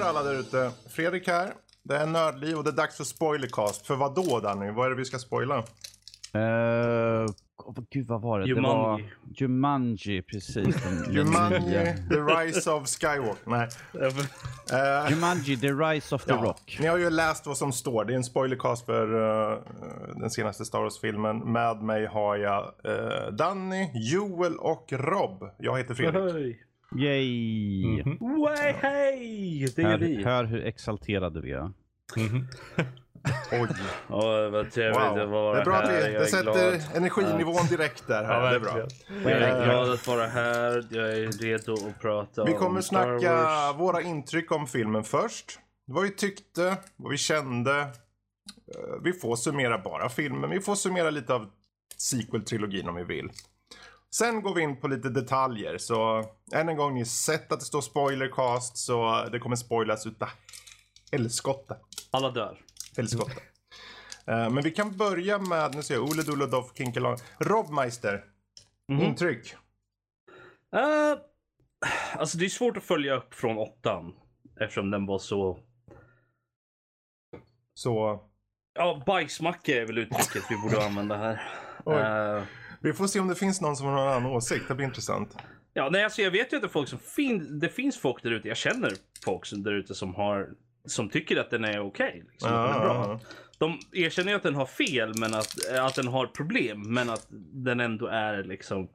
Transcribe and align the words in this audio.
Där 0.00 0.06
alla 0.06 0.22
där 0.22 0.40
ute. 0.40 0.70
Fredrik 0.88 1.28
här. 1.28 1.52
Det 1.82 1.96
är 1.96 2.06
Nördliv 2.06 2.56
och 2.56 2.64
det 2.64 2.70
är 2.70 2.74
dags 2.74 2.96
för 2.96 3.04
spoilercast. 3.04 3.86
För 3.86 3.96
vad 3.96 4.14
då 4.14 4.40
Danny? 4.40 4.70
Vad 4.70 4.86
är 4.86 4.90
det 4.90 4.96
vi 4.96 5.04
ska 5.04 5.18
spoila? 5.18 5.58
Uh, 5.58 5.64
gud, 7.90 8.06
vad 8.06 8.22
var 8.22 8.40
det? 8.40 8.46
Jumanji. 8.46 8.62
Det 8.62 8.76
var 8.76 9.00
Jumanji, 9.34 10.22
precis. 10.22 10.76
Jumanji, 11.10 11.94
The 12.10 12.16
Rise 12.16 12.70
of 12.70 12.88
Skywalker. 12.88 13.50
Nej. 13.50 13.68
Eh, 14.72 15.10
Jumanji, 15.10 15.56
The 15.56 15.72
Rise 15.72 16.14
of 16.14 16.24
the 16.24 16.32
ja. 16.32 16.42
Rock. 16.42 16.76
Ni 16.80 16.86
har 16.86 16.98
ju 16.98 17.10
läst 17.10 17.46
vad 17.46 17.56
som 17.56 17.72
står. 17.72 18.04
Det 18.04 18.12
är 18.12 18.16
en 18.16 18.24
spoilercast 18.24 18.86
för 18.86 19.14
eh, 19.52 19.58
den 20.16 20.30
senaste 20.30 20.64
Star 20.64 20.80
Wars-filmen. 20.80 21.52
Med 21.52 21.82
mig 21.82 22.06
har 22.06 22.36
jag 22.36 22.74
uh, 22.88 23.32
Danny, 23.32 23.90
Joel 23.94 24.56
och 24.56 24.92
Rob. 24.92 25.50
Jag 25.58 25.78
heter 25.78 25.94
Fredrik. 25.94 26.34
Hej. 26.34 26.69
Yay! 26.96 28.02
Way, 28.20 28.72
hej! 28.82 29.66
Det 29.76 29.82
är 29.82 29.98
vi. 29.98 30.24
Hör, 30.24 30.44
hur 30.44 30.66
exalterade 30.66 31.40
vi 31.40 31.52
är. 31.52 31.72
Oj. 33.52 33.68
Åh, 34.08 34.50
vad 34.50 34.70
trevligt 34.70 34.96
Wow. 35.00 35.18
att 35.18 35.28
vara 35.28 35.54
Det 35.54 35.60
är 35.60 35.64
bra 35.64 35.76
att 35.76 35.88
här. 35.88 36.00
det 36.10 36.16
är 36.16 36.24
sätter 36.24 36.42
glad. 36.70 36.96
energinivån 36.96 37.66
direkt 37.70 38.06
där. 38.06 38.24
Här. 38.24 38.42
Ja, 38.44 38.50
det 38.50 38.56
är 38.56 38.60
bra. 38.60 38.78
Jag 39.24 39.32
är 39.32 39.58
Eh, 39.60 39.64
glad 39.64 39.90
att 39.92 40.06
vara 40.06 40.26
här. 40.26 40.86
Jag 40.90 41.08
är 41.18 41.32
redo 41.42 41.72
att 41.72 42.00
prata 42.00 42.44
Vi 42.44 42.52
om 42.52 42.58
kommer 42.58 42.80
Star 42.80 43.18
snacka 43.18 43.34
Wars. 43.36 43.76
våra 43.80 44.02
intryck 44.02 44.52
om 44.52 44.66
filmen 44.66 45.04
först. 45.04 45.58
Vad 45.86 46.02
vi 46.02 46.10
tyckte, 46.10 46.76
vad 46.96 47.10
vi 47.10 47.16
kände. 47.18 47.80
Eh, 47.80 47.86
Vi 49.02 49.12
får 49.12 49.36
summera 49.36 49.78
bara 49.78 50.08
filmen. 50.08 50.50
Vi 50.50 50.60
får 50.60 50.74
summera 50.74 51.10
lite 51.10 51.34
av 51.34 51.46
sequel-trilogin 51.98 52.88
om 52.88 52.94
vi 52.94 53.04
vill. 53.04 53.30
Sen 54.14 54.42
går 54.42 54.54
vi 54.54 54.62
in 54.62 54.80
på 54.80 54.88
lite 54.88 55.08
detaljer. 55.08 55.78
Så 55.78 56.24
än 56.52 56.68
en 56.68 56.76
gång, 56.76 56.94
ni 56.94 57.00
har 57.00 57.04
sett 57.04 57.52
att 57.52 57.60
det 57.60 57.66
står 57.66 57.80
spoilercast. 57.80 58.76
Så 58.76 59.24
det 59.32 59.38
kommer 59.38 59.56
spoilas 59.56 60.06
utav 60.06 60.28
helskotta. 61.12 61.76
Alla 62.10 62.30
dör. 62.30 62.58
Helskotta. 62.96 63.40
Eh, 64.26 64.50
Men 64.50 64.62
vi 64.62 64.70
kan 64.70 64.96
börja 64.96 65.38
med, 65.38 65.74
nu 65.74 65.82
ser 65.82 65.94
jag, 65.94 66.04
Ole 66.04 66.22
Dole 66.22 66.46
Doff 66.46 66.72
Kinkelag. 66.76 67.18
Robmeister. 67.38 68.24
Mhm. 68.92 69.00
Intryck. 69.02 69.54
Eh, 70.76 71.18
alltså 72.16 72.38
det 72.38 72.44
är 72.44 72.48
svårt 72.48 72.76
att 72.76 72.84
följa 72.84 73.14
upp 73.14 73.34
från 73.34 73.58
åttan. 73.58 74.14
Eftersom 74.60 74.90
den 74.90 75.06
var 75.06 75.18
så... 75.18 75.58
Så 77.74 78.20
Ja, 78.74 79.02
bajsmacka 79.06 79.72
är 79.82 79.86
väl 79.86 79.98
uttrycket 79.98 80.42
vi 80.50 80.56
borde 80.56 80.86
använda 80.86 81.16
här. 81.16 81.42
Oj. 81.84 81.94
Vi 82.80 82.92
får 82.92 83.06
se 83.06 83.20
om 83.20 83.28
det 83.28 83.34
finns 83.34 83.60
någon 83.60 83.76
som 83.76 83.86
har 83.86 83.94
någon 83.94 84.08
annan 84.08 84.26
åsikt. 84.26 84.64
Det 84.68 84.74
blir 84.74 84.86
intressant. 84.86 85.36
Ja, 85.72 85.88
nej, 85.92 86.04
alltså 86.04 86.22
jag 86.22 86.30
vet 86.30 86.52
ju 86.52 86.56
att 86.56 86.62
det, 86.62 86.68
folk 86.68 86.88
som 86.88 86.98
fin- 86.98 87.58
det 87.58 87.68
finns 87.68 87.98
folk 87.98 88.22
där 88.22 88.30
ute. 88.30 88.48
Jag 88.48 88.56
känner 88.56 88.92
folk 89.24 89.50
där 89.52 89.72
ute 89.72 89.94
som 89.94 90.14
har 90.14 90.48
som 90.84 91.08
tycker 91.08 91.36
att 91.36 91.50
den 91.50 91.64
är 91.64 91.80
okej. 91.80 92.24
liksom, 92.30 92.50
den 92.52 92.58
är 92.60 92.80
bra. 92.80 93.20
De 93.58 93.78
erkänner 93.92 94.30
ju 94.30 94.36
att 94.36 94.42
den 94.42 94.54
har 94.54 94.66
fel, 94.66 95.12
men 95.20 95.34
att, 95.34 95.68
att 95.80 95.94
den 95.94 96.06
har 96.08 96.26
problem, 96.26 96.82
men 96.94 97.10
att 97.10 97.26
den 97.52 97.80
ändå 97.80 98.06
är 98.06 98.44
liksom 98.44 98.88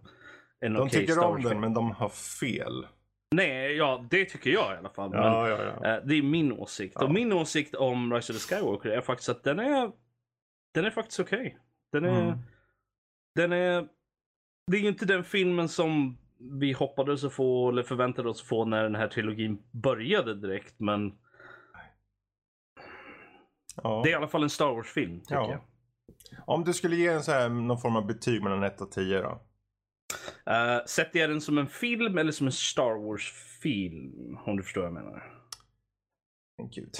en 0.60 0.74
De 0.74 0.80
okej 0.84 1.00
tycker 1.00 1.14
Star 1.14 1.24
om 1.26 1.34
Wars 1.36 1.44
den 1.44 1.60
men 1.60 1.74
de 1.74 1.92
har 1.92 2.10
fel. 2.10 2.88
Nej, 3.32 3.76
ja, 3.76 4.06
det 4.10 4.26
tycker 4.26 4.50
jag 4.50 4.76
i 4.76 4.78
alla 4.78 4.90
fall. 4.90 5.10
men, 5.10 5.20
Ja, 5.20 5.50
ja, 5.50 5.58
ja. 5.82 5.96
eh, 5.98 6.04
det 6.06 6.16
är 6.16 6.22
min 6.24 6.52
åsikt. 6.52 6.96
Ja. 7.00 7.06
Och 7.06 7.12
min 7.12 7.34
åsikt 7.34 7.76
om 7.76 8.14
Rise 8.14 8.34
of 8.34 8.46
the 8.48 8.56
Skywalker 8.56 8.90
är 8.90 9.02
faktiskt 9.02 9.30
att 9.30 9.44
den 9.44 9.60
är 9.60 9.92
den 10.74 10.86
är 10.86 10.90
faktiskt 10.92 11.20
okej. 11.20 11.58
Den 11.92 12.06
är 12.06 12.22
Mm. 12.22 12.40
Den 13.36 13.52
är 13.54 13.88
det 14.72 14.78
är 14.78 14.82
ju 14.82 14.88
inte 14.88 15.06
den 15.06 15.24
filmen 15.24 15.70
som 15.70 16.18
vi 16.38 16.72
hoppades 16.74 17.24
att 17.24 17.34
få 17.34 17.70
eller 17.70 17.84
förväntade 17.84 18.30
oss 18.30 18.42
att 18.42 18.48
få 18.48 18.66
när 18.66 18.84
den 18.84 18.96
här 18.96 19.08
trilogin 19.08 19.64
började 19.72 20.36
direkt. 20.36 20.80
Men 20.80 21.14
ja. 23.84 24.02
det 24.04 24.10
är 24.10 24.12
i 24.12 24.16
alla 24.16 24.28
fall 24.28 24.44
en 24.44 24.50
Star 24.50 24.74
Wars-film 24.76 25.20
tycker 25.20 25.36
Ja. 25.36 25.52
jag. 25.52 25.62
Om 26.46 26.64
du 26.64 26.74
skulle 26.74 26.96
ge 26.96 27.08
en 27.08 27.24
så 27.24 27.32
här, 27.32 27.50
någon 27.50 27.82
form 27.82 27.96
av 27.96 28.06
betyg 28.06 28.44
mellan 28.44 28.64
1 28.64 28.82
och 28.82 28.92
10 28.92 29.22
då? 29.22 29.42
Uh, 30.50 30.86
sätter 30.86 31.20
jag 31.20 31.30
den 31.30 31.42
som 31.42 31.58
en 31.58 31.68
film 31.68 32.18
eller 32.18 32.32
som 32.32 32.48
en 32.48 32.52
Star 32.54 33.08
Wars-film? 33.08 34.38
Om 34.46 34.58
du 34.58 34.64
förstår 34.64 34.82
vad 34.82 34.88
jag 34.88 34.94
menar. 34.94 35.42
Men 36.58 36.70
Gud. 36.70 36.94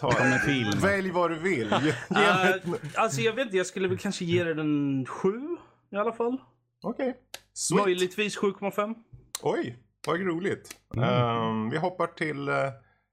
Ta, 0.00 0.12
Som 0.12 0.26
en 0.26 0.38
film. 0.38 0.80
Välj 0.80 1.10
vad 1.10 1.30
du 1.30 1.38
vill. 1.38 1.72
Uh, 1.72 2.74
alltså 2.94 3.20
jag 3.20 3.32
vet 3.32 3.44
inte, 3.44 3.56
jag 3.56 3.66
skulle 3.66 3.88
väl 3.88 3.98
kanske 3.98 4.24
ge 4.24 4.44
den 4.44 4.58
en 4.58 5.06
7 5.06 5.51
i 5.92 5.96
alla 5.96 6.12
fall. 6.12 6.36
Okej. 6.82 7.16
Sweet. 7.52 7.84
Möjligtvis 7.84 8.38
7,5. 8.38 8.94
Oj, 9.42 9.78
vad 10.06 10.20
roligt. 10.20 10.76
Ehm, 10.96 11.70
vi 11.70 11.76
hoppar 11.76 12.06
till... 12.06 12.48
eh, 12.48 12.54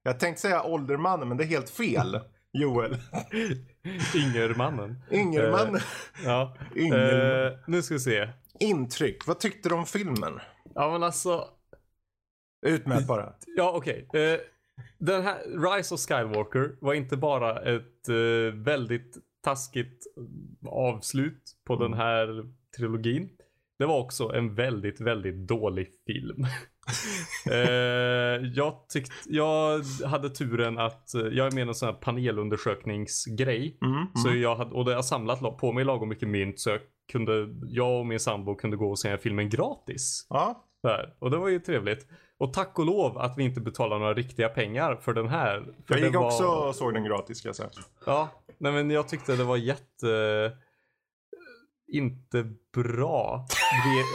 jag 0.02 0.20
tänkte 0.20 0.40
säga 0.42 0.62
åldermannen 0.62 1.28
men 1.28 1.36
det 1.36 1.44
är 1.44 1.48
helt 1.48 1.70
fel. 1.70 2.20
Joel. 2.52 2.96
Ingermannen. 4.14 4.96
Ingerman. 5.10 5.74
Eh, 5.76 5.82
Ja. 6.24 6.56
Inger- 6.74 7.46
Eh, 7.46 7.58
nu 7.66 7.82
ska 7.82 7.94
vi 7.94 8.00
se. 8.00 8.28
Intryck. 8.60 9.26
Vad 9.26 9.40
tyckte 9.40 9.68
du 9.68 9.74
om 9.74 9.86
filmen? 9.86 10.40
Ja 10.74 10.92
men 10.92 11.02
alltså. 11.02 11.48
Ut 12.66 12.86
med 12.86 13.06
bara. 13.06 13.32
Ja 13.56 13.72
okej. 13.76 14.08
Eh, 14.14 14.40
den 14.98 15.22
här 15.22 15.38
Rise 15.76 15.94
of 15.94 16.00
Skywalker 16.00 16.76
var 16.80 16.94
inte 16.94 17.16
bara 17.16 17.60
ett 17.62 18.08
väldigt 18.54 19.16
taskigt 19.44 20.04
avslut 20.66 21.42
på 21.64 21.76
den 21.76 21.94
här 21.94 22.44
trilogin. 22.76 23.28
Det 23.78 23.86
var 23.86 23.98
också 23.98 24.32
en 24.34 24.54
väldigt, 24.54 25.00
väldigt 25.00 25.48
dålig 25.48 25.88
film. 26.06 26.44
eh, 27.50 28.48
jag 28.54 28.88
tyckte, 28.88 29.12
jag 29.26 29.82
hade 30.06 30.30
turen 30.30 30.78
att, 30.78 31.14
eh, 31.14 31.20
jag 31.20 31.46
är 31.46 31.50
med 31.50 31.64
i 31.64 31.68
en 31.68 31.74
sån 31.74 31.86
här 31.86 31.94
panelundersökningsgrej. 31.94 33.78
Mm, 33.84 34.06
Så 34.14 34.28
mm. 34.28 34.40
jag 34.42 34.56
hade, 34.56 34.70
och 34.70 34.84
det 34.84 34.94
har 34.94 35.02
samlat 35.02 35.40
la- 35.42 35.50
på 35.50 35.72
mig 35.72 35.84
lagom 35.84 36.08
mycket 36.08 36.28
mynt 36.28 36.60
så 36.60 36.70
jag 36.70 36.80
kunde, 37.12 37.48
jag 37.66 37.98
och 37.98 38.06
min 38.06 38.20
sambo 38.20 38.54
kunde 38.54 38.76
gå 38.76 38.90
och 38.90 38.98
se 38.98 39.18
filmen 39.18 39.48
gratis. 39.50 40.26
Ja, 40.30 40.66
Där. 40.82 41.14
Och 41.18 41.30
det 41.30 41.36
var 41.36 41.48
ju 41.48 41.58
trevligt. 41.60 42.06
Och 42.38 42.52
tack 42.52 42.78
och 42.78 42.86
lov 42.86 43.18
att 43.18 43.38
vi 43.38 43.44
inte 43.44 43.60
betalar 43.60 43.98
några 43.98 44.14
riktiga 44.14 44.48
pengar 44.48 44.96
för 44.96 45.14
den 45.14 45.28
här. 45.28 45.64
För 45.86 45.94
jag 45.94 46.04
gick 46.06 46.14
var, 46.14 46.26
också 46.26 46.44
och 46.44 46.74
såg 46.74 46.94
den 46.94 47.04
gratis 47.04 47.38
ska 47.38 47.48
jag 47.48 47.56
säga. 47.56 47.70
Ja, 48.06 48.28
nej 48.58 48.72
men 48.72 48.90
jag 48.90 49.08
tyckte 49.08 49.36
det 49.36 49.44
var 49.44 49.56
jätte... 49.56 50.52
Inte 51.92 52.46
bra. 52.74 53.46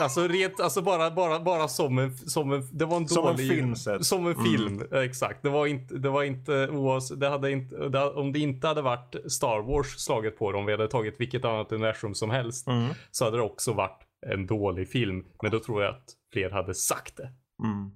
Alltså, 0.01 0.27
rent, 0.27 0.59
alltså 0.59 0.81
bara, 0.81 1.11
bara, 1.11 1.39
bara 1.39 1.67
som 1.67 1.97
en, 1.99 2.17
som 2.17 2.51
en, 2.51 2.63
det 2.71 2.85
var 2.85 2.97
en 2.97 3.07
Som 3.07 3.27
en 3.27 3.31
dålig... 3.35 3.49
film 3.49 3.75
sett. 3.75 4.05
Som 4.05 4.25
en 4.27 4.33
Mm. 4.33 4.45
film, 4.45 4.83
eh, 4.91 4.99
exakt. 4.99 5.43
Det 5.43 5.49
var 5.49 5.65
inte, 5.67 5.95
det 5.97 6.09
var 6.09 6.23
inte, 6.23 6.67
oavs, 6.69 7.09
det 7.09 7.29
hade 7.29 7.51
inte, 7.51 7.89
det, 7.89 8.03
om 8.11 8.33
det 8.33 8.39
inte 8.39 8.67
hade 8.67 8.81
varit 8.81 9.15
Star 9.31 9.61
Wars 9.61 9.87
slaget 9.97 10.37
på 10.37 10.51
det, 10.51 10.57
om 10.57 10.65
vi 10.65 10.71
hade 10.71 10.87
tagit 10.87 11.19
vilket 11.19 11.45
annat 11.45 11.71
universum 11.71 12.15
som 12.15 12.29
helst, 12.29 12.67
Mm. 12.67 12.89
så 13.11 13.25
hade 13.25 13.37
det 13.37 13.43
också 13.43 13.73
varit 13.73 13.99
en 14.27 14.45
dålig 14.47 14.89
film. 14.89 15.25
Men 15.41 15.51
då 15.51 15.59
tror 15.59 15.83
jag 15.83 15.89
att 15.95 16.03
fler 16.33 16.49
hade 16.49 16.73
sagt 16.75 17.17
det. 17.17 17.29
Mm. 17.63 17.91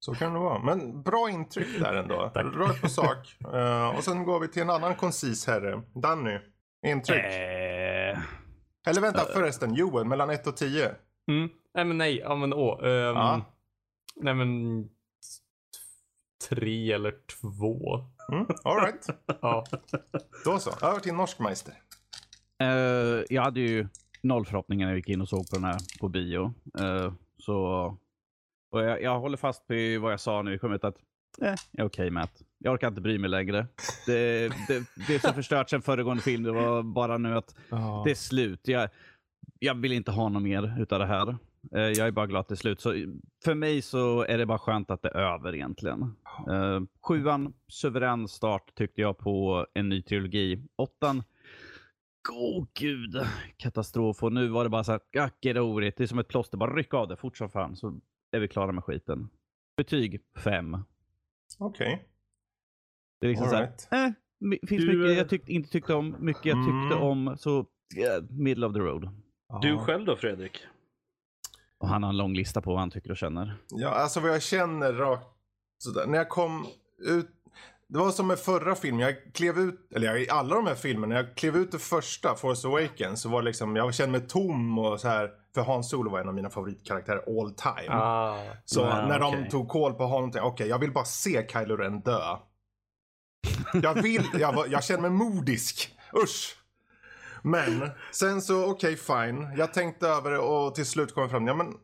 Så 0.00 0.14
kan 0.14 0.32
det 0.32 0.38
vara. 0.38 0.58
Men 0.58 1.02
bra 1.02 1.30
intryck 1.30 1.80
där 1.80 1.94
ändå. 1.94 2.30
Tack. 2.34 2.46
Rakt 2.56 2.80
på 2.82 2.88
sak. 2.88 3.36
Eh, 3.54 3.88
och 3.96 4.04
sen 4.04 4.24
går 4.24 4.40
vi 4.40 4.48
till 4.48 4.62
en 4.62 4.70
annan 4.70 4.94
koncis 4.94 5.46
herre. 5.46 5.82
Danny. 5.94 6.38
Intryck. 6.86 7.24
Eh, 7.24 7.71
Eller 8.86 9.00
vänta 9.00 9.24
förresten. 9.24 9.74
Joel, 9.74 10.04
mellan 10.06 10.30
1 10.30 10.46
och 10.46 10.56
10. 10.56 10.94
Mm. 11.28 11.48
Nej 11.74 11.84
men 11.84 11.98
nej, 11.98 12.16
ja 12.18 12.34
men 12.36 12.52
åh. 12.52 12.78
ehm, 12.86 13.16
Ja. 13.16 13.44
Nej 14.16 14.34
men... 14.34 14.82
t- 14.84 14.90
Tre 16.48 16.92
eller 16.92 17.14
två. 17.40 17.98
Mm. 18.32 18.46
All 18.64 18.76
right. 18.80 19.06
Ja. 19.42 19.64
Då 20.44 20.58
så. 20.58 20.86
Över 20.86 21.00
till 21.00 21.14
Norskmeister. 21.14 21.74
eh, 22.62 22.66
jag 23.28 23.42
hade 23.42 23.60
ju 23.60 23.88
noll 24.22 24.46
förhoppningar 24.46 24.86
när 24.86 24.92
jag 24.92 24.96
gick 24.98 25.08
in 25.08 25.20
och 25.20 25.28
såg 25.28 25.50
på 25.50 25.56
den 25.56 25.64
här 25.64 25.78
på 26.00 26.08
bio. 26.08 26.54
Eh, 26.78 27.12
så, 27.38 27.56
och 28.70 28.82
jag, 28.82 29.02
jag 29.02 29.20
håller 29.20 29.36
fast 29.36 29.64
vid 29.68 30.00
vad 30.00 30.12
jag 30.12 30.20
sa 30.20 30.42
när 30.42 30.52
vi 30.52 30.58
kom 30.58 30.72
ut 30.72 30.84
att 30.84 30.96
eh, 31.42 31.54
jag 31.70 31.84
är 31.84 31.88
okej 31.88 32.10
med 32.10 32.22
att 32.24 32.42
jag 32.62 32.72
orkar 32.74 32.88
inte 32.88 33.00
bry 33.00 33.18
mig 33.18 33.30
längre. 33.30 33.66
Det, 34.06 34.48
det, 34.68 34.84
det 35.06 35.14
är 35.14 35.18
så 35.18 35.32
förstört 35.32 35.70
sen 35.70 35.82
föregående 35.82 36.22
film. 36.22 36.42
Det 36.42 36.52
var 36.52 36.82
bara 36.82 37.18
nu 37.18 37.36
att 37.36 37.54
det 38.04 38.10
är 38.10 38.14
slut. 38.14 38.60
Jag, 38.68 38.88
jag 39.58 39.74
vill 39.74 39.92
inte 39.92 40.10
ha 40.10 40.28
något 40.28 40.42
mer 40.42 40.80
utav 40.80 40.98
det 40.98 41.06
här. 41.06 41.36
Eh, 41.74 41.80
Jag 41.80 42.06
är 42.06 42.10
bara 42.10 42.26
glad 42.26 42.40
att 42.40 42.48
det 42.48 42.54
är 42.54 42.56
slut. 42.56 42.80
Så 42.80 42.94
för 43.44 43.54
mig 43.54 43.82
så 43.82 44.22
är 44.24 44.38
det 44.38 44.46
bara 44.46 44.58
skönt 44.58 44.90
att 44.90 45.02
det 45.02 45.08
är 45.08 45.34
över 45.34 45.54
egentligen. 45.54 46.02
Uh, 46.50 46.80
sjuan, 47.02 47.54
suverän 47.68 48.28
start 48.28 48.74
tyckte 48.74 49.00
jag 49.00 49.18
på 49.18 49.66
en 49.74 49.88
ny 49.88 50.02
trilogi. 50.02 50.62
Åttan, 50.76 51.22
åh 52.32 52.66
gud, 52.74 53.16
katastrof. 53.56 54.22
Och 54.22 54.32
nu 54.32 54.48
var 54.48 54.64
det 54.64 54.70
bara 54.70 54.84
så 54.84 54.92
här, 54.92 55.00
ja, 55.10 55.28
get 55.40 55.56
over 55.56 55.82
it. 55.82 55.96
Det 55.96 56.02
är 56.02 56.06
som 56.08 56.18
ett 56.18 56.28
plåster. 56.28 56.58
Bara 56.58 56.74
ryck 56.76 56.94
av 56.94 57.08
det 57.08 57.16
fort 57.16 57.36
som 57.36 57.50
fan 57.50 57.76
så 57.76 58.00
är 58.30 58.40
vi 58.40 58.48
klara 58.48 58.72
med 58.72 58.84
skiten. 58.84 59.28
Betyg 59.76 60.20
fem. 60.36 60.76
Okej. 61.58 62.08
Det 63.22 63.26
är 63.26 63.30
liksom 63.30 63.44
All 63.46 63.50
så 63.50 63.56
här, 63.56 63.62
right. 63.62 63.88
eh, 64.62 64.68
finns 64.68 64.82
Du, 64.84 64.98
mycket 64.98 65.10
eh, 65.12 65.18
jag 65.18 65.28
tyck, 65.28 65.48
inte 65.48 65.70
tyckte 65.70 65.94
om, 65.94 66.16
mycket 66.18 66.44
jag 66.44 66.56
tyckte 66.56 66.96
Mm. 66.96 67.02
om. 67.02 67.36
Så 67.38 67.66
yeah, 67.96 68.22
middle 68.30 68.66
of 68.66 68.72
the 68.72 68.78
road. 68.78 69.08
Du 69.62 69.78
själv 69.78 70.04
då 70.04 70.16
Fredrik? 70.16 70.58
Och 71.78 71.88
han 71.88 72.02
har 72.02 72.10
en 72.10 72.16
lång 72.16 72.34
lista 72.34 72.60
på 72.60 72.70
vad 72.70 72.78
han 72.80 72.90
tycker 72.90 73.10
och 73.10 73.16
känner. 73.16 73.56
Ja, 73.70 73.88
alltså 73.88 74.20
vad 74.20 74.30
jag 74.30 74.42
känner 74.42 74.92
rakt 74.92 75.26
sådär. 75.78 76.06
När 76.06 76.18
jag 76.18 76.28
kom 76.28 76.66
ut, 76.98 77.28
det 77.88 77.98
var 77.98 78.10
som 78.10 78.26
med 78.26 78.38
förra 78.38 78.74
filmen, 78.74 79.00
jag 79.00 79.14
klev 79.34 79.58
ut, 79.58 79.92
eller 79.94 80.16
i 80.16 80.28
alla 80.30 80.54
de 80.54 80.66
här 80.66 80.74
filmerna, 80.74 81.14
jag 81.14 81.34
klev 81.36 81.56
ut 81.56 81.72
det 81.72 81.78
första, 81.78 82.34
Force 82.34 82.68
Awakens, 82.68 83.22
så 83.22 83.28
var 83.28 83.42
det 83.42 83.46
liksom, 83.46 83.76
jag 83.76 83.94
kände 83.94 84.18
mig 84.18 84.28
tom 84.28 84.78
och 84.78 85.00
så 85.00 85.08
här. 85.08 85.30
För 85.54 85.62
Han 85.62 85.84
Solo 85.84 86.10
var 86.10 86.20
en 86.20 86.28
av 86.28 86.34
mina 86.34 86.50
favoritkaraktärer 86.50 87.40
all 87.40 87.50
time. 87.54 87.88
Ah. 87.94 88.36
så 88.64 88.80
Ja, 88.80 89.06
när 89.08 89.22
okej. 89.22 89.42
de 89.42 89.50
tog 89.50 89.68
koll 89.68 89.94
på 89.94 90.04
honom, 90.04 90.22
tänkte 90.30 90.38
jag, 90.38 90.46
okej 90.46 90.68
jag 90.68 90.78
vill 90.78 90.92
bara 90.92 91.04
se 91.04 91.46
Kylo 91.52 91.76
Ren 91.76 92.00
dö. 92.00 92.20
Jag 93.72 94.02
vill, 94.02 94.28
jag, 94.34 94.68
jag 94.68 94.84
känner 94.84 95.00
mig 95.00 95.10
modisk. 95.10 95.98
Usch. 96.24 96.56
Men 97.42 97.90
sen 98.12 98.42
så, 98.42 98.70
okej 98.70 98.96
fine. 98.96 99.48
Jag 99.56 99.74
tänkte 99.74 100.08
över 100.08 100.30
det 100.30 100.38
och 100.38 100.74
till 100.74 100.86
slut 100.86 101.14
kom 101.14 101.20
jag 101.20 101.30
fram, 101.30 101.46
ja 101.46 101.54
men 101.54 101.74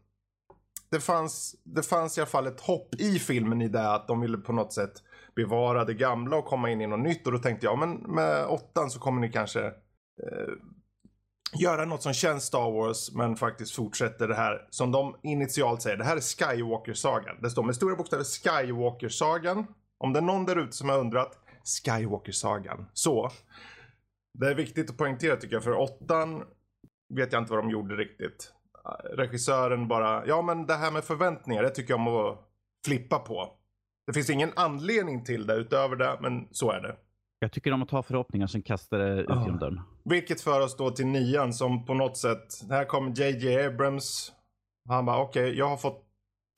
det 0.91 1.01
fanns, 1.01 1.57
det 1.65 1.83
fanns 1.83 2.19
i 2.19 2.21
alla 2.21 2.29
fall 2.29 2.47
ett 2.47 2.61
hopp 2.61 2.95
i 2.95 3.19
filmen 3.19 3.63
i 3.63 3.69
det 3.69 3.95
att 3.95 4.09
de 4.09 4.21
ville 4.21 4.39
på 4.39 4.53
något 4.53 4.73
sätt 4.73 4.93
bevara 5.37 5.85
det 5.85 5.95
gamla 5.95 6.37
och 6.37 6.45
komma 6.45 6.71
in 6.71 6.81
i 6.81 6.87
något 6.87 7.01
nytt 7.01 7.27
och 7.27 7.33
då 7.33 7.39
tänkte 7.39 7.67
jag, 7.67 7.79
men 7.79 7.91
med 7.91 8.47
åttan 8.47 8.91
så 8.91 9.01
kommer 9.01 9.21
ni 9.21 9.33
kanske 9.33 9.67
eh, 9.67 10.55
göra 11.61 11.85
något 11.85 12.03
som 12.03 12.13
känns 12.13 12.45
Star 12.45 12.71
Wars 12.71 13.13
men 13.13 13.37
faktiskt 13.37 13.75
fortsätter 13.75 14.29
det 14.29 14.35
här 14.35 14.67
som 14.71 14.93
de 14.93 15.17
initialt 15.23 15.83
säger. 15.83 15.97
Det 15.97 16.05
här 16.05 16.17
är 16.17 16.21
Skywalker-sagan. 16.21 17.37
Det 17.43 17.51
står 17.51 17.63
med 17.63 17.75
stora 17.75 17.97
bokstäver 17.97 18.25
Skywalker-sagan. 18.25 19.67
Om 19.99 20.13
det 20.13 20.19
är 20.19 20.23
någon 20.23 20.45
där 20.45 20.57
ute 20.57 20.73
som 20.73 20.89
har 20.89 20.99
undrat, 20.99 21.39
Skywalker-sagan. 21.69 22.87
Så. 22.93 23.31
Det 24.39 24.47
är 24.51 24.55
viktigt 24.55 24.91
att 24.91 24.97
poängtera 24.97 25.37
tycker 25.37 25.57
jag, 25.57 25.65
för 25.65 25.75
åttan 25.75 26.45
vet 27.15 27.33
jag 27.33 27.43
inte 27.43 27.53
vad 27.53 27.65
de 27.65 27.71
gjorde 27.71 27.97
riktigt. 27.97 28.53
Regissören 29.17 29.89
bara, 29.89 30.27
ja 30.27 30.43
men 30.43 30.67
det 30.67 30.75
här 30.75 30.91
med 30.91 31.05
förväntningar, 31.05 31.63
det 31.63 31.71
tycker 31.71 31.93
jag 31.93 32.01
om 32.01 32.09
att 32.09 32.39
flippa 32.87 33.19
på. 33.19 33.55
Det 34.07 34.13
finns 34.13 34.31
ingen 34.31 34.53
anledning 34.57 35.25
till 35.25 35.47
det 35.47 35.55
utöver 35.55 35.97
det, 35.97 36.19
men 36.21 36.49
så 36.51 36.71
är 36.71 36.81
det. 36.81 36.97
Jag 37.39 37.53
tycker 37.53 37.73
om 37.73 37.83
att 37.83 37.89
ta 37.89 38.03
förhoppningar 38.03 38.47
sen 38.47 38.63
kastar 38.63 38.99
det 38.99 39.21
ut 39.21 39.31
Ah. 39.31 39.43
genom 39.45 39.59
dörren. 39.59 39.81
Vilket 40.05 40.41
för 40.41 40.61
oss 40.61 40.77
då 40.77 40.91
till 40.91 41.07
nian 41.07 41.53
som 41.53 41.85
på 41.87 41.95
något 41.95 42.17
sätt, 42.17 42.47
här 42.71 42.85
kommer 42.85 43.21
JJ 43.21 43.65
Abrams. 43.67 44.33
Han 44.89 45.05
bara 45.07 45.19
okej, 45.23 45.59
jag 45.59 45.69
har 45.69 45.77
fått 45.77 46.05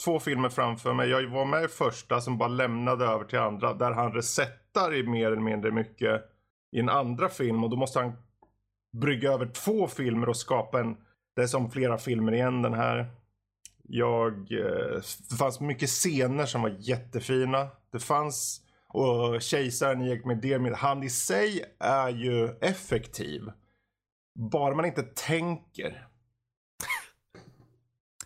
två 0.04 0.18
filmer 0.20 0.48
framför 0.48 0.94
mig. 0.94 1.08
Jag 1.08 1.30
var 1.30 1.44
med 1.44 1.64
i 1.64 1.68
första 1.68 2.20
som 2.20 2.38
bara 2.38 2.48
lämnade 2.48 3.04
över 3.04 3.24
till 3.24 3.38
andra. 3.38 3.74
Där 3.74 3.90
han 3.90 4.12
resettar 4.74 4.94
i 4.94 5.02
mer 5.02 5.26
eller 5.26 5.42
mindre 5.42 5.70
mycket 5.70 6.22
i 6.72 6.80
en 6.80 6.88
andra 6.88 7.28
film. 7.28 7.64
Och 7.64 7.70
då 7.70 7.76
måste 7.76 7.98
han 8.00 8.12
brygga 8.92 9.30
över 9.32 9.46
två 9.46 9.86
filmer 9.86 10.28
och 10.28 10.36
skapa 10.36 10.80
en, 10.80 10.96
det 11.36 11.42
är 11.42 11.46
som 11.46 11.70
flera 11.70 11.98
filmer 11.98 12.32
igen 12.32 12.62
den 12.62 12.74
här. 12.74 13.06
Jag, 13.82 14.32
eh, 14.52 15.00
det 15.30 15.36
fanns 15.38 15.60
mycket 15.60 15.88
scener 15.88 16.46
som 16.46 16.62
var 16.62 16.76
jättefina. 16.78 17.68
Det 17.92 17.98
fanns, 18.00 18.60
och 18.88 19.42
kejsaren 19.42 20.00
gick 20.06 20.24
med 20.24 20.38
det, 20.38 20.58
med- 20.58 20.72
han 20.74 21.02
i 21.02 21.10
sig 21.10 21.64
är 21.78 22.08
ju 22.08 22.48
effektiv. 22.60 23.42
Bara 24.38 24.74
man 24.74 24.84
inte 24.84 25.02
tänker. 25.02 26.06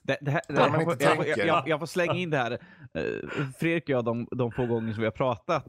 Det, 0.02 0.18
det 0.20 0.30
här, 0.30 0.42
det 0.48 0.54
här, 0.70 0.70
jag, 1.28 1.38
jag, 1.46 1.68
jag 1.68 1.78
får 1.78 1.86
slänga 1.86 2.14
in 2.14 2.30
det 2.30 2.36
här. 2.36 2.50
Eh, 2.94 3.48
Fredrik 3.58 3.82
och 3.84 3.88
jag, 3.90 4.04
de, 4.04 4.28
de 4.30 4.52
få 4.52 4.66
gånger 4.66 4.92
som 4.92 5.00
vi 5.00 5.06
har 5.06 5.10
pratat. 5.12 5.66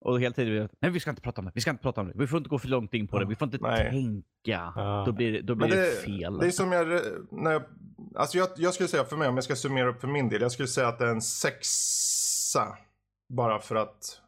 Och 0.00 0.20
hela 0.20 0.34
tiden, 0.34 0.52
vi 0.54 0.68
nej 0.80 0.90
vi 0.90 1.00
ska 1.00 1.10
inte 1.10 1.22
prata 1.22 1.40
om 1.40 1.44
det, 1.44 1.52
vi 1.54 1.60
ska 1.60 1.70
inte 1.70 1.82
prata 1.82 2.00
om 2.00 2.06
det. 2.06 2.12
Vi 2.16 2.26
får 2.26 2.36
inte 2.38 2.48
gå 2.50 2.58
för 2.58 2.68
långt 2.68 2.94
in 2.94 3.08
på 3.08 3.18
det, 3.18 3.26
vi 3.26 3.34
får 3.34 3.46
inte 3.46 3.58
Nej. 3.60 3.90
tänka. 3.90 4.72
Ah. 4.76 5.04
Då 5.04 5.12
blir, 5.12 5.32
det- 5.32 5.42
då 5.42 5.54
blir 5.54 5.68
det, 5.68 5.76
det, 5.76 5.90
fel. 5.90 6.38
det 6.38 6.46
är 6.46 6.50
som 6.50 6.72
jag, 6.72 6.86
när 7.30 7.50
jag, 7.50 7.62
alltså 8.14 8.38
jag, 8.38 8.48
jag 8.56 8.74
skulle 8.74 8.88
säga 8.88 9.04
för 9.04 9.16
mig, 9.16 9.28
om 9.28 9.34
jag 9.34 9.44
ska 9.44 9.56
summera 9.56 9.88
upp 9.88 10.00
för 10.00 10.08
min 10.08 10.28
del. 10.28 10.42
Jag 10.42 10.52
skulle 10.52 10.68
säga 10.68 10.88
att 10.88 10.98
det 10.98 11.04
är 11.04 11.10
en 11.10 11.22
sexa. 11.22 12.78
Bara 13.32 13.58
för 13.58 13.76
att, 13.76 14.20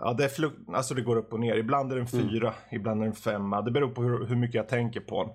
ja 0.00 0.12
det 0.12 0.24
är 0.38 0.50
alltså 0.74 0.94
det 0.94 1.02
går 1.02 1.16
upp 1.16 1.32
och 1.32 1.40
ner. 1.40 1.56
Ibland 1.56 1.92
är 1.92 1.96
det 1.96 2.02
en 2.02 2.06
fyra, 2.08 2.54
ibland 2.70 3.00
är 3.00 3.04
det 3.04 3.10
en 3.10 3.16
femma. 3.16 3.62
Det 3.62 3.70
beror 3.70 3.88
på 3.88 4.02
hur, 4.02 4.26
hur 4.26 4.36
mycket 4.36 4.54
jag 4.54 4.68
tänker 4.68 5.00
på 5.00 5.24
den. 5.24 5.32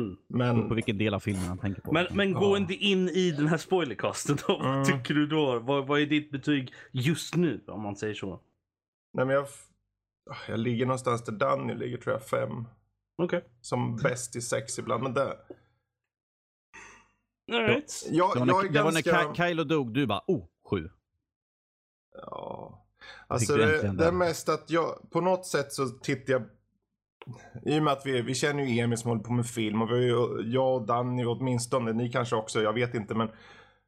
Mm. 0.00 0.16
Men 0.28 0.68
På 0.68 0.74
vilken 0.74 0.98
del 0.98 1.14
av 1.14 1.20
filmen 1.20 1.44
han 1.44 1.58
tänker 1.58 1.82
på. 1.82 1.92
Men, 1.92 2.06
men 2.10 2.32
gå 2.32 2.54
Ja. 2.54 2.56
inte 2.56 2.74
in 2.74 3.08
i 3.08 3.30
den 3.30 3.46
här 3.46 3.58
spoilercasten 3.58 4.38
då. 4.46 4.60
Mm. 4.60 4.76
Vad 4.76 4.86
tycker 4.86 5.14
du 5.14 5.26
då? 5.26 5.58
Vad, 5.58 5.86
vad 5.86 6.00
är 6.00 6.06
ditt 6.06 6.30
betyg 6.30 6.74
just 6.90 7.36
nu 7.36 7.64
om 7.66 7.82
man 7.82 7.96
säger 7.96 8.14
så? 8.14 8.40
Nej 9.14 9.26
men 9.26 9.34
jag, 9.36 9.46
jag 10.48 10.58
ligger 10.58 10.86
någonstans 10.86 11.24
där 11.24 11.32
Danny 11.32 11.74
ligger 11.74 11.96
tror 11.96 12.12
jag 12.12 12.26
fem. 12.26 12.64
Okej. 13.22 13.44
Som 13.60 13.96
bäst 13.96 14.36
i 14.36 14.40
sex 14.40 14.78
ibland. 14.78 15.02
Men 15.02 15.14
det, 15.14 15.38
Alright. 17.52 18.06
jag, 18.10 18.34
det 18.34 18.40
var 18.40 18.46
jag 18.46 18.46
när, 18.46 18.64
är 18.64 18.72
det 18.72 18.82
var 18.82 18.92
när 18.92 19.02
ganska... 19.02 19.34
Ky- 19.34 19.48
Kylo 19.48 19.64
dog, 19.64 19.94
du 19.94 20.06
bara 20.06 20.22
oh, 20.26 20.44
sju. 20.70 20.90
Ja. 22.14 22.78
Alltså 23.26 23.56
det, 23.56 23.92
det 23.92 24.06
är 24.06 24.12
mest 24.12 24.48
att 24.48 24.70
jag, 24.70 25.10
på 25.10 25.20
något 25.20 25.46
sätt 25.46 25.72
så 25.72 25.88
tittar 25.88 26.32
jag 26.32 26.42
i 27.62 27.78
och 27.78 27.82
med 27.82 27.92
att 27.92 28.06
vi, 28.06 28.22
vi 28.22 28.34
känner 28.34 28.64
ju 28.64 28.80
Emil 28.80 28.98
som 28.98 29.08
håller 29.08 29.22
på 29.22 29.32
med 29.32 29.46
film 29.46 29.82
och 29.82 29.90
vi 29.90 29.94
har 29.94 30.00
ju, 30.00 30.52
jag 30.52 30.74
och 30.74 30.86
Danny 30.86 31.24
åtminstone, 31.24 31.92
ni 31.92 32.12
kanske 32.12 32.36
också, 32.36 32.62
jag 32.62 32.72
vet 32.72 32.94
inte 32.94 33.14
men 33.14 33.28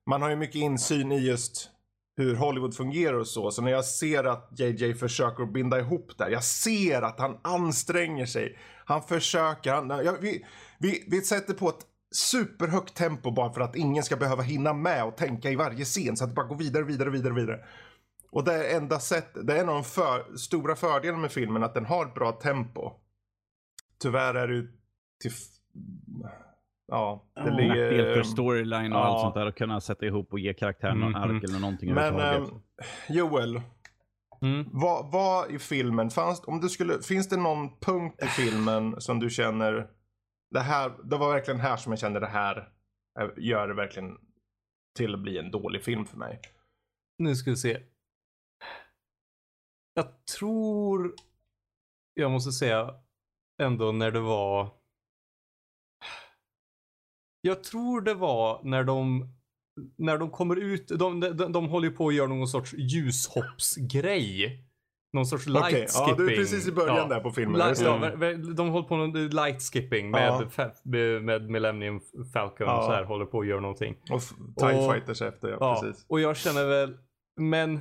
man 0.06 0.22
har 0.22 0.30
ju 0.30 0.36
mycket 0.36 0.54
insyn 0.54 1.12
i 1.12 1.18
just 1.18 1.70
hur 2.16 2.34
Hollywood 2.34 2.76
fungerar 2.76 3.18
och 3.18 3.26
så. 3.26 3.50
Så 3.50 3.62
när 3.62 3.70
jag 3.70 3.84
ser 3.84 4.24
att 4.24 4.48
JJ 4.58 4.94
försöker 4.94 5.42
att 5.42 5.52
binda 5.52 5.80
ihop 5.80 6.18
där, 6.18 6.28
jag 6.28 6.44
ser 6.44 7.02
att 7.02 7.20
han 7.20 7.38
anstränger 7.42 8.26
sig. 8.26 8.58
Han 8.84 9.02
försöker, 9.02 9.72
han, 9.72 9.88
ja, 9.88 10.16
vi, 10.20 10.46
vi, 10.78 11.04
vi 11.08 11.20
sätter 11.20 11.54
på 11.54 11.68
ett 11.68 11.86
superhögt 12.14 12.94
tempo 12.94 13.30
bara 13.30 13.52
för 13.52 13.60
att 13.60 13.76
ingen 13.76 14.02
ska 14.02 14.16
behöva 14.16 14.42
hinna 14.42 14.72
med 14.72 15.04
och 15.04 15.16
tänka 15.16 15.50
i 15.50 15.56
varje 15.56 15.84
scen 15.84 16.16
så 16.16 16.24
att 16.24 16.30
det 16.30 16.34
bara 16.34 16.46
går 16.46 16.56
vidare, 16.56 16.84
vidare, 16.84 17.10
vidare, 17.10 17.34
vidare. 17.34 17.60
Och 18.30 18.44
det 18.44 18.54
är 18.54 18.76
enda 18.76 19.00
sätt, 19.00 19.30
det 19.46 19.52
är 19.52 19.60
en 19.60 19.68
av 19.68 19.74
de 19.74 19.84
för, 19.84 20.36
stora 20.36 20.76
fördelarna 20.76 21.20
med 21.20 21.32
filmen 21.32 21.62
att 21.62 21.74
den 21.74 21.84
har 21.84 22.06
ett 22.06 22.14
bra 22.14 22.32
tempo. 22.32 22.92
Tyvärr 24.04 24.34
är 24.34 24.48
det 24.48 24.54
ju 24.54 24.72
till... 25.22 25.32
Ja, 26.86 27.24
det 27.34 27.40
Ja. 27.40 27.56
ligger... 27.56 27.68
Nackdel 27.68 28.14
för 28.14 28.22
storyline 28.22 28.92
och 28.92 28.98
ja. 28.98 29.04
allt 29.04 29.20
sånt 29.20 29.34
där. 29.34 29.46
Att 29.46 29.54
kunna 29.54 29.80
sätta 29.80 30.06
ihop 30.06 30.32
och 30.32 30.38
ge 30.38 30.54
karaktären 30.54 31.00
någon 31.00 31.12
Mhm. 31.12 31.22
ark 31.22 31.44
eller 31.44 31.58
någonting 31.60 31.94
Men 31.94 32.14
överhuvudtaget. 32.14 32.64
ehm, 33.08 33.16
Joel, 33.16 33.60
Mm. 34.42 34.68
vad, 34.72 35.12
vad 35.12 35.50
i 35.50 35.58
filmen, 35.58 36.10
fanns, 36.10 36.42
om 36.46 36.60
du 36.60 36.68
skulle, 36.68 37.02
finns 37.02 37.28
det 37.28 37.36
någon 37.36 37.78
punkt 37.80 38.22
i 38.22 38.26
filmen 38.26 39.00
som 39.00 39.20
du 39.20 39.30
känner, 39.30 39.90
det 40.50 40.60
här, 40.60 40.92
det 41.04 41.16
var 41.16 41.32
verkligen 41.32 41.60
här 41.60 41.76
som 41.76 41.92
jag 41.92 41.98
kände 41.98 42.20
det 42.20 42.26
här 42.26 42.68
eh, 43.20 43.28
gör 43.36 43.68
det 43.68 43.74
verkligen 43.74 44.18
till 44.96 45.14
att 45.14 45.20
bli 45.20 45.38
en 45.38 45.50
dålig 45.50 45.82
film 45.84 46.04
för 46.06 46.16
mig. 46.16 46.40
Nu 47.18 47.34
ska 47.36 47.50
vi 47.50 47.56
se. 47.56 47.82
Jag 49.94 50.24
tror 50.38 51.14
jag 52.14 52.30
måste 52.30 52.52
säga 52.52 52.94
ändå 53.62 53.92
när 53.92 54.10
det 54.10 54.20
var. 54.20 54.68
Jag 57.40 57.64
tror 57.64 58.00
det 58.00 58.14
var 58.14 58.60
när 58.64 58.84
de 58.84 59.28
när 59.98 60.18
de 60.18 60.30
kommer 60.30 60.56
ut. 60.56 60.88
De, 60.88 61.20
de, 61.20 61.52
de 61.52 61.68
håller 61.68 61.88
ju 61.88 61.94
på 61.94 62.08
att 62.08 62.14
göra 62.14 62.28
någon 62.28 62.48
sorts 62.48 62.74
ljushoppsgrej. 62.74 64.60
Någon 65.12 65.26
sorts 65.26 65.46
light 65.46 65.64
Okej, 65.64 65.86
skipping. 65.86 66.08
ja 66.08 66.14
du 66.16 66.32
är 66.32 66.36
precis 66.36 66.68
i 66.68 66.72
början 66.72 66.96
Ja. 66.96 67.06
där 67.06 67.20
på 67.20 67.30
filmen. 67.30 67.58
Light, 67.58 67.80
ja, 67.80 67.98
de 68.54 68.68
håller 68.68 68.88
på 68.88 68.96
med 68.96 69.34
light 69.34 69.62
skipping 69.62 70.10
med, 70.10 70.48
Ja. 70.54 71.20
med, 71.20 71.50
Millennium 71.50 72.00
Falcon 72.32 72.68
och 72.68 72.84
så 72.84 72.90
här 72.90 73.04
håller 73.04 73.26
på 73.26 73.40
att 73.40 73.46
göra 73.46 73.60
någonting. 73.60 73.96
Och 74.10 74.20
TIE 74.56 74.86
Och- 74.86 74.92
Fighters 74.94 75.22
efter, 75.22 75.48
Ja, 75.60 75.80
precis. 75.82 76.06
och 76.08 76.20
jag 76.20 76.36
känner 76.36 76.66
väl, 76.66 76.98
men, 77.40 77.80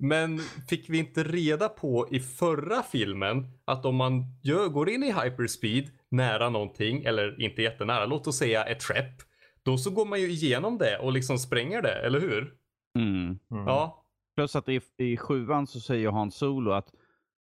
men 0.00 0.38
fick 0.68 0.90
vi 0.90 0.98
inte 0.98 1.22
reda 1.24 1.68
på 1.68 2.08
i 2.10 2.20
förra 2.20 2.82
filmen 2.82 3.46
att 3.64 3.84
om 3.86 3.96
man 3.96 4.24
gör, 4.42 4.68
går 4.68 4.88
in 4.90 5.02
i 5.02 5.12
hyperspeed 5.12 5.90
nära 6.10 6.50
någonting, 6.50 7.04
eller 7.04 7.40
inte 7.42 7.62
jättenära, 7.62 8.06
låt 8.06 8.26
oss 8.26 8.36
säga 8.38 8.64
ett 8.64 8.82
skepp, 8.82 9.14
då 9.62 9.78
så 9.78 9.90
går 9.90 10.06
man 10.06 10.20
ju 10.20 10.30
igenom 10.30 10.78
det 10.78 10.98
och 10.98 11.12
liksom 11.12 11.38
spränger 11.38 11.82
det, 11.82 11.94
eller 12.06 12.20
hur? 12.20 12.54
Mm. 12.98 13.24
Mm. 13.24 13.38
Ja. 13.66 14.02
Plus 14.36 14.56
att 14.56 14.68
i, 14.68 14.80
i 14.96 15.16
sjuan 15.16 15.66
så 15.66 15.80
säger 15.80 16.10
Han 16.10 16.30
Solo 16.30 16.70
att 16.70 16.88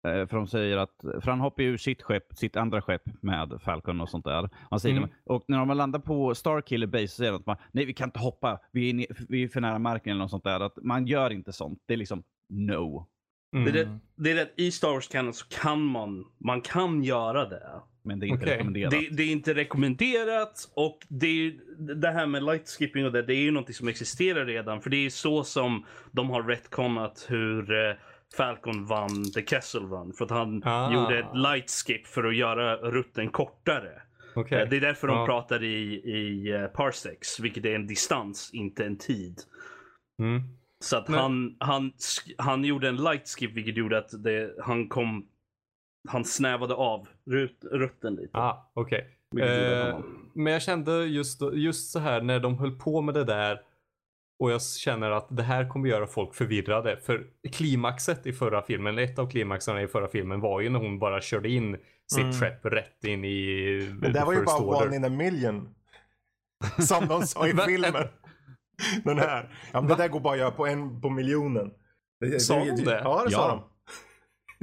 eh, 0.06 0.26
för 0.26 0.36
de 0.36 0.46
säger 0.46 0.76
att, 0.76 1.00
för 1.00 1.26
han 1.30 1.40
hoppar 1.40 1.62
ju 1.62 1.68
ur 1.68 1.76
sitt 1.76 2.02
skepp, 2.02 2.34
sitt 2.34 2.56
andra 2.56 2.82
skepp 2.82 3.02
med 3.22 3.58
Falcon 3.64 4.00
och 4.00 4.08
sånt 4.08 4.24
där. 4.24 4.50
Han 4.70 4.80
säger 4.80 4.96
Mm. 4.96 5.08
det, 5.08 5.32
och 5.32 5.44
när 5.48 5.58
de 5.58 5.76
landar 5.76 6.00
på 6.00 6.34
Starkiller 6.34 6.86
Base 6.86 7.08
så 7.08 7.16
säger 7.16 7.32
de 7.32 7.36
att 7.40 7.46
man, 7.46 7.56
nej 7.72 7.84
vi 7.84 7.94
kan 7.94 8.08
inte 8.08 8.18
hoppa, 8.18 8.60
vi 8.72 8.90
är, 8.90 9.06
vi 9.28 9.42
är 9.42 9.48
för 9.48 9.60
nära 9.60 9.78
marken 9.78 10.10
eller 10.10 10.20
något 10.24 10.30
sånt 10.30 10.44
där. 10.44 10.60
Att 10.60 10.78
man 10.82 11.06
gör 11.06 11.30
inte 11.30 11.52
sånt. 11.52 11.82
Det 11.86 11.92
är 11.94 11.98
liksom 11.98 12.22
no. 12.48 13.06
Mm. 13.56 13.64
Det, 13.72 13.80
är 13.80 13.84
det, 13.84 13.98
det 14.16 14.30
är 14.30 14.34
det, 14.34 14.50
I 14.56 14.70
Star 14.70 14.92
Wars 14.92 15.08
Canon 15.08 15.34
så 15.34 15.46
kan 15.48 15.82
man, 15.84 16.24
man 16.38 16.60
kan 16.60 17.02
göra 17.04 17.48
det. 17.48 17.62
Men 18.04 18.18
det 18.18 18.26
är 18.26 18.28
inte 18.28 18.44
Okej. 18.44 18.54
rekommenderat. 18.54 18.90
Det, 18.90 19.08
det 19.16 19.22
är 19.22 19.32
inte 19.32 19.54
rekommenderat 19.54 20.68
och 20.74 20.98
det, 21.08 21.26
är, 21.26 21.54
det 21.94 22.10
här 22.10 22.26
med 22.26 22.42
light 22.44 22.68
skipping 22.68 23.04
och 23.06 23.12
det, 23.12 23.22
det 23.22 23.34
är 23.34 23.40
ju 23.42 23.50
något 23.50 23.74
som 23.74 23.88
existerar 23.88 24.46
redan. 24.46 24.80
För 24.80 24.90
det 24.90 24.96
är 25.06 25.10
så 25.10 25.44
som 25.44 25.84
de 26.12 26.30
har 26.30 26.42
retconat 26.42 27.26
hur 27.28 27.72
eh, 27.88 27.94
Falcon 28.36 28.86
vann 28.86 29.32
The 29.34 29.46
Kessel 29.46 29.82
Run. 29.82 30.12
För 30.12 30.24
att 30.24 30.30
han 30.30 30.62
Ah. 30.64 30.94
gjorde 30.94 31.18
ett 31.18 31.36
light 31.36 31.70
skip 31.70 32.06
för 32.06 32.24
att 32.24 32.36
göra 32.36 32.76
rutten 32.76 33.28
kortare. 33.30 34.02
Okej. 34.34 34.62
Eh, 34.62 34.68
Det 34.68 34.76
är 34.76 34.80
därför 34.80 35.06
de 35.08 35.16
Ja. 35.16 35.26
pratar 35.26 35.62
i, 35.64 35.94
i 35.94 36.52
eh, 36.52 36.66
parsecs, 36.66 37.40
vilket 37.40 37.64
är 37.64 37.74
en 37.74 37.86
distans, 37.86 38.50
inte 38.52 38.84
en 38.84 38.98
tid. 38.98 39.38
Mm. 40.22 40.42
Så 40.84 40.96
att 40.96 41.08
Men- 41.08 41.18
han, 41.20 41.56
han, 41.60 41.92
han 42.38 42.64
gjorde 42.64 42.88
en 42.88 42.96
light 42.96 43.28
skip 43.28 43.52
vilket 43.56 43.76
gjorde 43.76 43.98
att 43.98 44.22
det, 44.24 44.54
han 44.62 44.88
kom... 44.88 45.26
Han 46.08 46.24
snävade 46.24 46.74
av 46.74 47.08
rut, 47.30 47.64
rutten 47.72 48.14
lite. 48.14 48.38
Ah, 48.38 48.70
okej. 48.74 49.06
att 49.32 49.40
Eh, 49.40 49.98
men 50.34 50.52
jag 50.52 50.62
kände 50.62 51.04
just, 51.04 51.40
just 51.52 51.90
så 51.90 51.98
här 51.98 52.20
när 52.20 52.40
de 52.40 52.58
höll 52.58 52.78
på 52.78 53.02
med 53.02 53.14
det 53.14 53.24
där 53.24 53.60
och 54.42 54.50
jag 54.52 54.62
känner 54.62 55.10
att 55.10 55.26
det 55.30 55.42
här 55.42 55.68
kommer 55.68 55.88
göra 55.88 56.06
folk 56.06 56.34
förvirrade. 56.34 56.96
För 56.96 57.26
klimaxet 57.52 58.26
i 58.26 58.32
förra 58.32 58.62
filmen, 58.62 58.98
ett 58.98 59.18
av 59.18 59.30
klimaxarna 59.30 59.82
i 59.82 59.88
förra 59.88 60.08
filmen 60.08 60.40
var 60.40 60.60
ju 60.60 60.68
när 60.68 60.78
hon 60.78 60.98
bara 60.98 61.20
körde 61.20 61.48
in 61.48 61.76
sitt 62.12 62.20
Mm. 62.24 62.32
skepp 62.32 62.64
rätt 62.66 63.04
in 63.04 63.24
i 63.24 63.88
Men 64.00 64.12
det 64.12 64.24
var 64.24 64.32
ju 64.32 64.44
bara 64.44 64.58
Order. 64.62 64.86
one 64.86 64.96
in 64.96 65.04
a 65.04 65.08
million. 65.08 65.74
Som 66.78 67.08
de 67.08 67.22
sa 67.22 67.48
i 67.48 67.52
Men- 67.54 67.66
filmen. 67.66 68.08
Den 69.04 69.18
här. 69.18 69.58
Ja, 69.72 69.80
men 69.80 69.88
det 69.88 69.94
där 69.96 70.08
går 70.08 70.20
bara 70.20 70.32
att 70.32 70.38
göra 70.38 70.50
på 70.50 70.66
en 70.66 71.00
på 71.00 71.10
miljonen. 71.10 71.70
Sa 72.38 72.54
de 72.64 72.70
det? 72.84 73.00
Ja, 73.04 73.22
det 73.24 73.30
sa 73.30 73.48
de. 73.48 73.62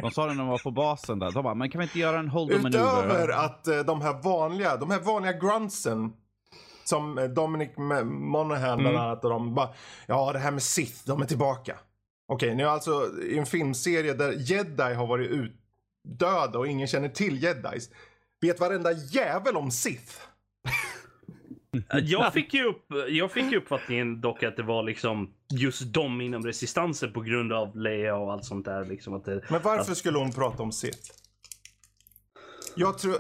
De 0.02 0.12
sa 0.12 0.26
det 0.26 0.34
när 0.34 0.40
de 0.44 0.48
var 0.48 0.58
på 0.58 0.72
basen 0.72 1.20
där. 1.20 1.32
De 1.32 1.44
bara, 1.44 1.56
men 1.56 1.70
kan 1.70 1.80
vi 1.80 1.86
inte 1.86 2.00
göra 2.00 2.20
en 2.20 2.28
hold 2.30 2.52
maneuver? 2.64 3.06
Utöver 3.06 3.30
att 3.30 3.68
eh, 3.68 3.80
de 3.80 4.02
här 4.02 4.22
vanliga, 4.24 4.78
de 4.78 4.92
här 4.92 5.00
vanliga 5.00 5.34
gruntsen 5.34 6.14
som 6.84 7.18
eh, 7.18 7.26
Dominic 7.26 7.70
M- 7.78 8.08
Monaghan 8.32 8.78
bland 8.80 8.96
Mm. 8.96 9.02
annat 9.08 9.24
och 9.24 9.30
de 9.30 9.56
bara, 9.56 9.70
ja 10.08 10.34
det 10.34 10.40
här 10.40 10.52
med 10.52 10.64
Sith, 10.64 11.02
de 11.06 11.22
är 11.22 11.26
tillbaka. 11.26 11.78
Okej, 12.28 12.56
nu 12.56 12.64
är 12.64 12.68
alltså 12.68 13.10
i 13.24 13.38
en 13.38 13.46
filmserie 13.46 14.14
där 14.14 14.32
jedi 14.38 14.94
har 14.94 15.08
varit 15.08 15.30
utdöda 15.30 16.60
och 16.60 16.68
ingen 16.68 16.88
känner 16.88 17.10
till 17.10 17.44
jedis. 17.44 17.90
Vet 18.42 18.60
varenda 18.60 18.92
jävel 18.92 19.58
om 19.58 19.72
Sith. 19.72 20.22
Jag 22.04 22.34
fick 22.34 22.54
ju 22.54 22.64
upp, 22.66 22.86
jag 23.10 23.32
fick 23.32 23.52
ju 23.52 23.58
uppfattningen 23.58 24.22
dock 24.22 24.44
att 24.44 24.56
det 24.58 24.64
var 24.64 24.84
liksom 24.84 25.34
just 25.54 25.94
de 25.94 26.22
inom 26.22 26.46
resistansen 26.46 27.14
på 27.14 27.22
grund 27.22 27.54
av 27.54 27.78
Leia 27.78 28.16
och 28.16 28.34
allt 28.34 28.46
sånt 28.46 28.66
där. 28.66 28.86
Liksom 28.86 29.14
att 29.14 29.26
det, 29.26 29.42
Men 29.50 29.62
varför 29.62 29.94
skulle 29.94 30.18
hon 30.18 30.32
prata 30.32 30.64
om 30.64 30.72
Sith? 30.72 31.12
Jag 32.76 32.98
tror, 32.98 33.16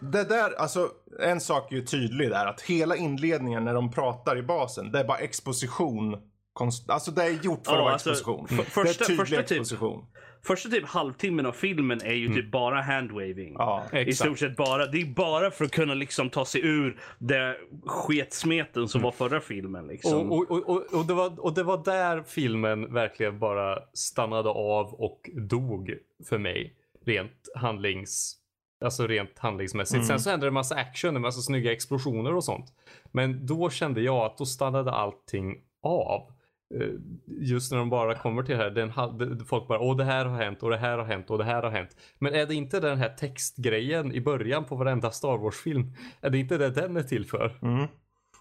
det 0.00 0.24
där, 0.24 0.52
alltså 0.60 0.88
en 1.22 1.40
sak 1.40 1.72
är 1.72 1.76
ju 1.76 1.82
tydlig 1.84 2.30
där 2.30 2.46
att 2.46 2.60
hela 2.60 2.96
inledningen 2.96 3.64
när 3.64 3.74
de 3.74 3.90
pratar 3.92 4.38
i 4.38 4.42
basen, 4.42 4.92
det 4.92 4.98
är 5.00 5.04
bara 5.04 5.18
exposition. 5.18 6.16
Konst, 6.52 6.90
alltså 6.90 7.10
det 7.10 7.22
är 7.24 7.30
gjort 7.30 7.66
för 7.66 7.72
Ja, 7.72 7.78
att 7.78 7.82
vara 7.84 7.92
alltså, 7.92 8.10
exposition. 8.10 8.46
f- 8.50 8.56
det 8.58 8.64
första- 8.64 9.04
är 9.04 9.06
tydlig 9.08 9.18
första 9.28 9.36
typ- 9.42 9.50
exposition. 9.60 10.04
Första 10.42 10.68
typ 10.68 10.86
halvtimmen 10.86 11.46
av 11.46 11.52
filmen 11.52 12.00
är 12.04 12.12
ju 12.14 12.26
Mm. 12.26 12.36
typ 12.38 12.50
bara 12.50 12.80
handwaving. 12.82 13.54
Ja. 13.58 13.84
I 13.92 14.12
stort 14.12 14.38
sett 14.38 14.56
bara. 14.56 14.86
Det 14.86 15.00
är 15.00 15.06
bara 15.06 15.50
för 15.50 15.64
att 15.64 15.70
kunna 15.70 15.94
liksom 15.94 16.30
ta 16.30 16.44
sig 16.44 16.60
ur 16.66 17.00
det 17.18 17.56
sketsmeten 17.86 18.88
som 18.88 19.02
var 19.02 19.12
förra 19.12 19.40
filmen. 19.40 19.86
Liksom. 19.86 20.32
Och, 20.32 20.50
och, 20.50 20.68
och, 20.68 20.94
och, 20.94 21.06
det 21.06 21.14
var, 21.14 21.40
och 21.40 21.54
det 21.54 21.62
var 21.62 21.84
där 21.84 22.22
filmen 22.22 22.92
verkligen 22.94 23.38
bara 23.38 23.78
stannade 23.94 24.48
av 24.48 24.94
och 24.94 25.30
dog 25.34 25.94
för 26.28 26.38
mig. 26.38 26.74
Rent 27.04 27.48
handlings... 27.54 28.36
Alltså 28.84 29.06
rent 29.06 29.38
handlingsmässigt. 29.38 29.94
Mm. 29.96 30.06
Sen 30.06 30.20
så 30.20 30.30
hände 30.30 30.46
det 30.46 30.48
en 30.48 30.54
massa 30.54 30.74
action, 30.74 31.16
en 31.16 31.22
massa 31.22 31.40
snygga 31.40 31.72
explosioner 31.72 32.34
och 32.34 32.44
sånt. 32.44 32.66
Men 33.12 33.46
då 33.46 33.70
kände 33.70 34.00
jag 34.00 34.16
att 34.16 34.38
då 34.38 34.46
stannade 34.46 34.90
allting 34.90 35.56
av. 35.82 36.32
Eh, 36.74 36.88
Just 37.26 37.72
när 37.72 37.78
de 37.78 37.90
bara 37.90 38.14
kommer 38.14 38.42
till 38.42 38.56
det 38.56 38.62
här, 38.62 38.70
den, 38.70 39.44
folk 39.44 39.68
bara 39.68 39.80
åh 39.80 39.96
det 39.96 40.04
här 40.04 40.24
har 40.24 40.36
hänt 40.36 40.62
och 40.62 40.70
det 40.70 40.76
här 40.76 40.98
har 40.98 41.04
hänt 41.04 41.30
och 41.30 41.38
det 41.38 41.44
här 41.44 41.62
har 41.62 41.70
hänt. 41.70 41.96
Men 42.18 42.34
är 42.34 42.46
det 42.46 42.54
inte 42.54 42.80
den 42.80 42.98
här 42.98 43.08
textgrejen 43.08 44.12
i 44.12 44.20
början 44.20 44.64
på 44.64 44.76
varenda 44.76 45.10
Star 45.10 45.38
Wars-film? 45.38 45.94
Är 46.20 46.30
det 46.30 46.38
inte 46.38 46.58
det 46.58 46.70
den 46.70 46.96
är 46.96 47.02
till 47.02 47.26
för? 47.26 47.58
Mm. 47.62 47.86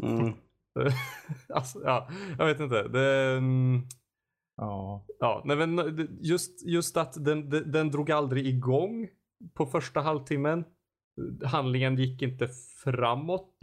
Mm. 0.03 0.33
alltså, 1.53 1.81
ja, 1.83 2.09
jag 2.37 2.45
vet 2.45 2.59
inte. 2.59 2.87
Det, 2.87 3.37
mm, 3.37 3.81
Ja. 4.59 5.05
ja, 5.19 5.41
nej, 5.45 5.57
men 5.57 6.07
just, 6.21 6.67
just 6.67 6.97
att 6.97 7.25
den, 7.25 7.49
den, 7.49 7.71
den 7.71 7.91
drog 7.91 8.11
aldrig 8.11 8.47
igång 8.47 9.07
på 9.53 9.65
första 9.65 10.01
halvtimmen. 10.01 10.63
Handlingen 11.45 11.95
gick 11.97 12.21
inte 12.21 12.49
framåt. 12.83 13.53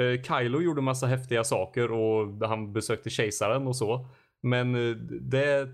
Eh, 0.00 0.22
Kylo 0.22 0.60
gjorde 0.60 0.82
massa 0.82 1.06
häftiga 1.06 1.44
saker 1.44 1.92
och 1.92 2.48
han 2.48 2.72
besökte 2.72 3.10
kejsaren 3.10 3.66
och 3.66 3.76
så. 3.76 4.06
Men 4.42 4.74
eh, 4.74 4.96
det 5.20 5.68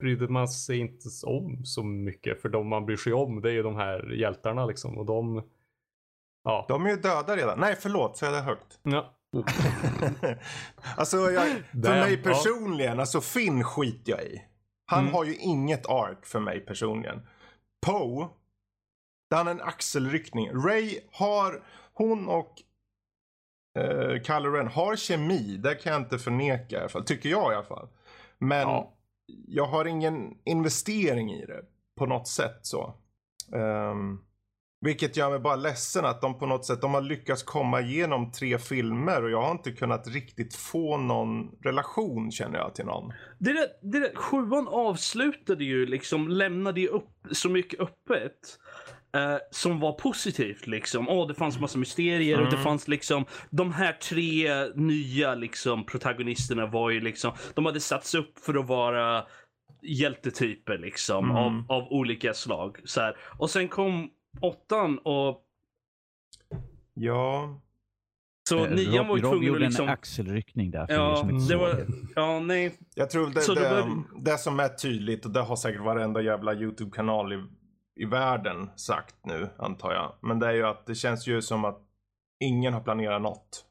brydde 0.00 0.28
man 0.28 0.48
sig 0.48 0.78
inte 0.78 1.08
om 1.26 1.64
så 1.64 1.82
mycket. 1.82 2.42
För 2.42 2.48
de 2.48 2.68
man 2.68 2.86
bryr 2.86 2.96
sig 2.96 3.12
om 3.12 3.40
det 3.40 3.48
är 3.48 3.52
ju 3.52 3.62
de 3.62 3.76
här 3.76 4.12
hjältarna 4.12 4.66
liksom. 4.66 4.98
Och 4.98 5.06
de... 5.06 5.42
Ja. 6.44 6.64
De 6.68 6.86
är 6.86 6.90
ju 6.90 6.96
döda 6.96 7.36
redan. 7.36 7.60
Nej, 7.60 7.76
förlåt, 7.80 8.16
så 8.16 8.26
är 8.26 8.32
det 8.32 8.40
högt. 8.40 8.78
ja. 8.82 9.10
alltså, 10.96 11.16
jag, 11.16 11.48
för 11.72 12.00
mig 12.00 12.22
personligen, 12.22 13.00
alltså 13.00 13.20
Finn 13.20 13.64
skiter 13.64 14.12
jag 14.12 14.22
i. 14.22 14.42
Han 14.86 15.00
Mm. 15.00 15.14
har 15.14 15.24
ju 15.24 15.36
inget 15.36 15.86
ark 15.88 16.26
för 16.26 16.40
mig 16.40 16.60
personligen. 16.60 17.22
Poe, 17.86 18.28
han 19.30 19.46
har 19.46 19.54
en 19.54 19.60
axelryckning. 19.60 20.50
Ray 20.52 20.98
har, 21.12 21.62
hon 21.92 22.28
och 22.28 22.54
uh, 23.78 24.22
Kylo 24.22 24.50
Ren 24.50 24.68
har 24.68 24.96
kemi, 24.96 25.56
det 25.56 25.74
kan 25.74 25.92
jag 25.92 26.02
inte 26.02 26.18
förneka 26.18 26.76
i 26.76 26.78
alla 26.80 26.88
fall. 26.88 27.04
Tycker 27.04 27.28
jag 27.28 27.52
i 27.52 27.54
alla 27.54 27.64
fall. 27.64 27.88
Men 28.38 28.60
Ja. 28.68 28.92
jag 29.46 29.66
har 29.66 29.84
ingen 29.84 30.34
investering 30.44 31.32
i 31.32 31.46
det 31.46 31.62
på 31.98 32.06
något 32.06 32.28
sätt 32.28 32.58
så. 32.62 32.94
Ehm, 33.54 34.18
vilket 34.80 35.16
gör 35.16 35.30
mig 35.30 35.38
bara 35.38 35.56
ledsen 35.56 36.04
att 36.04 36.20
de 36.20 36.38
på 36.38 36.46
något 36.46 36.64
sätt 36.64 36.80
de 36.80 36.94
har 36.94 37.00
lyckats 37.00 37.42
komma 37.42 37.80
igenom 37.80 38.32
tre 38.32 38.58
filmer 38.58 39.24
och 39.24 39.30
jag 39.30 39.42
har 39.42 39.50
inte 39.52 39.72
kunnat 39.72 40.08
riktigt 40.08 40.54
få 40.54 40.96
någon 40.96 41.50
relation 41.62 42.30
känner 42.30 42.58
jag 42.58 42.74
till 42.74 42.84
någon. 42.84 43.12
Det 43.38 43.52
där, 43.52 43.66
det 43.82 44.00
där, 44.00 44.14
sjuan 44.14 44.68
avslutade 44.68 45.64
ju 45.64 45.86
liksom, 45.86 46.28
lämnade 46.28 46.80
ju 46.80 46.88
upp 46.88 47.10
så 47.32 47.48
mycket 47.48 47.80
öppet. 47.80 48.58
Eh, 49.14 49.36
som 49.50 49.80
var 49.80 49.92
positivt 49.92 50.66
liksom. 50.66 51.08
Åh, 51.08 51.28
det 51.28 51.34
fanns 51.34 51.60
massa 51.60 51.78
mysterier 51.78 52.36
och 52.38 52.44
det 52.46 52.50
Mm. 52.56 52.64
fanns 52.64 52.88
liksom 52.88 53.24
de 53.50 53.72
här 53.72 53.92
tre 53.92 54.48
nya 54.74 55.34
liksom 55.34 55.86
protagonisterna 55.86 56.66
var 56.66 56.90
ju 56.90 57.00
liksom, 57.00 57.32
de 57.54 57.66
hade 57.66 57.80
satts 57.80 58.14
upp 58.14 58.38
för 58.38 58.54
att 58.54 58.66
vara 58.68 59.24
hjältetyper 59.82 60.78
liksom 60.78 61.24
Mm. 61.30 61.36
av, 61.36 61.64
av 61.68 61.92
olika 61.92 62.34
slag. 62.34 62.76
Så 62.84 63.00
här. 63.00 63.16
Och 63.38 63.50
sen 63.50 63.68
kom 63.68 64.10
åttan 64.40 64.98
och 64.98 65.40
Ja, 66.94 67.60
så 68.48 68.64
Eh, 68.66 68.70
nian 68.74 69.08
var 69.08 69.16
ju 69.16 69.22
tvungen 69.22 69.54
att 69.54 69.60
liksom... 69.60 69.84
en 69.88 69.92
axelryckning 69.92 70.70
där. 70.70 70.86
För 70.86 70.94
Ja, 70.94 71.28
det 71.48 71.56
var... 71.56 71.86
Ja, 72.14 72.40
nej. 72.40 72.78
jag 72.94 73.10
tror 73.10 73.26
det, 73.26 73.54
det, 73.54 73.60
det 73.60 74.30
det, 74.30 74.38
som 74.38 74.60
är 74.60 74.68
tydligt 74.68 75.24
och 75.24 75.30
det 75.30 75.40
har 75.40 75.56
säkert 75.56 75.80
varenda 75.82 76.22
jävla 76.22 76.54
YouTube-kanal 76.54 77.32
i, 77.32 77.44
i 77.96 78.04
världen 78.04 78.70
sagt 78.76 79.16
nu 79.24 79.48
antar 79.58 79.92
jag. 79.92 80.12
Men 80.20 80.38
det 80.38 80.46
är 80.46 80.52
ju 80.52 80.66
att 80.66 80.86
det 80.86 80.94
känns 80.94 81.26
ju 81.26 81.42
som 81.42 81.64
att 81.64 81.80
ingen 82.40 82.74
har 82.74 82.80
planerat 82.80 83.22
något. 83.22 83.64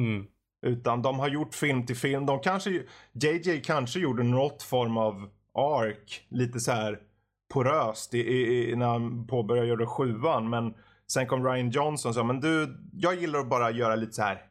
Mm. 0.00 0.26
Utan 0.66 1.02
de 1.02 1.18
har 1.18 1.28
gjort 1.28 1.54
film 1.54 1.86
till 1.86 1.96
film. 1.96 2.26
De 2.26 2.40
kanske, 2.40 2.82
JJ 3.12 3.60
kanske 3.60 4.00
gjorde 4.00 4.22
något 4.22 4.62
form 4.62 4.96
av 4.96 5.28
ark. 5.54 6.26
Lite 6.28 6.60
så 6.60 6.72
här 6.72 7.00
poröst 7.54 8.14
i, 8.14 8.18
i, 8.18 8.70
i, 8.70 8.76
när 8.76 8.86
han 8.86 9.26
påbörjade 9.26 9.86
sjuan. 9.86 10.50
Men 10.50 10.74
sen 11.06 11.26
kom 11.26 11.46
Ryan 11.46 11.70
Johnson 11.70 12.08
och 12.08 12.14
sa, 12.14 12.24
men 12.24 12.40
du, 12.40 12.76
jag 12.92 13.14
gillar 13.14 13.38
att 13.38 13.48
bara 13.48 13.70
göra 13.70 13.94
lite 13.94 14.12
så 14.12 14.22
här 14.22 14.42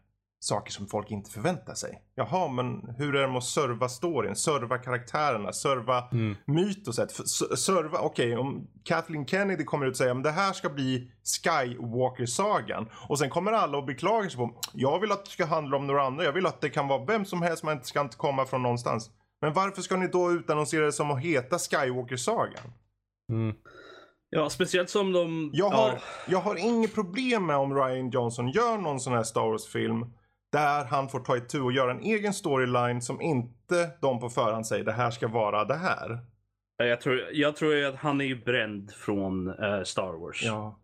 saker 0.44 0.72
som 0.72 0.88
folk 0.88 1.12
inte 1.12 1.32
förväntar 1.32 1.74
sig. 1.74 2.02
Jaha, 2.16 2.48
men 2.48 2.96
hur 2.98 3.16
är 3.16 3.22
det 3.22 3.28
med 3.28 3.38
att 3.38 3.44
serva 3.44 3.90
storyn, 3.90 4.36
serva 4.36 4.78
karaktärerna, 4.78 5.54
serva 5.54 6.10
Mm. 6.12 6.36
mytoset. 6.46 7.12
Serva, 7.60 8.00
okej, 8.00 8.38
om 8.38 8.68
Kathleen 8.84 9.26
Kennedy 9.26 9.64
kommer 9.64 9.86
ut 9.86 9.92
och 9.92 9.98
säger 9.98 10.12
att 10.12 10.24
det 10.24 10.32
här 10.32 10.54
ska 10.54 10.70
bli 10.70 11.12
Skywalker-sagan. 11.24 12.90
Och 13.10 13.20
sen 13.20 13.30
kommer 13.30 13.52
alla 13.52 13.78
och 13.78 13.86
beklagar 13.86 14.30
sig 14.30 14.38
på, 14.38 14.62
jag 14.74 15.00
vill 15.00 15.12
att 15.12 15.26
det 15.26 15.32
ska 15.32 15.46
handla 15.46 15.78
om 15.78 15.88
några 15.88 16.04
andra, 16.04 16.24
jag 16.24 16.34
vill 16.34 16.46
att 16.46 16.62
det 16.62 16.70
kan 16.70 16.88
vara 16.88 17.06
vem 17.06 17.26
som 17.26 17.42
helst, 17.42 17.64
man 17.64 17.84
ska 17.84 18.02
inte 18.02 18.18
komma 18.18 18.46
från 18.46 18.62
någonstans. 18.64 19.10
Men 19.42 19.54
varför 19.54 19.82
ska 19.82 19.98
ni 19.98 20.08
då 20.08 20.32
utannonsera 20.32 20.86
det 20.86 20.92
som 20.92 21.12
att 21.12 21.22
heta 21.22 21.60
Skywalker-sagan? 21.60 22.74
Mm. 23.32 23.56
Ja, 24.30 24.50
speciellt 24.50 24.90
som 24.90 25.12
de... 25.12 25.50
Jag 25.54 25.70
har, 25.70 25.90
ja. 25.90 25.98
jag 26.28 26.40
har 26.40 26.56
inget 26.56 26.96
problem 26.96 27.46
med 27.46 27.58
om 27.58 27.76
Ryan 27.76 28.10
Johnson 28.10 28.50
gör 28.50 28.78
någon 28.78 29.00
sån 29.00 29.14
här 29.14 29.24
Star 29.24 29.42
Wars-film 29.42 30.06
där 30.54 30.86
han 30.86 31.10
får 31.10 31.20
ta 31.20 31.38
itu 31.38 31.62
och 31.62 31.72
göra 31.72 31.92
en 31.92 32.02
egen 32.02 32.34
storyline 32.34 33.02
som 33.02 33.22
inte 33.22 33.90
de 34.02 34.20
på 34.20 34.30
förhand 34.30 34.68
säger 34.68 34.84
det 34.84 34.92
här 34.92 35.12
ska 35.12 35.28
vara 35.28 35.66
det 35.66 35.76
här. 35.76 36.20
Jag 36.78 37.02
tror, 37.02 37.22
jag 37.32 37.56
tror 37.56 37.86
att 37.86 37.96
han 37.96 38.22
är 38.22 38.26
ju 38.26 38.44
bränd 38.44 38.92
från 38.92 39.48
eh, 39.48 39.84
Star 39.84 40.22
Wars. 40.22 40.44
Ja, 40.44 40.80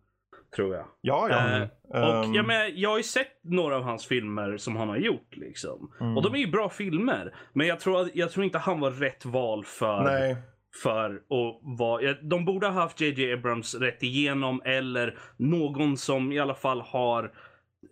Tror 0.56 0.74
jag. 0.74 0.84
ja. 1.00 1.28
ja. 1.30 1.56
Eh, 1.56 1.68
och 2.08 2.24
Ehm, 2.24 2.34
jag, 2.34 2.46
men, 2.46 2.80
jag 2.80 2.90
har 2.90 2.96
ju 2.96 3.02
sett 3.02 3.44
några 3.44 3.76
av 3.76 3.82
hans 3.82 4.06
filmer 4.06 4.56
som 4.56 4.76
han 4.76 4.88
har 4.88 4.96
gjort. 4.96 5.36
Liksom. 5.36 5.92
Mm. 6.00 6.16
Och 6.16 6.22
de 6.22 6.34
är 6.34 6.38
ju 6.38 6.46
bra 6.50 6.68
filmer. 6.68 7.34
Men 7.52 7.66
jag 7.66 7.80
tror, 7.80 8.10
jag 8.14 8.30
tror 8.30 8.44
inte 8.44 8.58
han 8.58 8.80
var 8.80 8.90
rätt 8.90 9.24
val 9.24 9.64
för, 9.64 10.02
Nej, 10.04 10.36
för 10.82 11.14
att 11.14 11.78
vara... 11.78 12.02
ja, 12.02 12.14
De 12.22 12.44
borde 12.44 12.66
ha 12.66 12.74
haft 12.74 13.00
JJ 13.00 13.32
Abrams 13.32 13.74
rätt 13.74 14.02
igenom 14.02 14.62
eller 14.64 15.18
någon 15.36 15.96
som 15.96 16.32
i 16.32 16.38
alla 16.38 16.54
fall 16.54 16.80
har 16.80 17.32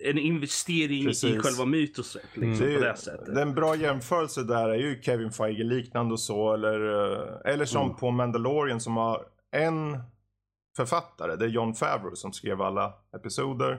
en 0.05 0.19
investering 0.19 1.05
Precis. 1.07 1.37
i 1.37 1.39
själva 1.39 1.65
mytoset. 1.65 2.23
Liksom, 2.35 2.67
är 2.67 2.75
på 2.79 2.85
det 2.85 2.97
sättet. 2.97 3.35
det 3.35 3.41
är 3.41 3.47
en 3.47 3.55
bra 3.55 3.77
jämförelse 3.77 4.43
där 4.43 4.69
är 4.69 4.75
ju 4.79 5.03
Kevin 5.03 5.31
Feige 5.31 5.65
liknande 5.65 6.13
och 6.13 6.21
så. 6.21 6.55
Eller, 6.55 6.81
eh, 7.13 7.53
eller 7.53 7.65
som 7.65 7.83
Mm. 7.85 7.97
på 7.97 8.11
Mandalorian 8.11 8.81
som 8.81 8.97
har 8.97 9.25
en 9.53 9.99
författare. 10.77 11.37
Det 11.37 11.45
är 11.45 11.49
John 11.49 11.75
Favreau 11.75 12.15
som 12.17 12.33
skrev 12.33 12.63
alla 12.63 12.95
episoder. 13.17 13.79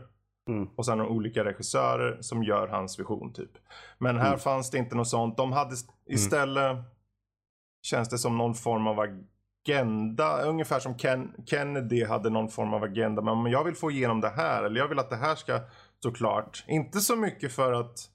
Mm. 0.50 0.68
Och 0.76 0.86
sen 0.86 1.00
har 1.00 1.06
de 1.06 1.12
olika 1.16 1.44
regissörer 1.46 2.18
som 2.22 2.44
gör 2.44 2.68
hans 2.68 3.00
vision 3.00 3.34
typ. 3.34 3.52
Men 3.98 4.18
här 4.18 4.28
Mm. 4.28 4.40
fanns 4.40 4.72
det 4.72 4.78
inte 4.78 4.96
något 4.96 5.08
sånt. 5.08 5.38
De 5.38 5.52
hade 5.52 5.76
ist- 5.76 5.92
istället, 6.10 6.78
känns 7.82 8.10
det 8.10 8.18
som 8.18 8.38
någon 8.38 8.54
form 8.56 8.88
av 8.88 9.00
agenda. 9.00 10.42
Ungefär 10.42 10.80
som 10.80 10.98
Ken, 10.98 11.34
Kennedy 11.46 12.06
hade 12.06 12.30
någon 12.30 12.50
form 12.50 12.74
av 12.74 12.84
agenda. 12.84 13.22
Men 13.22 13.52
jag 13.52 13.64
vill 13.64 13.76
få 13.76 13.92
igenom 13.92 14.22
det 14.22 14.30
här. 14.30 14.64
Eller 14.64 14.80
jag 14.80 14.88
vill 14.88 15.00
att 15.00 15.10
det 15.10 15.16
här 15.16 15.36
ska 15.36 15.60
stå 16.00 16.12
klart. 16.12 16.64
Inte 16.68 17.00
så 17.00 17.16
mycket 17.16 17.52
för 17.52 17.74
att 17.74 18.10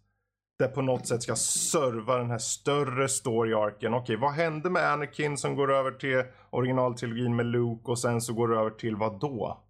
det 0.58 0.68
på 0.68 0.82
något 0.82 1.06
sätt 1.06 1.22
ska 1.22 1.36
serva 1.36 2.18
den 2.18 2.30
här 2.30 2.38
större 2.38 3.08
story-arken. 3.08 3.94
Okej, 3.94 4.16
vad 4.16 4.32
hände 4.32 4.70
med 4.70 4.92
Anakin 4.92 5.38
som 5.38 5.56
går 5.56 5.72
över 5.72 5.90
till 5.90 6.22
originaltrilogin 6.50 7.36
med 7.36 7.46
Luke 7.46 7.90
och 7.90 7.98
sen 7.98 8.20
så 8.20 8.34
går 8.34 8.48
det 8.48 8.56
över 8.56 8.70
till 8.70 8.96
vad 8.96 9.20
då? 9.20 9.64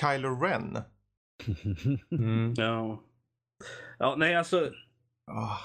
Kylo 0.00 0.40
Ren? 0.40 0.78
Mm. 2.10 2.54
Ja. 2.56 3.02
ja, 3.98 4.14
nej 4.18 4.34
alltså. 4.36 4.70
Ah. 5.30 5.58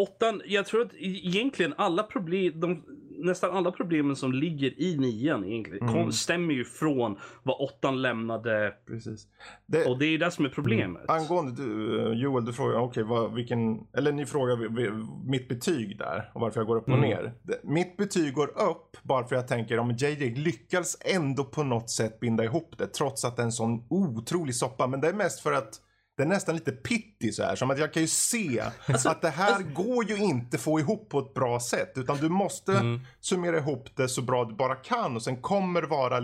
Åttan, 0.00 0.42
jag 0.44 0.66
tror 0.66 0.82
att 0.82 0.94
egentligen 0.94 1.74
alla 1.76 2.02
problem, 2.02 2.60
de, 2.60 2.84
nästan 3.22 3.56
alla 3.56 3.70
problemen 3.72 4.16
som 4.16 4.32
ligger 4.32 4.80
i 4.80 4.96
nian 4.98 5.44
egentligen 5.44 5.88
Mm. 5.88 5.94
kom, 6.02 6.12
stämmer 6.12 6.54
ju 6.54 6.64
från 6.64 7.16
vad 7.42 7.56
åttan 7.60 8.02
lämnade. 8.02 8.74
Precis. 8.86 9.26
Det, 9.66 9.84
Och 9.84 9.98
det 9.98 10.06
är 10.06 10.10
ju 10.10 10.18
det 10.18 10.30
som 10.30 10.44
är 10.44 10.48
problemet. 10.48 11.10
Angående 11.10 11.62
du, 11.62 12.00
eh, 12.00 12.18
Joel, 12.18 12.44
du 12.44 12.52
frågar, 12.52 12.78
okej, 12.78 13.02
vad, 13.02 13.34
vilken, 13.34 13.80
eller 13.96 14.12
ni 14.12 14.26
frågar 14.26 14.56
vi- 14.56 14.68
vi- 14.82 15.06
mitt 15.30 15.48
betyg 15.48 15.98
där 15.98 16.30
och 16.34 16.40
varför 16.40 16.60
jag 16.60 16.66
går 16.66 16.76
upp 16.76 16.82
och 16.88 16.88
Mm. 16.98 17.00
ner. 17.10 17.32
Det, 17.42 17.60
mitt 17.64 17.96
betyg 17.96 18.34
går 18.34 18.48
upp 18.48 18.96
bara 19.02 19.24
för 19.24 19.36
jag 19.36 19.48
tänker 19.48 19.78
om 19.78 19.90
JJ 19.90 20.34
lyckas 20.34 20.96
ändå 21.14 21.44
på 21.44 21.62
något 21.62 21.90
sätt 21.90 22.20
binda 22.20 22.44
ihop 22.44 22.74
det 22.78 22.86
trots 22.86 23.24
att 23.24 23.36
det 23.36 23.42
är 23.42 23.46
en 23.46 23.52
sån 23.52 23.84
otrolig 23.90 24.54
soppa. 24.54 24.86
Men 24.86 25.00
det 25.00 25.08
är 25.08 25.12
mest 25.14 25.40
för 25.40 25.52
att 25.52 25.80
det 26.16 26.22
är 26.22 26.26
nästan 26.26 26.54
lite 26.54 26.72
pitty 26.72 27.32
så 27.32 27.42
här. 27.42 27.56
Som 27.56 27.70
att 27.70 27.78
jag 27.78 27.92
kan 27.92 28.02
ju 28.02 28.08
se 28.08 28.62
Alltså, 28.86 29.08
att 29.08 29.22
det 29.22 29.28
här 29.30 29.62
går 29.62 30.04
ju 30.10 30.16
inte 30.16 30.58
få 30.58 30.80
ihop 30.80 31.08
på 31.08 31.18
ett 31.18 31.34
bra 31.34 31.60
sätt. 31.60 31.92
Utan 31.96 32.16
du 32.16 32.28
måste 32.28 32.72
Mm. 32.72 33.00
summera 33.20 33.58
ihop 33.58 33.96
det 33.96 34.08
så 34.08 34.22
bra 34.22 34.44
du 34.44 34.54
bara 34.54 34.74
kan. 34.74 35.16
Och 35.16 35.22
sen 35.22 35.42
kommer 35.42 35.80
det 35.82 35.86
vara 35.88 36.20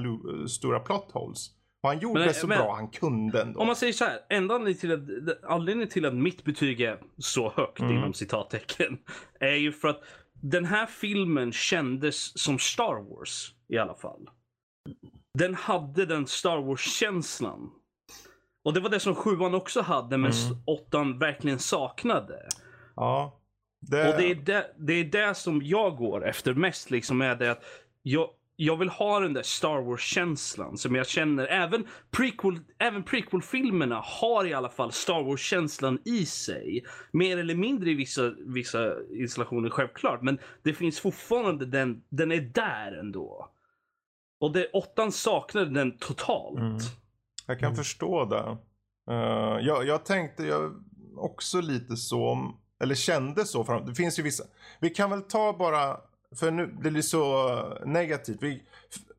stora 0.48 0.80
plot 0.80 1.10
holes. 1.12 1.50
Och 1.82 1.88
han 1.88 1.98
gjorde 1.98 2.18
Men- 2.20 2.28
det 2.28 2.34
så 2.34 2.46
men- 2.46 2.58
bra 2.58 2.74
han 2.74 2.88
kunde 2.88 3.42
ändå. 3.42 3.60
Om 3.60 3.66
man 3.66 3.76
säger 3.76 3.92
så 3.92 4.04
här, 4.04 4.18
anledningen 4.30 4.74
till 4.78 4.92
att, 4.92 5.44
anledningen 5.50 5.88
till 5.90 6.06
att 6.06 6.14
mitt 6.14 6.44
betyg 6.44 6.80
är 6.80 6.98
så 7.18 7.52
högt 7.56 7.80
Mm. 7.80 7.96
inom 7.96 8.14
citattecken 8.14 8.98
är 9.40 9.54
ju 9.56 9.72
för 9.72 9.88
att 9.88 10.00
den 10.32 10.64
här 10.64 10.86
filmen 10.86 11.52
kändes 11.52 12.38
som 12.42 12.58
Star 12.58 13.10
Wars 13.16 13.52
i 13.68 13.78
alla 13.78 13.94
fall. 13.94 14.28
Den 15.38 15.54
hade 15.54 16.06
den 16.06 16.26
Star 16.26 16.58
Wars-känslan. 16.58 17.70
Och 18.68 18.74
det 18.74 18.80
var 18.80 18.90
det 18.90 19.00
som 19.00 19.14
sjuan 19.14 19.54
också 19.54 19.80
hade 19.80 20.16
men 20.18 20.32
Mm. 20.32 20.58
åttan 20.64 21.18
verkligen 21.18 21.58
saknade. 21.58 22.48
Ja. 22.96 23.40
Det, 23.80 24.08
Och 24.08 24.20
det 24.20 24.30
är 24.30 24.34
det, 24.34 24.74
det 24.78 24.92
är 24.92 25.04
det 25.04 25.34
som 25.34 25.62
jag 25.64 25.96
går 25.96 26.26
efter 26.28 26.54
mest 26.54 26.90
liksom 26.90 27.20
är 27.22 27.34
det 27.36 27.50
att 27.50 27.64
jag, 28.02 28.30
jag 28.56 28.76
vill 28.76 28.88
ha 28.88 29.20
den 29.20 29.32
där 29.32 29.42
Star 29.42 29.82
Wars-känslan 29.82 30.78
som 30.78 30.94
jag 30.94 31.06
känner. 31.08 31.46
Även 31.46 31.86
prequel, 32.10 32.60
även 32.78 33.02
prequel-filmerna 33.02 34.00
har 34.04 34.44
i 34.46 34.54
alla 34.54 34.68
fall 34.68 34.92
Star 34.92 35.22
Wars-känslan 35.22 35.98
i 36.04 36.26
sig. 36.26 36.84
Mer 37.12 37.38
eller 37.38 37.54
mindre 37.54 37.90
i 37.90 37.94
vissa, 37.94 38.30
vissa 38.38 38.92
installationer 39.10 39.70
självklart. 39.70 40.22
Men 40.22 40.38
det 40.62 40.74
finns 40.74 41.00
fortfarande 41.00 41.66
den, 41.66 42.02
den 42.08 42.32
är 42.32 42.40
där 42.40 42.92
ändå. 43.00 43.50
Och 44.40 44.52
det, 44.52 44.66
åttan 44.72 45.12
saknade 45.12 45.70
den 45.70 45.98
totalt. 45.98 46.58
Mm. 46.58 46.78
Jag 47.48 47.58
kan 47.58 47.66
Mm. 47.66 47.76
förstå 47.76 48.24
det. 48.24 48.56
Uh, 49.14 49.60
jag, 49.66 49.86
jag 49.86 50.04
tänkte 50.04 50.42
jag 50.46 50.72
också 51.16 51.60
lite 51.60 51.96
så, 51.96 52.50
eller 52.82 52.94
kände 52.94 53.44
så. 53.44 53.64
För 53.64 53.80
det 53.80 53.94
finns 53.94 54.18
ju 54.18 54.22
vissa. 54.22 54.44
Vi 54.80 54.90
kan 54.90 55.10
väl 55.10 55.22
ta 55.22 55.52
bara, 55.58 55.96
för 56.36 56.50
nu 56.50 56.66
det 56.82 56.90
blir 56.90 57.02
så 57.02 57.54
negativt. 57.86 58.38
Vi, 58.40 58.62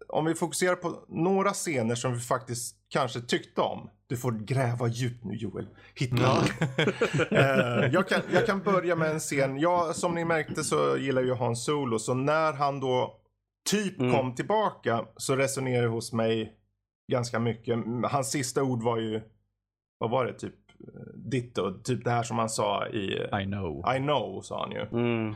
om 0.08 0.26
vi 0.26 0.36
fokuserar 0.36 0.76
på 0.76 1.00
några 1.08 1.52
scener 1.54 1.96
som 1.96 2.13
vi 2.13 2.20
faktiskt 2.20 2.76
kanske 2.89 3.22
tyckte 3.22 3.62
om. 3.62 3.89
Du 4.08 4.18
får 4.18 4.32
gräva 4.32 4.88
djupt 4.88 5.24
nu 5.24 5.36
Joel. 5.36 5.68
Hitta. 5.96 6.15
Ja. 6.22 6.42
Eh, 7.32 7.86
jag, 7.94 8.08
kan, 8.10 8.22
jag 8.34 8.46
kan 8.46 8.60
börja 8.63 8.96
med 8.96 9.12
en 9.12 9.20
scen. 9.20 9.60
Jag, 9.60 9.96
som 9.96 10.15
ni 10.15 10.26
märkte 10.26 10.63
så 10.63 10.98
gillar 10.98 11.22
ju 11.22 11.36
Han 11.36 11.56
Solo. 11.56 12.00
Så 12.00 12.13
när 12.13 12.54
han 12.54 12.80
då 12.80 13.15
typ 13.70 14.00
Mm. 14.00 14.12
kom 14.15 14.36
tillbaka 14.36 15.06
så 15.18 15.36
resonerade 15.36 15.88
det 15.88 15.92
hos 15.92 16.13
mig 16.13 16.54
ganska 17.10 17.39
mycket. 17.39 17.80
Hans 18.12 18.32
sista 18.32 18.63
ord 18.63 18.84
var 18.84 18.98
ju, 18.98 19.22
vad 19.98 20.10
var 20.10 20.26
det, 20.26 20.34
typ 20.34 20.56
eh, 20.80 21.13
ditto. 21.15 21.82
Typ 21.84 22.04
det 22.04 22.12
här 22.12 22.24
som 22.24 22.39
han 22.39 22.50
sa 22.50 22.88
i 22.88 23.13
I 23.41 23.45
know. 23.45 23.95
I 23.95 23.98
know, 23.98 24.41
sa 24.41 24.62
han 24.62 24.72
ju. 24.72 24.82
Mm. 24.82 25.36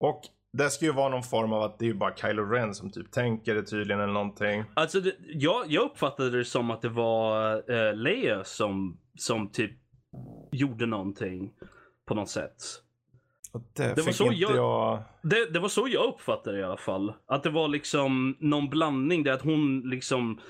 Och 0.00 0.20
det 0.52 0.70
ska 0.70 0.84
ju 0.84 0.92
vara 0.92 1.08
någon 1.08 1.22
form 1.22 1.52
av 1.52 1.62
att 1.62 1.78
det 1.78 1.84
är 1.84 1.86
ju 1.86 1.94
bara 1.94 2.16
Kylo 2.16 2.44
Ren 2.44 2.74
som 2.74 2.90
typ 2.90 3.10
tänker 3.10 3.54
det 3.54 3.62
tydligen 3.62 4.02
eller 4.02 4.12
någonting. 4.12 4.64
Alltså, 4.74 5.00
det, 5.00 5.14
jag, 5.18 5.64
jag 5.68 5.84
uppfattade 5.84 6.38
det 6.38 6.44
som 6.44 6.70
att 6.70 6.82
det 6.82 6.88
var 6.88 7.54
uh, 7.70 7.94
Leia 7.94 8.44
som, 8.44 9.00
som 9.18 9.48
typ 9.48 9.72
gjorde 10.52 10.86
någonting 10.86 11.52
på 12.06 12.14
något 12.14 12.28
sätt. 12.28 12.56
Det, 13.72 13.94
Det 13.96 14.02
var 14.02 14.12
så 14.12 14.30
jag- 14.34 14.56
jag... 14.56 15.02
Det, 15.22 15.50
det 15.52 15.58
var 15.60 15.68
så 15.68 15.88
jag 15.88 16.04
uppfattade 16.08 16.56
det 16.56 16.60
i 16.60 16.64
alla 16.64 16.76
fall. 16.76 17.12
Att 17.26 17.42
det 17.42 17.50
var 17.50 17.68
liksom 17.68 18.36
någon 18.40 18.68
blandning 18.68 19.22
där 19.22 19.32
att 19.32 19.42
hon 19.42 19.80
liksom 19.80 20.40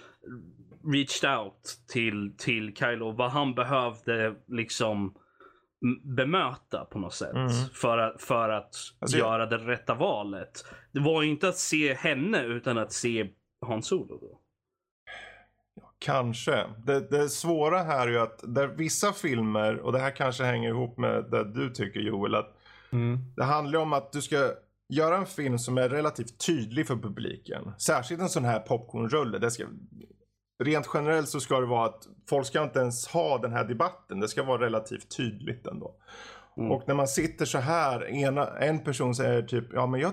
reached 0.93 1.39
out 1.39 1.77
till, 1.93 2.35
till 2.39 2.75
Kylo 2.77 3.13
vad 3.13 3.31
han 3.31 3.55
behövde 3.55 4.35
liksom 4.49 5.15
bemöta 6.17 6.85
på 6.85 6.99
något 6.99 7.15
sätt 7.15 7.33
Mm. 7.35 7.49
för 7.75 7.99
att, 7.99 8.23
för 8.23 8.49
att 8.49 8.75
Alltså, 9.01 9.19
göra 9.19 9.47
det 9.47 9.57
rätta 9.59 9.95
valet. 9.95 10.65
Det 10.93 11.01
var 11.01 11.23
ju 11.23 11.31
inte 11.31 11.49
att 11.49 11.57
se 11.57 11.95
henne 11.95 12.43
utan 12.43 12.79
att 12.79 12.93
se 12.93 13.27
Han 13.67 13.83
Solo. 13.83 14.19
Då. 14.21 14.39
Kanske. 15.99 16.65
Det, 16.87 17.11
det 17.11 17.29
svåra 17.29 17.79
här 17.79 18.07
är 18.09 18.11
ju 18.13 18.19
att 18.19 18.41
där 18.43 18.67
vissa 18.67 19.13
filmer, 19.13 19.77
och 19.79 19.93
det 19.93 19.99
här 19.99 20.11
kanske 20.17 20.45
hänger 20.45 20.69
ihop 20.69 20.99
med 20.99 21.25
det 21.31 21.45
du 21.53 21.71
tycker 21.71 22.01
Joel, 22.01 22.35
att 22.35 22.57
Mm. 22.93 23.19
det 23.37 23.45
handlar 23.45 23.81
om 23.81 23.93
att 23.93 24.13
du 24.13 24.23
ska 24.23 24.53
göra 24.89 25.17
en 25.17 25.27
film 25.27 25.59
som 25.59 25.79
är 25.79 25.89
relativt 25.89 26.47
tydlig 26.47 26.87
för 26.87 26.97
publiken. 26.97 27.73
Särskilt 27.79 28.21
en 28.21 28.29
sån 28.29 28.45
här 28.45 28.61
popcornrulle. 28.61 29.39
Det 29.39 29.51
ska, 29.51 29.65
rent 30.65 30.91
generellt 30.95 31.29
så 31.29 31.41
ska 31.41 31.61
det 31.61 31.67
vara 31.67 31.87
att 31.87 32.09
folk 32.29 32.47
ska 32.47 32.63
inte 32.63 32.79
ens 32.79 33.07
ha 33.07 33.39
den 33.39 33.53
här 33.53 33.65
debatten. 33.65 34.21
Det 34.21 34.29
ska 34.29 34.43
vara 34.43 34.65
relativt 34.65 35.17
tydligt 35.17 35.67
ändå. 35.67 35.95
Mm. 36.57 36.71
Och 36.73 36.83
när 36.87 36.95
man 36.95 37.09
sitter 37.09 37.45
så 37.45 37.59
här, 37.59 38.09
ena, 38.09 38.47
en 38.47 38.85
person 38.85 39.15
säger 39.15 39.43
typ, 39.43 39.73
ja 39.73 39.87
men 39.87 40.01
jag 40.01 40.13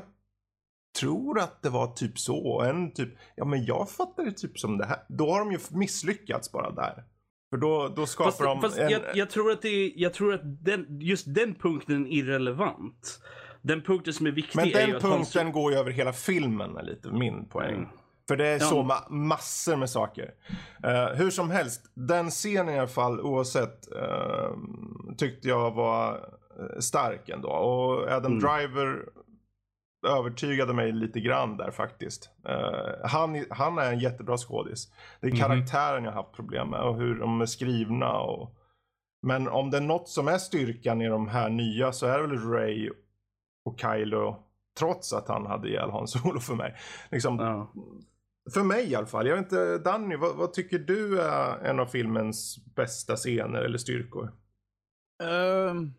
tror 0.99 1.39
att 1.39 1.61
det 1.61 1.69
var 1.69 1.87
typ 1.87 2.19
så. 2.19 2.37
Och 2.37 2.65
en 2.65 2.91
typ, 2.91 3.09
ja 3.35 3.45
men 3.45 3.65
jag 3.65 3.89
fattar 3.89 4.25
det 4.25 4.31
typ 4.31 4.59
som 4.59 4.77
det 4.77 4.85
här. 4.85 4.99
Då 5.09 5.31
har 5.31 5.39
de 5.39 5.51
ju 5.51 5.59
misslyckats 5.69 6.51
bara 6.51 6.71
där. 6.71 7.03
För 7.49 7.57
då, 7.57 7.87
då 7.95 8.05
skapar 8.05 8.31
Fast, 8.31 8.39
de 8.43 8.61
fast 8.61 8.77
en... 8.77 8.89
jag, 8.89 9.01
jag 9.13 9.29
tror 9.29 9.51
att, 9.51 9.61
det 9.61 9.93
jag 9.95 10.13
tror 10.13 10.33
att 10.33 10.41
den, 10.43 10.85
just 11.01 11.35
den 11.35 11.55
punkten 11.55 12.07
är 12.07 12.11
irrelevant. 12.11 13.19
Den 13.61 13.81
punkten 13.81 14.13
som 14.13 14.27
är 14.27 14.31
viktig 14.31 14.55
Men 14.55 14.65
är 14.65 14.69
ju 14.69 14.73
den 14.87 14.95
att 14.95 15.01
Han 15.01 15.11
punkten 15.11 15.51
går 15.51 15.71
ju 15.71 15.77
över 15.77 15.91
hela 15.91 16.13
filmen 16.13 16.77
är 16.77 16.83
lite 16.83 17.09
min 17.09 17.45
poäng. 17.45 17.75
Mm. 17.75 17.87
För 18.27 18.37
det 18.37 18.47
är 18.47 18.59
så 18.59 18.83
ma- 18.83 19.09
massor 19.11 19.75
med 19.75 19.89
saker. 19.89 20.31
Eh, 20.83 21.05
hur 21.15 21.29
som 21.29 21.51
helst, 21.51 21.91
den 21.93 22.29
scenen 22.29 22.75
i 22.75 22.79
alla 22.79 22.87
fall 22.87 23.19
oavsett 23.21 23.95
eh, 23.95 24.51
tyckte 25.17 25.47
jag 25.47 25.71
var 25.71 26.13
eh, 26.59 26.79
stark 26.79 27.29
ändå. 27.29 27.49
Och 27.49 28.11
Adam 28.11 28.31
Mm. 28.31 28.39
Driver 28.43 29.05
övertygade 30.07 30.73
mig 30.73 30.91
lite 30.91 31.19
grann 31.19 31.57
där 31.57 31.71
faktiskt. 31.71 32.29
Eh, 32.47 33.09
han, 33.09 33.45
han 33.49 33.77
är 33.77 33.91
en 33.93 33.99
jättebra 33.99 34.37
skådis. 34.37 34.91
Det 35.21 35.27
är 35.27 35.31
Mhm. 35.31 35.39
karaktären 35.39 36.03
jag 36.03 36.11
har 36.11 36.23
haft 36.23 36.35
problem 36.35 36.69
med 36.69 36.81
och 36.81 36.95
hur 36.97 37.19
de 37.19 37.41
är 37.41 37.45
skrivna. 37.45 38.19
Och... 38.19 38.55
Men 39.21 39.47
om 39.47 39.71
det 39.71 39.77
är 39.77 39.81
något 39.81 40.09
som 40.09 40.27
är 40.27 40.37
styrkan 40.37 41.01
i 41.01 41.07
de 41.07 41.27
här 41.27 41.49
nya 41.49 41.91
så 41.91 42.05
är 42.05 42.19
det 42.19 42.27
väl 42.27 42.51
Ray 42.51 42.89
och 43.65 43.79
Kylo. 43.79 44.43
Trots 44.79 45.13
att 45.13 45.27
han 45.27 45.45
hade 45.45 45.67
ihjäl 45.69 45.89
Han 45.91 46.07
Solo 46.07 46.39
för 46.39 46.55
mig. 46.55 46.75
Liksom, 47.11 47.39
Ja. 47.39 47.73
För 48.53 48.63
mig 48.63 48.91
i 48.91 48.95
alla 48.95 49.07
fall. 49.07 49.27
Jag 49.27 49.35
vet 49.35 49.43
inte, 49.43 49.77
Danny, 49.77 50.15
vad, 50.15 50.35
vad 50.35 50.53
tycker 50.53 50.79
du 50.79 51.21
är 51.21 51.57
en 51.59 51.79
av 51.79 51.85
filmens 51.85 52.57
bästa 52.75 53.15
scener 53.15 53.59
eller 53.61 53.77
styrkor? 53.77 54.33
Ehm, 55.23 55.93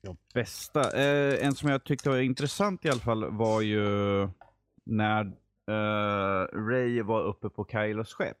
ja, 0.00 0.16
bästa. 0.34 1.00
Eh, 1.00 1.46
en 1.46 1.54
som 1.54 1.70
jag 1.70 1.84
tyckte 1.84 2.08
var 2.10 2.18
intressant 2.18 2.84
i 2.84 2.90
alla 2.90 3.00
fall 3.00 3.30
var 3.30 3.60
ju 3.60 3.80
när 4.84 5.24
uh, 5.70 6.66
Ray 6.68 7.02
var 7.02 7.22
uppe 7.22 7.50
på 7.50 7.64
Kylos 7.72 8.12
skepp. 8.14 8.36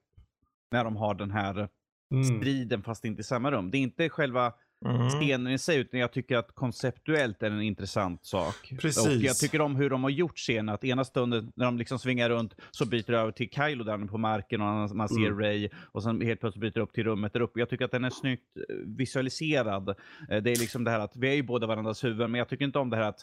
När 0.70 0.84
de 0.84 0.96
har 0.96 1.14
den 1.14 1.30
här 1.30 1.68
Mm. 2.10 2.24
striden 2.24 2.82
fast 2.82 3.04
inte 3.04 3.20
i 3.20 3.24
samma 3.24 3.50
rum. 3.50 3.70
Det 3.70 3.78
är 3.78 3.82
inte 3.82 4.08
själva 4.08 4.52
Mm. 4.86 5.08
scenen 5.10 5.52
i 5.52 5.58
sig, 5.58 5.78
utan 5.78 6.00
jag 6.00 6.12
tycker 6.12 6.36
att 6.36 6.54
konceptuellt 6.54 7.42
är 7.42 7.50
en 7.50 7.62
intressant 7.62 8.24
sak. 8.26 8.72
Precis. 8.80 9.06
Och 9.06 9.12
jag 9.12 9.36
tycker 9.36 9.60
om 9.60 9.76
hur 9.76 9.90
de 9.90 10.02
har 10.02 10.10
gjort 10.10 10.38
scenen, 10.38 10.68
att 10.74 10.84
ena 10.84 11.04
stunden 11.04 11.52
när 11.56 11.64
de 11.64 11.78
liksom 11.78 11.98
svingar 11.98 12.30
runt 12.30 12.54
så 12.70 12.86
byter 12.86 13.12
det 13.12 13.18
över 13.18 13.32
till 13.32 13.48
Kylo 13.50 13.84
där 13.84 14.06
på 14.06 14.18
marken 14.18 14.60
och 14.60 14.96
man 14.96 15.08
ser 15.08 15.26
Mm. 15.26 15.38
Ray 15.38 15.68
och 15.92 16.02
sen 16.02 16.20
helt 16.20 16.40
plötsligt 16.40 16.60
byter 16.60 16.72
det 16.74 16.80
upp 16.80 16.92
till 16.92 17.04
rummet 17.04 17.32
där 17.32 17.40
uppe. 17.40 17.60
Jag 17.60 17.68
tycker 17.68 17.84
att 17.84 17.90
den 17.90 18.04
är 18.04 18.10
snyggt 18.10 18.56
eh, 18.56 18.74
visualiserad. 18.86 19.88
Eh, 19.88 19.94
Det 20.42 20.50
är 20.50 20.56
liksom 20.60 20.84
det 20.84 20.90
här 20.90 21.00
att 21.00 21.16
vi 21.16 21.28
är 21.28 21.34
ju 21.34 21.42
båda 21.42 21.66
varandras 21.66 22.04
huvuden, 22.04 22.30
men 22.30 22.38
jag 22.38 22.48
tycker 22.48 22.64
inte 22.64 22.78
om 22.78 22.90
det 22.90 22.96
här 22.96 23.04
att 23.08 23.20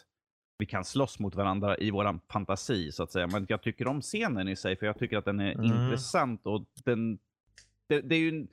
vi 0.58 0.66
kan 0.66 0.84
slåss 0.84 1.18
mot 1.18 1.34
varandra 1.34 1.78
i 1.78 1.90
våran 1.90 2.20
fantasi 2.32 2.92
så 2.92 3.02
att 3.02 3.12
säga. 3.12 3.26
Men 3.26 3.46
jag 3.48 3.62
tycker 3.62 3.86
om 3.86 4.00
scenen 4.00 4.48
i 4.48 4.56
sig 4.56 4.76
för 4.76 4.86
jag 4.86 4.98
tycker 4.98 5.18
att 5.18 5.24
den 5.24 5.40
är 5.40 5.52
Mm. 5.52 5.64
intressant 5.64 6.46
och 6.46 6.64
den, 6.84 7.18
det, 7.88 8.00
det 8.00 8.14
är 8.14 8.18
ju 8.20 8.28
en, 8.28 8.48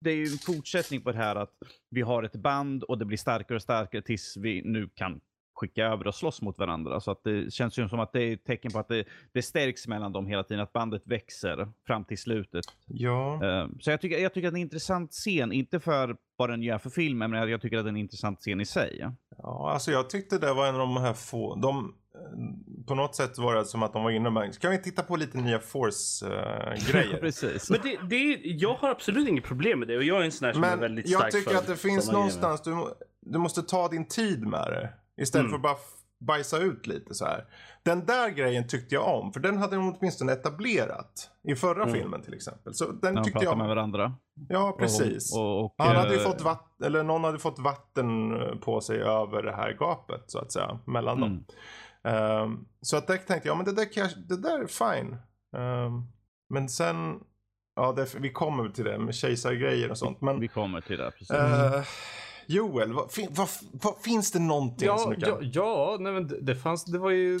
det 0.00 0.10
är 0.10 0.16
ju 0.16 0.24
en 0.26 0.38
fortsättning 0.38 1.00
på 1.02 1.12
det 1.12 1.18
här 1.18 1.36
att 1.36 1.52
vi 1.90 2.00
har 2.02 2.22
ett 2.22 2.36
band 2.36 2.82
och 2.82 2.98
det 2.98 3.04
blir 3.04 3.18
starkare 3.18 3.56
och 3.56 3.62
starkare 3.62 4.02
tills 4.02 4.36
vi 4.36 4.62
nu 4.64 4.88
kan 4.94 5.20
skicka 5.54 5.84
över 5.84 6.06
och 6.06 6.14
slåss 6.14 6.42
mot 6.42 6.58
varandra. 6.58 7.00
Så 7.00 7.10
att 7.10 7.24
det 7.24 7.52
känns 7.52 7.78
ju 7.78 7.88
som 7.88 8.00
att 8.00 8.12
det 8.12 8.22
är 8.22 8.32
ett 8.34 8.44
tecken 8.44 8.72
på 8.72 8.78
att 8.78 8.88
det, 8.88 9.04
det 9.32 9.42
stärks 9.42 9.86
mellan 9.86 10.12
dem 10.12 10.26
hela 10.26 10.44
tiden, 10.44 10.62
att 10.62 10.72
bandet 10.72 11.02
växer 11.04 11.68
fram 11.86 12.04
till 12.04 12.18
slutet. 12.18 12.64
Ja. 12.86 13.44
Eh, 13.44 13.68
Så 13.80 13.90
jag 13.90 14.00
tycker, 14.00 14.18
jag 14.18 14.34
tycker 14.34 14.48
att 14.48 14.54
det 14.54 14.58
är 14.58 14.60
en 14.60 14.66
intressant 14.66 15.12
scen, 15.12 15.52
inte 15.52 15.80
för 15.80 16.16
vad 16.36 16.50
den 16.50 16.62
gör 16.62 16.78
för 16.78 16.90
filmen, 16.90 17.30
men 17.30 17.50
jag 17.50 17.60
tycker 17.60 17.78
att 17.78 17.84
det 17.84 17.88
är 17.88 17.92
en 17.92 17.96
intressant 17.96 18.40
scen 18.40 18.60
i 18.60 18.66
sig. 18.66 19.06
ja, 19.38 19.70
alltså 19.72 19.90
jag 19.90 20.10
tyckte 20.10 20.38
det 20.38 20.54
var 20.54 20.66
en 20.68 20.74
av 20.74 20.80
de 20.80 20.96
här 20.96 21.14
få, 21.14 21.54
de, 21.54 21.94
på 22.86 22.94
något 22.94 23.14
sätt 23.16 23.38
var 23.38 23.54
det 23.54 23.64
som 23.64 23.82
att 23.82 23.92
de 23.92 24.02
var 24.02 24.10
inne 24.10 24.30
med, 24.30 24.58
kan 24.60 24.70
vi 24.70 24.82
titta 24.82 25.02
på 25.02 25.16
lite 25.16 25.38
nya 25.38 25.58
Force-grejer? 25.58 27.18
Precis. 27.20 27.70
Men 27.70 27.80
det, 27.82 27.98
det 28.08 28.16
är, 28.16 28.38
jag 28.62 28.74
har 28.74 28.88
absolut 28.90 29.28
inget 29.28 29.44
problem 29.44 29.78
med 29.78 29.88
det 29.88 29.96
och 29.96 30.04
jag 30.04 30.20
är 30.20 30.24
en 30.24 30.32
sån 30.32 30.46
här 30.46 30.52
som 30.52 30.64
är 30.64 30.70
Men 30.70 30.80
väldigt 30.80 31.08
jag 31.08 31.20
stark 31.20 31.32
tycker 31.32 31.50
för 31.50 31.58
att 31.58 31.66
det 31.66 31.76
finns 31.76 32.12
någonstans, 32.12 32.62
du, 32.62 32.76
du 33.20 33.38
måste 33.38 33.62
ta 33.62 33.88
din 33.88 34.04
tid 34.08 34.46
med 34.46 34.66
det. 34.66 34.92
Istället 35.22 35.48
Mm. 35.48 35.50
för 35.62 35.68
att 35.68 35.76
bara 35.76 35.84
bajsa 36.26 36.58
ut 36.58 36.86
lite 36.86 37.14
så 37.14 37.24
här. 37.24 37.44
Den 37.82 38.06
där 38.06 38.28
grejen 38.30 38.68
tyckte 38.68 38.94
jag 38.94 39.08
om, 39.20 39.32
för 39.32 39.40
den 39.40 39.58
hade 39.58 39.76
de 39.76 39.94
åtminstone 39.98 40.32
etablerat. 40.32 41.30
I 41.42 41.54
förra 41.54 41.82
Mm. 41.82 41.94
filmen 41.94 42.22
till 42.22 42.34
exempel. 42.34 42.74
Så 42.74 42.84
den 42.92 43.14
När 43.14 43.24
tyckte 43.24 43.44
jag 43.44 43.56
med 43.58 43.62
om. 43.64 43.68
varandra. 43.68 44.14
Ja, 44.48 44.76
precis. 44.78 45.34
Och, 45.36 45.40
och, 45.58 45.64
och, 45.64 45.74
Han 45.78 45.96
hade 45.96 46.14
ju 46.14 46.20
eh, 46.20 46.26
fått 46.26 46.40
vatten, 46.40 46.86
eller 46.86 47.02
någon 47.02 47.24
hade 47.24 47.38
fått 47.38 47.58
vatten 47.58 48.32
eh, 48.42 48.54
på 48.56 48.80
sig 48.80 48.98
över 49.00 49.42
det 49.42 49.52
här 49.52 49.72
gapet 49.78 50.24
så 50.26 50.38
att 50.38 50.52
säga, 50.52 50.78
mellan 50.84 51.16
Mm. 51.18 51.28
dem. 51.30 51.44
Ehm, 52.08 52.64
så 52.80 52.96
att 52.96 53.06
där 53.06 53.16
tänkte 53.16 53.48
jag, 53.48 53.56
men 53.56 53.66
det 53.66 53.72
där, 53.72 53.92
kan 53.92 54.02
jag, 54.02 54.12
det 54.28 54.36
där 54.36 54.60
är 54.60 54.66
fine. 54.66 55.16
Ehm, 55.56 56.02
men 56.54 56.68
sen, 56.68 57.20
ja 57.76 57.92
det, 57.92 58.14
vi 58.18 58.30
kommer 58.32 58.68
till 58.68 58.84
det 58.84 58.98
med 58.98 59.14
kejsargrejer 59.14 59.90
och 59.90 59.98
sånt. 59.98 60.20
Men 60.20 60.40
Vi 60.40 60.48
kommer 60.48 60.80
till 60.80 60.98
det, 60.98 61.10
precis. 61.10 61.30
eh, 61.30 61.82
Joel, 62.46 62.92
vad, 62.92 63.12
fin, 63.12 63.28
vad, 63.30 63.48
vad, 63.72 63.98
finns 64.02 64.32
det 64.32 64.38
någonting 64.38 64.86
Ja, 64.86 64.98
som 64.98 65.10
du 65.14 65.16
ja, 65.26 65.36
kan? 65.36 65.50
ja, 65.52 65.96
nej 66.00 66.12
men 66.12 66.28
det, 66.28 66.40
det 66.40 66.56
fanns, 66.56 66.84
det 66.84 66.98
var 66.98 67.10
ju... 67.10 67.36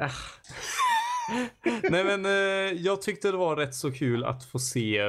Äh. 0.00 0.10
nej 1.90 2.04
men 2.04 2.24
eh, 2.26 2.80
jag 2.82 3.02
tyckte 3.02 3.30
det 3.30 3.36
var 3.36 3.56
rätt 3.56 3.74
så 3.74 3.92
kul 3.92 4.24
att 4.24 4.44
få 4.44 4.58
se 4.58 5.00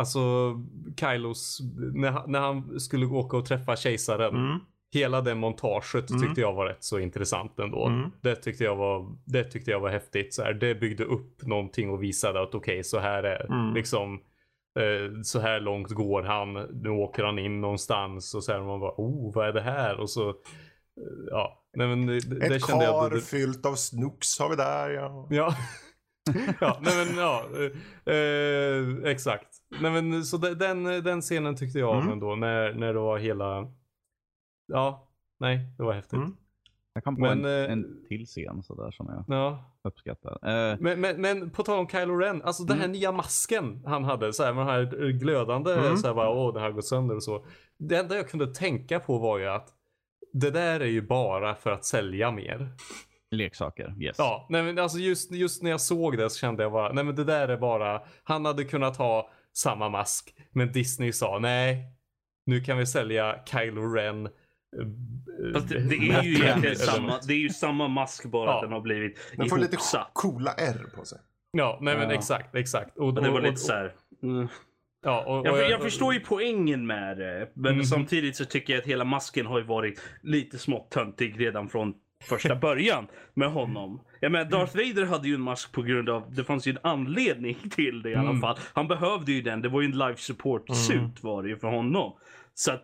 Alltså 0.00 0.54
Kylos, 1.00 1.58
när, 1.94 2.10
han- 2.10 2.32
när 2.32 2.40
han 2.40 2.80
skulle 2.80 3.06
åka 3.06 3.36
och 3.36 3.46
träffa 3.46 3.76
kejsaren. 3.76 4.34
Mm, 4.36 4.58
Hela 4.98 5.20
det 5.20 5.34
montaget 5.34 6.10
Mm. 6.10 6.22
tyckte 6.22 6.40
jag 6.40 6.52
var 6.52 6.66
rätt 6.66 6.84
så 6.84 6.98
intressant 6.98 7.58
ändå. 7.58 7.86
Mm. 7.86 8.10
Det, 8.20 8.36
tyckte 8.36 8.64
jag 8.64 8.76
var, 8.76 9.16
det 9.24 9.44
tyckte 9.44 9.70
jag 9.70 9.80
var 9.80 9.90
häftigt. 9.90 10.34
Så 10.34 10.42
här, 10.42 10.52
det 10.54 10.74
byggde 10.74 11.04
upp 11.04 11.42
någonting 11.46 11.90
och 11.90 12.02
visade 12.02 12.42
att 12.42 12.54
okej, 12.54 12.84
så 12.84 12.98
här 12.98 13.22
är 13.22 13.46
Mm. 13.52 13.74
liksom 13.74 14.14
eh, 14.78 15.20
så 15.22 15.40
här 15.40 15.60
långt 15.60 15.90
går 15.90 16.22
han. 16.22 16.52
Nu 16.82 16.88
åker 16.90 17.24
han 17.24 17.38
in 17.38 17.60
någonstans 17.60 18.34
och 18.34 18.44
så 18.44 18.52
här 18.52 18.60
man 18.60 18.80
bara 18.80 18.94
oh 18.96 19.34
vad 19.34 19.48
är 19.48 19.52
det 19.52 19.60
här? 19.60 20.00
Och 20.00 20.10
så 20.10 20.28
eh, 20.28 20.34
ja, 21.30 21.62
nej 21.76 21.86
men 21.88 22.06
det, 22.06 22.20
det 22.20 22.54
Ett 22.56 22.66
kände 22.66 22.84
jag. 22.84 23.02
kar 23.02 23.16
Det, 23.16 23.20
fyllt 23.22 23.66
av 23.66 23.74
snooks 23.74 24.38
har 24.38 24.50
vi 24.50 24.56
där 24.56 24.90
ja. 24.90 25.26
Ja. 25.30 25.54
ja, 26.60 26.78
nej 26.82 27.06
men 27.06 27.16
ja. 27.18 27.44
Eh, 28.06 28.14
eh, 28.14 29.10
exakt. 29.12 29.48
Nej 29.80 29.90
men 29.90 30.24
så 30.24 30.36
de, 30.36 30.54
den, 30.54 30.84
den 30.84 31.20
scenen 31.20 31.56
tyckte 31.56 31.78
jag 31.78 31.90
om 31.90 31.96
Mm. 32.00 32.12
ändå. 32.12 32.34
När, 32.36 32.72
när 32.74 32.94
det 32.94 33.00
var 33.00 33.18
hela. 33.18 33.66
Ja, 34.66 35.08
nej, 35.38 35.60
det 35.76 35.82
var 35.82 35.92
häftigt. 35.92 36.12
Mm. 36.12 36.36
Jag 36.92 37.04
kom 37.04 37.16
på 37.16 37.20
men, 37.22 37.44
en, 37.44 37.64
eh, 37.64 37.72
en 37.72 38.04
till 38.08 38.26
scen 38.26 38.62
sådär 38.62 38.90
som 38.90 39.24
jag 39.26 39.38
Ja, 39.38 39.64
uppskattar. 39.82 40.32
Eh, 40.42 40.76
men, 40.80 41.00
men, 41.00 41.20
men 41.20 41.50
på 41.50 41.62
tal 41.62 41.78
om 41.78 41.88
Kylo 41.88 42.16
Ren, 42.16 42.42
alltså 42.42 42.64
den 42.64 42.76
här 42.78 42.84
Mm. 42.84 42.92
nya 42.98 43.12
masken 43.12 43.82
han 43.86 44.04
hade, 44.04 44.32
så 44.32 44.42
här, 44.44 44.52
med 44.52 44.66
den 44.66 44.74
här 44.74 45.10
glödande, 45.12 45.72
Mm. 45.72 45.96
så 45.96 46.06
här 46.06 46.14
bara, 46.14 46.30
åh 46.30 46.52
den 46.54 46.62
här 46.62 46.70
gått 46.70 46.84
sönder 46.86 47.14
och 47.16 47.22
så. 47.22 47.44
Det 47.78 47.96
enda 47.96 48.16
jag 48.16 48.28
kunde 48.28 48.54
tänka 48.54 49.00
på 49.00 49.18
var 49.18 49.38
ju 49.38 49.46
att 49.46 49.68
det 50.32 50.50
där 50.50 50.80
är 50.80 50.86
ju 50.86 51.02
bara 51.02 51.54
för 51.54 51.70
att 51.70 51.84
sälja 51.84 52.30
mer. 52.30 52.68
leksaker, 53.30 53.94
yes. 53.98 54.16
Ja, 54.18 54.46
nej 54.50 54.62
men 54.62 54.78
alltså 54.78 54.98
just, 54.98 55.32
just 55.32 55.62
när 55.62 55.70
jag 55.70 55.80
såg 55.80 56.18
det 56.18 56.30
så 56.30 56.38
kände 56.38 56.62
jag 56.62 56.72
bara, 56.72 56.92
nej 56.92 57.04
men 57.04 57.14
det 57.16 57.24
där 57.24 57.48
är 57.48 57.56
bara, 57.56 58.02
han 58.24 58.44
hade 58.44 58.64
kunnat 58.64 58.96
ha 58.96 59.30
samma 59.52 59.88
mask, 59.88 60.34
men 60.50 60.72
Disney 60.72 61.12
sa 61.12 61.38
nej, 61.38 61.92
nu 62.46 62.60
kan 62.60 62.78
vi 62.78 62.86
sälja 62.86 63.36
Kylo 63.46 63.82
Ren. 63.94 64.28
Fast 65.54 65.68
det, 65.68 65.78
det 65.78 65.96
är 66.10 66.22
ju 66.22 66.34
egentligen 66.34 66.76
samma, 66.76 67.18
det 67.26 67.32
är 67.34 67.38
ju 67.38 67.48
samma 67.48 67.88
mask 67.88 68.24
bara 68.30 68.50
Ja. 68.50 68.56
att 68.56 68.62
den 68.62 68.72
har 68.72 68.80
blivit 68.80 69.18
Den 69.36 69.48
får 69.48 69.58
lite 69.58 69.76
coola 70.12 70.52
R 70.52 70.86
på 70.94 71.04
sig. 71.04 71.18
Ja, 71.52 71.78
nej 71.82 71.96
men 71.98 72.08
Ja. 72.08 72.14
exakt, 72.14 72.54
exakt. 72.54 72.98
Och, 72.98 73.06
Och 73.06 73.14
det 73.22 73.30
var 73.30 73.40
lite 73.40 73.52
och- 73.52 73.58
så 73.58 73.72
här. 73.72 73.92
Mm. 74.22 74.48
Ja, 75.04 75.24
och, 75.24 75.46
Jag, 75.46 75.70
jag 75.70 75.82
förstår 75.82 76.14
ju 76.14 76.20
poängen 76.20 76.86
med 76.86 77.18
det. 77.18 77.50
Men 77.54 77.74
Mhm. 77.74 77.84
samtidigt 77.84 78.36
så 78.36 78.44
tycker 78.44 78.72
jag 78.72 78.80
att 78.80 78.86
hela 78.86 79.04
masken 79.04 79.46
har 79.46 79.58
ju 79.58 79.64
varit 79.64 80.00
lite 80.22 80.58
smått 80.58 80.90
töntig 80.90 81.40
redan 81.40 81.68
från 81.68 81.94
första 82.24 82.54
början 82.66 83.06
med 83.34 83.50
honom. 83.52 84.00
Jag 84.20 84.32
menar, 84.32 84.50
Darth 84.50 84.76
Vader 84.76 85.04
hade 85.06 85.28
ju 85.28 85.34
en 85.34 85.40
mask 85.40 85.72
på 85.72 85.82
grund 85.82 86.08
av, 86.08 86.34
det 86.34 86.44
fanns 86.44 86.66
ju 86.66 86.70
en 86.70 86.78
anledning 86.82 87.56
till 87.70 88.02
det 88.02 88.10
i 88.10 88.14
alla 88.14 88.28
Mm. 88.30 88.40
fall. 88.40 88.58
Han 88.72 88.88
behövde 88.88 89.32
ju 89.32 89.42
den, 89.42 89.62
det 89.62 89.68
var 89.68 89.80
ju 89.80 89.86
en 89.86 89.98
life 89.98 90.20
support 90.20 90.68
suit 90.76 90.96
Mm. 90.96 91.10
var 91.20 91.42
det 91.42 91.48
ju 91.48 91.56
för 91.58 91.68
honom. 91.68 92.16
Så 92.54 92.72
att 92.72 92.82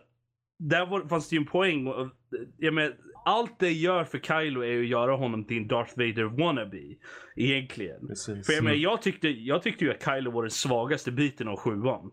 där 0.59 0.85
var, 0.85 1.07
fanns 1.07 1.29
det 1.29 1.35
ju 1.35 1.39
en 1.39 1.45
poäng. 1.45 1.87
Och, 1.87 2.09
jag 2.57 2.73
menar, 2.73 2.97
allt 3.25 3.59
det 3.59 3.71
gör 3.71 4.03
för 4.03 4.19
Kylo 4.19 4.63
är 4.63 4.79
att 4.79 4.87
göra 4.87 5.15
honom 5.15 5.45
till 5.45 5.57
en 5.57 5.67
Darth 5.67 5.97
Vader 5.97 6.23
wannabe. 6.23 6.95
Egentligen. 7.35 8.07
Precis. 8.07 8.45
För 8.45 8.53
jag, 8.53 8.63
menar, 8.63 8.77
jag, 8.77 9.01
tyckte, 9.01 9.27
jag 9.27 9.63
tyckte 9.63 9.85
ju 9.85 9.91
att 9.91 10.03
Kylo 10.03 10.31
var 10.31 10.43
den 10.43 10.51
svagaste 10.51 11.11
biten 11.11 11.47
av 11.47 11.57
sjuan. 11.57 12.11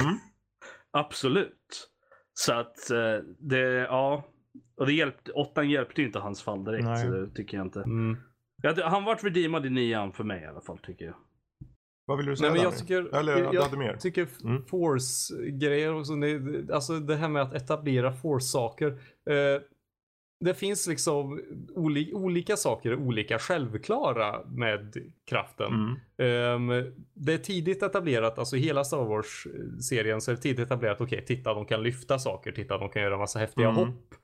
Mm. 0.00 0.14
Absolut. 0.90 1.88
Så 2.34 2.52
att 2.52 2.90
eh, 2.90 3.16
det, 3.38 3.60
ja. 3.60 4.24
Och 4.76 4.86
det 4.86 4.92
hjälpte, 4.92 5.32
åttan 5.32 5.70
hjälpte 5.70 6.00
ju 6.00 6.06
inte 6.06 6.18
hans 6.18 6.42
fall 6.42 6.64
direkt. 6.64 6.84
Nej. 6.84 7.02
Så 7.02 7.10
det 7.10 7.30
tycker 7.30 7.56
jag 7.56 7.66
inte. 7.66 7.80
Mm. 7.80 8.16
Han 8.84 9.04
vart 9.04 9.24
redeemad 9.24 9.66
i 9.66 9.70
nian 9.70 10.12
för 10.12 10.24
mig 10.24 10.42
i 10.42 10.46
alla 10.46 10.60
fall 10.60 10.78
tycker 10.78 11.04
jag. 11.04 11.14
Vad 12.12 12.18
vill 12.18 12.26
du 12.26 12.36
säga 12.36 12.48
Nej 12.50 12.56
men 12.58 12.64
jag 12.70 12.78
tycker, 12.78 13.14
Eller 13.16 13.54
jag, 13.54 13.62
hade 13.62 13.76
mer? 13.76 13.96
tycker 13.96 14.28
Mm. 14.44 14.64
force-grejer 14.64 15.94
och 15.94 16.06
så, 16.06 16.12
alltså 16.72 16.98
det 16.98 17.16
här 17.16 17.28
med 17.28 17.42
att 17.42 17.54
etablera 17.54 18.12
force-saker. 18.12 18.86
Eh, 19.30 19.62
det 20.44 20.54
finns 20.54 20.86
liksom 20.86 21.40
oli, 21.74 22.12
olika 22.14 22.56
saker, 22.56 22.94
olika 22.96 23.38
självklara 23.38 24.40
med 24.46 24.96
kraften. 25.26 25.96
Mm. 26.18 26.70
Ehm, 26.72 26.92
det 27.14 27.32
är 27.32 27.38
tidigt 27.38 27.82
etablerat, 27.82 28.38
alltså 28.38 28.56
hela 28.56 28.84
Star 28.84 29.04
Wars-serien 29.04 30.20
så 30.20 30.30
är 30.30 30.34
det 30.34 30.42
tidigt 30.42 30.66
etablerat, 30.66 31.00
okej, 31.00 31.24
titta 31.26 31.54
de 31.54 31.64
kan 31.66 31.82
lyfta 31.82 32.18
saker, 32.18 32.52
titta 32.52 32.78
de 32.78 32.88
kan 32.88 33.02
göra 33.02 33.18
massa 33.18 33.38
häftiga 33.38 33.68
Mm. 33.68 33.76
hopp. 33.76 34.14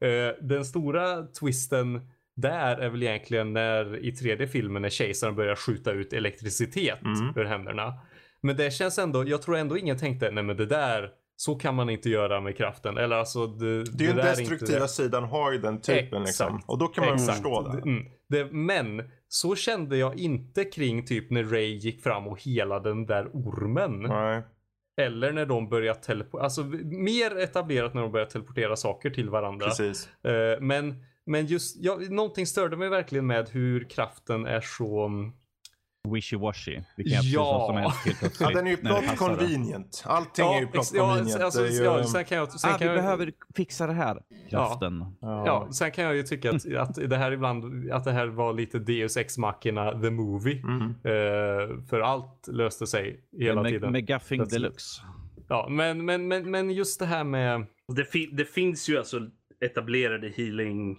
Eh, 0.00 0.44
den 0.46 0.64
stora 0.64 1.22
twisten 1.26 2.00
där 2.36 2.76
är 2.76 2.88
väl 2.88 3.02
egentligen 3.02 3.52
när 3.52 4.04
i 4.04 4.12
tredje 4.12 4.46
filmen 4.46 4.82
när 4.82 4.88
kejsaren 4.88 5.34
börjar 5.36 5.56
skjuta 5.56 5.92
ut 5.92 6.12
elektricitet 6.12 7.02
Mm. 7.02 7.32
ur 7.36 7.44
händerna. 7.44 7.94
Men 8.40 8.56
det 8.56 8.70
känns 8.70 8.98
ändå, 8.98 9.28
jag 9.28 9.42
tror 9.42 9.56
ändå 9.56 9.78
ingen 9.78 9.98
tänkte, 9.98 10.30
nej 10.30 10.44
men 10.44 10.56
det 10.56 10.66
där, 10.66 11.10
så 11.36 11.54
kan 11.54 11.74
man 11.74 11.90
inte 11.90 12.10
göra 12.10 12.40
med 12.40 12.56
kraften. 12.56 12.96
Eller 12.98 13.16
alltså 13.16 13.46
det, 13.46 13.84
Det 13.84 14.04
är 14.04 14.08
ju 14.08 14.14
den 14.14 14.18
inte 14.18 14.22
destruktiva 14.22 14.80
det. 14.80 14.88
sidan 14.88 15.24
har 15.24 15.52
ju 15.52 15.58
den 15.58 15.80
typen 15.80 16.22
liksom. 16.22 16.22
Exakt. 16.56 16.64
Och 16.68 16.78
då 16.78 16.86
kan 16.86 17.04
man 17.04 17.14
Exakt. 17.14 17.32
förstå 17.32 17.62
det. 17.62 17.90
Mm. 17.90 18.04
det. 18.28 18.44
Men 18.52 19.02
så 19.28 19.56
kände 19.56 19.96
jag 19.96 20.18
inte 20.18 20.64
kring 20.64 21.04
typ 21.06 21.30
när 21.30 21.44
Ray 21.44 21.74
gick 21.76 22.02
fram 22.02 22.26
och 22.26 22.42
hela 22.42 22.80
den 22.80 23.06
där 23.06 23.24
ormen. 23.32 24.02
Nej. 24.02 24.42
Eller 25.00 25.32
när 25.32 25.46
de 25.46 25.68
börjar 25.68 25.94
teleportera, 25.94 26.42
alltså 26.44 26.64
mer 26.84 27.36
etablerat 27.38 27.94
när 27.94 28.02
de 28.02 28.12
börjar 28.12 28.26
teleportera 28.26 28.76
saker 28.76 29.10
till 29.10 29.30
varandra. 29.30 29.66
Precis. 29.66 30.08
Eh, 30.24 30.60
men, 30.60 31.04
men 31.26 31.46
just, 31.46 31.76
ja, 31.80 31.98
någonting 32.10 32.46
störde 32.46 32.76
mig 32.76 32.88
verkligen 32.88 33.26
med 33.26 33.48
hur 33.48 33.84
kraften 33.90 34.46
är 34.46 34.60
så, 34.60 35.04
mm, 35.06 35.32
wishy-washy. 36.08 36.82
Vi 36.96 37.10
kan 37.10 37.20
Ja. 37.24 37.64
som 37.68 37.76
helst 37.76 38.06
helt 38.06 38.18
plötsligt. 38.18 38.50
Ja, 38.50 38.56
den 38.56 38.66
är 38.66 38.70
ju 38.70 38.76
plot 38.76 39.16
convenient. 39.16 40.02
Allting 40.06 40.44
är 40.46 40.60
ju 40.60 40.66
plot 40.66 40.90
ja, 40.94 41.06
convenient. 41.14 41.42
alltså, 41.42 41.66
ju- 41.66 41.82
ja, 41.84 42.04
sen 42.04 42.24
kan 42.24 42.38
jag, 42.38 42.52
sen 42.52 42.70
Ah, 42.70 42.72
vi 42.72 42.78
kan 42.78 42.86
jag, 42.88 42.96
behöver 42.96 43.32
fixa 43.56 43.86
det 43.86 43.92
här. 43.92 44.22
Kraften. 44.50 45.04
Ja, 45.20 45.68
sen 45.72 45.90
kan 45.90 46.04
jag 46.04 46.16
ju 46.16 46.22
tycka 46.22 46.50
att, 46.50 46.74
att 46.76 46.94
det 47.10 47.16
här 47.16 47.32
ibland, 47.32 47.90
att 47.92 48.04
det 48.04 48.12
här 48.12 48.26
var 48.26 48.52
lite 48.52 48.78
Deus 48.78 49.16
Ex 49.16 49.38
Machina 49.38 50.00
the 50.00 50.10
Movie. 50.10 50.58
Mm. 50.62 50.82
Eh, 50.90 51.84
för 51.90 52.00
allt 52.00 52.48
löste 52.48 52.86
sig 52.86 53.20
hela 53.38 53.62
Med, 53.62 53.70
tiden. 53.72 53.92
med 53.92 54.06
gaffing 54.06 54.44
deluxe. 54.44 55.02
Ja, 55.48 55.66
men, 55.70 56.04
men, 56.04 56.28
men, 56.28 56.50
men 56.50 56.70
just 56.70 57.00
det 57.00 57.06
här 57.06 57.24
med... 57.24 57.66
Det, 57.96 58.04
fi 58.04 58.26
det 58.32 58.44
finns 58.44 58.88
ju 58.88 58.98
alltså 58.98 59.20
etablerade 59.64 60.28
healing 60.36 60.98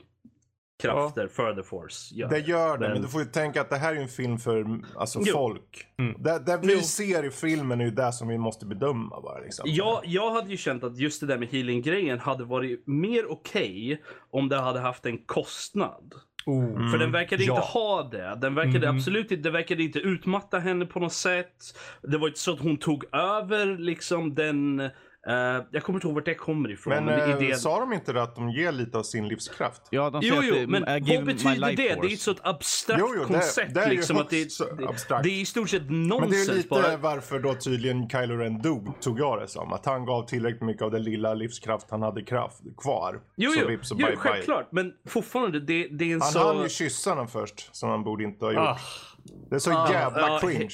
krafter 0.81 1.27
för 1.27 1.55
The 1.55 1.63
Force. 1.63 2.15
Ja. 2.15 2.27
Det 2.27 2.39
gör 2.39 2.77
det, 2.77 2.79
men... 2.79 2.91
Men- 2.91 3.01
du 3.01 3.07
får 3.07 3.21
ju 3.21 3.27
tänka 3.27 3.61
att 3.61 3.69
det 3.69 3.75
här 3.77 3.95
är 3.95 4.01
en 4.01 4.07
film 4.07 4.37
för 4.37 4.65
alltså, 4.95 5.19
Jo. 5.25 5.33
folk. 5.33 5.87
Mm. 5.99 6.23
Det, 6.23 6.39
det 6.45 6.59
vi 6.63 6.73
Jo. 6.73 6.79
ser 6.81 7.23
i 7.25 7.29
filmen 7.31 7.81
är 7.81 7.85
ju 7.85 7.91
det 7.91 8.11
som 8.13 8.27
vi 8.27 8.37
måste 8.37 8.65
bedöma 8.65 9.21
bara. 9.21 9.39
Liksom. 9.39 9.63
Jag, 9.67 10.01
jag 10.05 10.31
hade 10.31 10.49
ju 10.51 10.57
känt 10.57 10.83
att 10.83 10.97
just 10.97 11.21
det 11.21 11.27
där 11.27 11.37
med 11.37 11.47
healing-grejen 11.47 12.19
hade 12.19 12.43
varit 12.43 12.87
mer 12.87 13.31
okej 13.31 14.01
om 14.31 14.49
det 14.49 14.57
hade 14.57 14.79
haft 14.79 15.05
en 15.05 15.17
kostnad. 15.17 16.13
Oh. 16.45 16.91
För 16.91 16.97
den 16.97 17.11
verkade 17.11 17.43
Ja. 17.43 17.53
inte 17.55 17.65
ha 17.67 18.03
det. 18.11 18.37
Den 18.41 18.55
verkade 18.55 18.87
Mhm. 18.87 18.97
absolut 18.97 19.31
inte, 19.31 19.43
det 19.43 19.51
verkade 19.51 19.83
inte 19.83 19.99
utmatta 19.99 20.59
henne 20.59 20.85
på 20.85 20.99
något 20.99 21.13
sätt. 21.13 21.55
Det 22.01 22.17
var 22.17 22.27
inte 22.27 22.39
så 22.39 22.53
att 22.53 22.59
hon 22.59 22.77
tog 22.77 23.05
över 23.15 23.77
liksom 23.77 24.35
den... 24.35 24.89
eh, 25.27 25.33
jag 25.71 25.83
kommer 25.83 25.97
inte 25.97 26.07
ihåg 26.07 26.15
vart 26.15 26.25
det 26.25 26.35
kommer 26.35 26.71
ifrån. 26.71 26.93
Men, 26.93 27.05
Men, 27.05 27.31
eh, 27.31 27.43
idén... 27.43 27.57
sa 27.57 27.79
de 27.79 27.93
inte 27.93 28.13
det 28.13 28.23
att 28.23 28.35
de 28.35 28.49
ger 28.49 28.71
lite 28.71 28.97
av 28.97 29.03
sin 29.03 29.27
livskraft? 29.27 29.81
Ja, 29.89 30.09
de 30.09 30.19
Jo, 30.23 30.35
säger 30.35 30.47
jo, 30.47 30.53
att 30.55 30.61
det, 30.61 30.67
men 30.79 31.03
give 31.05 31.17
vad 31.17 31.25
betyder 31.25 31.67
det? 31.69 31.75
Det 31.75 31.89
är 31.89 31.95
force. 31.95 32.13
ett 32.13 32.19
så 32.19 32.35
abstrakt 32.43 32.99
Jo, 32.99 33.13
jo, 33.15 33.21
det- 33.21 33.33
koncept. 33.33 33.73
det 33.73 33.81
är 33.81 33.89
liksom, 33.89 34.17
att 34.17 34.29
det, 34.29 34.47
abstrakt. 34.87 35.23
det 35.23 35.29
är 35.29 35.41
i 35.41 35.45
stort 35.45 35.69
sett 35.69 35.89
Men 35.89 36.09
det 36.09 36.15
är 36.15 36.19
nonsens 36.19 36.47
lite 36.57 36.69
bara. 36.69 36.97
varför 36.97 37.39
då 37.39 37.53
tydligen 37.53 38.09
Kylo 38.09 38.35
Ren 38.37 38.61
dog, 38.61 39.01
tog 39.01 39.19
jag 39.19 39.41
det 39.41 39.47
som. 39.47 39.73
Att 39.73 39.85
han 39.85 40.05
gav 40.05 40.27
tillräckligt 40.27 40.61
mycket 40.61 40.81
av 40.83 40.91
den 40.91 41.03
lilla 41.03 41.33
livskraft 41.33 41.87
han 41.89 42.01
hade 42.01 42.21
kraft 42.21 42.61
kvar. 42.77 43.19
Jo, 43.35 43.51
så 43.51 43.59
jo, 43.61 43.67
vips 43.67 43.91
och 43.91 43.97
jo 43.99 44.07
bye 44.07 44.15
självklart. 44.15 44.67
Men 44.71 44.91
fortfarande, 45.07 45.59
det, 45.59 45.87
det 45.87 46.11
är 46.11 46.13
en 46.15 46.21
Han 46.21 46.31
så... 46.31 46.39
hann 46.53 46.63
ju 46.63 46.69
kyssa 46.69 47.09
henne 47.15 47.27
först, 47.27 47.75
som 47.75 47.89
han 47.89 48.03
borde 48.03 48.23
inte 48.23 48.45
ha 48.45 48.51
gjort. 48.51 48.61
Ah, 48.61 48.77
Det 49.49 49.55
är 49.55 49.59
så 49.59 49.71
Ah, 49.71 49.91
jävla 49.91 50.19
ja, 50.27 50.39
cringe. 50.41 50.69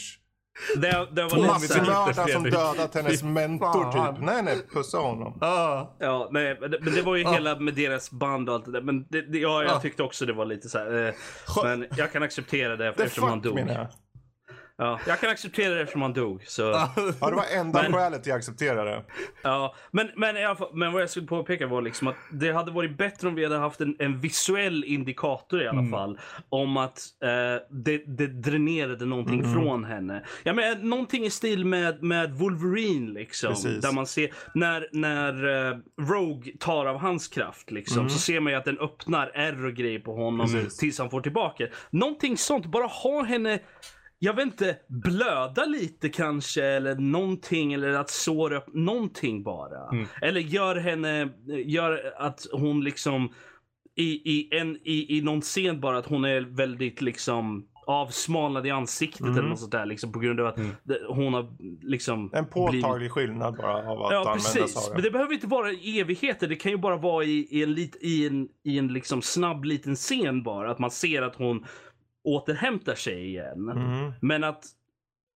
Det, 0.76 1.08
det 1.12 1.24
var. 1.24 1.48
Massmördaren 1.48 2.14
som 2.34 2.44
dödat 2.44 2.96
hennes 2.96 3.24
mentor 3.24 3.92
typ. 3.92 4.22
Nej, 4.26 4.44
nej, 4.44 4.58
pussa 4.74 4.98
honom. 4.98 5.38
ah. 5.42 5.86
Ja, 6.00 6.30
nej, 6.32 6.58
men 6.62 6.72
det, 6.72 6.78
men 6.82 6.94
det 6.94 7.02
var 7.02 7.16
ju 7.16 7.26
Ah. 7.26 7.32
hela 7.34 7.56
med 7.60 7.74
deras 7.74 8.12
band 8.12 8.50
och 8.50 8.56
allt 8.56 8.66
det 8.66 8.72
där. 8.72 8.82
Men 8.82 9.06
det, 9.10 9.22
det, 9.22 9.38
ja, 9.40 9.64
jag 9.64 9.72
Ah. 9.76 9.80
tyckte 9.80 10.04
också 10.04 10.26
det 10.26 10.34
var 10.34 10.46
lite 10.46 10.70
så 10.70 10.78
här. 10.78 11.08
Eh, 11.08 11.14
men 11.64 11.86
jag 11.98 12.12
kan 12.12 12.24
acceptera 12.24 12.76
det 12.76 12.88
eftersom 12.88 13.30
han 13.30 13.42
dog. 13.42 13.60
Jag. 14.86 14.92
Ja, 14.92 15.00
jag 15.08 15.20
kan 15.20 15.30
acceptera 15.30 15.74
det 15.76 15.82
eftersom 15.82 16.02
han 16.02 16.14
dog. 16.14 16.44
Så, 16.48 16.62
Ja, 16.62 16.94
det 17.30 17.36
var 17.36 17.44
enda 17.60 17.82
Men- 17.84 17.94
skälet 17.94 18.28
jag 18.28 18.38
accepterade 18.38 18.90
det. 18.92 19.04
ja. 19.42 19.76
men, 19.92 20.10
men, 20.16 20.38
i 20.38 20.46
alla 20.46 20.56
fall, 20.56 20.70
men 20.74 20.92
vad 20.94 21.02
jag 21.02 21.10
skulle 21.10 21.28
påpeka 21.28 21.68
var 21.68 21.82
liksom 21.82 22.08
att 22.08 22.16
det 22.32 22.52
hade 22.52 22.72
varit 22.72 22.98
bättre 22.98 23.28
om 23.28 23.36
vi 23.36 23.44
hade 23.44 23.58
haft 23.58 23.82
en, 23.82 23.96
en 24.00 24.20
visuell 24.20 24.84
indikator 24.84 25.62
i 25.64 25.68
alla 25.68 25.80
Mm. 25.80 25.92
fall. 25.92 26.20
Om 26.50 26.78
att 26.78 27.00
eh, 27.24 27.30
det, 27.70 27.98
det 28.18 28.28
dränerade 28.28 29.06
någonting 29.06 29.40
Mm. 29.40 29.54
från 29.54 29.84
henne. 29.84 30.24
Ja, 30.44 30.54
men, 30.54 30.90
någonting 30.90 31.26
i 31.26 31.30
stil 31.30 31.66
med, 31.66 32.04
med 32.04 32.34
Wolverine 32.34 33.14
liksom. 33.14 33.50
Precis. 33.50 33.82
Där 33.82 33.92
man 33.92 34.08
ser 34.08 34.30
när, 34.54 34.88
när 34.92 35.68
eh, 35.72 35.78
Rogue 36.10 36.54
tar 36.60 36.86
av 36.86 36.98
hans 36.98 37.28
kraft 37.28 37.72
liksom. 37.72 38.10
Så 38.10 38.18
ser 38.20 38.40
man 38.40 38.54
ju 38.54 38.58
att 38.60 38.66
den 38.66 38.80
öppnar 38.80 39.32
ärr 39.34 39.66
och 39.66 39.74
grejer 39.74 40.00
på 40.00 40.14
honom 40.16 40.42
Mm. 40.50 40.64
Precis. 40.64 40.78
tills 40.80 41.00
han 41.00 41.10
får 41.10 41.22
tillbaka. 41.22 41.68
Någonting 41.90 42.38
sånt. 42.38 42.66
Bara 42.66 42.86
ha 42.88 43.24
henne 43.24 43.60
jag 44.24 44.34
vet 44.34 44.46
inte, 44.46 44.78
blöda 44.88 45.66
lite 45.66 46.10
kanske 46.10 46.64
eller 46.66 46.96
någonting 46.96 47.74
eller 47.74 47.90
att 47.94 48.10
såra 48.10 48.58
upp 48.58 48.74
någonting 48.74 49.44
bara. 49.44 49.90
Mm. 49.92 50.08
Eller 50.22 50.42
gör 50.42 50.76
henne, 50.76 51.30
gör 51.66 52.14
att 52.18 52.48
hon 52.52 52.84
liksom 52.84 53.34
i, 53.96 54.04
i, 54.32 54.50
en, 54.58 54.78
i, 54.84 55.18
i 55.18 55.22
någon 55.22 55.42
scen 55.42 55.80
bara 55.82 55.98
att 55.98 56.06
hon 56.06 56.26
är 56.26 56.42
väldigt 56.42 57.02
liksom 57.02 57.68
avsmalnad 57.88 58.68
i 58.68 58.70
ansiktet 58.72 59.22
Mm. 59.22 59.38
eller 59.38 59.50
något 59.50 59.60
sånt 59.60 59.72
där 59.72 59.86
liksom 59.86 60.12
på 60.12 60.20
grund 60.20 60.40
av 60.40 60.48
att 60.48 60.58
Mm. 60.58 60.72
hon 61.08 61.34
har 61.34 61.48
liksom 61.82 62.30
En 62.34 62.46
påtaglig 62.46 63.12
skillnad 63.12 63.56
bara 63.58 63.92
av 63.92 64.02
att 64.04 64.12
Ja 64.12 64.18
använda 64.20 64.34
precis, 64.34 64.78
av 64.78 64.84
men 64.94 65.02
det. 65.02 65.08
det 65.08 65.12
behöver 65.12 65.34
inte 65.34 65.48
vara 65.48 65.72
i 65.72 66.00
evigheter. 66.00 66.48
Det 66.48 66.56
kan 66.56 66.72
ju 66.72 66.78
bara 66.78 66.98
vara 66.98 67.24
i, 67.24 67.48
i 67.52 67.64
en, 67.64 67.74
lit, 67.74 67.98
i 68.02 68.28
en, 68.28 68.48
i 68.64 68.78
en 68.78 68.88
liksom 68.88 69.22
snabb 69.22 69.66
liten 69.66 69.96
scen 69.96 70.44
bara. 70.44 70.72
Att 70.72 70.80
man 70.80 70.92
ser 70.92 71.22
att 71.22 71.36
hon 71.36 71.66
återhämtar 72.24 72.96
sig 72.96 73.28
igen. 73.28 73.70
Mm. 73.70 74.14
Men 74.22 74.44
att... 74.44 74.66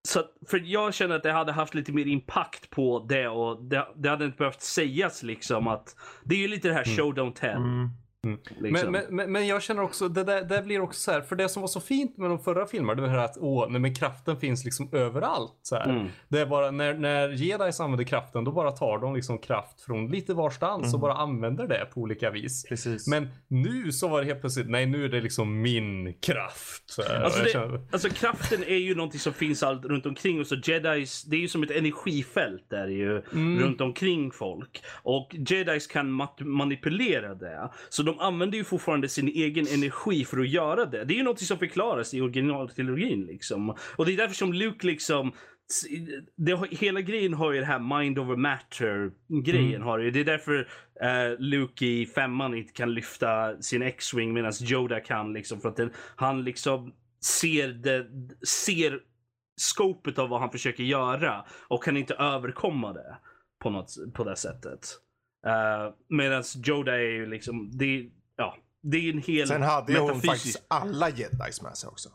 Så 0.08 0.20
att, 0.20 0.32
för 0.46 0.62
jag 0.64 0.94
känner 0.94 1.16
att 1.16 1.22
det 1.22 1.32
hade 1.32 1.52
haft 1.52 1.74
lite 1.74 1.92
mer 1.92 2.06
impact 2.06 2.70
på 2.70 3.06
det 3.08 3.28
och 3.28 3.64
det, 3.64 3.88
det 3.96 4.08
hade 4.08 4.24
inte 4.24 4.36
behövt 4.36 4.60
sägas 4.60 5.22
liksom 5.22 5.68
att... 5.68 5.96
Det 6.24 6.34
är 6.34 6.38
ju 6.38 6.48
lite 6.48 6.68
det 6.68 6.74
här 6.74 6.84
show 6.84 7.14
don't 7.14 7.34
tell. 7.34 7.56
Mm. 7.56 7.90
Liksom. 8.60 8.92
Men, 8.92 9.04
men, 9.10 9.32
men, 9.32 9.46
jag 9.46 9.62
känner 9.62 9.82
också, 9.82 10.08
det 10.08 10.24
där, 10.24 10.42
det 10.42 10.62
blir 10.62 10.80
också 10.80 11.00
så 11.00 11.10
här, 11.10 11.20
för 11.20 11.36
det 11.36 11.48
som 11.48 11.60
var 11.62 11.68
så 11.68 11.80
fint 11.80 12.18
med 12.18 12.30
de 12.30 12.38
förra 12.38 12.66
filmerna, 12.66 12.94
det 12.94 13.02
var 13.02 13.08
här 13.08 13.24
att 13.24 13.36
åh, 13.40 13.66
nej, 13.70 13.80
men 13.80 13.94
kraften 13.94 14.40
finns 14.40 14.64
liksom 14.64 14.88
överallt. 14.92 15.58
Så. 15.62 15.76
Mm. 15.76 16.06
Det 16.28 16.40
är 16.40 16.46
bara 16.46 16.70
när, 16.70 16.94
när 16.94 17.28
jedis 17.28 17.80
använder 17.80 18.04
kraften, 18.04 18.44
då 18.44 18.52
bara 18.52 18.70
tar 18.72 18.98
de 18.98 19.14
liksom 19.14 19.38
kraft 19.38 19.80
från 19.80 20.08
lite 20.08 20.34
varstans 20.34 20.94
och 20.94 21.00
bara 21.00 21.14
använder 21.14 21.66
det 21.68 21.88
på 21.94 22.00
olika 22.00 22.30
vis. 22.30 22.64
Precis. 22.68 23.06
Men 23.08 23.28
nu 23.48 23.92
så 23.92 24.08
var 24.08 24.20
det 24.20 24.26
helt 24.26 24.40
plötsligt, 24.40 24.68
nej 24.70 24.86
nu 24.86 25.04
är 25.04 25.08
det 25.08 25.20
liksom 25.20 25.60
min 25.62 26.14
kraft. 26.20 26.96
Alltså, 27.24 27.42
det, 27.42 27.50
känner- 27.50 27.80
alltså 27.92 28.08
kraften 28.08 28.64
är 28.64 28.76
ju 28.76 28.94
någonting 28.94 29.20
som 29.20 29.32
finns 29.32 29.62
allt 29.62 29.84
runt 29.84 30.06
omkring 30.06 30.40
och 30.40 30.46
så 30.46 30.54
jedis, 30.64 31.24
det 31.24 31.36
är 31.36 31.40
ju 31.40 31.48
som 31.48 31.62
ett 31.62 31.70
energifält 31.70 32.66
där 32.70 32.88
ju 32.88 33.22
Mm. 33.32 33.58
runt 33.62 33.80
omkring 33.80 34.30
folk. 34.32 34.82
Och 35.02 35.34
jedis 35.48 35.86
kan 35.86 36.26
manipulera 36.40 37.34
det. 37.34 37.70
Så 37.88 38.02
de 38.02 38.15
använder 38.20 38.58
ju 38.58 38.64
fortfarande 38.64 39.08
sin 39.08 39.28
egen 39.28 39.66
energi 39.66 40.24
för 40.24 40.40
att 40.40 40.48
göra 40.48 40.84
det. 40.84 41.04
Det 41.04 41.14
är 41.14 41.16
ju 41.16 41.22
något 41.22 41.40
som 41.40 41.58
förklaras 41.58 42.14
i 42.14 42.20
originaltrilogin 42.20 43.26
liksom. 43.26 43.76
Och 43.96 44.06
det 44.06 44.12
är 44.12 44.16
därför 44.16 44.34
som 44.34 44.52
Luke 44.52 44.86
liksom 44.86 45.32
det, 46.36 46.60
hela 46.70 47.00
grejen 47.00 47.34
har 47.34 47.52
ju 47.52 47.60
det 47.60 47.66
här 47.66 47.98
mind 47.98 48.18
over 48.18 48.36
matter 48.36 49.10
grejen 49.44 49.74
Mm. 49.74 49.82
har 49.82 49.98
ju. 49.98 50.10
Det 50.10 50.20
är 50.20 50.24
därför 50.24 50.68
eh, 51.00 51.38
Luke 51.38 51.86
i 51.86 52.06
femman 52.06 52.54
inte 52.54 52.72
kan 52.72 52.94
lyfta 52.94 53.62
sin 53.62 53.82
X-Wing 53.82 54.32
medan 54.32 54.52
Yoda 54.60 55.00
kan 55.00 55.32
liksom 55.32 55.60
för 55.60 55.68
att 55.68 55.76
den, 55.76 55.92
han 56.16 56.44
liksom 56.44 56.92
ser 57.20 57.68
det, 57.68 58.06
ser 58.46 59.00
skopet 59.56 60.18
av 60.18 60.28
vad 60.28 60.40
han 60.40 60.50
försöker 60.50 60.84
göra 60.84 61.44
och 61.68 61.84
kan 61.84 61.96
inte 61.96 62.14
överkomma 62.14 62.92
det 62.92 63.16
på 63.62 63.70
något 63.70 63.94
på 64.14 64.24
det 64.24 64.36
sättet. 64.36 64.80
Uh, 65.46 65.94
medan 66.08 66.44
Yoda 66.66 66.92
är 66.94 66.98
ju 66.98 67.26
liksom, 67.26 67.70
det, 67.78 68.10
ja, 68.36 68.56
det 68.82 68.96
är 68.96 69.12
en 69.12 69.22
hel 69.22 69.48
Sen 69.48 69.62
hade 69.62 69.92
ju 69.92 69.98
hon 69.98 70.10
metafysisk- 70.10 70.26
faktiskt 70.26 70.64
alla 70.68 71.10
jedis 71.10 71.62
med 71.62 71.76
sig 71.76 71.88
också. 71.88 72.08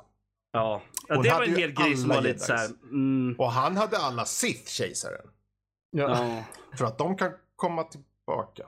Ja, 0.53 0.81
ja 1.07 1.15
Hon 1.15 1.23
det 1.23 1.29
var 1.29 1.43
en 1.43 1.55
hel 1.55 1.71
grej 1.71 1.97
som 1.97 2.09
var 2.09 2.15
lite 2.21 2.27
jedis. 2.29 2.45
så 2.45 2.53
här. 2.53 2.69
Mm, 2.83 3.35
Och 3.39 3.51
han 3.51 3.77
hade 3.77 3.97
alla 3.97 4.25
Sith-kejsaren. 4.25 5.27
ja. 5.91 6.09
ja. 6.09 6.43
För 6.77 6.85
att 6.85 6.97
de 6.97 7.17
kan 7.17 7.31
komma 7.55 7.83
tillbaka. 7.83 8.63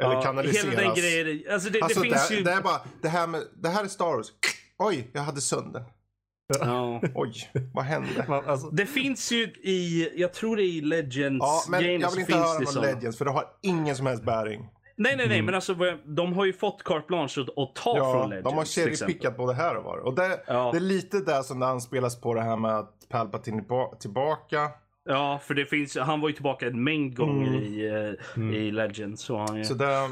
Eller 0.00 0.12
Ja, 0.12 0.22
kanaliseras. 0.22 0.64
Hela 0.64 0.82
den 0.82 0.94
grejen. 0.94 1.52
Alltså 1.52 1.70
det, 1.70 1.82
Alltså 1.82 2.00
det 2.00 2.08
finns 2.10 2.28
det, 2.28 2.34
ju... 2.34 2.42
det 2.42 2.52
är 2.52 2.62
bara, 2.62 2.80
det 3.02 3.08
här 3.08 3.26
med, 3.26 3.42
det 3.56 3.68
här 3.68 3.84
är 3.84 3.88
Star 3.88 4.04
Wars. 4.16 4.26
Oj, 4.78 5.10
jag 5.12 5.22
hade 5.22 5.40
sönder. 5.40 5.84
Ja. 6.60 7.00
Oj, 7.14 7.32
vad 7.74 7.84
hände? 7.84 8.24
Man, 8.28 8.44
alltså, 8.46 8.70
Det 8.70 8.86
finns 8.86 9.32
ju 9.32 9.42
i, 9.62 10.08
jag 10.16 10.32
tror 10.32 10.56
det 10.56 10.62
är 10.62 10.72
i 10.72 10.80
Legends 10.80 11.38
Ja, 11.44 11.62
men 11.70 11.80
grejen 11.82 12.00
jag 12.00 12.10
vill 12.10 12.20
inte 12.20 12.34
höra 12.36 12.66
såna. 12.66 12.86
Legends 12.86 13.18
för 13.18 13.24
det 13.24 13.30
har 13.30 13.44
ingen 13.62 13.96
som 13.96 14.06
helst 14.06 14.24
bäring. 14.24 14.60
Nej, 14.96 15.16
nej, 15.16 15.26
nej, 15.28 15.36
Mm. 15.38 15.46
men 15.46 15.54
alltså 15.54 15.74
de 16.04 16.32
har 16.32 16.44
ju 16.44 16.52
fått 16.52 16.82
carte 16.84 17.04
blanche 17.08 17.40
att, 17.56 17.74
ta 17.74 17.96
Ja, 17.96 18.12
från 18.12 18.30
Legends. 18.30 18.48
de 18.50 18.56
har 18.58 18.64
cherrypickat 18.64 19.36
både 19.36 19.54
här 19.54 19.76
och 19.76 19.84
var. 19.84 19.98
Och 19.98 20.14
det, 20.14 20.40
Ja. 20.46 20.70
det 20.72 20.78
är 20.78 20.80
lite 20.80 21.18
där 21.20 21.42
som 21.42 21.60
det 21.60 21.66
anspelas 21.66 22.20
på 22.20 22.34
det 22.34 22.42
här 22.42 22.56
med 22.56 22.78
att 22.78 23.08
Palpatine 23.08 23.58
är 23.58 23.98
tillbaka. 23.98 24.70
Ja, 25.04 25.40
för 25.42 25.54
det 25.54 25.66
finns, 25.66 25.96
han 25.98 26.20
var 26.20 26.28
ju 26.28 26.34
tillbaka 26.34 26.66
en 26.66 26.84
mängd 26.84 27.16
gånger 27.16 27.48
Mm. 27.48 27.62
i, 27.62 27.86
eh, 27.88 28.36
Mm. 28.42 28.54
i 28.54 28.70
Legends. 28.70 29.22
Så 29.22 29.36
han. 29.38 29.64
Så 29.64 29.74
det... 29.74 30.10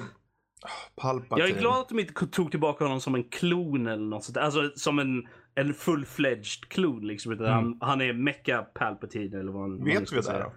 Palpatine. 0.97 1.47
Jag 1.49 1.57
är 1.57 1.61
glad 1.61 1.79
att 1.81 1.89
de 1.89 1.99
inte 1.99 2.27
tog 2.27 2.51
tillbaka 2.51 2.85
honom 2.85 3.01
som 3.01 3.15
en 3.15 3.25
klon 3.25 3.87
eller 3.87 4.05
något 4.05 4.25
sånt. 4.25 4.37
Alltså 4.37 4.71
som 4.77 4.99
en, 4.99 5.23
en 5.55 5.75
full-fledged 5.75 6.69
klon 6.69 7.07
liksom. 7.07 7.33
Utan 7.33 7.47
han, 7.47 7.79
han 7.81 8.01
är 8.01 8.13
Mecha 8.13 8.63
Palpatine 8.63 9.39
eller 9.41 9.53
vad 9.53 9.63
han 9.63 9.73
Mm. 9.73 9.85
Vet 9.85 10.13
vi 10.13 10.23
säga. 10.23 10.39
det 10.39 10.45
då? 10.45 10.53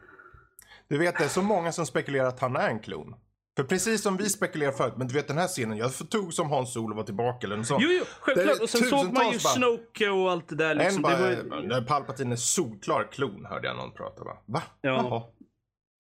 Du 0.90 0.98
vet, 0.98 1.18
det 1.18 1.24
är 1.24 1.28
så 1.28 1.42
många 1.42 1.72
som 1.72 1.86
spekulerar 1.86 2.28
att 2.28 2.40
han 2.40 2.56
är 2.56 2.70
en 2.70 2.80
klon. 2.80 3.16
För 3.58 3.64
precis 3.64 4.02
som 4.02 4.18
vi 4.18 4.30
spekulerade 4.30 4.78
förut, 4.78 4.94
men 4.98 5.08
du 5.08 5.14
vet 5.14 5.28
den 5.28 5.38
här 5.38 5.48
scenen, 5.48 5.78
jag 5.78 5.92
tog 6.10 6.34
som 6.34 6.50
Hans 6.50 6.74
Solo 6.74 6.96
var 6.96 7.04
tillbaka 7.04 7.48
eller 7.48 7.58
något 7.58 7.68
sånt. 7.68 7.84
Jo, 7.84 7.90
jo, 7.92 8.04
självklart. 8.20 8.60
Och 8.62 8.70
sen 8.70 8.82
såg 8.82 9.06
man 9.14 9.26
ju 9.26 9.32
bara- 9.32 9.38
Snoke 9.40 10.10
och 10.10 10.32
allt 10.32 10.48
det 10.48 10.56
där. 10.56 10.76
Liksom. 10.76 10.96
en 10.96 11.02
bara, 11.02 11.18
det 11.18 11.70
var, 11.70 11.82
Palpatine 11.82 12.32
är 12.32 12.36
solklar 12.36 13.08
klon 13.12 13.46
hörde 13.46 13.68
jag 13.68 13.78
någon 13.78 13.92
prata 13.92 14.24
va? 14.24 14.38
Va? 14.46 14.62
Ja. 14.82 14.90
Jaha. 14.90 15.24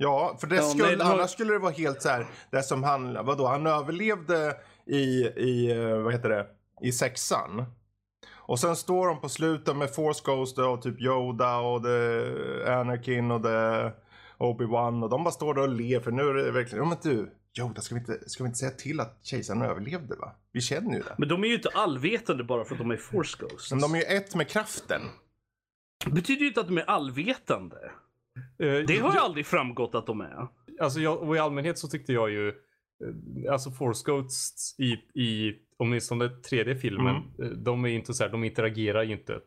Ja, 0.01 0.37
för 0.41 0.47
det 0.47 0.55
Ja, 0.55 0.61
skulle, 0.61 0.89
det 0.95 1.03
var- 1.03 1.11
annars 1.13 1.29
skulle 1.31 1.53
det 1.53 1.59
vara 1.59 1.71
helt 1.71 2.01
så 2.01 2.09
här, 2.09 2.25
det 2.51 2.63
som 2.63 2.83
han, 2.83 3.25
vadå, 3.25 3.47
han 3.47 3.67
överlevde 3.67 4.55
i, 4.85 4.97
i, 5.25 5.71
eh, 5.71 5.97
vad 6.01 6.13
heter 6.13 6.29
det, 6.29 6.47
i 6.81 6.91
sexan. 6.91 7.65
Och 8.35 8.59
sen 8.59 8.75
står 8.75 9.07
de 9.07 9.21
på 9.21 9.29
slutet 9.29 9.75
med 9.75 9.95
Force 9.95 10.21
Ghost 10.25 10.57
och 10.57 10.81
typ 10.81 11.01
Yoda 11.01 11.57
och 11.57 11.81
det 11.81 12.79
Anakin 12.79 13.31
och 13.31 13.41
det 13.41 13.93
Obi-Wan 14.37 15.03
och 15.03 15.09
de 15.09 15.23
bara 15.23 15.31
står 15.31 15.53
där 15.53 15.61
och 15.61 15.69
ler 15.69 15.99
för 15.99 16.11
nu 16.11 16.21
är 16.29 16.33
det 16.33 16.51
verkligen, 16.51 16.83
ja 16.83 16.89
men 16.89 16.97
du, 17.13 17.31
Yoda 17.59 17.81
ska 17.81 17.95
vi 17.95 17.99
inte, 18.01 18.29
ska 18.29 18.43
vi 18.43 18.47
inte 18.47 18.59
säga 18.59 18.71
till 18.71 18.99
att 18.99 19.19
kejsaren 19.23 19.61
överlevde 19.61 20.15
va? 20.15 20.35
Vi 20.51 20.61
känner 20.61 20.93
ju 20.95 21.01
det. 21.01 21.15
Men 21.17 21.29
de 21.29 21.43
är 21.43 21.47
ju 21.47 21.55
inte 21.55 21.69
allvetande 21.73 22.43
bara 22.43 22.65
för 22.65 22.75
att 22.75 22.79
de 22.79 22.91
är 22.91 22.97
force 22.97 23.37
ghosts. 23.39 23.71
Men 23.71 23.81
de 23.81 23.93
är 23.95 23.97
ju 23.97 24.03
ett 24.03 24.35
med 24.35 24.47
kraften. 24.49 25.01
Det 26.05 26.11
betyder 26.11 26.41
ju 26.41 26.47
inte 26.47 26.59
att 26.61 26.67
de 26.67 26.77
är 26.77 26.89
allvetande. 26.89 27.77
Eh, 28.59 28.85
Det 28.87 28.97
har 28.97 29.13
ju 29.13 29.19
aldrig 29.19 29.45
framgått 29.45 29.95
att 29.95 30.07
de 30.07 30.21
är. 30.21 30.47
Alltså 30.81 30.99
jag, 30.99 31.21
och 31.23 31.35
i 31.35 31.39
allmänhet 31.39 31.77
så 31.77 31.87
tyckte 31.87 32.13
jag 32.13 32.29
ju, 32.31 32.47
eh, 32.47 33.51
alltså 33.53 33.71
Force 33.71 34.11
Ghosts 34.11 34.79
i, 34.79 34.91
i 35.23 35.53
åtminstone 35.77 36.29
tredje 36.29 36.75
filmen, 36.75 37.15
Mm. 37.39 37.51
eh, 37.51 37.57
de 37.57 37.85
är 37.85 37.89
inte 37.89 38.13
så 38.13 38.23
här, 38.23 38.31
de 38.31 38.43
interagerar 38.43 39.03
ju 39.03 39.11
inte. 39.13 39.39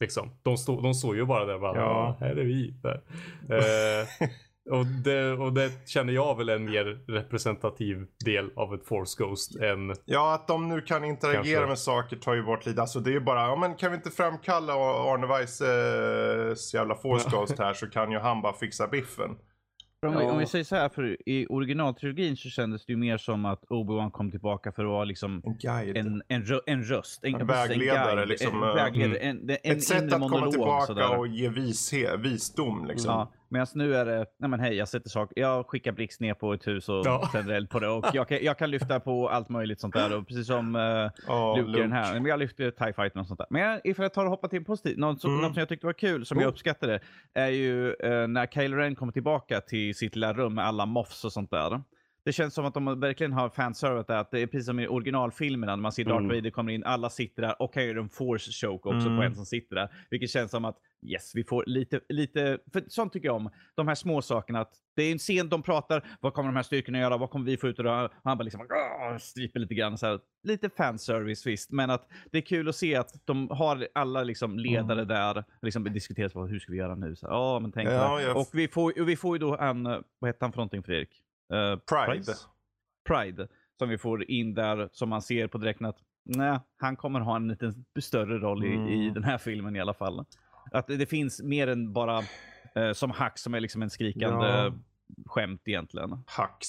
Liksom. 0.00 0.30
De, 0.42 0.56
stå, 0.56 0.80
de 0.80 0.94
står 0.94 1.16
ju 1.16 1.24
bara 1.24 1.44
där 1.44 1.58
bara, 1.58 1.76
Ja. 1.76 2.16
ja. 2.20 2.26
här 2.26 2.36
är 2.36 2.44
vi. 2.44 2.74
Där. 2.82 3.00
Eh, 4.70 4.78
och, 4.78 4.86
det, 4.86 5.32
och 5.32 5.52
det 5.52 5.88
känner 5.88 6.12
jag 6.12 6.36
väl 6.38 6.48
en 6.48 6.64
mer 6.64 6.84
representativ 7.12 8.06
del 8.24 8.50
av 8.56 8.74
ett 8.74 8.84
Force 8.86 9.22
Ghost 9.24 9.56
än 9.56 9.94
Ja, 10.04 10.34
att 10.34 10.48
de 10.48 10.68
nu 10.68 10.80
kan 10.80 11.04
interagera 11.04 11.42
Kanske. 11.42 11.66
med 11.66 11.78
saker 11.78 12.16
tar 12.16 12.34
ju 12.34 12.42
bort 12.42 12.66
lite. 12.66 12.80
Alltså 12.80 13.00
det 13.00 13.10
är 13.10 13.14
ju 13.14 13.20
bara, 13.20 13.40
ja 13.40 13.56
men 13.56 13.74
kan 13.74 13.90
vi 13.90 13.96
inte 13.96 14.10
framkalla 14.10 14.72
Arne 14.74 15.26
Weises 15.26 16.74
jävla 16.74 16.94
Force 16.94 17.30
Ghost 17.30 17.58
här 17.58 17.74
så 17.74 17.86
kan 17.90 18.10
ju 18.12 18.18
han 18.18 18.42
bara 18.42 18.52
fixa 18.52 18.88
biffen. 18.88 19.30
Om, 20.06 20.16
vi, 20.18 20.24
om 20.24 20.38
vi 20.38 20.46
säger 20.46 20.64
så 20.64 20.76
här, 20.76 20.88
för 20.88 21.28
i 21.28 21.46
originaltrilogin 21.50 22.36
så 22.36 22.48
kändes 22.48 22.86
det 22.86 22.92
ju 22.92 22.96
mer 22.96 23.18
som 23.18 23.44
att 23.44 23.62
Obi-Wan 23.64 24.10
kom 24.10 24.30
tillbaka 24.30 24.72
för 24.72 24.84
att 24.84 24.90
vara 24.90 25.04
liksom 25.04 25.42
En 25.44 25.56
guide. 25.58 25.96
en, 25.96 26.22
en, 26.28 26.44
rö, 26.44 26.58
en 26.66 26.82
röst. 26.84 27.24
En, 27.24 27.34
En 27.34 27.46
vägledare, 27.46 28.14
guide, 28.16 28.28
liksom, 28.28 28.62
En, 28.62 28.68
eh, 28.68 28.74
vägledare, 28.74 29.18
en, 29.18 29.38
en, 29.50 29.50
en 29.62 29.72
Ett 29.76 29.84
sätt 29.84 30.12
att 30.12 30.20
komma 30.30 30.50
tillbaka 30.50 30.86
sådär. 30.86 31.18
och 31.18 31.26
ge 31.26 31.48
vishe, 31.48 32.16
visdom 32.16 32.84
liksom. 32.86 33.10
Ja, 33.10 33.32
medan 33.52 33.66
nu 33.74 33.94
är 33.96 34.04
det, 34.04 34.26
nej 34.38 34.50
men 34.50 34.60
hej, 34.60 34.74
jag 34.74 34.88
sätter 34.88 35.10
saker, 35.10 35.40
jag 35.40 35.66
skickar 35.66 35.92
blixt 35.92 36.20
ner 36.20 36.34
på 36.34 36.52
ett 36.52 36.66
hus 36.66 36.88
och 36.88 37.02
Ja. 37.06 37.28
tänder 37.32 37.54
eld 37.54 37.70
på 37.70 37.78
det. 37.78 37.88
Och 37.88 38.06
jag 38.12 38.28
kan, 38.28 38.38
jag 38.42 38.58
kan 38.58 38.70
lyfta 38.70 39.00
på 39.00 39.28
allt 39.28 39.48
möjligt 39.48 39.80
sånt 39.80 39.94
där. 39.94 40.16
Och 40.16 40.26
precis 40.28 40.46
som 40.46 40.76
uh, 40.76 41.10
Ja, 41.26 41.56
Luke, 41.56 41.78
i 41.78 41.82
den 41.82 41.92
här. 41.92 42.12
Men 42.14 42.24
jag 42.26 42.38
lyfter 42.38 42.70
TIE 42.70 42.92
Fighter 42.92 43.20
och 43.20 43.26
sånt 43.26 43.38
där. 43.38 43.46
Men 43.50 43.62
jag, 43.62 43.80
ifall 43.84 44.02
jag 44.02 44.12
tar 44.14 44.24
och 44.24 44.30
hoppar 44.30 44.48
till 44.48 44.64
positivt, 44.64 44.98
något, 44.98 45.24
Mm. 45.24 45.36
något 45.40 45.52
som 45.54 45.60
jag 45.60 45.68
tyckte 45.68 45.86
var 45.86 45.92
kul, 45.92 46.26
som 46.26 46.38
jag 46.38 46.46
Oh. 46.46 46.50
uppskattade, 46.52 47.00
är 47.34 47.48
ju 47.48 47.94
eh, 47.94 48.28
när 48.28 48.46
Kylo 48.46 48.76
Ren 48.76 48.94
kommer 48.94 49.12
tillbaka 49.12 49.60
till 49.60 49.94
sitt 49.94 50.14
lilla 50.16 50.32
rum 50.32 50.54
med 50.54 50.64
alla 50.66 50.86
moffs 50.86 51.24
och 51.24 51.32
sånt 51.32 51.50
där. 51.50 51.82
Det 52.24 52.32
känns 52.32 52.54
som 52.54 52.64
att 52.64 52.74
de 52.74 53.00
verkligen 53.00 53.32
har 53.32 53.48
fanservat 53.48 54.06
det. 54.06 54.18
Att 54.18 54.30
det 54.30 54.40
är 54.40 54.46
precis 54.46 54.66
som 54.66 54.80
i 54.80 54.86
originalfilmerna 54.88 55.76
när 55.76 55.82
man 55.82 55.92
ser 55.92 56.04
Darth 56.04 56.16
Mm. 56.24 56.36
Vader 56.36 56.50
kommer 56.50 56.72
in, 56.72 56.84
alla 56.84 57.10
sitter 57.10 57.42
där 57.42 57.62
och 57.62 57.74
kan 57.74 57.84
göra 57.86 57.98
en 58.00 58.08
force 58.08 58.52
choke 58.52 58.88
också 58.88 59.06
Mm. 59.08 59.16
på 59.16 59.22
en 59.22 59.34
som 59.34 59.46
sitter 59.46 59.76
där. 59.76 59.88
Vilket 60.10 60.30
känns 60.30 60.50
som 60.50 60.64
att 60.64 60.76
yes, 61.06 61.32
vi 61.34 61.44
får 61.44 61.64
lite, 61.66 62.00
lite, 62.08 62.58
för 62.72 62.82
sånt 62.88 63.12
tycker 63.12 63.28
jag 63.28 63.36
om. 63.36 63.50
De 63.74 63.88
här 63.88 63.94
små 63.94 64.22
sakerna. 64.22 64.60
Att 64.60 64.72
det 64.96 65.02
är 65.02 65.12
en 65.12 65.18
scen 65.18 65.48
de 65.48 65.62
pratar, 65.62 66.04
vad 66.20 66.34
kommer 66.34 66.48
de 66.48 66.56
här 66.56 66.62
styrkorna 66.62 66.98
göra, 66.98 67.16
vad 67.16 67.30
kommer 67.30 67.46
vi 67.46 67.56
få 67.56 67.68
ut 67.68 67.78
av 67.78 67.84
det? 67.84 67.90
här? 67.90 68.10
Han 68.24 68.38
bara 68.38 68.44
liksom 68.44 68.66
stryper 69.20 69.60
lite 69.60 69.74
grann. 69.74 69.98
Så 69.98 70.06
här. 70.06 70.18
Lite 70.42 70.70
fanservice 70.70 71.46
visst, 71.46 71.70
men 71.72 71.90
att 71.90 72.08
det 72.32 72.38
är 72.38 72.42
kul 72.42 72.68
att 72.68 72.76
se 72.76 72.96
att 72.96 73.26
de 73.26 73.48
har 73.50 73.88
alla 73.94 74.22
liksom 74.22 74.58
ledare 74.58 75.04
där, 75.04 75.44
liksom 75.62 75.84
diskuterar 75.84 76.46
hur 76.46 76.58
ska 76.58 76.72
vi 76.72 76.78
göra 76.78 76.94
nu? 76.94 77.16
Så, 77.16 77.26
här, 77.26 77.34
Ja, 77.34 77.58
men 77.60 77.72
tänk 77.72 77.88
Ja, 77.88 78.20
jag- 78.20 78.36
Och 78.36 78.48
vi 78.52 78.68
får, 78.68 79.00
och 79.00 79.08
vi 79.08 79.16
får 79.16 79.36
ju 79.36 79.38
då 79.38 79.56
en, 79.56 79.82
vad 80.18 80.28
heter 80.28 80.40
han 80.40 80.52
för 80.52 80.56
någonting 80.58 80.82
Fredrik? 80.82 81.22
Eh, 81.52 81.76
Pride. 81.76 82.06
Price? 82.24 82.32
Pride. 83.08 83.48
Som 83.78 83.88
vi 83.88 83.98
får 83.98 84.30
in 84.30 84.54
där, 84.54 84.88
som 84.92 85.08
man 85.08 85.22
ser 85.22 85.46
på 85.46 85.58
direkten 85.58 85.86
att 85.86 85.98
nej, 86.24 86.60
han 86.78 86.96
kommer 86.96 87.20
ha 87.20 87.36
en 87.36 87.48
lite 87.48 87.72
större 88.00 88.38
roll 88.38 88.64
i, 88.64 88.68
i 88.68 89.02
Mm. 89.02 89.14
den 89.14 89.24
här 89.24 89.38
filmen 89.38 89.76
i 89.76 89.80
alla 89.80 89.94
fall. 89.94 90.24
Att 90.72 90.86
det, 90.86 90.96
det 90.96 91.06
finns 91.06 91.42
mer 91.42 91.66
än 91.66 91.92
bara 91.92 92.22
eh, 92.74 92.92
som 92.92 93.10
hack 93.10 93.38
som 93.38 93.54
är 93.54 93.60
liksom 93.60 93.82
en 93.82 93.90
skrikande 93.90 94.46
Ja. 94.46 94.72
skämt 95.26 95.62
egentligen. 95.64 96.10
Hux. 96.10 96.68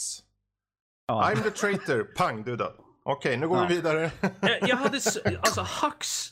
Ja. 1.07 1.31
I'm 1.31 1.43
the 1.43 1.49
traitor. 1.49 2.03
Pang, 2.03 2.43
du 2.43 2.53
är 2.53 2.57
död. 2.57 2.73
Okej, 3.03 3.37
nu 3.37 3.47
går 3.47 3.57
Ja. 3.57 3.65
vi 3.69 3.75
vidare. 3.75 4.11
Jag, 4.41 4.69
jag 4.69 4.75
hade, 4.75 4.99
alltså 5.39 5.61
Hux. 5.85 6.29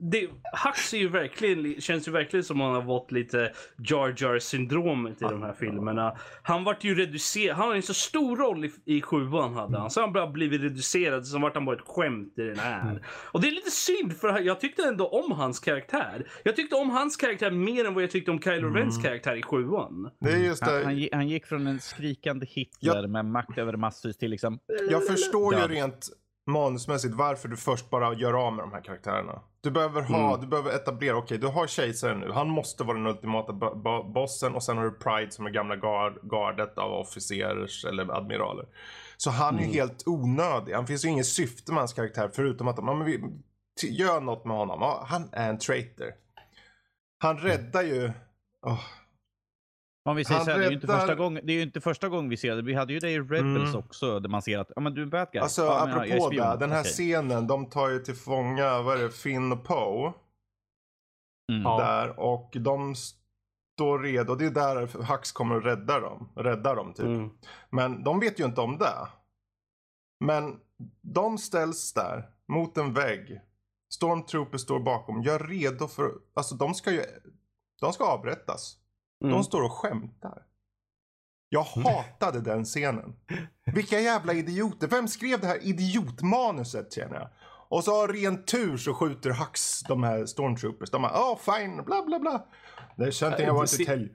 Det, 0.00 0.28
Hux 0.64 0.94
är 0.94 0.98
ju 0.98 1.08
verkligen, 1.08 1.80
känns 1.80 2.08
ju 2.08 2.12
verkligen 2.12 2.44
som 2.44 2.60
han 2.60 2.74
har 2.74 2.82
fått 2.82 3.12
lite 3.12 3.52
Jar 3.88 4.14
Jar 4.18 4.38
syndromet 4.38 5.22
i 5.22 5.24
de 5.24 5.42
här 5.42 5.52
filmerna. 5.52 6.16
Han 6.42 6.64
vart 6.64 6.84
ju 6.84 6.94
reducerad, 6.94 7.56
han 7.56 7.68
har 7.68 7.74
en 7.74 7.82
så 7.82 7.94
stor 7.94 8.36
roll 8.36 8.64
i, 8.64 8.72
i 8.84 9.02
sjuan 9.02 9.54
hade 9.54 9.78
han. 9.78 9.90
Så 9.90 10.00
han 10.00 10.12
bara 10.12 10.26
blivit 10.26 10.60
reducerad, 10.62 11.26
så 11.26 11.38
vart 11.38 11.54
han 11.54 11.64
bara 11.64 11.76
ett 11.76 11.82
skämt 11.88 12.38
i 12.38 12.42
den 12.42 12.58
här. 12.58 13.06
Och 13.32 13.40
det 13.40 13.48
är 13.48 13.52
lite 13.52 13.70
synd 13.70 14.16
för 14.16 14.40
jag 14.40 14.60
tyckte 14.60 14.82
ändå 14.88 15.08
om 15.08 15.32
hans 15.32 15.60
karaktär. 15.60 16.26
Jag 16.44 16.56
tyckte 16.56 16.76
om 16.76 16.90
hans 16.90 17.16
karaktär 17.16 17.50
mer 17.50 17.84
än 17.84 17.94
vad 17.94 18.02
jag 18.02 18.10
tyckte 18.10 18.30
om 18.30 18.40
Kylo 18.42 18.68
Rens 18.74 19.02
karaktär 19.02 19.36
i 19.36 19.42
sjuan. 19.42 20.10
Det 20.20 20.30
är 20.32 20.36
just 20.36 20.62
Han, 20.62 20.74
han, 20.74 20.94
det. 20.94 21.00
gi- 21.00 21.08
han 21.12 21.28
gick 21.28 21.46
från 21.46 21.66
en 21.66 21.80
skrikande 21.80 22.46
Hitler 22.46 23.06
med 23.06 23.24
makt 23.24 23.58
över 23.58 23.76
massvis 23.76 24.16
till 24.18 24.30
liksom... 24.30 24.58
Jag 24.90 25.06
förstår 25.06 25.54
ju 25.54 25.60
rent 25.60 26.08
manusmässigt 26.48 27.14
varför 27.14 27.48
du 27.48 27.56
först 27.56 27.90
bara 27.90 28.14
gör 28.14 28.46
av 28.46 28.52
med 28.52 28.64
de 28.64 28.72
här 28.72 28.80
karaktärerna. 28.80 29.40
Du 29.60 29.70
behöver 29.70 30.02
ha, 30.02 30.28
Mm. 30.28 30.40
du 30.40 30.46
behöver 30.46 30.70
etablera, 30.70 31.16
okej 31.16 31.38
du 31.38 31.46
har 31.46 31.66
kejsaren 31.66 32.20
nu, 32.20 32.30
han 32.32 32.48
måste 32.48 32.84
vara 32.84 32.96
den 32.96 33.06
ultimata 33.06 33.52
bo- 33.52 33.74
bo- 33.74 34.02
bossen 34.12 34.54
och 34.54 34.62
sen 34.62 34.76
har 34.76 34.84
du 34.84 34.90
Pride 34.90 35.30
som 35.30 35.46
är 35.46 35.50
gamla 35.50 35.76
gard, 35.76 36.18
gardet 36.30 36.78
av 36.78 36.92
officerers 36.92 37.84
eller 37.84 38.16
admiraler. 38.16 38.66
Så 39.16 39.30
han 39.30 39.58
är 39.58 39.62
ju 39.62 39.72
helt 39.72 40.02
onödig, 40.06 40.72
han 40.72 40.86
finns 40.86 41.04
ju 41.04 41.08
inget 41.08 41.26
syfte 41.26 41.72
med 41.72 41.78
hans 41.80 41.92
karaktär 41.92 42.30
förutom 42.34 42.68
att 42.68 42.78
ja, 42.78 42.94
men 42.94 43.04
vi, 43.04 43.20
gör 43.82 44.20
något 44.20 44.44
med 44.44 44.56
honom, 44.56 44.78
ja, 44.80 45.04
han 45.08 45.28
är 45.32 45.48
en 45.50 45.58
traitor. 45.58 46.12
Han 47.18 47.38
räddar 47.38 47.82
ju, 47.82 48.12
åh, 48.66 48.80
Om 50.08 50.16
vi 50.16 50.24
säger 50.24 50.38
Han 50.38 50.44
så 50.44 50.50
här, 50.50 50.58
det 50.58 50.64
är, 50.64 50.68
ju 50.68 50.74
inte 50.74 50.86
första 50.86 51.14
gången, 51.14 51.46
det 51.46 51.52
är 51.52 51.56
ju 51.56 51.62
inte 51.62 51.80
första 51.80 52.08
gången 52.08 52.30
vi 52.30 52.36
ser 52.36 52.56
det. 52.56 52.62
Vi 52.62 52.74
hade 52.74 52.92
ju 52.92 52.98
det 52.98 53.10
i 53.10 53.18
Rebels 53.18 53.68
Mm. 53.68 53.76
också, 53.76 54.20
där 54.20 54.28
man 54.28 54.42
ser 54.42 54.58
att 54.58 54.70
ja, 54.76 54.80
men 54.80 54.94
du 54.94 55.00
är 55.00 55.04
en 55.04 55.10
bad 55.10 55.28
guy. 55.32 55.42
Alltså 55.42 55.62
ja, 55.62 55.88
ja, 55.88 55.88
jag 55.88 56.08
är 56.08 56.14
apropå 56.14 56.30
spion. 56.30 56.46
det, 56.46 56.56
den 56.56 56.72
här 56.72 56.80
Okej. 56.80 56.92
scenen, 56.92 57.46
de 57.46 57.66
tar 57.66 57.88
ju 57.88 57.98
till 57.98 58.14
fånga, 58.14 58.82
vad 58.82 58.98
är 58.98 59.02
det, 59.02 59.10
Finn 59.10 59.52
och 59.52 59.64
Poe. 59.64 60.12
Mm. 61.52 61.62
Där 61.62 62.20
och 62.20 62.56
de 62.60 62.94
står 62.94 63.98
redo. 63.98 64.34
Det 64.34 64.46
är 64.46 64.50
där 64.50 64.86
Hux 65.12 65.32
kommer 65.32 65.54
och 65.54 65.64
räddar 65.64 66.00
dem. 66.00 66.28
Räddar 66.36 66.76
dem 66.76 66.92
typ. 66.94 67.06
Mm. 67.06 67.30
Men 67.70 68.04
de 68.04 68.20
vet 68.20 68.40
ju 68.40 68.44
inte 68.44 68.60
om 68.60 68.78
det. 68.78 69.08
Men 70.24 70.56
de 71.02 71.38
ställs 71.38 71.92
där 71.92 72.28
mot 72.48 72.76
en 72.76 72.94
vägg. 72.94 73.40
Stormtroopers 73.90 74.60
står 74.60 74.80
bakom. 74.80 75.22
Gör 75.22 75.38
redo 75.38 75.86
för, 75.86 76.10
alltså 76.34 76.54
de 76.54 76.74
ska 76.74 76.90
ju, 76.90 77.02
de 77.80 77.92
ska 77.92 78.04
avrättas. 78.04 78.76
Mm. 79.24 79.34
De 79.34 79.44
står 79.44 79.62
och 79.62 79.72
skämtar. 79.72 80.42
Jag 81.48 81.62
hatade 81.62 82.40
den 82.40 82.64
scenen. 82.64 83.16
Vilka 83.74 84.00
jävla 84.00 84.32
idioter. 84.32 84.88
Vem 84.88 85.08
skrev 85.08 85.40
det 85.40 85.46
här 85.46 85.66
idiotmanuset 85.66 86.92
känner 86.92 87.14
jag? 87.14 87.28
Och 87.68 87.84
så 87.84 87.90
har 87.90 88.08
ren 88.08 88.44
tur 88.44 88.76
så 88.76 88.94
skjuter 88.94 89.30
Hux 89.30 89.82
de 89.82 90.02
här 90.02 90.26
stormtroopers. 90.26 90.90
De 90.90 91.02
bara, 91.02 91.12
oh 91.12 91.38
fine, 91.38 91.84
bla 91.84 92.04
bla 92.06 92.18
bla. 92.18 92.46
Det 92.96 93.12
känns 93.12 93.32
inte 93.32 93.42
jag 93.42 93.54
var 93.54 93.62
inte 93.62 93.84
tälj. 93.84 94.10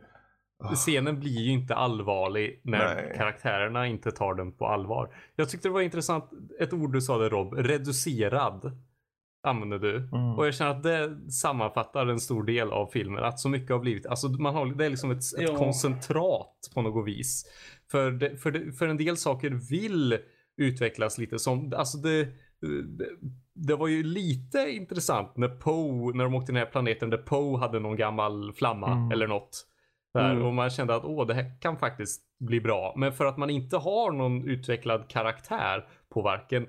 Scenen 0.76 1.20
blir 1.20 1.40
ju 1.40 1.52
inte 1.52 1.76
allvarlig 1.76 2.62
när 2.64 2.96
Nej. 2.96 3.14
karaktärerna 3.18 3.88
inte 3.88 4.12
tar 4.12 4.34
den 4.34 4.52
på 4.52 4.68
allvar. 4.68 5.16
Jag 5.36 5.50
tyckte 5.50 5.68
det 5.68 5.74
var 5.74 5.82
intressant, 5.82 6.30
ett 6.60 6.74
ord 6.74 6.94
du 6.94 7.02
sa 7.02 7.18
där 7.18 7.30
Rob, 7.30 7.54
reducerad 7.54 8.78
använder 9.44 9.80
du. 9.80 9.98
Mm. 9.98 10.36
Och 10.38 10.48
jag 10.48 10.54
känner 10.54 10.72
att 10.72 10.84
det 10.84 11.32
sammanfattar 11.32 12.08
en 12.08 12.20
stor 12.20 12.44
del 12.44 12.72
av 12.72 12.88
filmen. 12.88 13.24
Att 13.24 13.40
så 13.40 13.50
mycket 13.50 13.70
har 13.72 13.80
blivit, 13.80 14.06
alltså 14.06 14.28
man 14.30 14.56
har, 14.56 14.66
det 14.66 14.86
är 14.86 14.90
liksom 14.90 15.12
ett, 15.12 15.18
ett 15.18 15.50
Ja. 15.50 15.56
koncentrat 15.58 16.70
på 16.74 16.82
något 16.82 17.08
vis. 17.08 17.46
För, 17.92 18.12
det, 18.12 18.38
för, 18.38 18.52
det, 18.52 18.72
för 18.74 18.88
en 18.88 18.98
del 18.98 19.18
saker 19.18 19.50
vill 19.70 20.18
utvecklas 20.58 21.18
lite 21.18 21.40
som, 21.40 21.74
alltså 21.78 21.98
det, 21.98 22.24
det, 22.98 23.10
det 23.56 23.76
var 23.76 23.88
ju 23.88 24.04
lite 24.04 24.58
intressant 24.70 25.38
när 25.38 25.48
Poe, 25.50 26.14
när 26.18 26.24
de 26.24 26.36
åkte 26.36 26.46
till 26.46 26.56
den 26.56 26.64
här 26.66 26.72
planeten 26.72 27.10
där 27.10 27.18
Poe 27.18 27.58
hade 27.60 27.80
någon 27.80 27.96
gammal 27.96 28.54
flamma 28.54 28.92
Mm. 28.92 29.12
eller 29.12 29.28
något. 29.28 29.66
Där, 30.14 30.32
Mm. 30.32 30.44
Och 30.46 30.54
man 30.54 30.70
kände 30.70 30.96
att 30.96 31.06
åh, 31.06 31.28
det 31.28 31.34
här 31.34 31.60
kan 31.62 31.78
faktiskt 31.78 32.22
bli 32.40 32.62
bra. 32.62 32.94
Men 32.98 33.14
för 33.14 33.26
att 33.26 33.38
man 33.38 33.50
inte 33.50 33.78
har 33.78 34.12
någon 34.12 34.44
utvecklad 34.50 35.08
karaktär 35.10 35.88
på 36.14 36.22
varken 36.22 36.68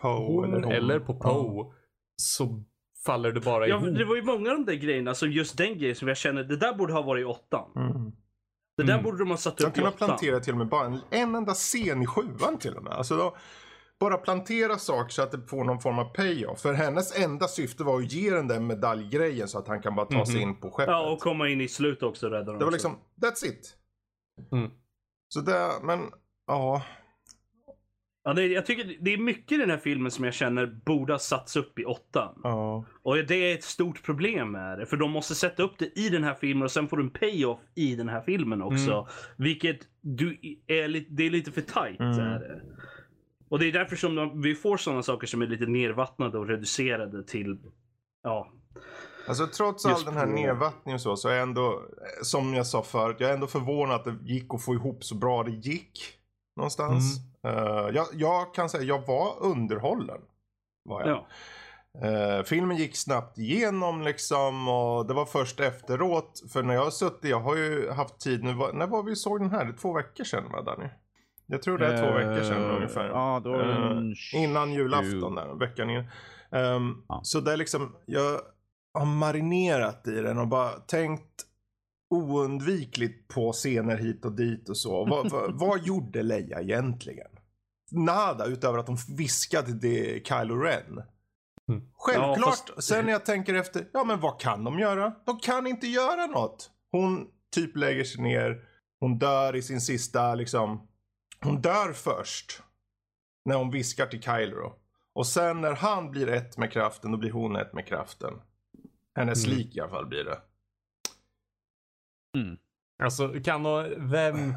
Hon 0.00 0.54
eller 0.54 0.72
eller, 0.72 0.98
hon. 0.98 1.06
på 1.06 1.14
Poe 1.14 1.72
så 2.16 2.62
faller 3.06 3.32
det 3.32 3.40
bara 3.40 3.68
Ja, 3.68 3.76
ihop. 3.84 3.98
det 3.98 4.04
var 4.04 4.16
ju 4.16 4.22
många 4.22 4.50
av 4.50 4.56
de 4.56 4.64
där 4.64 4.74
grejerna, 4.74 5.14
som 5.14 5.30
just 5.32 5.56
den 5.58 5.78
grejen 5.78 5.94
som 5.96 6.08
jag 6.08 6.16
känner, 6.16 6.44
det 6.44 6.56
där 6.56 6.74
borde 6.74 6.92
ha 6.92 7.02
varit 7.02 7.22
i 7.22 7.24
åttan. 7.24 7.70
Mm. 7.76 8.12
Det 8.76 8.82
där 8.82 8.92
Mm. 8.92 9.04
borde 9.04 9.18
de 9.18 9.30
ha 9.30 9.36
satt 9.36 9.56
De 9.56 9.64
upp 9.64 9.70
i 9.70 9.74
kunde 9.74 9.88
ha 9.90 9.94
åttan. 9.96 10.08
planterat 10.08 10.42
till 10.42 10.52
och 10.52 10.58
med 10.58 10.68
bara 10.68 10.86
en, 10.86 11.00
en 11.10 11.34
enda 11.34 11.54
scen 11.54 12.02
i 12.02 12.06
sjuan 12.06 12.58
till 12.58 12.74
och 12.76 12.82
med. 12.82 12.92
Alltså 12.92 13.16
då, 13.16 13.36
bara 14.00 14.18
plantera 14.18 14.78
saker 14.78 15.10
så 15.12 15.22
att 15.22 15.32
det 15.32 15.46
får 15.46 15.64
någon 15.64 15.80
form 15.80 15.98
av 15.98 16.04
payoff. 16.04 16.60
För 16.60 16.72
hennes 16.74 17.18
enda 17.24 17.48
syfte 17.48 17.84
var 17.84 17.98
att 18.00 18.12
ge 18.12 18.30
den 18.30 18.48
där 18.48 18.60
medaljgrejen 18.60 19.48
så 19.48 19.58
att 19.58 19.68
han 19.68 19.82
kan 19.82 19.94
bara 19.96 20.06
ta 20.06 20.26
sig 20.26 20.34
Mhm. 20.40 20.48
in 20.48 20.60
på 20.60 20.70
skeppet. 20.70 20.92
Ja, 20.92 21.12
och 21.12 21.20
komma 21.20 21.48
in 21.48 21.60
i 21.60 21.68
slutet 21.68 22.02
också 22.02 22.26
och 22.26 22.32
rädda 22.32 22.44
dem 22.44 22.58
det 22.58 22.64
var 22.64 22.72
också. 22.74 22.88
liksom, 22.88 22.98
that's 23.22 23.52
it. 23.52 23.76
Mm. 24.52 24.70
Så 25.28 25.40
det, 25.40 25.70
men 25.82 26.00
ja. 26.46 26.82
Ja, 28.24 28.32
det, 28.34 28.46
jag 28.46 28.66
tycker 28.66 28.96
det 29.00 29.12
är 29.12 29.18
mycket 29.18 29.52
i 29.52 29.56
den 29.56 29.70
här 29.70 29.78
filmen 29.78 30.10
som 30.10 30.24
jag 30.24 30.34
känner 30.34 30.66
borde 30.66 31.12
ha 31.12 31.18
satts 31.18 31.56
upp 31.56 31.78
i 31.78 31.84
åttan. 31.84 32.40
Ja. 32.42 32.84
Och 33.02 33.16
det 33.16 33.34
är 33.34 33.54
ett 33.54 33.64
stort 33.64 34.02
problem 34.02 34.52
med 34.52 34.78
det. 34.78 34.86
För 34.86 34.96
de 34.96 35.10
måste 35.10 35.34
sätta 35.34 35.62
upp 35.62 35.78
det 35.78 35.98
i 35.98 36.08
den 36.08 36.24
här 36.24 36.34
filmen 36.34 36.62
och 36.62 36.70
sen 36.70 36.88
får 36.88 36.96
du 36.96 37.02
en 37.02 37.10
payoff 37.10 37.58
i 37.74 37.96
den 37.96 38.08
här 38.08 38.20
filmen 38.20 38.62
också. 38.62 38.92
Mm. 38.92 39.04
Vilket 39.36 39.78
du 40.00 40.38
är, 40.66 41.04
det 41.16 41.22
är 41.26 41.30
lite 41.30 41.52
för 41.52 41.60
tight. 41.60 42.00
Mm. 42.00 42.18
Är 42.18 42.38
det. 42.38 42.60
Och 43.48 43.58
det 43.58 43.66
är 43.68 43.72
därför 43.72 43.96
som 43.96 44.14
de, 44.14 44.42
vi 44.42 44.54
får 44.54 44.76
sådana 44.76 45.02
saker 45.02 45.26
som 45.26 45.42
är 45.42 45.46
lite 45.46 45.66
nervattnade 45.66 46.38
och 46.38 46.48
reducerade 46.48 47.24
till 47.24 47.58
Ja. 48.22 48.52
Alltså 49.28 49.46
trots 49.46 49.86
all 49.86 50.04
den 50.04 50.14
här 50.16 50.26
på- 50.26 50.32
nedvattningen 50.32 51.00
så, 51.00 51.16
så 51.16 51.28
är 51.28 51.32
jag 51.32 51.42
ändå, 51.42 51.72
eh, 51.72 52.22
som 52.22 52.54
jag 52.54 52.66
sa 52.66 52.82
förut, 52.82 53.16
jag 53.18 53.30
är 53.30 53.34
ändå 53.34 53.46
förvånad 53.46 53.94
att 53.96 54.04
det 54.04 54.16
gick 54.32 54.54
att 54.54 54.64
få 54.64 54.74
ihop 54.74 55.04
så 55.04 55.14
bra 55.14 55.42
det 55.42 55.50
gick. 55.50 56.17
Någonstans. 56.58 57.16
Mm. 57.42 57.56
Eh, 57.58 57.88
jag, 57.94 58.06
jag 58.12 58.54
kan 58.54 58.68
säga, 58.68 58.82
jag 58.84 59.06
var 59.06 59.34
underhållen. 59.40 60.20
Var 60.84 61.00
jag. 61.00 61.08
ja. 61.08 61.26
Eh, 62.08 62.42
filmen 62.42 62.76
gick 62.76 62.96
snabbt 62.96 63.38
igenom 63.38 64.02
liksom 64.02 64.68
och 64.68 65.06
det 65.06 65.14
var 65.14 65.24
först 65.24 65.60
efteråt. 65.60 66.42
För 66.52 66.62
när 66.62 66.74
jag 66.74 66.84
har 66.84 66.90
suttit, 66.90 67.30
jag 67.30 67.40
har 67.40 67.56
ju 67.56 67.90
haft 67.90 68.20
tid 68.20 68.44
nu. 68.44 68.54
När 68.72 68.86
var 68.86 69.02
vi 69.02 69.16
såg 69.16 69.40
den 69.40 69.50
här? 69.50 69.64
Det 69.64 69.70
är 69.70 69.76
två 69.76 69.92
veckor 69.92 70.24
sedan 70.24 70.52
va 70.52 70.62
Danny? 70.62 70.88
Jag 71.46 71.62
tror 71.62 71.78
det 71.78 71.86
är 71.86 71.98
två 72.06 72.12
veckor 72.18 72.42
sedan 72.44 72.64
Eh, 72.70 72.76
ungefär. 72.76 73.08
Ja, 73.08 73.40
då 73.44 73.54
en 73.54 74.14
Innan 74.34 74.72
julafton 74.72 75.34
där, 75.34 75.58
veckan 75.58 75.90
in. 75.90 76.04
Ehm, 76.52 77.02
Ja. 77.08 77.20
Så 77.22 77.40
det 77.40 77.52
är 77.52 77.56
liksom, 77.56 77.96
jag 78.06 78.40
har 78.94 79.06
marinerat 79.06 80.08
i 80.08 80.20
den 80.20 80.38
och 80.38 80.48
bara 80.48 80.70
tänkt 80.70 81.44
oundvikligt 82.10 83.28
på 83.28 83.52
scener 83.52 83.96
hit 83.96 84.24
och 84.24 84.32
dit 84.32 84.68
och 84.68 84.76
så. 84.78 85.04
vad, 85.04 85.30
vad, 85.30 85.52
vad 85.58 85.82
gjorde 85.86 86.22
Leia 86.22 86.60
egentligen? 86.60 87.30
Nada, 87.90 88.46
utöver 88.46 88.78
att 88.78 88.86
de 88.86 88.96
viskade 89.16 89.80
till 89.80 90.24
Kylo 90.24 90.56
Ren. 90.56 91.02
Mm. 91.68 91.82
Självklart, 91.92 92.38
Ja, 92.38 92.44
fast- 92.46 92.82
sen 92.82 93.04
när 93.04 93.12
jag 93.12 93.24
tänker 93.24 93.54
efter, 93.54 93.88
ja 93.92 94.04
men 94.04 94.20
vad 94.20 94.40
kan 94.40 94.64
de 94.64 94.78
göra? 94.78 95.14
De 95.26 95.38
kan 95.38 95.66
inte 95.66 95.86
göra 95.86 96.26
något. 96.26 96.70
Hon 96.92 97.26
typ 97.54 97.76
lägger 97.76 98.04
sig 98.04 98.22
ner, 98.22 98.64
hon 99.00 99.18
dör 99.18 99.56
i 99.56 99.62
sin 99.62 99.80
sista 99.80 100.34
liksom, 100.34 100.88
hon 101.40 101.60
dör 101.60 101.92
först. 101.92 102.62
När 103.44 103.56
hon 103.56 103.70
viskar 103.70 104.06
till 104.06 104.22
Kylo. 104.22 104.72
Och 105.14 105.26
sen 105.26 105.60
när 105.60 105.72
han 105.74 106.10
blir 106.10 106.28
ett 106.28 106.58
med 106.58 106.72
kraften, 106.72 107.12
då 107.12 107.18
blir 107.18 107.30
hon 107.30 107.56
ett 107.56 107.72
med 107.74 107.86
kraften. 107.86 108.34
Hennes 109.16 109.44
Mm. 109.46 109.58
lik 109.58 109.76
i 109.76 109.80
alla 109.80 109.90
fall 109.90 110.06
blir 110.06 110.24
det. 110.24 110.38
Mm. 112.36 112.56
Alltså, 113.02 113.34
kan 113.44 113.62
då, 113.62 113.86
vem, 113.96 114.54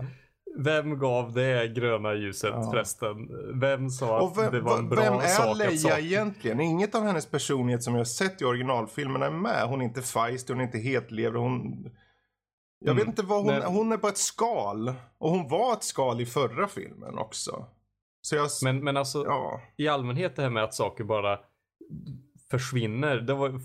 vem 0.57 0.99
gav 0.99 1.33
det 1.33 1.67
gröna 1.67 2.13
ljuset 2.13 2.49
Ja. 2.53 2.71
förresten? 2.71 3.15
Vem 3.59 3.89
sa 3.89 4.17
att 4.17 4.23
Och 4.23 4.37
vem, 4.37 4.51
det 4.51 4.61
var 4.61 4.77
en 4.77 4.89
bra 4.89 5.01
vem 5.01 5.13
är 5.13 5.27
sak 5.27 5.57
Leia 5.57 5.77
sa- 5.77 5.97
egentligen? 5.99 6.59
Inget 6.59 6.95
av 6.95 7.03
hennes 7.03 7.25
personlighet 7.31 7.83
som 7.83 7.95
jag 7.95 8.07
sett 8.07 8.41
i 8.41 8.45
originalfilmerna 8.45 9.25
är 9.25 9.31
med. 9.31 9.67
Hon 9.67 9.81
är 9.81 9.85
inte 9.85 10.01
feisty, 10.01 10.53
hon 10.53 10.59
är 10.59 10.65
inte 10.65 10.77
hetlevrad, 10.79 11.41
hon... 11.43 11.89
Jag 12.79 12.91
Mm. 12.91 12.97
vet 12.97 13.07
inte 13.07 13.21
vad 13.25 13.37
hon 13.43 13.47
Nej. 13.47 13.63
Hon 13.65 13.91
är 13.91 13.97
på 13.97 14.07
ett 14.07 14.17
skal. 14.17 14.93
Och 15.17 15.29
hon 15.29 15.47
var 15.49 15.73
ett 15.73 15.83
skal 15.83 16.21
i 16.21 16.25
förra 16.25 16.67
filmen 16.67 17.17
också. 17.17 17.65
Så 18.21 18.35
jag... 18.35 18.47
Men, 18.63 18.83
men 18.83 18.97
alltså, 18.97 19.23
ja. 19.25 19.61
i 19.77 19.87
allmänhet 19.87 20.35
det 20.35 20.41
här 20.41 20.49
med 20.49 20.63
att 20.63 20.73
saker 20.73 21.03
bara 21.03 21.39
försvinner. 22.51 23.15
Det 23.17 23.33
var, 23.33 23.61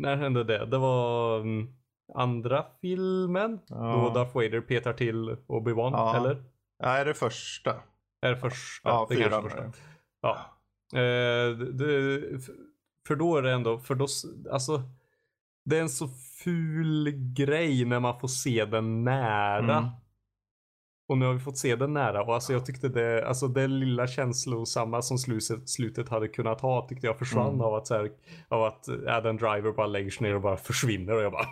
när 0.00 0.16
hände 0.16 0.44
det? 0.44 0.66
Det 0.66 0.78
var 0.78 1.40
mm, 1.40 1.68
andra 2.14 2.64
filmen. 2.80 3.60
Ja. 3.68 3.76
Då 3.76 4.10
Darth 4.14 4.34
Vader 4.34 4.60
petar 4.60 4.92
till 4.92 5.36
Obi-Wan, 5.46 5.92
Ja. 5.92 6.16
eller? 6.16 6.44
Nej, 6.82 7.04
det 7.04 7.14
första. 7.14 7.74
Är 8.22 8.30
det 8.30 8.36
första? 8.36 8.88
Ja, 8.88 9.06
det 9.08 9.16
fyran. 9.16 9.42
första. 9.42 9.64
Ja. 10.22 10.36
Eh, 10.98 11.50
det, 11.58 12.20
för 13.08 13.16
då 13.16 13.36
är 13.36 13.42
det 13.42 13.52
ändå, 13.52 13.78
för 13.78 13.94
då, 13.94 14.06
alltså. 14.52 14.82
Det 15.64 15.76
är 15.78 15.82
en 15.82 15.88
så 15.88 16.08
ful 16.44 17.10
grej 17.36 17.84
när 17.84 18.00
man 18.00 18.20
får 18.20 18.28
se 18.28 18.64
den 18.64 19.04
nära. 19.04 19.76
Mm. 19.78 19.90
Och 21.08 21.18
nu 21.18 21.26
har 21.26 21.32
vi 21.32 21.40
fått 21.40 21.58
se 21.58 21.76
den 21.76 21.92
nära 21.94 22.22
och 22.22 22.34
alltså 22.34 22.52
jag 22.52 22.66
tyckte 22.66 22.88
det, 22.88 23.28
alltså 23.28 23.48
det 23.48 23.66
lilla 23.66 24.06
känslosamma 24.06 25.02
som 25.02 25.18
slutet, 25.18 25.68
slutet 25.68 26.08
hade 26.08 26.28
kunnat 26.28 26.60
ha 26.60 26.88
tyckte 26.88 27.06
jag 27.06 27.18
försvann 27.18 27.48
Mm. 27.48 27.60
av 27.60 27.74
att 27.74 27.86
så 27.86 27.94
här, 27.94 28.10
av 28.48 28.64
att 28.64 28.88
Adam 29.08 29.36
Driver 29.36 29.72
bara 29.72 29.86
lägger 29.86 30.10
sig 30.10 30.26
ner 30.26 30.34
och 30.34 30.40
bara 30.40 30.56
försvinner 30.56 31.14
och 31.16 31.22
jag 31.22 31.32
bara 31.32 31.46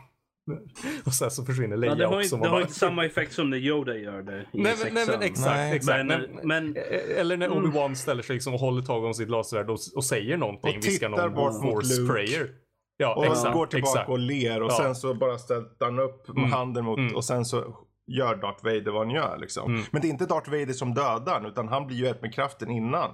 och 1.05 1.13
sen 1.13 1.31
så 1.31 1.45
försvinner 1.45 1.77
Leia 1.77 1.93
Ja, 1.93 1.97
det 1.97 2.07
har, 2.07 2.17
också. 2.19 2.35
inte, 2.37 2.47
det 2.47 2.51
har 2.51 2.57
bara- 2.57 2.63
inte 2.63 2.75
samma 2.75 3.05
effekt 3.07 3.33
som 3.33 3.51
när 3.51 3.57
Yoda 3.57 3.97
gör 3.97 4.23
det 4.23 4.39
i 4.41 4.45
Nej, 4.63 4.75
men- 4.85 4.95
nej 4.95 5.07
men 5.07 5.23
exakt, 5.23 5.51
Nej. 5.57 5.77
exakt. 5.77 6.07
Men, 6.07 6.21
Men, 6.43 6.49
men, 6.49 6.77
eller 7.17 7.37
när 7.37 7.47
Mm. 7.47 7.59
Obi-Wan 7.59 7.95
ställer 7.95 8.23
sig 8.23 8.35
liksom 8.35 8.55
och 8.55 8.61
håller 8.61 8.83
tag 8.83 9.05
om 9.05 9.15
sitt 9.15 9.29
lasersvärd 9.31 9.71
och, 9.71 9.79
och 9.97 10.05
säger 10.05 10.37
någonting. 10.37 10.79
Och 10.79 10.85
viskar 10.87 11.09
tittar 11.09 11.23
någon 11.29 11.35
bort 11.35 11.53
mot 11.63 11.73
force 11.75 12.01
Luke. 12.01 12.13
prayer. 12.13 12.49
Ja, 12.97 13.15
Och 13.15 13.25
exakt. 13.27 13.55
går 13.55 13.67
tillbaka 13.67 13.91
exakt. 13.93 14.11
och 14.11 14.19
ler 14.19 14.63
och 14.63 14.71
Ja. 14.73 14.77
sen 14.83 14.95
så 14.95 15.15
bara 15.15 15.39
ställer 15.39 15.65
han 15.81 15.99
upp 15.99 16.29
Mm. 16.29 16.53
handen 16.53 16.85
mot 16.85 16.99
Mm. 16.99 17.17
och 17.17 17.25
sen 17.25 17.45
så 17.45 17.77
gör 18.11 18.37
Darth 18.37 18.65
Vader 18.65 18.91
vad 18.91 19.07
han 19.07 19.15
gör 19.15 19.39
liksom. 19.41 19.71
Mm. 19.73 19.85
Men 19.91 20.03
det 20.03 20.09
är 20.09 20.11
inte 20.11 20.27
Darth 20.27 20.51
Vader 20.51 20.73
som 20.73 20.95
dödar 20.95 21.49
utan 21.49 21.69
han 21.69 21.87
blir 21.87 21.97
ju 21.97 22.07
ett 22.07 22.23
med 22.23 22.35
kraften 22.35 22.71
innan. 22.71 23.11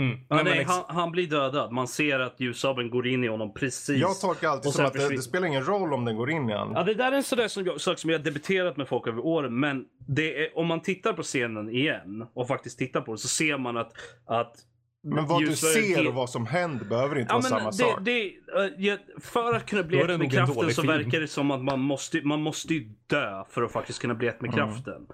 Mm. 0.00 0.18
ja, 0.28 0.34
Nej, 0.36 0.44
nej, 0.44 0.64
han, 0.68 0.84
han 0.88 1.10
blir 1.10 1.26
dödad. 1.26 1.72
Man 1.72 1.88
ser 1.88 2.20
att 2.20 2.40
ljussabeln 2.40 2.90
går 2.90 3.06
in 3.06 3.24
i 3.24 3.28
honom 3.28 3.54
precis. 3.54 3.96
Jag 4.00 4.20
tolkar 4.20 4.48
alltid 4.48 4.68
Och 4.68 4.74
som 4.74 4.84
att 4.86 4.92
det, 4.92 5.08
det 5.08 5.22
spelar 5.22 5.46
ingen 5.46 5.64
roll 5.64 5.92
om 5.92 6.04
den 6.04 6.16
går 6.16 6.30
in 6.30 6.50
i 6.50 6.52
han. 6.52 6.72
Ja, 6.74 6.82
det 6.82 6.94
där 6.94 7.12
är 7.12 7.16
en 7.16 7.22
sån 7.22 7.38
där 7.38 7.48
som 7.48 7.64
jag, 7.64 7.80
sak 7.80 7.98
som 7.98 8.10
jag 8.10 8.18
har 8.18 8.24
debatterat 8.24 8.76
med 8.76 8.88
folk 8.88 9.06
över 9.06 9.20
åren. 9.26 9.60
Men 9.60 9.84
det 10.08 10.44
är, 10.44 10.58
om 10.58 10.66
man 10.66 10.80
tittar 10.82 11.12
på 11.12 11.22
scenen 11.22 11.70
igen 11.70 12.26
och 12.34 12.48
faktiskt 12.48 12.78
tittar 12.78 13.00
på 13.00 13.10
den 13.12 13.18
så 13.18 13.28
ser 13.28 13.58
man 13.58 13.76
att, 13.76 13.92
att 14.26 14.54
Men 15.02 15.26
vad 15.26 15.42
du 15.42 15.56
ser 15.56 16.08
och 16.08 16.14
vad 16.14 16.30
som 16.30 16.46
händer 16.46 16.84
behöver 16.84 17.18
inte 17.18 17.32
Ja, 17.32 17.36
vara 17.36 17.42
samma 17.48 17.62
men 17.62 17.72
sak. 17.72 17.98
det, 18.04 18.12
det, 18.12 18.64
eh, 18.64 18.70
ja, 18.78 18.96
för 19.20 19.54
att 19.54 19.66
kunna 19.66 19.82
bli 19.82 19.98
det 20.02 20.12
ett 20.12 20.18
med 20.20 20.32
kraften 20.32 20.70
så 20.74 20.82
film. 20.82 20.86
verkar 20.92 21.20
det 21.20 21.28
som 21.28 21.50
att 21.50 21.64
man 21.64 21.80
måste, 21.80 22.20
man 22.22 22.42
måste 22.42 22.74
ju 22.74 22.88
dö 23.06 23.44
för 23.50 23.62
att 23.62 23.72
faktiskt 23.72 23.98
kunna 24.00 24.14
bli 24.14 24.28
ett 24.28 24.40
med 24.40 24.54
Mm. 24.54 24.68
kraften. 24.68 25.06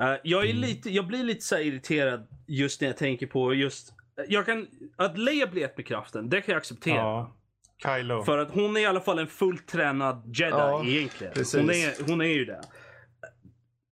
Eh, 0.00 0.14
jag, 0.24 0.48
är 0.48 0.52
lite, 0.52 0.90
jag 0.90 1.06
blir 1.06 1.24
lite 1.24 1.44
så 1.44 1.58
irriterad 1.58 2.26
just 2.46 2.80
när 2.80 2.88
jag 2.88 2.96
tänker 2.96 3.26
på 3.26 3.54
just... 3.54 3.94
Jag 4.28 4.46
kan, 4.46 4.66
att 4.96 5.18
Leia 5.18 5.46
blir 5.46 5.64
ett 5.64 5.76
med 5.76 5.86
kraften, 5.86 6.28
det 6.28 6.40
kan 6.40 6.52
jag 6.52 6.58
acceptera. 6.60 6.94
Ja. 6.96 7.34
Kylo. 7.82 8.22
För 8.22 8.38
att 8.38 8.50
hon 8.50 8.76
är 8.76 8.80
i 8.80 8.86
alla 8.86 9.00
fall 9.00 9.18
en 9.18 9.26
fullt 9.26 9.66
tränad 9.68 10.22
jedi 10.36 10.50
Ja, 10.50 10.84
egentligen. 10.84 11.32
precis. 11.32 11.60
Hon 11.60 11.70
är, 11.70 12.08
hon 12.10 12.20
är 12.20 12.24
ju 12.24 12.44
det. 12.44 12.60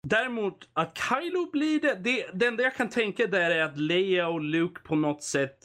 Däremot 0.07 0.69
att 0.73 0.97
Kylo 0.97 1.49
blir 1.51 1.81
det, 1.81 1.95
det, 1.95 2.25
det 2.33 2.45
enda 2.45 2.63
jag 2.63 2.75
kan 2.75 2.89
tänka 2.89 3.27
där 3.27 3.51
är 3.51 3.63
att 3.63 3.77
Leia 3.79 4.27
och 4.27 4.41
Luke 4.41 4.81
på 4.81 4.95
något 4.95 5.23
sätt 5.23 5.57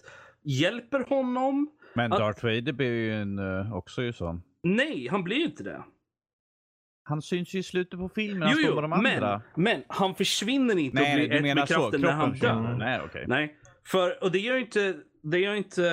hjälper 0.44 1.00
honom. 1.08 1.70
Men 1.94 2.12
Att- 2.12 2.18
Darth 2.18 2.44
Vader 2.44 2.72
blir 2.72 2.86
ju 2.92 3.14
en, 3.22 3.38
eh, 3.38 3.74
också 3.76 4.02
ju 4.02 4.12
så. 4.12 4.40
Nej, 4.62 5.08
han 5.10 5.24
blir 5.24 5.36
ju 5.36 5.44
inte 5.44 5.62
det. 5.62 5.82
Han 7.08 7.22
syns 7.22 7.54
ju 7.54 7.58
i 7.58 7.62
slutet 7.62 7.98
på 7.98 8.08
filmen. 8.08 8.42
Han 8.42 8.50
Jo, 8.52 8.58
står 8.58 8.68
jo, 8.70 8.74
med 8.74 8.90
de 8.90 9.02
men, 9.02 9.14
andra. 9.14 9.42
men 9.56 9.82
han 9.88 10.14
försvinner 10.14 10.78
inte 10.78 11.00
Nej, 11.02 11.12
och 11.14 11.18
blir 11.28 11.32
ett 11.36 11.42
menar 11.42 11.54
med 11.62 11.68
så. 11.68 11.74
kraften 11.74 12.00
när 12.00 12.10
han 12.12 12.28
dör. 12.30 12.34
försvinner. 12.38 12.76
Nej, 12.78 13.00
okej. 13.04 13.24
Nej, 13.28 13.56
för, 13.86 14.24
och 14.24 14.32
det 14.32 14.38
gör 14.38 14.56
inte, 14.56 14.96
det 15.22 15.38
gör 15.38 15.54
inte 15.54 15.86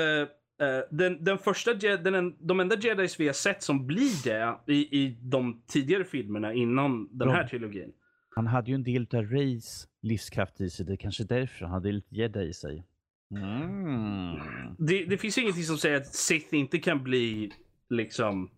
eh, 0.61 0.79
den, 0.91 1.23
den 1.23 1.37
första, 1.37 1.73
den, 1.73 2.35
de 2.47 2.59
enda 2.59 2.75
jedis 2.75 3.19
vi 3.19 3.25
har 3.27 3.33
sett 3.33 3.63
som 3.63 3.87
blir 3.87 4.23
det 4.23 4.73
i, 4.73 4.99
i 5.03 5.17
de 5.21 5.63
tidigare 5.67 6.03
filmerna 6.03 6.53
innan 6.53 7.17
den 7.17 7.29
här 7.29 7.47
trilogin. 7.47 7.93
Han 8.35 8.47
hade 8.47 8.71
ju 8.71 8.75
en 8.75 8.83
del 8.83 9.07
av 9.13 9.23
Rays 9.25 9.87
livskraft 10.01 10.61
i 10.61 10.69
sig. 10.69 10.85
Det 10.85 10.93
är 10.93 10.97
kanske 10.97 11.23
därför 11.23 11.65
han 11.65 11.73
hade 11.73 11.91
lite 11.91 12.15
gädda 12.15 12.43
i 12.43 12.53
sig. 12.53 12.85
Mm. 13.31 14.75
Det, 14.77 15.05
det 15.05 15.17
finns 15.17 15.37
ingenting 15.37 15.63
som 15.63 15.77
säger 15.77 15.97
att 15.97 16.15
Sith 16.15 16.55
inte 16.55 16.79
kan 16.79 17.03
bli 17.03 17.51
liksom 17.89 18.49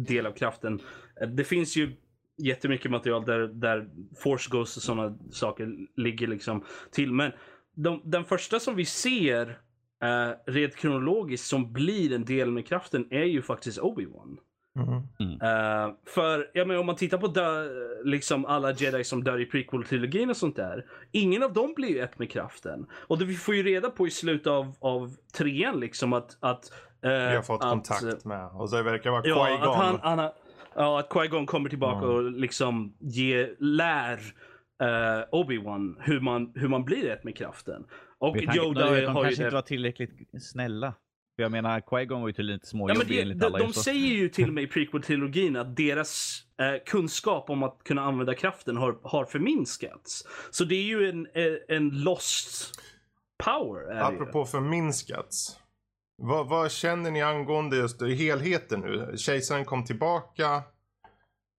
del 0.00 0.26
av 0.26 0.32
kraften. 0.32 0.80
Eh, 1.20 1.28
Det 1.28 1.44
finns 1.44 1.76
ju 1.76 1.96
jättemycket 2.38 2.90
material 2.90 3.24
där, 3.24 3.38
där 3.48 3.88
Force 4.22 4.50
Ghost 4.50 4.76
och 4.76 4.82
sådana 4.82 5.18
saker 5.30 5.76
ligger 5.96 6.26
liksom 6.26 6.64
till. 6.92 7.12
Men 7.12 7.32
de, 7.76 8.00
den 8.04 8.24
första 8.24 8.60
som 8.60 8.76
vi 8.76 8.84
ser 8.84 9.48
uh, 10.04 10.52
rent 10.52 10.76
kronologiskt 10.76 11.46
som 11.46 11.72
blir 11.72 12.12
en 12.12 12.24
del 12.24 12.50
med 12.50 12.66
kraften 12.66 13.06
är 13.10 13.24
ju 13.24 13.42
faktiskt 13.42 13.78
Obi-Wan. 13.78 14.36
Mm. 14.76 15.40
Eh, 15.40 15.94
för 16.06 16.50
ja, 16.52 16.64
men 16.64 16.78
om 16.78 16.86
man 16.86 16.96
tittar 16.96 17.18
på 17.18 17.26
dö, 17.26 17.68
liksom 18.04 18.44
alla 18.44 18.72
jedi 18.72 19.04
som 19.04 19.24
dör 19.24 19.40
i 19.40 19.44
prequel-trilogin 19.44 20.30
och 20.30 20.36
sånt 20.36 20.56
där. 20.56 20.84
Ingen 21.12 21.42
av 21.42 21.52
dem 21.52 21.72
blir 21.76 21.88
ju 21.88 22.00
ett 22.00 22.18
med 22.18 22.30
kraften. 22.30 22.86
Och 22.92 23.18
det 23.18 23.24
vi 23.24 23.34
får 23.34 23.54
ju 23.54 23.62
reda 23.62 23.90
på 23.90 24.06
i 24.06 24.10
slutet 24.10 24.46
av, 24.46 24.74
av 24.80 25.16
trean 25.38 25.80
liksom 25.80 26.12
att... 26.12 26.36
att 26.40 26.72
eh, 27.02 27.10
Vi 27.10 27.34
har 27.34 27.42
fått 27.42 27.64
att, 27.64 27.70
kontakt 27.70 28.24
med. 28.24 28.48
Och 28.52 28.70
det 28.70 28.82
verkar 28.82 29.10
vara 29.10 29.22
Ja, 29.24 29.46
Qui-Gon. 29.46 29.70
att 29.70 29.76
han, 29.76 30.18
han 30.18 30.30
ja, 30.74 30.98
att 30.98 31.08
Qui-Gon 31.08 31.46
kommer 31.46 31.68
tillbaka 31.68 32.06
Mm. 32.06 32.10
och 32.16 32.30
liksom 32.30 32.94
ge, 32.98 33.48
lär 33.58 34.20
eh, 34.82 35.24
Obi-Wan 35.32 35.96
hur 36.00 36.20
man, 36.20 36.52
hur 36.54 36.68
man 36.68 36.84
blir 36.84 37.10
ett 37.10 37.24
med 37.24 37.36
kraften. 37.36 37.84
Och 38.18 38.34
tanke 38.36 38.56
Yoda 38.58 38.84
att 38.84 38.90
de 38.96 39.06
har 39.06 39.22
ju 39.24 39.26
kanske 39.28 39.42
det. 39.42 39.46
inte 39.46 39.54
var 39.54 39.62
tillräckligt 39.62 40.42
snälla. 40.42 40.94
För 41.36 41.42
jag 41.42 41.52
menar, 41.52 41.80
Qui-Gon 41.80 42.20
var 42.20 42.28
ju 42.28 42.32
tydligen 42.32 42.56
lite 42.56 42.66
Ja, 42.66 42.70
småjobbig 42.70 43.08
det, 43.08 43.20
enligt 43.20 43.38
de, 43.40 43.46
alla. 43.46 43.58
de 43.58 43.66
ju 43.66 43.72
så. 43.72 43.80
säger 43.80 44.08
ju 44.14 44.28
till 44.28 44.52
med 44.52 44.64
i 44.64 44.66
prequel-trilogin 44.66 45.56
att 45.60 45.76
deras 45.76 46.42
eh, 46.60 46.84
kunskap 46.86 47.50
om 47.50 47.62
att 47.62 47.80
kunna 47.84 48.02
använda 48.02 48.34
kraften 48.34 48.76
har, 48.76 48.98
har 49.02 49.24
förminskats. 49.24 50.24
Så 50.50 50.64
det 50.64 50.74
är 50.74 50.82
ju 50.84 51.08
en, 51.08 51.26
eh, 51.34 51.76
en 51.76 51.88
lost 51.88 52.80
power. 53.44 53.86
Det 53.88 53.94
ju. 53.94 54.00
Apropå 54.00 54.44
förminskats. 54.44 55.58
Vad, 56.22 56.48
vad 56.48 56.72
känner 56.72 57.10
ni 57.10 57.22
angående 57.22 57.76
just 57.76 58.02
helheten 58.02 58.80
nu? 58.80 59.14
Kejsaren 59.16 59.64
kom 59.64 59.84
tillbaka. 59.84 60.62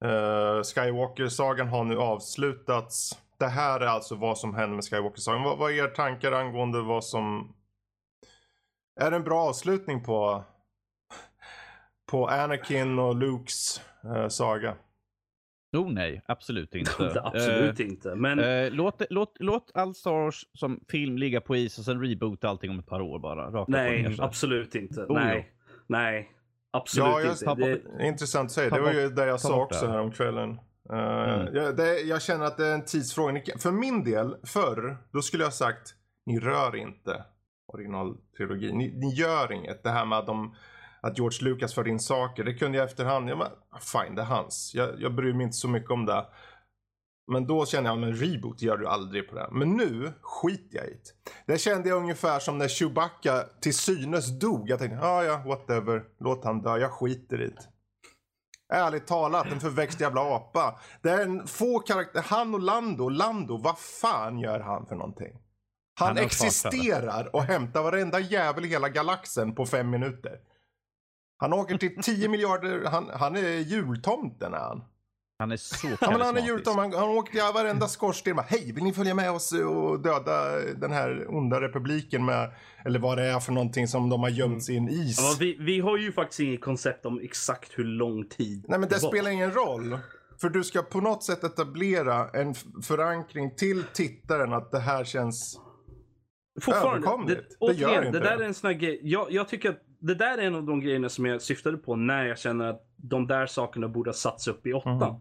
Uh, 0.06 0.64
Skywalker-sagan 0.64 1.68
har 1.68 1.84
nu 1.84 1.98
avslutats. 1.98 3.20
Det 3.40 3.48
här 3.48 3.80
är 3.80 3.88
alltså 3.88 4.16
vad 4.16 4.38
som 4.38 4.56
händer 4.56 4.76
med 4.76 4.84
Skywalker-sagan. 4.86 5.44
Vad, 5.44 5.58
vad 5.58 5.72
är 5.72 5.84
er 5.84 5.88
tankar 5.88 6.32
angående 6.32 6.82
vad 6.82 7.04
som... 7.04 7.54
Är 9.00 9.12
det 9.12 9.18
en 9.18 9.24
bra 9.24 9.40
avslutning 9.40 10.04
på, 10.04 10.44
på 12.12 12.28
Anakin 12.28 13.00
och 13.00 13.16
Lukes 13.16 13.82
eh, 14.04 14.28
saga? 14.28 14.76
Oh 15.78 15.92
nej, 15.92 16.22
absolut 16.26 16.76
inte. 16.76 17.22
Absolut 17.24 17.80
Eh, 17.80 17.86
inte. 17.88 18.16
Men 18.16 18.40
eh, 18.40 18.72
låt, 18.72 19.02
låt, 19.10 19.38
låt 19.40 19.72
all 19.74 19.96
Star 19.96 20.12
Wars 20.12 20.46
som 20.54 20.80
film 20.90 21.18
ligga 21.18 21.42
på 21.42 21.56
is 21.56 21.80
och 21.80 21.86
sen 21.86 22.02
reboota 22.02 22.50
allting 22.50 22.72
om 22.72 22.80
ett 22.80 22.86
par 22.86 23.02
år 23.02 23.20
bara. 23.20 23.66
Nej, 23.68 24.16
absolut 24.20 24.76
inte. 24.76 25.02
Oh, 25.02 25.14
nej. 25.14 25.52
Nej. 25.88 26.37
Absolut 26.78 27.42
Ja, 27.42 27.52
inte. 27.52 27.82
Det, 27.98 28.08
Intressant 28.08 28.46
att 28.46 28.52
säga. 28.52 28.70
Ta 28.70 28.76
Det 28.76 28.82
var 28.82 28.92
ju 28.94 29.10
det 29.10 29.26
jag 29.26 29.40
sa 29.40 29.64
också 29.64 29.86
det. 29.86 29.92
här 29.92 30.00
om 30.00 30.12
kvällen. 30.12 30.50
Uh, 30.94 30.98
Mm. 31.34 31.56
jag, 31.56 31.76
det, 31.78 32.00
jag 32.00 32.22
känner 32.22 32.46
att 32.46 32.58
det 32.58 32.68
är 32.68 32.74
en 32.74 32.86
tidsfråga. 32.86 33.42
För 33.60 33.72
min 33.72 34.04
del, 34.04 34.36
förr, 34.44 34.98
då 35.12 35.22
skulle 35.22 35.44
jag 35.44 35.54
sagt 35.54 35.94
ni 36.26 36.40
rör 36.40 36.76
inte 36.76 37.24
originaltrilogin. 37.74 38.78
Ni, 38.78 38.92
ni 38.98 39.14
gör 39.14 39.52
inget. 39.52 39.84
Det 39.84 39.90
här 39.90 40.06
med 40.06 40.18
att, 40.18 40.26
de, 40.28 40.56
att 41.02 41.18
George 41.18 41.50
Lucas 41.50 41.74
för 41.74 41.88
in 41.88 42.00
saker. 42.00 42.44
Det 42.44 42.54
kunde 42.54 42.78
jag 42.78 42.86
efterhand. 42.88 43.30
Jag 43.30 43.38
bara, 43.38 43.52
fine, 43.80 44.16
det 44.16 44.22
är 44.22 44.26
hans. 44.26 44.72
Jag, 44.76 45.02
jag 45.02 45.14
bryr 45.16 45.34
mig 45.34 45.44
inte 45.44 45.58
så 45.58 45.68
mycket 45.68 45.92
om 45.92 46.06
det. 46.06 46.26
Men 47.28 47.48
då 47.48 47.66
kände 47.66 47.90
jag, 47.90 48.00
men 48.00 48.14
reboot 48.14 48.62
gör 48.62 48.78
du 48.78 48.88
aldrig 48.88 49.30
på 49.30 49.36
det. 49.36 49.48
Men 49.52 49.78
nu 49.78 50.14
skiter 50.22 50.78
jag 50.78 50.88
i 50.88 50.90
det. 50.90 51.54
Det 51.54 51.58
kände 51.58 51.90
jag 51.90 51.98
ungefär 51.98 52.40
som 52.40 52.58
när 52.58 52.68
Chewbacca 52.68 53.44
till 53.62 53.74
synes 53.74 54.40
dog. 54.40 54.70
Jag 54.70 54.80
tänkte, 54.80 54.98
ja 54.98 55.24
ja, 55.24 55.44
whatever. 55.46 56.04
Låt 56.20 56.44
han 56.44 56.62
dö, 56.62 56.78
jag 56.78 56.92
skiter 56.92 57.42
i 57.42 57.48
det. 57.48 57.68
Ärligt 58.74 59.08
talat, 59.08 59.52
en 59.52 59.60
förväxt 59.60 60.02
jävla 60.02 60.22
apa. 60.22 60.80
Det 61.02 61.10
är 61.10 61.22
en 61.22 61.48
få 61.48 61.80
karaktär, 61.80 62.22
han 62.26 62.54
och 62.54 62.62
Lando. 62.62 63.10
Lando, 63.10 63.58
vad 63.58 63.80
fan 63.80 64.40
gör 64.40 64.60
han 64.60 64.86
för 64.86 64.96
någonting? 64.96 65.34
Han, 66.00 66.08
Han 66.08 66.18
existerar 66.18 67.36
och 67.36 67.44
hämtar 67.44 67.84
varenda 67.84 68.20
jävel 68.20 68.66
i 68.66 68.68
hela 68.68 68.90
galaxen 68.90 69.56
på 69.56 69.66
fem 69.66 69.90
minuter. 69.90 70.40
Han 71.38 71.54
åker 71.54 71.78
till 71.78 72.02
10 72.02 72.30
miljarder, 72.30 72.86
han, 72.86 73.10
han 73.14 73.36
är 73.36 73.58
jultomten 73.58 74.54
är 74.54 74.58
han. 74.58 74.84
Han 75.40 75.52
är 75.52 75.58
så 75.58 75.88
Ja, 76.02 76.12
men 76.12 76.22
han 76.22 76.38
är 76.38 76.42
jultom, 76.48 76.78
han, 76.78 76.94
han 76.94 77.10
åker 77.10 77.32
till 77.32 77.42
varenda 77.54 77.88
skorsten 77.88 78.32
och 78.32 78.38
bara, 78.38 78.46
Hej, 78.50 78.72
vill 78.72 78.84
ni 78.84 78.94
följa 78.94 79.14
med 79.16 79.32
oss 79.32 79.52
och 79.52 80.00
döda 80.00 80.60
den 80.76 80.92
här 80.92 81.26
onda 81.30 81.62
republiken 81.62 82.26
med, 82.26 82.52
eller 82.86 83.00
vad 83.00 83.18
det 83.18 83.24
är 83.24 83.40
för 83.40 83.52
någonting 83.52 83.88
som 83.88 84.10
de 84.10 84.20
har 84.22 84.30
gömt 84.30 84.64
sig 84.64 84.76
i 84.76 84.78
en 84.78 84.90
is. 84.90 85.18
ja, 85.20 85.36
vi, 85.40 85.58
vi 85.60 85.80
har 85.80 85.98
ju 85.98 86.12
faktiskt 86.12 86.40
inget 86.40 86.62
koncept 86.62 87.06
om 87.06 87.20
exakt 87.24 87.80
hur 87.80 87.84
lång 87.84 88.30
tid 88.30 88.66
Nej 88.68 88.80
men 88.80 88.90
det 88.90 89.02
var. 89.04 89.10
spelar 89.10 89.32
ingen 89.32 89.52
roll. 89.52 89.98
För 90.42 90.50
du 90.50 90.64
ska 90.64 90.82
på 90.82 91.02
något 91.02 91.24
sätt 91.24 91.44
etablera 91.44 92.30
en 92.30 92.56
förankring 92.84 93.56
till 93.56 93.84
tittaren 93.94 94.54
att 94.54 94.72
det 94.72 94.80
här 94.80 95.04
känns... 95.04 95.60
Fortfarande, 96.62 96.90
överkomligt. 96.98 97.40
det, 97.60 97.68
Det 97.68 97.74
gör 97.74 97.88
återigen, 97.90 98.06
inte 98.08 98.20
det 98.20 98.26
där 98.26 98.38
det. 98.38 98.44
är 98.44 98.48
en 98.48 98.54
sån 98.54 98.68
här 98.68 98.78
grej. 98.78 99.00
Jag, 99.04 99.32
jag 99.32 99.48
tycker 99.48 99.70
att 99.70 99.82
det 100.00 100.16
där 100.16 100.38
är 100.38 100.42
en 100.42 100.56
av 100.56 100.64
de 100.64 100.80
grejerna 100.80 101.10
som 101.10 101.26
jag 101.26 101.42
syftade 101.42 101.78
på 101.78 101.96
när 101.96 102.26
jag 102.26 102.40
känner 102.40 102.66
att 102.66 102.84
de 102.96 103.28
där 103.28 103.46
sakerna 103.46 103.88
borde 103.88 104.10
ha 104.10 104.14
satts 104.14 104.48
upp 104.48 104.68
i 104.68 104.74
åttan. 104.74 105.20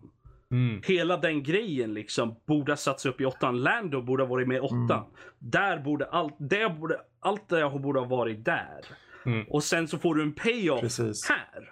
Mm. 0.51 0.81
Hela 0.87 1.17
den 1.17 1.43
grejen 1.43 1.95
liksom 1.95 2.37
borde 2.47 2.73
ha 2.73 2.77
satts 2.77 3.07
upp 3.07 3.21
i 3.21 3.25
åttan. 3.25 3.63
Lando 3.63 4.03
borde 4.03 4.23
ha 4.23 4.29
varit 4.29 4.49
med 4.49 4.57
i 4.57 4.61
åttan. 4.61 4.91
Mm. 4.91 5.11
Där 5.39 5.79
borde 5.79 6.05
allt 6.05 6.37
det 6.39 6.79
borde, 6.79 7.01
allt 7.21 7.49
det 7.49 7.71
borde 7.83 8.01
ha 8.01 8.07
varit 8.07 8.45
där. 8.45 8.85
Mm. 9.27 9.47
Och 9.49 9.65
sen 9.65 9.89
så 9.89 9.99
får 9.99 10.15
du 10.15 10.23
en 10.23 10.33
payoff 10.33 10.81
Precis. 10.81 11.29
här. 11.29 11.71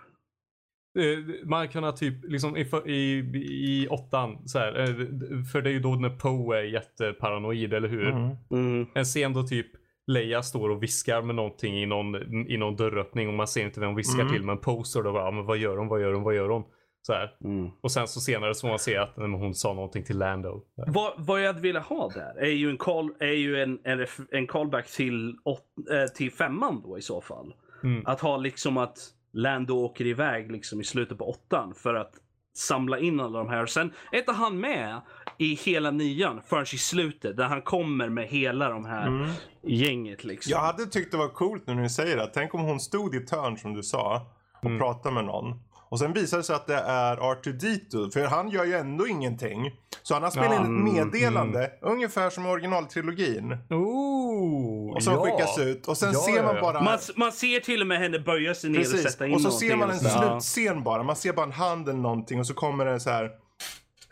Eh, 0.99 1.47
Man 1.47 1.69
kan 1.69 1.85
ha 1.85 1.93
typ, 1.93 2.25
liksom 2.25 2.57
i, 2.57 2.61
i, 2.87 3.19
i 3.45 3.89
åttan 3.91 4.49
så 4.49 4.59
här, 4.59 4.81
eh, 4.81 5.45
för 5.53 5.63
det 5.63 5.71
är 5.71 5.73
ju 5.73 5.81
då 5.81 5.95
när 5.95 6.11
Poe 6.11 6.59
är 6.59 6.63
jätteparanoid, 6.63 7.75
eller 7.75 7.89
hur? 7.89 8.09
Mm. 8.09 8.37
Mm. 8.51 8.87
En 8.95 9.05
scen 9.05 9.33
då 9.33 9.43
typ 9.43 9.67
Leia 10.07 10.43
står 10.43 10.71
och 10.71 10.83
viskar 10.83 11.23
med 11.23 11.35
någonting 11.35 11.83
i 11.83 11.87
någon, 11.87 12.15
i 12.49 12.57
någon 12.57 12.77
dörröppning 12.77 13.29
och 13.29 13.35
man 13.35 13.47
ser 13.47 13.65
inte 13.65 13.81
vem 13.81 13.87
hon 13.89 13.97
viskar 13.97 14.21
Mm. 14.23 14.33
till 14.33 14.43
men 14.43 14.59
där 14.59 15.07
och 15.09 15.13
bara, 15.15 15.25
"Ja, 15.25 15.31
men 15.31 15.47
vad 15.47 15.57
gör 15.59 15.77
hon, 15.77 15.89
vad 15.89 16.01
gör 16.01 16.13
hon, 16.13 16.23
vad 16.23 16.35
gör 16.35 16.49
hon? 16.49 16.63
Så 17.07 17.13
här. 17.13 17.37
Mm. 17.45 17.71
Och 17.83 17.93
sen 17.93 18.09
så 18.09 18.21
senare 18.21 18.55
så 18.55 18.61
får 18.61 18.69
man 18.69 18.79
se 18.79 18.97
att 18.97 19.17
nej, 19.17 19.29
hon 19.29 19.55
sa 19.55 19.73
någonting 19.75 20.05
till 20.05 20.19
Lando. 20.19 20.63
Vad, 20.87 21.13
vad 21.19 21.41
jag 21.43 21.47
hade 21.47 21.61
velat 21.61 21.85
ha 21.87 22.09
där 22.09 22.39
är 22.39 22.51
ju 22.51 22.71
en, 22.71 22.77
call, 22.77 23.11
är 23.21 23.33
ju 23.33 23.63
en, 23.63 23.79
en, 23.85 24.07
en 24.31 24.47
callback 24.47 24.91
till, 24.91 25.37
åt, 25.45 25.63
eh, 25.91 26.13
till 26.15 26.33
femman 26.33 26.83
då 26.85 26.99
i 26.99 27.03
så 27.03 27.21
fall. 27.21 27.55
Mm. 27.83 28.03
Att 28.07 28.21
ha 28.21 28.37
liksom 28.37 28.77
att 28.77 28.99
Lando 29.33 29.75
åker 29.75 30.07
iväg 30.07 30.53
liksom 30.53 30.81
i 30.81 30.85
slutet 30.85 31.19
på 31.19 31.25
åttan 31.31 31.75
för 31.75 31.95
att 31.95 32.13
samla 32.55 32.99
in 32.99 33.21
alla 33.21 33.39
de 33.39 33.49
här. 33.49 33.63
Och 33.63 33.71
sen 33.71 33.93
är 34.13 34.19
inte 34.19 34.33
han 34.33 34.61
med 34.61 35.01
i 35.39 35.55
hela 35.55 35.91
nian 35.91 36.41
förrän 36.47 36.63
i 36.63 36.67
slutet 36.79 37.37
där 37.37 37.45
han 37.45 37.63
kommer 37.63 38.09
med 38.09 38.27
hela 38.29 38.69
de 38.69 38.85
här 38.85 39.07
Mm. 39.07 39.31
gänget 39.63 40.25
liksom. 40.25 40.51
Jag 40.51 40.61
hade 40.61 40.87
tyckt 40.87 41.11
det 41.11 41.17
var 41.19 41.29
coolt 41.29 41.67
nu 41.67 41.75
när 41.75 41.83
du 41.83 41.89
säger 41.89 42.17
det. 42.17 42.31
Tänk 42.35 42.55
om 42.55 42.61
hon 42.61 42.81
stod 42.81 43.15
i 43.15 43.19
ett 43.19 43.31
hörn 43.31 43.59
som 43.59 43.75
du 43.75 43.83
sa 43.83 44.27
och 44.59 44.65
Mm. 44.67 44.79
pratade 44.79 45.15
med 45.15 45.25
någon. 45.25 45.61
Och 45.95 45.99
sen 46.01 46.13
visar 46.13 46.37
det 46.39 46.43
sig 46.45 46.57
att 46.57 46.67
det 46.67 46.75
är 46.77 47.17
R2D2. 47.17 48.11
För 48.11 48.25
han 48.25 48.49
gör 48.51 48.65
ju 48.65 48.75
ändå 48.75 49.07
ingenting. 49.09 49.71
Så 50.03 50.15
han 50.15 50.23
har 50.23 50.31
spelat 50.31 50.53
in 50.53 50.61
ett 50.61 50.67
Mm, 50.67 50.95
meddelande. 50.95 51.71
Ungefär 51.83 52.31
som 52.31 52.47
i 52.47 52.49
originaltrilogin. 52.49 53.53
Oh, 53.71 54.95
Och 54.95 55.03
som 55.03 55.13
ja. 55.15 55.21
skickas 55.25 55.59
ut. 55.59 55.89
Och 55.89 55.97
sen 55.97 56.13
Ja, 56.13 56.19
ser 56.21 56.37
ja, 56.37 56.43
man 56.43 56.55
ja. 56.57 56.61
bara... 56.63 56.81
Man, 56.83 56.99
man 57.17 57.33
ser 57.33 57.61
till 57.61 57.81
och 57.81 57.87
med 57.87 57.99
henne 57.99 58.19
böja 58.19 58.55
sig 58.55 58.71
ner 58.71 58.79
och 58.79 58.85
Precis. 58.85 59.03
sätta 59.13 59.27
in 59.27 59.35
Och 59.35 59.41
så 59.41 59.51
ser 59.51 59.77
man 59.77 59.91
en 59.91 59.97
och 59.97 60.01
så- 60.03 60.09
Ja. 60.09 60.41
slutscen 60.41 60.83
bara. 60.83 61.03
Man 61.03 61.17
ser 61.17 61.33
bara 61.33 61.47
en 61.47 61.53
hand 61.53 61.89
eller 61.89 61.99
någonting 62.01 62.41
och 62.41 62.47
så 62.47 62.55
kommer 62.55 62.85
det 62.87 63.01
så 63.01 63.11
här 63.11 63.31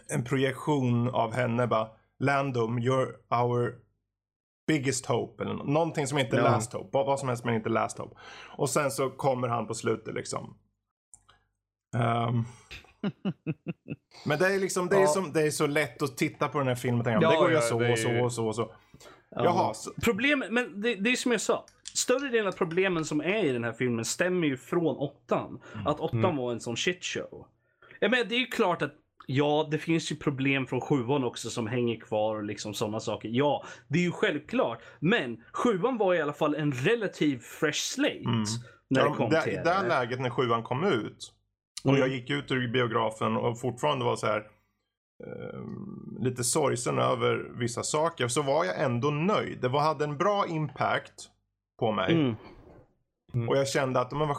en 0.08 0.24
projektion 0.24 1.08
av 1.08 1.32
henne 1.34 1.66
bara. 1.66 1.88
Landom, 2.20 2.78
you're 2.78 3.08
our 3.42 3.74
biggest 4.66 5.06
hope. 5.06 5.42
Eller 5.44 5.54
nå- 5.54 5.64
någonting 5.64 6.06
som 6.06 6.18
inte 6.18 6.36
är 6.36 6.40
Ja. 6.40 6.50
last 6.50 6.72
hope. 6.72 6.88
Vad 6.92 7.06
vad 7.06 7.18
som 7.20 7.28
helst 7.28 7.44
men 7.44 7.54
inte 7.54 7.68
last 7.68 7.98
hope. 7.98 8.16
Och 8.56 8.70
sen 8.70 8.90
så 8.90 9.10
kommer 9.10 9.48
han 9.48 9.66
på 9.66 9.74
slutet 9.74 10.14
liksom. 10.14 10.54
Ehm. 11.94 12.44
men 14.26 14.38
det 14.38 14.46
är 14.54 14.58
liksom, 14.58 14.88
det 14.88 14.96
är, 14.96 15.00
Ja. 15.00 15.06
som, 15.06 15.32
det 15.32 15.42
är 15.42 15.50
så 15.50 15.66
lätt 15.66 16.02
att 16.02 16.16
titta 16.16 16.48
på 16.48 16.58
den 16.58 16.68
här 16.68 16.74
filmen 16.74 16.98
och 17.00 17.04
tänka, 17.06 17.22
Ja, 17.22 17.30
det 17.30 17.36
går 17.36 17.48
ju 17.48 17.54
ja, 17.54 17.60
så 17.60 17.80
är 17.80 17.96
så 17.96 18.24
och 18.24 18.32
så 18.32 18.46
och 18.46 18.54
så. 18.54 18.74
Ja. 19.30 19.44
Jaha, 19.44 19.74
så, 19.74 19.90
Problemet, 20.02 20.52
men 20.52 20.80
det, 20.80 20.94
det 20.94 21.10
är 21.10 21.16
som 21.16 21.32
jag 21.32 21.40
sa. 21.40 21.64
Större 21.94 22.28
delen 22.28 22.46
av 22.48 22.52
problemen 22.52 23.04
som 23.04 23.20
är 23.20 23.44
i 23.44 23.52
den 23.52 23.64
här 23.64 23.72
filmen 23.72 24.04
stämmer 24.04 24.46
ju 24.46 24.56
från 24.56 24.96
åttan. 24.96 25.60
Att 25.86 26.00
åttan 26.00 26.18
Mm. 26.24 26.36
var 26.36 26.52
en 26.52 26.60
sån 26.60 26.76
shit 26.76 27.04
show. 27.04 27.46
Jag 28.00 28.10
menar, 28.10 28.24
det 28.24 28.34
är 28.34 28.38
ju 28.38 28.46
klart 28.46 28.82
att 28.82 28.92
ja, 29.26 29.68
det 29.70 29.78
finns 29.78 30.12
ju 30.12 30.16
problem 30.16 30.66
från 30.66 30.80
sjuan 30.80 31.24
också 31.24 31.50
som 31.50 31.66
hänger 31.66 32.00
kvar 32.00 32.36
och 32.36 32.44
liksom 32.44 32.74
sådana 32.74 33.00
saker. 33.00 33.28
Ja, 33.32 33.64
det 33.88 33.98
är 33.98 34.02
ju 34.02 34.10
självklart. 34.12 34.82
Men 35.00 35.44
sjuan 35.52 35.98
var 35.98 36.14
i 36.14 36.22
alla 36.22 36.32
fall 36.32 36.54
en 36.54 36.72
relativ 36.72 37.38
fresh 37.38 37.78
slate. 37.78 38.18
Mm. 38.18 38.44
När 38.88 39.00
Ja, 39.00 39.08
det 39.08 39.14
kom 39.16 39.30
där, 39.30 39.42
till 39.42 39.52
I 39.52 39.56
det. 39.56 39.84
läget 39.88 40.20
när 40.20 40.30
sjuan 40.30 40.62
kom 40.62 40.84
ut 40.84 41.32
och 41.84 41.88
Mm. 41.90 42.00
jag 42.00 42.08
gick 42.08 42.30
ut 42.30 42.50
ur 42.50 42.68
biografen 42.72 43.36
och 43.36 43.60
fortfarande 43.60 44.04
var 44.04 44.16
så 44.16 44.26
här 44.26 44.46
eh, 45.26 45.60
lite 46.20 46.44
sorgsen 46.44 46.98
över 46.98 47.50
vissa 47.58 47.82
saker 47.82 48.28
så 48.28 48.42
var 48.42 48.64
jag 48.64 48.80
ändå 48.80 49.10
nöjd. 49.10 49.60
Det 49.60 49.68
var, 49.68 49.80
hade 49.80 50.04
en 50.04 50.18
bra 50.18 50.46
impact 50.46 51.28
på 51.78 51.92
mig 51.92 52.36
Mm. 53.34 53.48
och 53.48 53.56
jag 53.56 53.68
kände 53.68 54.00
att 54.00 54.12
men 54.12 54.28
vad, 54.28 54.36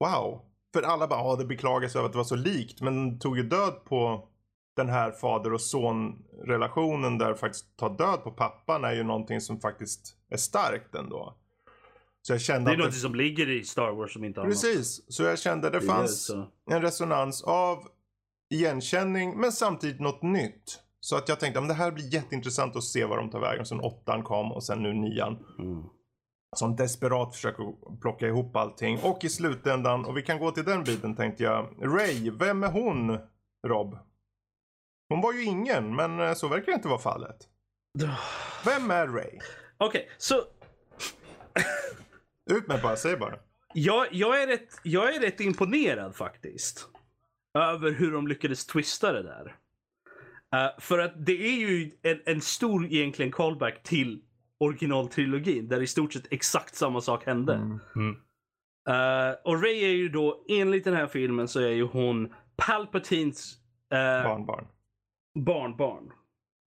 wow. 0.00 0.40
För 0.74 0.82
alla 0.82 1.08
bara, 1.08 1.20
ah, 1.20 1.36
det 1.36 1.44
beklagas 1.44 1.96
över 1.96 2.06
att 2.06 2.12
det 2.12 2.18
var 2.18 2.24
så 2.24 2.36
likt 2.36 2.80
men 2.80 3.12
det 3.14 3.20
tog 3.20 3.36
ju 3.36 3.42
död 3.42 3.84
på 3.84 4.28
den 4.76 4.88
här 4.88 5.10
fader 5.10 5.52
och 5.52 5.60
son 5.60 6.24
relationen 6.44 7.18
där 7.18 7.34
faktiskt 7.34 7.76
ta 7.76 7.88
död 7.88 8.22
på 8.24 8.30
pappan 8.30 8.84
är 8.84 8.92
ju 8.92 9.02
någonting 9.02 9.40
som 9.40 9.60
faktiskt 9.60 10.16
är 10.30 10.36
starkt 10.36 10.94
ändå. 10.94 11.34
Så 12.22 12.32
jag 12.32 12.40
kände 12.40 12.70
Det 12.70 12.74
är 12.74 12.78
att 12.78 12.84
något 12.84 12.94
som 12.94 13.14
ligger 13.14 13.50
i 13.50 13.64
Star 13.64 13.92
Wars 13.92 14.12
som 14.12 14.24
inte 14.24 14.40
annat. 14.40 14.52
Precis, 14.52 15.04
så 15.08 15.22
jag 15.22 15.38
kände 15.38 15.70
det 15.70 15.80
Det 15.80 15.86
fanns 15.86 16.30
en 16.70 16.82
resonans 16.82 17.42
av 17.42 17.88
igenkänning 18.50 19.40
men 19.40 19.52
samtidigt 19.52 20.00
något 20.00 20.22
nytt. 20.22 20.78
Så 21.00 21.16
att 21.16 21.28
jag 21.28 21.40
tänkte 21.40 21.60
att 21.60 21.68
det 21.68 21.74
här 21.74 21.90
blir 21.90 22.14
jätteintressant 22.14 22.76
att 22.76 22.84
se 22.84 23.04
var 23.04 23.16
de 23.16 23.30
tar 23.30 23.40
vägen. 23.40 23.66
Sen 23.66 23.80
åttan 23.80 24.22
kom 24.22 24.52
och 24.52 24.64
sen 24.64 24.82
nu 24.82 24.92
nian. 24.92 25.44
Mm. 25.58 25.82
Som 26.56 26.76
desperat 26.76 27.34
försöker 27.34 27.96
plocka 28.00 28.26
ihop 28.26 28.56
allting. 28.56 28.98
Och 29.02 29.24
i 29.24 29.28
slutändan, 29.28 30.04
och 30.04 30.16
vi 30.16 30.22
kan 30.22 30.38
gå 30.38 30.50
till 30.50 30.64
den 30.64 30.84
biten 30.84 31.16
tänkte 31.16 31.42
jag. 31.42 31.68
Ray, 31.80 32.30
vem 32.30 32.62
är 32.62 32.70
hon 32.70 33.18
Rob? 33.66 33.98
Hon 35.08 35.20
var 35.20 35.32
ju 35.32 35.44
ingen, 35.44 35.96
men 35.96 36.20
eh, 36.20 36.34
så 36.34 36.48
verkar 36.48 36.66
det 36.66 36.72
inte 36.72 36.88
vara 36.88 36.98
fallet. 36.98 37.36
Vem 38.64 38.90
är 38.90 39.06
Ray? 39.06 39.38
Okej, 39.78 40.08
så 40.18 40.34
Ut 42.50 42.68
med 42.68 42.82
bara, 42.82 42.96
säg 42.96 43.16
bara. 43.16 43.38
Jag, 43.74 44.06
jag, 44.10 44.42
är 44.42 44.46
rätt, 44.46 44.80
jag 44.82 45.14
är 45.14 45.20
rätt 45.20 45.40
imponerad 45.40 46.16
faktiskt. 46.16 46.88
Över 47.54 47.90
hur 47.90 48.12
de 48.12 48.28
lyckades 48.28 48.66
twista 48.66 49.12
det 49.12 49.22
där. 49.22 49.56
Eh, 50.54 50.70
för 50.78 50.98
att 50.98 51.26
det 51.26 51.46
är 51.46 51.58
ju 51.58 51.90
en, 52.02 52.20
en 52.26 52.40
stor 52.40 52.86
egentligen 52.86 53.32
callback 53.32 53.82
till 53.82 54.22
originaltrilogin 54.58 55.68
där 55.68 55.82
i 55.82 55.86
stort 55.86 56.12
sett 56.12 56.32
exakt 56.32 56.74
samma 56.74 57.00
sak 57.00 57.26
hände. 57.26 57.54
Mm. 57.54 57.80
Mm. 57.96 58.16
Eh, 58.88 59.34
och 59.44 59.62
Ray 59.62 59.84
är 59.84 59.94
ju 59.94 60.08
då, 60.08 60.44
enligt 60.48 60.84
den 60.84 60.94
här 60.94 61.06
filmen 61.06 61.48
så 61.48 61.60
är 61.60 61.68
ju 61.68 61.82
hon 61.82 62.34
Palpatines 62.56 63.54
uh, 63.94 64.28
Barnbarn. 64.28 64.66
barnbarn. 65.34 66.12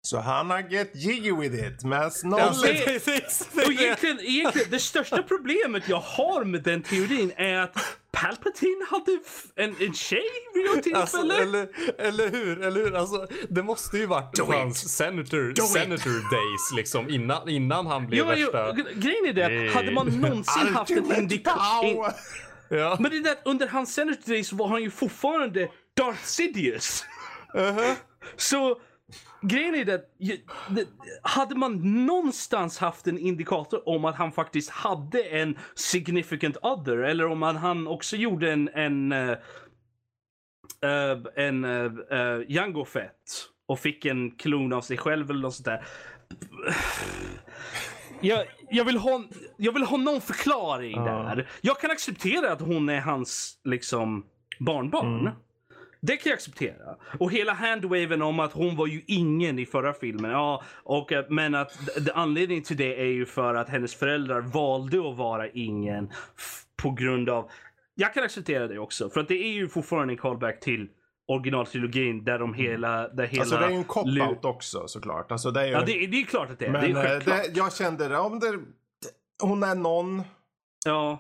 Så 0.04 0.20
han 0.20 0.50
har 0.50 0.60
get 0.70 0.92
jiggy 0.94 1.32
with 1.32 1.56
it 1.68 1.84
med 1.84 2.04
Ja, 2.04 2.10
snollen. 2.10 2.54
det- 2.64 2.86
precis. 2.86 3.48
Och 3.56 3.72
egentligen, 3.72 4.20
egentligen, 4.20 4.68
det 4.72 4.80
största 4.80 5.24
problemet 5.24 5.84
jag 5.90 5.98
har 6.00 6.44
med 6.44 6.64
den 6.64 6.84
teorin 6.84 7.32
är 7.38 7.58
att 7.58 7.78
Palpatine 8.12 8.86
hade 8.90 9.20
en, 9.56 9.76
en 9.88 9.94
tjej 9.94 10.22
vid 10.54 10.66
något 10.66 10.84
tillfälle. 10.84 11.02
Alltså, 11.02 11.42
eller, 11.42 11.68
eller 11.98 12.30
hur? 12.32 12.62
Eller 12.64 12.82
hur? 12.82 12.96
Alltså, 12.96 13.28
det 13.50 13.64
måste 13.64 13.98
ju 13.98 14.06
varit 14.06 14.34
Do 14.36 14.46
hans 14.52 14.96
senator, 14.98 15.54
Do 15.54 15.64
it. 15.64 15.70
senator 15.70 16.32
days 16.32 16.72
liksom 16.76 17.10
innan, 17.10 17.50
innan 17.50 17.86
han 17.88 18.08
blev 18.08 18.20
jo, 18.20 18.26
värsta... 18.52 18.72
g- 18.72 18.84
grejen 18.96 19.26
är 19.26 19.34
det 19.34 19.68
att 19.70 19.74
hade 19.76 19.92
man 19.92 20.08
någonsin 20.08 20.74
haft 20.74 20.92
en 20.92 21.16
indikation... 21.18 22.06
Ja. 22.70 22.98
Men 23.00 23.12
det 23.12 23.18
är 23.18 23.24
det 23.24 23.32
att 23.32 23.42
under 23.46 23.68
hans 23.68 23.94
Senator 23.94 24.32
Days 24.32 24.54
var 24.54 24.68
han 24.68 24.82
ju 24.84 24.92
fortfarande 24.92 25.68
Darth 25.98 26.24
Sidious. 26.24 27.06
Uh-huh. 27.54 27.94
Så 28.38 28.82
grejen 29.42 29.76
är 29.76 29.96
att 29.96 30.10
hade 31.22 31.56
man 31.56 32.06
någonstans 32.06 32.78
haft 32.78 33.08
en 33.08 33.18
indikator 33.18 33.90
om 33.90 34.06
att 34.06 34.16
han 34.16 34.32
faktiskt 34.32 34.70
hade 34.70 35.24
en 35.24 35.58
significant 35.76 36.58
other 36.62 36.98
eller 36.98 37.28
om 37.28 37.42
han, 37.42 37.88
också 37.88 38.16
gjorde 38.16 38.52
en 38.52 38.70
en 38.70 39.12
eh, 39.12 39.30
eh, 40.82 41.18
en 41.36 41.66
uh, 41.66 41.92
uh, 42.12 42.44
Jango 42.48 42.86
Fett 42.86 43.52
och 43.68 43.80
fick 43.80 44.06
en 44.06 44.32
klon 44.32 44.74
av 44.74 44.82
sig 44.82 44.98
själv 44.98 45.30
eller 45.30 45.42
något 45.42 45.56
sånt 45.56 45.66
där. 45.66 45.86
Jag, 48.22 48.46
jag, 48.70 48.86
vill 48.86 48.98
ha, 48.98 49.24
jag 49.58 49.72
vill 49.72 49.84
ha 49.84 49.98
någon 49.98 50.22
förklaring 50.22 51.04
där. 51.04 51.50
Jag 51.62 51.80
kan 51.80 51.92
acceptera 51.92 52.52
att 52.52 52.62
hon 52.62 52.90
är 52.90 53.00
hans 53.00 53.60
liksom 53.64 54.26
barnbarn. 54.60 55.20
Mm. 55.20 55.34
Det 56.02 56.18
kan 56.18 56.30
jag 56.30 56.36
acceptera. 56.36 56.96
Och 57.20 57.32
hela 57.32 57.54
handwaven 57.54 58.22
om 58.22 58.40
att 58.40 58.54
hon 58.54 58.76
var 58.76 58.88
ju 58.88 59.02
ingen 59.08 59.60
i 59.60 59.66
förra 59.66 59.94
filmen. 59.94 60.32
Ja, 60.32 60.64
och, 60.84 61.12
eh, 61.12 61.26
men 61.30 61.56
att 61.56 61.78
anledningen 62.14 62.64
till 62.64 62.78
det 62.78 63.02
är 63.02 63.06
ju 63.06 63.26
för 63.26 63.56
att 63.56 63.70
hennes 63.70 63.96
föräldrar 63.96 64.42
valde 64.42 65.10
att 65.10 65.18
vara 65.18 65.50
ingen 65.50 66.12
på 66.82 66.92
grund 66.92 67.30
av... 67.30 67.50
Jag 67.96 68.14
kan 68.14 68.24
acceptera 68.24 68.68
det 68.68 68.80
också. 68.80 69.10
För 69.10 69.22
att 69.22 69.28
det 69.28 69.44
är 69.44 69.52
ju 69.52 69.70
fortfarande 69.70 70.14
en 70.14 70.18
callback 70.18 70.60
till 70.60 70.90
originaltrilogin 71.28 72.24
där 72.24 72.40
de 72.40 72.54
hela... 72.54 73.08
Där 73.08 73.26
hela 73.26 73.42
Alltså 73.42 73.58
det 73.58 73.66
är 73.66 73.70
ju 73.70 73.76
en 73.76 73.84
cop-out 73.84 74.46
också 74.46 74.88
såklart. 74.88 75.32
Alltså 75.32 75.52
det 75.52 75.62
är 75.62 75.66
ju... 75.66 75.72
Ja, 75.72 75.80
det, 75.86 76.08
det 76.08 76.22
är 76.22 76.26
klart 76.26 76.50
att 76.50 76.60
det 76.60 76.66
är. 76.66 76.72
men 76.72 76.82
det 76.82 76.88
är 76.88 76.96
eh, 76.96 77.10
självklart. 77.10 77.44
det, 77.44 77.58
jag 77.58 77.74
kände 77.74 78.08
det, 78.08 78.18
om 78.18 78.40
det, 78.40 78.60
hon 79.44 79.64
är 79.64 79.76
någon. 79.76 80.24
Ja. 80.86 81.20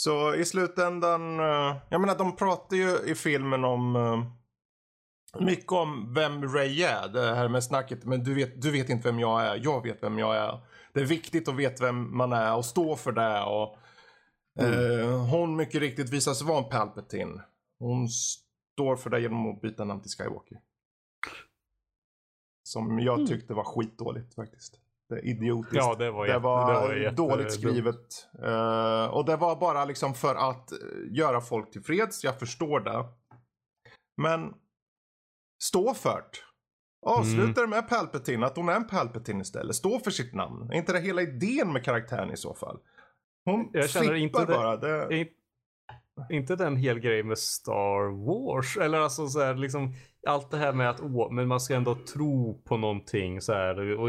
Så 0.00 0.34
i 0.34 0.44
slutändan, 0.44 1.40
eh, 1.40 1.76
jag 1.88 2.00
menar 2.00 2.18
de 2.18 2.36
pratar 2.36 2.76
ju 2.76 2.98
i 3.06 3.14
filmen 3.14 3.64
om 3.64 3.96
eh, 3.96 4.24
mycket 5.42 5.72
om 5.72 6.14
vem 6.14 6.54
Ray 6.54 6.82
är. 6.82 7.08
Det 7.08 7.34
här 7.34 7.48
med 7.48 7.64
snacket, 7.64 8.04
men 8.04 8.24
du 8.24 8.34
vet, 8.34 8.62
du 8.62 8.70
vet 8.70 8.88
inte 8.88 9.08
vem 9.08 9.18
jag 9.18 9.42
är, 9.42 9.60
jag 9.64 9.82
vet 9.82 10.02
vem 10.02 10.18
jag 10.18 10.36
är. 10.36 10.66
Det 10.92 11.00
är 11.00 11.04
viktigt 11.04 11.48
att 11.48 11.56
veta 11.56 11.84
vem 11.84 12.16
man 12.16 12.32
är 12.32 12.56
och 12.56 12.64
stå 12.64 12.96
för 12.96 13.12
det. 13.12 13.42
Och, 13.42 13.78
eh, 14.64 15.26
hon 15.30 15.56
mycket 15.56 15.80
riktigt 15.80 16.10
visar 16.10 16.34
sig 16.34 16.46
vara 16.46 16.64
en 16.64 16.70
Palpatine. 16.70 17.42
Hon 17.78 18.08
står 18.08 18.96
för 18.96 19.10
det 19.10 19.20
genom 19.20 19.50
att 19.50 19.60
byta 19.60 19.84
namn 19.84 20.02
till 20.02 20.10
Skywalker. 20.10 20.58
Som 22.62 22.98
jag 22.98 23.26
tyckte 23.26 23.54
var 23.54 23.64
skitdåligt 23.64 24.34
faktiskt. 24.34 24.79
Det 25.10 25.20
idiotiskt. 25.20 25.76
Ja, 25.76 25.94
det 25.98 26.10
var, 26.10 26.26
Det 26.26 26.38
var, 26.38 26.72
det 26.74 26.80
var 26.88 26.94
jätte- 26.94 27.16
dåligt 27.16 27.52
skrivet. 27.52 28.28
Eh, 28.44 29.04
och 29.06 29.24
det 29.24 29.36
var 29.36 29.56
bara 29.60 29.84
liksom 29.84 30.14
för 30.14 30.34
att 30.34 30.72
eh, 30.72 30.78
göra 31.10 31.40
folk 31.40 31.70
tillfreds. 31.70 32.24
Jag 32.24 32.38
förstår 32.38 32.80
det. 32.80 33.04
Men 34.22 34.54
stå 35.62 35.94
för 35.94 36.16
det. 36.16 36.38
Avsluta 37.06 37.60
det 37.60 37.66
med 37.66 37.88
Palpatine, 37.88 38.46
att 38.46 38.56
hon 38.56 38.68
är 38.68 38.72
en 38.76 38.86
Palpatine 38.86 39.40
istället. 39.40 39.76
Stå 39.76 39.98
för 39.98 40.10
sitt 40.10 40.34
namn. 40.34 40.70
Är 40.72 40.76
inte 40.76 40.92
det 40.92 41.00
hela 41.00 41.22
idén 41.22 41.72
med 41.72 41.84
karaktären 41.84 42.30
i 42.32 42.36
så 42.36 42.54
fall? 42.54 42.78
Hon 43.44 43.70
Jag 43.72 43.90
känner 43.90 44.14
inte 44.14 44.40
det- 44.44 44.52
bara. 44.52 44.76
Det... 44.76 45.14
Är 46.28 46.34
inte 46.34 46.56
det 46.56 46.66
en 46.66 46.76
hel 46.76 46.98
grej 47.00 47.22
med 47.22 47.38
Star 47.38 48.26
Wars? 48.26 48.76
Eller 48.76 48.98
alltså 48.98 49.28
så 49.28 49.40
här, 49.40 49.54
liksom 49.54 49.94
allt 50.26 50.50
det 50.50 50.56
här 50.56 50.72
med 50.72 50.90
att 50.90 51.00
åh, 51.00 51.32
men 51.32 51.48
man 51.48 51.60
ska 51.60 51.74
ändå 51.74 51.94
tro 51.94 52.62
på 52.64 52.76
någonting 52.76 53.40
så 53.40 53.52
här. 53.52 53.98
Och, 53.98 54.08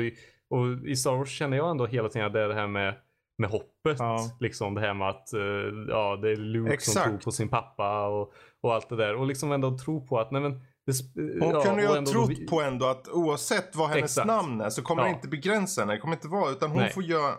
och 0.52 0.88
i 0.88 0.96
Star 0.96 1.16
Wars 1.16 1.30
känner 1.30 1.58
jag 1.58 1.70
ändå 1.72 1.86
hela 1.86 2.10
tiden 2.10 2.28
att 2.28 2.34
det 2.34 2.42
är 2.42 2.48
det 2.48 2.54
här 2.56 2.68
med, 2.68 2.94
med 3.38 3.50
hoppet. 3.50 3.96
Ja. 4.00 4.18
Liksom 4.40 4.74
det 4.76 4.82
här 4.82 4.94
med 4.94 5.10
att 5.10 5.34
eh, 5.34 5.42
ja, 5.90 6.16
det 6.22 6.32
är 6.32 6.36
Luke 6.36 6.66
som 6.68 6.74
Exakt. 6.74 7.06
tror 7.08 7.18
på 7.18 7.32
sin 7.32 7.50
pappa 7.50 8.08
och, 8.08 8.34
och 8.64 8.74
allt 8.74 8.90
det 8.90 8.96
där. 8.96 9.16
Och 9.16 9.26
liksom 9.28 9.52
ändå 9.52 9.78
tro 9.78 10.08
på 10.08 10.20
att 10.20 10.32
nej 10.32 10.42
men 10.42 10.52
det, 10.86 10.94
Hon 11.46 11.50
ja, 11.54 11.62
kunde 11.64 11.82
ju 11.82 11.88
ha 11.88 12.06
trott 12.06 12.30
då- 12.40 12.48
på 12.50 12.62
ändå 12.62 12.86
att 12.86 13.08
oavsett 13.08 13.76
vad 13.76 13.90
hennes 13.90 14.04
Exakt. 14.04 14.28
namn 14.28 14.62
är 14.62 14.70
så 14.70 14.82
kommer 14.82 15.02
Ja. 15.02 15.08
det 15.08 15.14
inte 15.16 15.28
begränsa 15.28 15.82
henne. 15.82 15.94
Det 15.94 16.00
kommer 16.00 16.16
inte 16.16 16.28
vara, 16.28 16.52
utan 16.52 16.70
hon 16.70 16.80
Nej. 16.80 16.90
får 16.92 17.04
göra 17.04 17.34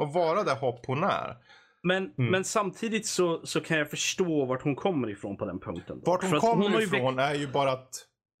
och 0.00 0.12
vara 0.12 0.42
det 0.42 0.54
hopp 0.54 0.86
hon 0.86 1.04
är. 1.04 1.36
Men, 1.82 1.96
Mm. 2.18 2.30
men 2.30 2.44
samtidigt 2.44 3.06
så, 3.06 3.46
så 3.46 3.60
kan 3.60 3.78
jag 3.78 3.90
förstå 3.90 4.44
vart 4.44 4.62
hon 4.62 4.76
kommer 4.76 5.10
ifrån 5.10 5.36
på 5.36 5.44
den 5.44 5.60
punkten. 5.60 6.00
då. 6.04 6.10
Vart 6.10 6.20
För 6.20 6.28
hon 6.28 6.36
att 6.36 6.42
kommer 6.42 6.78
ju 6.80 6.84
ifrån 6.86 7.18
är 7.18 7.34
ju 7.34 7.48
bara 7.48 7.72
att 7.72 7.88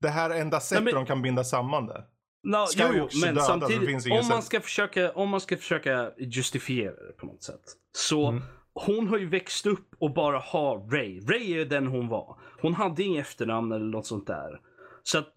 det 0.00 0.08
här 0.08 0.30
är 0.30 0.40
enda 0.40 0.60
sättet 0.60 0.84
men- 0.84 0.94
de 0.94 1.06
kan 1.06 1.22
binda 1.22 1.44
samman 1.44 1.86
det. 1.86 2.04
No, 2.46 2.66
jo, 2.76 2.86
jo, 2.94 3.08
men 3.20 3.34
döda, 3.34 3.40
samtidigt, 3.46 4.06
om 4.12 4.28
man, 4.28 4.42
ska 4.42 4.60
försöka, 4.60 5.10
om 5.12 5.28
man 5.28 5.40
ska 5.40 5.56
försöka 5.56 6.10
justifiera 6.18 6.90
det 7.06 7.12
på 7.16 7.26
något 7.26 7.42
sätt. 7.42 7.60
Så 7.92 8.26
Mm. 8.28 8.42
hon 8.74 9.08
har 9.08 9.18
ju 9.18 9.28
växt 9.28 9.66
upp 9.66 9.94
och 9.98 10.14
bara 10.14 10.38
har 10.38 10.90
Ray. 10.90 11.20
Ray 11.20 11.52
är 11.60 11.64
den 11.64 11.86
hon 11.86 12.08
var. 12.08 12.38
Hon 12.60 12.74
hade 12.74 13.02
inget 13.02 13.26
efternamn 13.26 13.72
eller 13.72 13.86
något 13.86 14.06
sånt 14.06 14.26
där. 14.26 14.60
Så 15.02 15.18
att, 15.18 15.28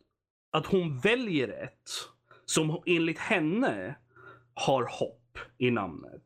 att 0.51 0.65
hon 0.65 0.99
väljer 0.99 1.63
ett 1.63 1.89
som 2.45 2.81
enligt 2.85 3.19
henne 3.19 3.95
har 4.53 4.83
hopp 4.83 5.37
i 5.57 5.71
namnet. 5.71 6.23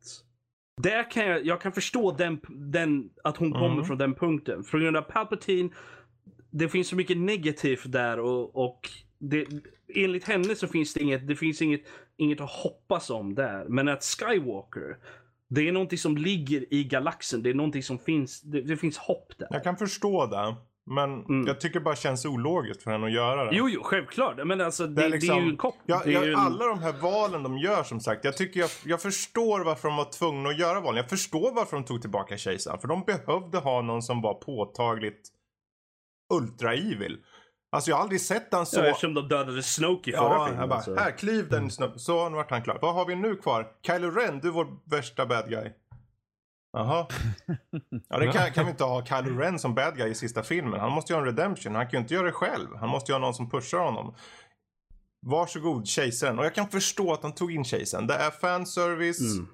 Där 0.82 1.10
kan 1.10 1.26
jag, 1.26 1.46
jag 1.46 1.60
kan 1.60 1.72
förstå 1.72 2.12
den, 2.12 2.40
den, 2.48 3.10
att 3.24 3.36
hon 3.36 3.52
kommer 3.52 3.72
Mm. 3.72 3.84
från 3.84 3.98
den 3.98 4.14
punkten. 4.14 4.64
För 4.64 4.78
grund 4.78 4.96
av 4.96 5.02
Palpatine, 5.02 5.70
det 6.50 6.68
finns 6.68 6.88
så 6.88 6.96
mycket 6.96 7.16
negativt 7.18 7.92
där 7.92 8.18
och, 8.20 8.56
och 8.64 8.90
det, 9.30 9.46
enligt 9.94 10.24
henne 10.24 10.54
så 10.54 10.66
finns 10.68 10.94
det 10.94 11.00
inget, 11.00 11.28
det 11.28 11.36
finns 11.36 11.62
inget, 11.62 11.82
inget 12.16 12.40
att 12.40 12.50
hoppas 12.50 13.10
om 13.10 13.34
där. 13.34 13.64
Men 13.68 13.88
att 13.88 14.04
Skywalker, 14.04 14.96
det 15.48 15.68
är 15.68 15.72
någonting 15.72 15.98
som 15.98 16.16
ligger 16.16 16.74
i 16.74 16.84
galaxen. 16.84 17.42
Det 17.42 17.50
är 17.50 17.54
någonting 17.54 17.82
som 17.82 17.98
finns, 17.98 18.40
det, 18.42 18.60
det 18.62 18.76
finns 18.76 18.98
hopp 18.98 19.32
där. 19.38 19.48
Jag 19.50 19.64
kan 19.64 19.76
förstå 19.76 20.26
det. 20.26 20.54
Men 20.86 21.24
Mm. 21.24 21.46
jag 21.46 21.60
tycker 21.60 21.78
det 21.80 21.84
bara 21.84 21.96
känns 21.96 22.24
ologiskt 22.26 22.82
för 22.82 22.90
henne 22.90 23.06
att 23.06 23.12
göra 23.12 23.44
det. 23.44 23.56
Jo, 23.56 23.68
jo, 23.68 23.80
självklart. 23.82 24.46
Men 24.46 24.60
alltså, 24.60 24.86
det, 24.86 24.94
Det 24.94 25.02
är 25.06 25.10
det 25.10 25.16
är 25.16 25.20
liksom- 25.20 25.44
ju 25.44 25.50
en 25.50 25.56
kopp. 25.56 25.74
Ja, 25.86 26.02
ja, 26.06 26.24
en... 26.24 26.34
Alla 26.36 26.66
de 26.66 26.78
här 26.78 26.92
valen 26.92 27.42
de 27.42 27.58
gör 27.58 27.82
som 27.82 28.00
sagt. 28.00 28.24
Jag 28.24 28.36
tycker 28.36 28.60
jag, 28.60 28.70
jag 28.84 29.02
förstår 29.02 29.64
varför 29.64 29.88
de 29.88 29.96
var 29.96 30.04
tvungna 30.12 30.48
att 30.48 30.58
göra 30.58 30.80
valen. 30.80 30.96
Jag 30.96 31.10
förstår 31.10 31.52
varför 31.54 31.76
de 31.76 31.84
tog 31.84 32.00
tillbaka 32.00 32.36
kejsaren. 32.36 32.80
För 32.80 32.88
de 32.88 33.02
behövde 33.04 33.58
ha 33.58 33.82
någon 33.82 34.02
som 34.02 34.20
var 34.22 34.34
påtagligt 34.34 35.28
ultra 36.34 36.74
evil. 36.74 37.18
Alltså 37.74 37.90
jag 37.90 37.96
har 37.96 38.02
aldrig 38.02 38.20
sett 38.20 38.48
han 38.50 38.66
så. 38.66 38.80
Ja, 38.80 38.84
eftersom 38.84 39.14
de 39.14 39.28
dödade 39.28 39.62
Snoke 39.62 40.10
i 40.10 40.12
förra 40.12 40.34
Ja, 40.34 40.46
filmen. 40.46 40.68
bara, 40.68 40.82
så. 40.82 40.94
här 40.94 41.10
kliv 41.10 41.48
den 41.48 41.70
snubben. 41.70 41.98
Så 41.98 42.28
nu 42.28 42.36
vart 42.36 42.50
han 42.50 42.62
klar. 42.62 42.78
Vad 42.82 42.94
har 42.94 43.06
vi 43.06 43.14
nu 43.16 43.36
kvar? 43.36 43.66
Kylo 43.86 44.10
Ren, 44.10 44.40
du 44.40 44.48
är 44.48 44.52
vår 44.52 44.66
värsta 44.90 45.26
bad 45.26 45.48
guy. 45.48 45.72
Jaha. 46.72 47.06
Ja, 48.08 48.18
det 48.18 48.26
kan, 48.32 48.52
kan 48.52 48.64
vi 48.64 48.70
inte 48.70 48.84
ha 48.84 49.04
Kylo 49.04 49.38
Ren 49.38 49.58
som 49.58 49.74
bad 49.74 49.96
guy 49.96 50.10
i 50.10 50.14
sista 50.14 50.42
filmen. 50.42 50.80
Han 50.80 50.92
måste 50.92 51.12
ju 51.12 51.14
ha 51.16 51.20
en 51.20 51.26
redemption. 51.36 51.74
Han 51.74 51.84
kan 51.84 51.92
ju 51.92 51.98
inte 51.98 52.14
göra 52.14 52.26
det 52.26 52.32
själv. 52.32 52.76
Han 52.76 52.88
måste 52.88 53.12
ju 53.12 53.14
ha 53.14 53.20
någon 53.20 53.34
som 53.34 53.50
pushar 53.50 53.78
honom. 53.78 54.14
Varsågod, 55.26 55.86
kejsaren. 55.88 56.38
Och 56.38 56.44
jag 56.44 56.54
kan 56.54 56.68
förstå 56.68 57.12
att 57.12 57.22
de 57.22 57.32
tog 57.32 57.52
in 57.52 57.64
kejsaren. 57.64 58.06
Det 58.06 58.14
är 58.14 58.30
fanservice. 58.30 59.34
Mm. 59.34 59.46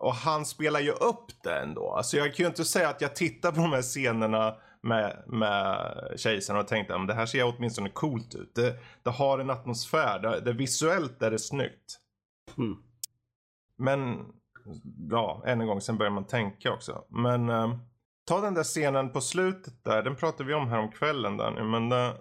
Och 0.00 0.14
han 0.14 0.46
spelar 0.46 0.80
ju 0.80 0.90
upp 0.90 1.42
det 1.42 1.58
ändå. 1.58 1.94
Alltså 1.94 2.16
jag 2.16 2.34
kan 2.34 2.44
ju 2.44 2.46
inte 2.46 2.64
säga 2.64 2.88
att 2.88 3.00
jag 3.00 3.16
tittar 3.16 3.52
på 3.52 3.60
de 3.60 3.72
här 3.72 3.82
scenerna 3.82 4.56
med, 4.86 5.22
med 5.26 5.92
kejsaren 6.16 6.60
och 6.60 6.68
tänkte 6.68 6.94
att 6.94 7.08
det 7.08 7.14
här 7.14 7.26
ser 7.26 7.54
åtminstone 7.56 7.88
coolt 7.88 8.34
ut. 8.34 8.54
Det, 8.54 8.76
det 9.02 9.10
har 9.10 9.38
en 9.38 9.50
atmosfär. 9.50 10.18
Det, 10.18 10.40
det 10.40 10.52
visuellt 10.52 11.22
är 11.22 11.30
det 11.30 11.38
snyggt. 11.38 11.98
Mm. 12.58 12.76
Men 13.78 14.24
ja, 15.10 15.42
än 15.46 15.60
en 15.60 15.66
gång, 15.66 15.80
sen 15.80 15.98
börjar 15.98 16.12
man 16.12 16.26
tänka 16.26 16.72
också. 16.72 17.04
Men 17.08 17.48
eh, 17.48 17.74
ta 18.26 18.40
den 18.40 18.54
där 18.54 18.64
scenen 18.64 19.12
på 19.12 19.20
slutet 19.20 19.84
där, 19.84 20.02
den 20.02 20.16
pratade 20.16 20.44
vi 20.44 20.54
om 20.54 20.68
här 20.68 20.78
om 20.78 20.92
kvällen 20.92 21.36
där 21.36 21.50
nu. 21.50 21.64
Men 21.64 21.92
eh, 21.92 22.14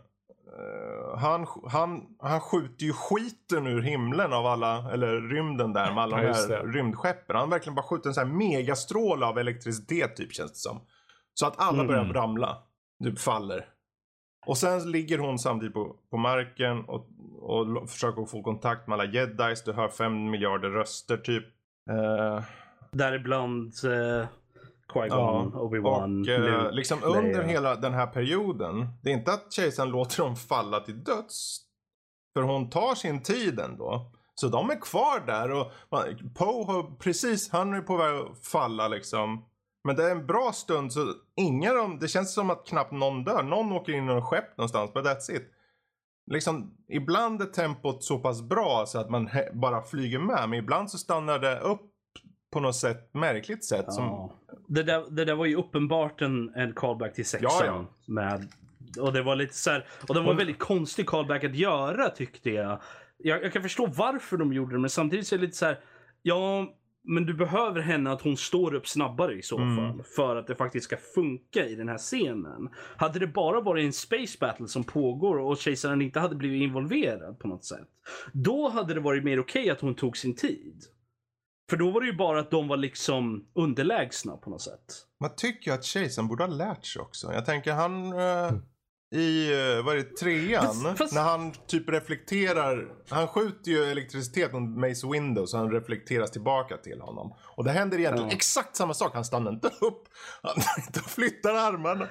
han, 1.17 1.47
han, 1.67 2.01
han 2.19 2.39
skjuter 2.39 2.85
ju 2.85 2.93
skiten 2.93 3.67
ur 3.67 3.81
himlen 3.81 4.33
av 4.33 4.45
alla, 4.45 4.91
eller 4.93 5.21
rymden 5.21 5.73
där 5.73 5.93
med 5.93 6.03
alla 6.03 6.23
Ja, 6.23 6.47
de 6.47 6.53
här 6.53 6.63
rymdskeppen. 6.63 7.35
Han 7.35 7.49
verkligen 7.49 7.75
bara 7.75 7.85
skjutit 7.85 8.05
en 8.05 8.13
sån 8.13 8.27
här 8.27 8.35
megastråle 8.35 9.25
av 9.25 9.37
elektricitet 9.37 10.15
typ 10.15 10.33
känns 10.33 10.51
det 10.51 10.57
som. 10.57 10.81
Så 11.39 11.45
att 11.47 11.59
alla 11.59 11.83
Mm. 11.83 11.87
börjar 11.87 12.05
ramla. 12.05 12.57
Typ 13.03 13.19
faller. 13.19 13.65
Och 14.47 14.57
sen 14.57 14.91
ligger 14.91 15.17
hon 15.17 15.39
samtidigt 15.39 15.73
på, 15.73 15.95
på 16.11 16.17
marken 16.17 16.85
och, 16.85 17.07
och 17.41 17.89
försöker 17.89 18.25
få 18.25 18.43
kontakt 18.43 18.87
med 18.87 18.93
alla 18.99 19.11
jedis. 19.11 19.63
Du 19.63 19.73
hör 19.73 19.87
fem 19.89 20.29
miljarder 20.29 20.69
röster 20.69 21.17
typ. 21.17 21.43
Eh, 21.89 22.43
Däribland 22.91 23.73
uh, 23.85 24.25
Qui-Gon, 24.93 25.07
Ja, 25.09 25.51
Obi-Wan, 25.53 26.19
och 26.19 26.25
Luke, 26.27 26.71
liksom 26.71 26.99
under 27.03 27.43
hela 27.43 27.75
den 27.75 27.93
här 27.93 28.07
perioden. 28.07 28.87
Det 29.03 29.09
är 29.09 29.13
inte 29.13 29.33
att 29.33 29.53
kejsaren 29.53 29.89
låter 29.91 30.23
dem 30.23 30.35
falla 30.35 30.79
till 30.79 31.03
döds. 31.03 31.61
För 32.33 32.41
hon 32.41 32.69
tar 32.69 32.95
sin 32.95 33.23
tid 33.23 33.59
ändå. 33.59 34.11
Så 34.35 34.47
de 34.47 34.69
är 34.69 34.81
kvar 34.81 35.25
där 35.25 35.51
och 35.51 35.71
Poe 36.35 36.65
har 36.65 36.95
precis, 36.99 37.51
han 37.51 37.73
är 37.73 37.81
på 37.81 37.97
väg 37.97 38.15
att 38.15 38.45
falla 38.45 38.87
liksom. 38.87 39.45
Men 39.85 39.95
det 39.95 40.03
är 40.03 40.11
en 40.11 40.25
bra 40.25 40.51
stund 40.53 40.93
så 40.93 41.13
ingen 41.35 41.71
av 41.71 41.77
dem, 41.77 41.99
det 41.99 42.07
känns 42.07 42.33
som 42.33 42.49
att 42.49 42.67
knappt 42.67 42.91
någon 42.91 43.23
dör. 43.23 43.43
Någon 43.43 43.71
åker 43.71 43.93
in 43.93 44.03
i 44.03 44.07
något 44.07 44.23
skepp 44.23 44.57
någonstans, 44.57 44.93
but 44.93 45.05
that's 45.05 45.31
it. 45.31 45.51
Liksom, 46.31 46.77
ibland 46.89 47.41
är 47.41 47.45
tempot 47.45 48.03
så 48.03 48.19
pass 48.19 48.41
bra 48.41 48.85
så 48.87 48.99
att 48.99 49.09
man 49.09 49.29
bara 49.53 49.81
flyger 49.81 50.19
med. 50.19 50.49
Men 50.49 50.59
ibland 50.59 50.91
så 50.91 50.97
stannar 50.97 51.39
det 51.39 51.59
upp 51.59 51.91
på 52.53 52.59
något 52.59 52.75
sätt, 52.75 53.13
märkligt 53.13 53.65
sätt. 53.65 53.93
Som, 53.93 54.03
Ja. 54.03 54.35
Det, 54.67 54.83
där, 54.83 55.05
det 55.09 55.25
där 55.25 55.35
var 55.35 55.45
ju 55.45 55.55
uppenbart 55.55 56.21
en, 56.21 56.55
en 56.55 56.73
callback 56.73 57.13
till 57.13 57.25
sexan. 57.25 57.51
Ja, 57.59 57.65
ja. 57.65 57.85
Med, 58.13 58.47
och 58.99 59.13
det 59.13 59.21
var 59.21 59.35
lite 59.35 59.53
så 59.53 59.69
här, 59.69 59.87
och 60.07 60.15
det 60.15 60.21
var 60.21 60.31
en 60.31 60.37
väldigt 60.37 60.59
konstig 60.59 61.05
callback 61.05 61.43
att 61.43 61.55
göra 61.55 62.09
tyckte 62.09 62.49
jag. 62.49 62.81
jag. 63.17 63.43
Jag 63.43 63.53
kan 63.53 63.61
förstå 63.61 63.85
varför 63.85 64.37
de 64.37 64.53
gjorde 64.53 64.75
det 64.75 64.79
men 64.79 64.89
samtidigt 64.89 65.27
så 65.27 65.35
är 65.35 65.39
det 65.39 65.45
lite 65.45 65.57
så 65.57 65.65
här, 65.65 65.79
ja 66.21 66.67
men 67.07 67.25
du 67.25 67.33
behöver 67.33 67.81
henne 67.81 68.11
att 68.11 68.21
hon 68.21 68.37
står 68.37 68.73
upp 68.73 68.87
snabbare 68.87 69.33
i 69.33 69.41
så 69.41 69.57
Mm. 69.57 69.75
fall. 69.77 70.03
För 70.15 70.35
att 70.35 70.47
det 70.47 70.55
faktiskt 70.55 70.85
ska 70.85 70.97
funka 71.15 71.65
i 71.65 71.75
den 71.75 71.89
här 71.89 71.97
scenen. 71.97 72.69
Hade 72.97 73.19
det 73.19 73.27
bara 73.27 73.61
varit 73.61 73.85
en 73.85 73.93
space 73.93 74.37
battle 74.39 74.67
som 74.67 74.83
pågår 74.83 75.37
och 75.37 75.57
kejsaren 75.57 76.01
inte 76.01 76.19
hade 76.19 76.35
blivit 76.35 76.61
involverad 76.61 77.39
på 77.39 77.47
något 77.47 77.65
sätt. 77.65 77.87
Då 78.33 78.69
hade 78.69 78.93
det 78.93 78.99
varit 78.99 79.23
mer 79.23 79.39
okej 79.39 79.69
att 79.69 79.81
hon 79.81 79.95
tog 79.95 80.17
sin 80.17 80.35
tid. 80.35 80.83
För 81.69 81.77
då 81.77 81.91
var 81.91 82.01
det 82.01 82.07
ju 82.07 82.15
bara 82.15 82.39
att 82.39 82.51
de 82.51 82.67
var 82.67 82.77
liksom 82.77 83.45
underlägsna 83.53 84.37
på 84.37 84.49
något 84.49 84.61
sätt. 84.61 84.93
Man 85.21 85.29
tycker 85.37 85.71
ju 85.71 85.75
att 85.77 85.83
kejsaren 85.83 86.27
borde 86.27 86.43
ha 86.43 86.51
lärt 86.51 86.85
sig 86.85 87.01
också. 87.01 87.33
Jag 87.33 87.45
tänker 87.45 87.73
han 87.73 88.05
eh, 88.13 88.51
i, 89.11 89.51
eh, 89.53 89.85
vad 89.85 89.93
är 89.93 89.97
det, 89.97 90.17
trean? 90.17 90.65
Fast- 90.65 90.97
fast- 90.97 91.13
När 91.13 91.21
han 91.21 91.51
typ 91.67 91.89
reflekterar. 91.89 92.87
Han 93.09 93.27
skjuter 93.27 93.71
ju 93.71 93.83
elektricitet 93.83 94.53
mot 94.53 94.77
Mace 94.77 95.07
Window 95.07 95.45
så 95.45 95.57
han 95.57 95.71
reflekteras 95.71 96.31
tillbaka 96.31 96.77
till 96.77 97.01
honom. 97.01 97.33
Och 97.55 97.63
det 97.63 97.71
händer 97.71 97.97
egentligen 97.99 98.29
Ja. 98.29 98.35
exakt 98.35 98.75
samma 98.75 98.93
sak. 98.93 99.11
Han 99.13 99.25
stannar 99.25 99.51
inte 99.51 99.67
upp. 99.67 100.03
Han 100.43 100.55
inte 100.87 100.99
flyttar 100.99 101.53
armarna. 101.53 102.07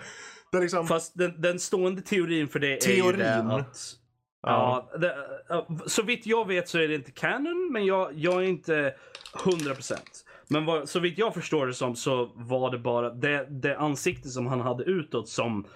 Det 0.52 0.60
liksom, 0.60 0.86
Fast 0.86 1.18
den, 1.18 1.40
den 1.40 1.60
stående 1.60 2.02
teorin 2.02 2.48
för 2.48 2.58
det 2.58 2.66
är 2.86 2.90
ju 2.96 3.02
Teorin? 3.02 3.18
det 3.18 3.54
att... 3.54 3.76
Ja, 4.46 4.90
det, 5.00 5.16
ja, 5.48 5.66
så 5.86 6.02
vitt 6.02 6.26
jag 6.26 6.48
vet 6.48 6.68
så 6.68 6.78
är 6.78 6.88
det 6.88 6.94
inte 6.94 7.10
canon, 7.10 7.68
men 7.72 7.86
jag, 7.86 8.12
jag 8.14 8.34
är 8.34 8.42
inte 8.48 8.94
100%. 9.34 9.94
Men 10.48 10.64
vad, 10.64 10.88
så 10.88 11.00
vitt 11.00 11.18
jag 11.18 11.34
förstår 11.34 11.66
det 11.66 11.74
som 11.74 11.96
så 11.96 12.32
var 12.34 12.70
det 12.70 12.78
bara 12.78 13.10
det, 13.10 13.46
det 13.50 13.76
ansikte 13.78 14.28
som 14.28 14.46
han 14.46 14.60
hade 14.60 14.84
utåt 14.84 15.28
som 15.28 15.66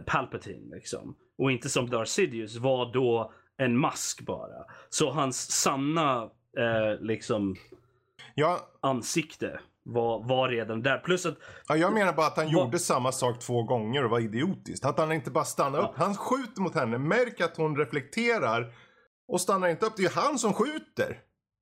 Palpatine 0.00 0.74
liksom. 0.76 1.16
Och 1.38 1.52
inte 1.52 1.68
som 1.68 1.90
Darth 1.90 2.10
Sidious 2.10 2.56
var 2.56 2.92
då 2.92 3.32
en 3.56 3.78
mask 3.78 4.20
bara. 4.20 4.64
Så 4.88 5.10
hans 5.10 5.50
sanna 5.50 6.22
eh, 6.58 7.00
liksom 7.00 7.56
ja, 8.34 8.58
ansikte 8.80 9.60
var, 9.82 10.28
var 10.28 10.48
redan 10.48 10.82
där. 10.82 10.98
Plus 10.98 11.26
att 11.26 11.38
ja, 11.68 11.76
jag 11.76 11.92
menar 11.92 12.12
bara 12.12 12.26
att 12.26 12.36
han 12.36 12.46
Vad- 12.46 12.52
gjorde 12.54 12.78
samma 12.78 13.12
sak 13.12 13.38
två 13.40 13.62
gånger 13.62 14.04
och 14.04 14.10
var 14.10 14.20
idiotiskt. 14.20 14.84
Att 14.84 14.98
han 14.98 15.12
inte 15.12 15.30
bara 15.30 15.44
stannar 15.44 15.78
upp. 15.78 15.96
Han 15.96 16.14
skjuter 16.16 16.60
mot 16.62 16.74
henne, 16.74 16.98
märker 16.98 17.44
att 17.44 17.56
hon 17.56 17.76
reflekterar 17.76 18.74
och 19.28 19.40
stannar 19.40 19.68
inte 19.68 19.86
upp. 19.86 19.92
Det 19.96 20.02
är 20.02 20.04
ju 20.04 20.14
han 20.14 20.38
som 20.38 20.52
skjuter. 20.52 21.18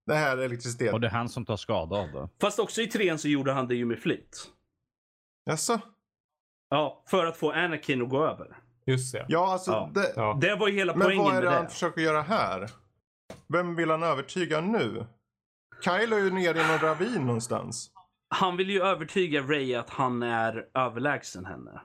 Det 0.06 0.14
här 0.14 0.38
elektriciteten. 0.38 0.94
Och 0.94 1.00
det 1.00 1.06
är 1.06 1.10
han 1.10 1.28
som 1.28 1.44
tar 1.44 1.56
skada 1.56 1.96
av 1.96 2.08
det. 2.12 2.28
Fast 2.40 2.58
också 2.58 2.82
i 2.82 2.86
trean 2.86 3.18
så 3.18 3.28
gjorde 3.28 3.52
han 3.52 3.68
det 3.68 3.74
ju 3.74 3.84
med 3.84 3.98
flit. 3.98 4.46
Jaså? 5.44 5.80
Ja, 6.72 7.02
för 7.06 7.26
att 7.26 7.36
få 7.36 7.52
Anakin 7.52 8.02
att 8.02 8.08
gå 8.08 8.24
över. 8.26 8.56
Just 8.86 9.12
det. 9.12 9.24
Ja, 9.28 9.52
alltså 9.52 9.70
Ja. 9.70 9.90
det, 9.94 10.12
Ja. 10.16 10.38
Det 10.40 10.54
var 10.56 10.68
ju 10.68 10.74
hela 10.74 10.94
Men 10.96 11.02
poängen 11.06 11.24
vad 11.24 11.30
är 11.32 11.34
med 11.34 11.42
det 11.44 11.50
det. 11.50 11.56
han 11.56 11.68
försöker 11.68 12.00
göra 12.00 12.22
här? 12.22 12.70
Vem 13.48 13.76
vill 13.76 13.90
han 13.90 14.02
övertyga 14.02 14.60
nu? 14.60 15.06
Kyle 15.84 16.12
är 16.12 16.18
ju 16.18 16.30
nere 16.30 16.60
i 16.60 16.66
någon 16.68 16.78
ravin 16.78 17.26
någonstans. 17.26 17.90
Han 18.28 18.56
vill 18.56 18.70
ju 18.70 18.82
övertyga 18.82 19.40
Ray 19.42 19.74
att 19.74 19.90
han 19.90 20.22
är 20.22 20.64
överlägsen 20.74 21.44
henne. 21.44 21.80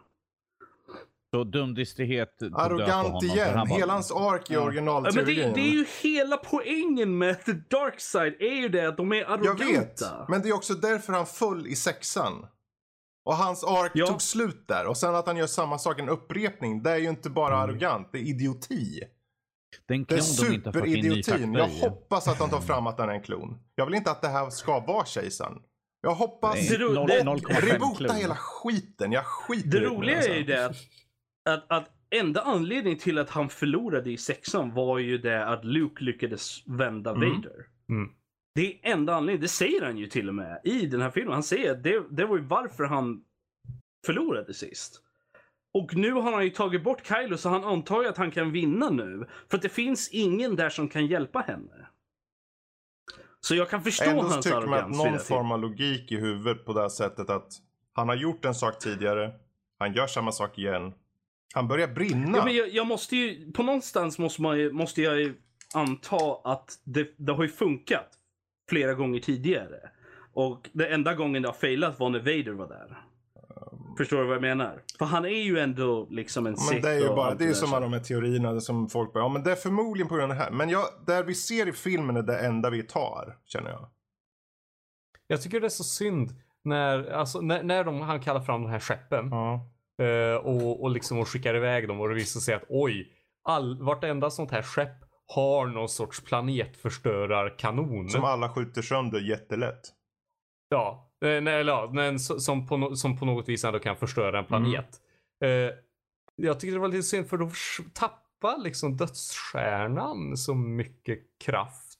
Så 1.34 1.44
dumdristighet 1.44 2.38
på 2.40 2.46
Arrogant 2.58 3.08
honom, 3.08 3.24
igen. 3.26 3.58
han 3.58 3.68
bara- 3.70 3.80
Hela 3.80 3.94
hans 3.94 4.12
ark 4.12 4.52
i 4.52 4.54
Ja. 4.54 4.72
Ja, 4.74 5.02
men 5.16 5.26
det, 5.26 5.34
det 5.34 5.60
är 5.62 5.72
ju 5.72 5.86
hela 6.02 6.38
poängen 6.38 7.18
med 7.18 7.46
The 7.46 7.52
Dark 7.52 8.00
Side 8.00 8.36
är 8.40 8.56
ju 8.62 8.70
det 8.70 8.86
att 8.88 8.98
de 8.98 9.12
är 9.12 9.16
Jag 9.16 9.32
arroganta. 9.32 9.66
vet. 9.66 10.02
Men 10.30 10.42
det 10.42 10.50
är 10.50 10.54
också 10.56 10.74
därför 10.74 11.14
han 11.14 11.26
föll 11.26 11.68
i 11.68 11.76
sexan. 11.76 12.48
Och 13.28 13.36
hans 13.36 13.64
ark 13.64 13.92
Ja. 13.94 14.06
tog 14.08 14.22
slut 14.22 14.68
där. 14.68 14.88
Och 14.88 14.98
sen 14.98 15.16
att 15.16 15.28
han 15.28 15.38
gör 15.38 15.48
samma 15.48 15.78
sak, 15.78 16.00
en 16.00 16.10
upprepning. 16.10 16.84
Det 16.84 16.90
är 16.92 16.98
ju 16.98 17.10
inte 17.10 17.30
bara 17.30 17.58
arrogant, 17.58 18.10
det 18.12 18.18
är 18.18 18.22
idioti. 18.22 19.00
Det 19.88 19.94
är 19.94 19.98
en 19.98 20.06
Det 20.10 20.16
är 20.16 20.38
klon 20.38 20.48
de 20.50 20.56
inte 20.56 20.70
har 20.70 20.74
fått 20.74 20.86
in 20.88 20.94
ny 20.94 21.02
superidiotin. 21.24 21.54
Jag 21.54 21.70
i. 21.70 21.82
hoppas 21.82 22.28
att 22.28 22.40
de 22.40 22.50
tar 22.50 22.60
fram 22.62 22.88
att 22.88 23.00
han 23.00 23.10
är 23.10 23.14
en 23.14 23.22
klon. 23.22 23.58
Jag 23.76 23.86
vill 23.86 23.96
inte 23.96 24.12
att 24.12 24.22
det 24.22 24.28
här 24.28 24.50
ska 24.50 24.80
vara 24.80 25.06
kejsaren. 25.06 25.58
Jag 26.02 26.16
hoppas... 26.16 26.56
Nej, 26.56 26.68
Det 26.70 26.78
det- 26.78 27.24
0,5 27.24 27.62
Reboota 27.74 27.96
klon. 27.98 28.16
hela 28.16 28.36
skiten. 28.36 29.12
Jag 29.12 29.26
skiter 29.26 29.70
Det 29.70 29.78
i 29.86 29.90
roliga 29.90 30.16
alltså. 30.16 30.32
är 30.32 30.36
ju 30.36 30.44
det 30.44 30.66
att, 30.66 30.76
att, 31.50 31.66
att 31.72 31.90
enda 32.10 32.42
anledningen 32.42 33.00
till 33.00 33.18
att 33.18 33.30
han 33.30 33.50
förlorade 33.50 34.12
i 34.12 34.18
sexan 34.18 34.74
var 34.74 34.98
ju 35.00 35.18
det 35.18 35.46
att 35.48 35.66
Luke 35.66 36.04
lyckades 36.04 36.68
vända 36.68 37.12
Mm. 37.12 37.30
Vader. 37.30 37.56
Mm. 37.90 38.10
Det 38.58 38.68
är 38.68 38.92
enda 38.92 39.16
anledningen. 39.16 39.42
Det 39.42 39.48
säger 39.48 39.82
han 39.82 39.98
ju 39.98 40.08
till 40.08 40.30
och 40.30 40.36
med 40.36 40.62
i 40.64 40.86
den 40.86 41.02
här 41.02 41.10
filmen. 41.10 41.34
Han 41.34 41.44
säger 41.44 41.72
att 41.72 41.84
det, 41.84 42.04
det 42.10 42.26
var 42.26 42.38
ju 42.38 42.44
varför 42.44 42.84
han 42.84 43.24
förlorade 44.06 44.54
sist. 44.54 45.02
Och 45.74 45.96
nu 45.96 46.12
har 46.12 46.32
han 46.32 46.44
ju 46.44 46.50
tagit 46.50 46.84
bort 46.84 47.08
Kylo 47.08 47.38
så 47.38 47.50
han 47.50 47.64
antar 47.64 48.02
ju 48.02 48.08
att 48.08 48.18
han 48.18 48.32
kan 48.32 48.52
vinna 48.52 48.90
nu. 48.90 49.28
För 49.50 49.58
att 49.58 49.62
det 49.62 49.70
finns 49.70 50.10
ingen 50.10 50.56
där 50.56 50.70
som 50.70 50.90
kan 50.90 51.08
hjälpa 51.08 51.40
henne. 51.40 51.88
Så 53.40 53.56
jag 53.56 53.70
kan 53.70 53.84
förstå 53.84 54.10
Ändå 54.10 54.22
hans 54.22 54.46
tycker 54.46 54.68
man 54.68 54.80
att 54.80 54.98
någon 54.98 55.20
form 55.20 55.52
av 55.52 55.60
logik 55.60 56.12
i 56.12 56.16
huvudet 56.16 56.66
på 56.66 56.74
det 56.74 56.82
här 56.82 56.90
sättet 56.90 57.30
att 57.30 57.54
han 57.94 58.10
har 58.10 58.16
gjort 58.16 58.46
en 58.46 58.56
sak 58.56 58.80
tidigare, 58.80 59.32
han 59.80 59.94
gör 59.94 60.08
samma 60.08 60.32
sak 60.32 60.58
igen. 60.58 60.94
Han 61.54 61.68
börjar 61.68 61.88
brinna. 61.88 62.38
Ja, 62.38 62.46
men 62.46 62.56
jag, 62.56 62.70
jag 62.70 62.88
måste 62.88 63.16
ju, 63.16 63.52
på 63.52 63.64
någonstans 63.64 64.20
måste, 64.20 64.42
man 64.42 64.60
ju, 64.60 64.72
måste 64.72 65.02
jag 65.02 65.20
ju 65.20 65.42
anta 65.74 66.42
att 66.44 66.80
det, 66.84 67.16
det 67.18 67.34
har 67.34 67.44
ju 67.44 67.50
funkat 67.50 68.17
flera 68.70 68.94
gånger 68.94 69.20
tidigare. 69.20 69.80
Och 70.34 70.70
det 70.74 70.88
enda 70.88 71.14
gången 71.14 71.42
det 71.42 71.48
har 71.48 71.54
failat 71.54 72.00
var 72.00 72.10
när 72.10 72.20
Vader 72.20 72.52
var 72.52 72.68
där. 72.68 72.98
Förstår 73.98 74.18
du 74.18 74.24
vad 74.26 74.36
jag 74.36 74.42
menar? 74.42 74.82
För 74.98 75.06
han 75.06 75.26
är 75.26 75.30
ju 75.44 75.60
ändå 75.60 76.08
liksom 76.10 76.48
en 76.48 76.56
Men 76.72 76.82
det 76.82 76.90
är 76.90 77.00
ju 77.00 77.08
bara, 77.08 77.36
det 77.36 77.46
är 77.46 77.54
som 77.54 77.70
så. 77.70 77.76
alla 77.76 77.86
de 77.86 77.94
här 77.94 78.00
teorierna 78.00 78.60
som 78.60 78.90
folk 78.90 79.14
bara, 79.14 79.24
ja 79.24 79.30
men 79.30 79.44
det 79.44 79.52
är 79.52 79.56
förmodligen 79.56 80.08
på 80.08 80.16
grund 80.16 80.32
av 80.32 80.38
det 80.38 80.44
här. 80.44 80.52
Men 80.52 80.70
jag, 80.70 80.86
där 81.06 81.24
vi 81.24 81.36
ser 81.36 81.68
i 81.68 81.72
filmen 81.72 82.18
är 82.18 82.22
det 82.24 82.40
enda 82.40 82.70
vi 82.70 82.84
tar, 82.84 83.38
känner 83.46 83.70
jag. 83.70 83.90
Jag 85.28 85.42
tycker 85.42 85.60
det 85.60 85.68
är 85.68 85.70
så 85.70 85.84
synd 85.84 86.36
när, 86.64 87.12
alltså, 87.12 87.42
när, 87.42 87.64
när 87.64 87.84
de, 87.84 88.02
han 88.02 88.20
kallar 88.22 88.42
fram 88.42 88.62
de 88.64 88.70
här 88.72 88.80
skeppen 88.80 89.30
Ja. 89.32 89.70
eh, 90.06 90.36
och, 90.36 90.84
och 90.84 90.90
liksom 90.92 91.20
och 91.20 91.28
skickar 91.28 91.56
iväg 91.56 91.88
dem 91.88 92.00
och 92.02 92.10
det 92.10 92.16
visar 92.16 92.40
sig 92.40 92.56
att 92.56 92.64
oj, 92.70 93.12
all, 93.44 93.82
vartenda 93.84 94.30
sånt 94.30 94.52
här 94.52 94.62
skepp 94.62 95.07
har 95.36 95.66
någon 95.68 95.90
sorts 95.90 96.22
planetförstörarkanon. 96.24 98.10
Som 98.10 98.24
alla 98.24 98.50
skjuter 98.50 98.82
sönder 98.82 99.20
jättelätt. 99.20 99.82
Ja, 100.70 101.12
eh, 101.26 101.42
nej, 101.42 101.60
eller 101.60 101.72
ja, 101.74 101.90
men 101.94 102.18
so- 102.18 102.40
som 102.40 102.68
på, 102.68 102.76
no- 102.78 102.96
som 102.96 103.20
på 103.20 103.26
något 103.26 103.50
vis 103.50 103.64
ändå 103.64 103.80
kan 103.80 103.98
förstöra 103.98 104.28
en 104.40 104.46
Mm. 104.46 104.48
planet. 104.48 105.02
Eh, 105.44 105.76
jag 106.36 106.60
tycker 106.60 106.74
det 106.74 106.80
var 106.80 106.88
lite 106.88 107.04
synd 107.04 107.30
för 107.30 107.38
då 107.38 107.52
tappar 107.94 108.58
liksom 108.64 108.98
dödsstjärnan 108.98 110.38
så 110.38 110.56
mycket 110.56 111.20
kraft. 111.46 112.00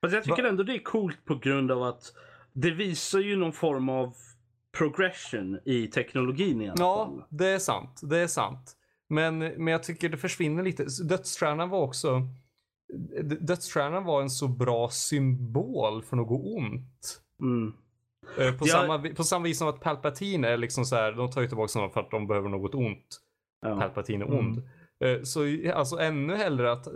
Fast 0.00 0.14
jag 0.14 0.24
tycker 0.24 0.42
Va- 0.42 0.48
ändå 0.48 0.62
det 0.62 0.74
är 0.74 0.82
coolt 0.82 1.24
på 1.24 1.34
grund 1.34 1.70
av 1.72 1.82
att 1.82 2.02
det 2.52 2.70
visar 2.70 3.18
ju 3.18 3.36
någon 3.36 3.52
form 3.52 3.88
av 3.88 4.14
progression 4.78 5.60
i 5.64 5.86
teknologin 5.86 6.60
i 6.62 6.68
alla 6.68 6.76
fall. 6.76 7.16
Ja, 7.20 7.26
det 7.28 7.46
är 7.48 7.58
sant. 7.58 8.00
Det 8.02 8.18
är 8.18 8.26
sant. 8.26 8.76
Men, 9.08 9.38
men 9.38 9.66
jag 9.66 9.82
tycker 9.82 10.08
det 10.08 10.16
försvinner 10.16 10.62
lite. 10.62 10.86
Dödsstjärnan 11.04 11.68
var 11.70 11.80
också... 11.80 12.22
Dödsstjärnan 13.40 14.04
var 14.04 14.22
en 14.22 14.30
så 14.30 14.48
bra 14.48 14.88
symbol 14.88 16.02
för 16.02 16.16
något 16.16 16.40
ont. 16.56 17.20
Mm. 17.40 17.72
Eh, 18.38 18.54
På, 18.58 18.64
Ja. 18.68 18.72
samma, 18.72 18.98
på 19.16 19.24
samma 19.24 19.44
vis 19.44 19.58
som 19.58 19.68
att 19.68 19.80
Palpatine 19.80 20.44
är 20.48 20.56
liksom 20.56 20.84
så 20.84 20.96
här, 20.96 21.12
de 21.12 21.30
tar 21.30 21.40
ju 21.40 21.48
tillbaka 21.48 21.78
honom 21.78 21.92
för 21.92 22.00
att 22.00 22.10
de 22.10 22.26
behöver 22.26 22.48
något 22.48 22.74
ont. 22.74 23.20
Ja. 23.62 23.76
Palpatine 23.80 24.22
är 24.24 24.26
Mm. 24.26 24.38
ond. 24.38 24.62
Eh, 25.04 25.22
Så 25.22 25.40
alltså 25.74 25.96
ännu 25.98 26.34
hellre 26.36 26.72
att, 26.72 26.86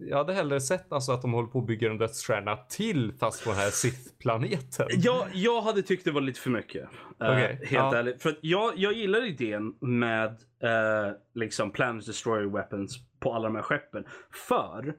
jag 0.00 0.16
hade 0.16 0.32
hellre 0.32 0.60
sett 0.60 0.92
alltså 0.92 1.12
att 1.12 1.22
de 1.22 1.32
håller 1.32 1.48
på 1.48 1.58
att 1.58 1.66
bygga 1.66 1.90
en 1.90 1.98
dödsstjärna 1.98 2.56
till 2.56 3.12
fast 3.20 3.44
på 3.44 3.50
den 3.50 3.58
här 3.58 3.70
Sith-planeten. 3.70 4.86
Jag, 4.96 5.26
jag 5.34 5.60
hade 5.62 5.82
tyckt 5.82 6.04
det 6.04 6.10
var 6.10 6.20
lite 6.20 6.40
för 6.40 6.50
mycket. 6.50 6.82
eh, 6.82 6.88
Okej, 7.30 7.58
helt 7.62 7.70
ja. 7.72 7.96
ärligt. 7.96 8.22
För 8.22 8.30
att 8.30 8.38
jag, 8.40 8.72
jag 8.76 8.92
gillar 8.92 9.26
idén 9.26 9.74
med 9.80 10.30
uh, 10.30 11.14
liksom 11.34 11.70
Planet 11.70 12.06
Destroyer 12.06 12.46
Weapons 12.46 12.98
på 13.20 13.34
alla 13.34 13.44
de 13.44 13.54
här 13.56 13.62
skeppen. 13.62 14.04
För 14.48 14.94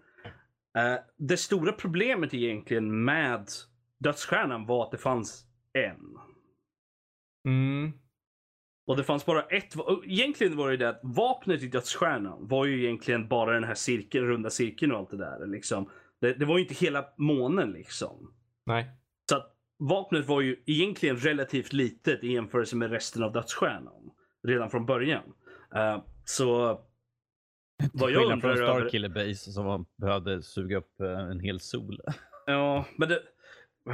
eh, 0.77 0.99
det 1.17 1.37
stora 1.37 1.71
problemet 1.71 2.33
egentligen 2.33 3.05
med 3.05 3.49
dödsstjärnan 3.99 4.65
var 4.65 4.83
att 4.85 4.91
det 4.91 4.97
fanns 4.97 5.45
en. 5.73 6.17
Mm. 7.45 7.91
Och 8.87 8.97
det 8.97 9.03
fanns 9.03 9.25
bara 9.25 9.41
ett. 9.41 9.73
Egentligen 10.05 10.57
var 10.57 10.71
det 10.71 10.77
det 10.77 10.89
att 10.89 10.99
vapnet 11.03 11.63
i 11.63 11.67
dödsstjärnan 11.67 12.47
var 12.47 12.65
ju 12.65 12.83
egentligen 12.83 13.27
bara 13.27 13.53
den 13.53 13.63
här 13.63 13.73
cirkeln, 13.73 14.27
runda 14.27 14.49
cirkeln 14.49 14.91
och 14.91 14.97
allt 14.97 15.09
det 15.09 15.17
där. 15.17 15.47
Liksom. 15.47 15.89
Det, 16.21 16.33
det 16.33 16.45
var 16.45 16.57
ju 16.57 16.63
inte 16.63 16.85
hela 16.85 17.05
månen 17.17 17.71
liksom. 17.71 18.33
Nej. 18.65 18.89
Så 19.29 19.35
att 19.35 19.55
vapnet 19.79 20.27
var 20.27 20.41
ju 20.41 20.63
egentligen 20.65 21.17
relativt 21.17 21.73
litet 21.73 22.23
i 22.23 22.33
jämförelse 22.33 22.75
med 22.75 22.91
resten 22.91 23.23
av 23.23 23.31
dödsstjärnan. 23.31 24.11
Redan 24.47 24.69
från 24.69 24.85
början. 24.85 25.33
Eh, 25.75 26.03
så 26.25 26.79
vad 27.93 28.11
jag 28.11 28.21
från 28.21 28.31
undrar 28.31 28.49
över... 28.49 28.79
Starkiller 28.79 29.09
Base 29.09 29.51
som 29.51 29.65
var- 29.65 29.85
behövde 29.97 30.43
suga 30.43 30.77
upp 30.77 31.01
eh, 31.01 31.19
en 31.19 31.39
hel 31.39 31.59
sol. 31.59 31.99
Ja, 32.49 32.85
men 32.97 33.09
det... 33.09 33.21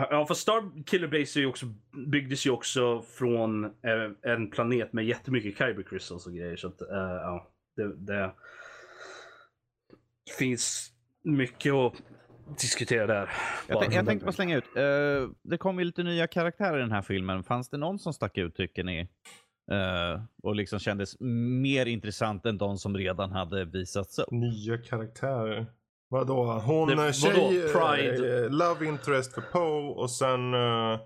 Ja, 0.10 0.26
för 0.26 0.34
Star 0.34 0.84
Killer 0.86 1.08
Base 1.08 1.40
är 1.40 1.42
ju 1.42 1.48
också, 1.48 1.66
byggdes 2.08 2.46
ju 2.46 2.50
också 2.52 3.02
från 3.02 3.66
eh, 3.66 4.32
en 4.32 4.50
planet 4.50 4.94
med 4.94 5.06
jättemycket 5.06 5.58
Kyber 5.58 5.84
Crystals 5.84 6.28
och 6.28 6.34
grejer. 6.34 6.56
Så 6.56 6.68
att, 6.68 6.82
eh, 6.82 6.88
ja, 6.98 7.52
det, 7.76 7.96
det 7.96 8.32
finns 10.40 10.92
mycket 11.24 11.74
att 11.74 11.94
diskutera 12.62 13.08
där. 13.08 13.30
Jag, 13.68 13.94
jag 13.94 14.06
tänkte 14.06 14.26
bara 14.26 14.32
slänga 14.32 14.58
ut. 14.58 14.76
eh, 14.76 15.30
det 15.42 15.58
kom 15.58 15.80
ju 15.80 15.86
lite 15.86 16.04
nya 16.04 16.28
karaktärer 16.28 16.78
i 16.78 16.82
den 16.82 16.92
här 16.92 17.02
filmen. 17.02 17.44
Fanns 17.44 17.70
det 17.70 17.78
någon 17.78 18.00
som 18.00 18.14
stack 18.14 18.38
ut 18.38 18.56
tycker 18.56 18.84
ni? 18.84 19.08
Eh, 19.72 20.22
och 20.44 20.56
liksom 20.56 20.80
kändes 20.80 21.20
mer 21.62 21.86
intressant 21.86 22.46
än 22.46 22.58
de 22.58 22.78
som 22.78 22.98
redan 22.98 23.32
hade 23.32 23.66
visats 23.66 24.20
upp. 24.20 24.32
Nya 24.32 24.78
karaktärer. 24.78 25.66
Vadå? 26.10 26.44
Hon 26.46 26.88
Det- 26.88 26.96
det, 26.96 27.02
vadå? 27.02 27.12
tjej, 27.12 27.62
Pride? 27.74 28.44
eh, 28.46 28.50
love 28.50 28.86
interest 28.86 29.34
för 29.34 29.42
Poe 29.42 29.94
och 29.94 30.12
sen 30.12 30.54
eh, 30.54 31.00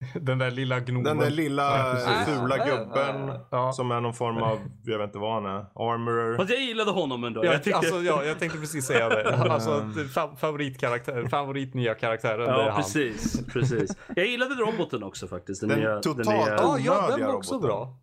Den 0.20 0.38
där 0.38 0.50
lilla 0.50 0.80
gnomen. 0.80 1.04
den 1.04 1.18
där 1.18 1.30
lilla 1.30 1.62
Ja, 1.78 1.92
precis. 1.94 2.34
fula 2.34 2.54
Ah, 2.60 2.66
gubben 2.66 3.38
Ja. 3.50 3.72
som 3.72 3.90
är 3.90 4.00
någon 4.00 4.14
form 4.14 4.36
av, 4.42 4.58
jag 4.84 4.98
vet 4.98 5.06
inte 5.06 5.18
vad 5.18 5.34
han 5.34 5.46
är, 5.46 5.58
armorer. 5.74 6.36
Fast 6.36 6.50
jag 6.50 6.60
gillade 6.60 6.90
honom 6.90 7.24
ändå. 7.24 7.44
Ja, 7.44 7.52
jag 7.52 7.62
tyckte... 7.62 7.78
alltså, 7.78 8.02
ja, 8.02 8.24
jag 8.24 8.38
tänkte 8.38 8.58
precis 8.58 8.86
säga 8.86 9.08
det. 9.08 9.36
Alltså, 9.50 9.70
fa- 10.14 10.36
favoritkaraktär, 10.36 11.28
favorit 11.28 11.74
nya 11.74 11.94
karaktären, 11.94 12.46
Ja, 12.46 12.72
precis, 12.76 13.46
precis. 13.46 13.96
Jag 14.16 14.26
gillade 14.26 14.54
roboten 14.54 15.02
också 15.02 15.28
faktiskt. 15.28 15.60
Den, 15.60 15.68
Den 15.70 15.78
nya, 15.78 16.00
totalt 16.00 16.28
nya... 16.28 16.36
Ja, 16.48 16.78
ja, 16.78 16.92
den 16.94 17.04
onödiga 17.04 17.26
var 17.26 17.34
också 17.34 17.54
roboten. 17.54 17.68
bra. 17.68 17.98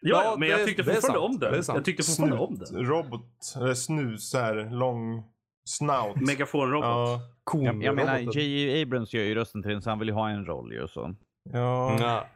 Ja, 0.00 0.22
Ja, 0.24 0.30
men 0.38 0.40
det- 0.48 0.58
jag 0.58 0.66
tyckte 0.66 0.84
fortfarande 0.84 1.18
om 1.18 1.38
den. 1.38 1.62
Jag 1.66 1.84
tyckte 1.84 2.02
fortfarande 2.02 2.36
om 2.36 2.58
den. 2.58 2.86
Robot, 2.86 3.26
eller 3.56 3.74
snus, 3.74 4.30
så 4.30 4.38
här, 4.38 4.70
lång 4.70 5.22
snout. 5.68 6.16
Megafonrobot. 6.16 6.84
Ja, 6.84 7.20
Jag, 7.52 7.82
jag 7.84 7.94
menar. 7.94 8.18
J.J. 8.18 8.82
Abrams 8.82 9.14
gör 9.14 9.22
ju 9.22 9.34
rösten 9.34 9.62
till 9.62 9.72
den 9.72 9.82
så 9.82 9.90
han 9.90 9.98
vill 9.98 10.08
ju 10.08 10.14
ha 10.14 10.28
en 10.30 10.46
roll 10.46 10.72
ju. 10.72 10.88
Så. 10.88 11.14
Ja. 11.52 11.96
Ja. 12.00 12.26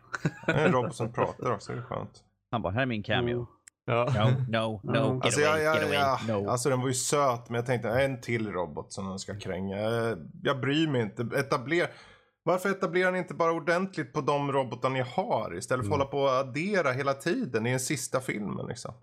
en 0.55 0.73
robot 0.73 0.95
som 0.97 1.13
pratar 1.13 1.53
också, 1.53 1.73
det 1.73 1.79
är 1.79 1.83
skönt. 1.83 2.25
Han 2.51 2.63
bara, 2.63 2.73
här 2.73 2.83
är 2.83 2.87
min 2.87 3.03
cameo. 3.03 3.47
Ja. 3.85 4.05
No, 4.49 4.81
no, 4.83 4.93
no, 4.93 5.15
get 5.15 5.25
Alltså, 5.25 5.41
away, 5.41 5.63
jag, 5.63 5.75
get 5.77 5.85
away, 5.85 6.43
no. 6.43 6.51
alltså 6.51 6.69
den 6.69 6.81
var 6.81 6.89
ju 6.89 6.95
söt 6.95 7.49
men 7.49 7.55
jag 7.57 7.67
tänkte 7.67 7.89
en 7.89 8.21
till 8.21 8.53
robot 8.53 8.93
som 8.93 9.09
den 9.09 9.19
ska 9.19 9.39
kränga. 9.39 9.77
Jag, 9.77 10.19
jag 10.43 10.61
bryr 10.61 10.89
mig 10.89 11.03
inte. 11.03 11.23
Etablera. 11.37 11.89
Varför 12.43 12.71
etablerar 12.71 13.13
ni 13.13 13.19
inte 13.19 13.35
bara 13.35 13.53
ordentligt 13.53 14.13
på 14.13 14.21
de 14.21 14.53
robotar 14.53 14.91
ni 14.91 15.01
har 15.01 15.55
istället 15.59 15.87
för 15.87 15.93
att 15.93 15.99
hålla 15.99 16.11
på 16.11 16.19
och 16.19 16.31
addera 16.31 16.93
hela 16.93 17.15
tiden 17.15 17.67
i 17.67 17.71
den 17.71 17.81
sista 17.81 18.21
filmen 18.21 18.67
liksom? 18.67 18.95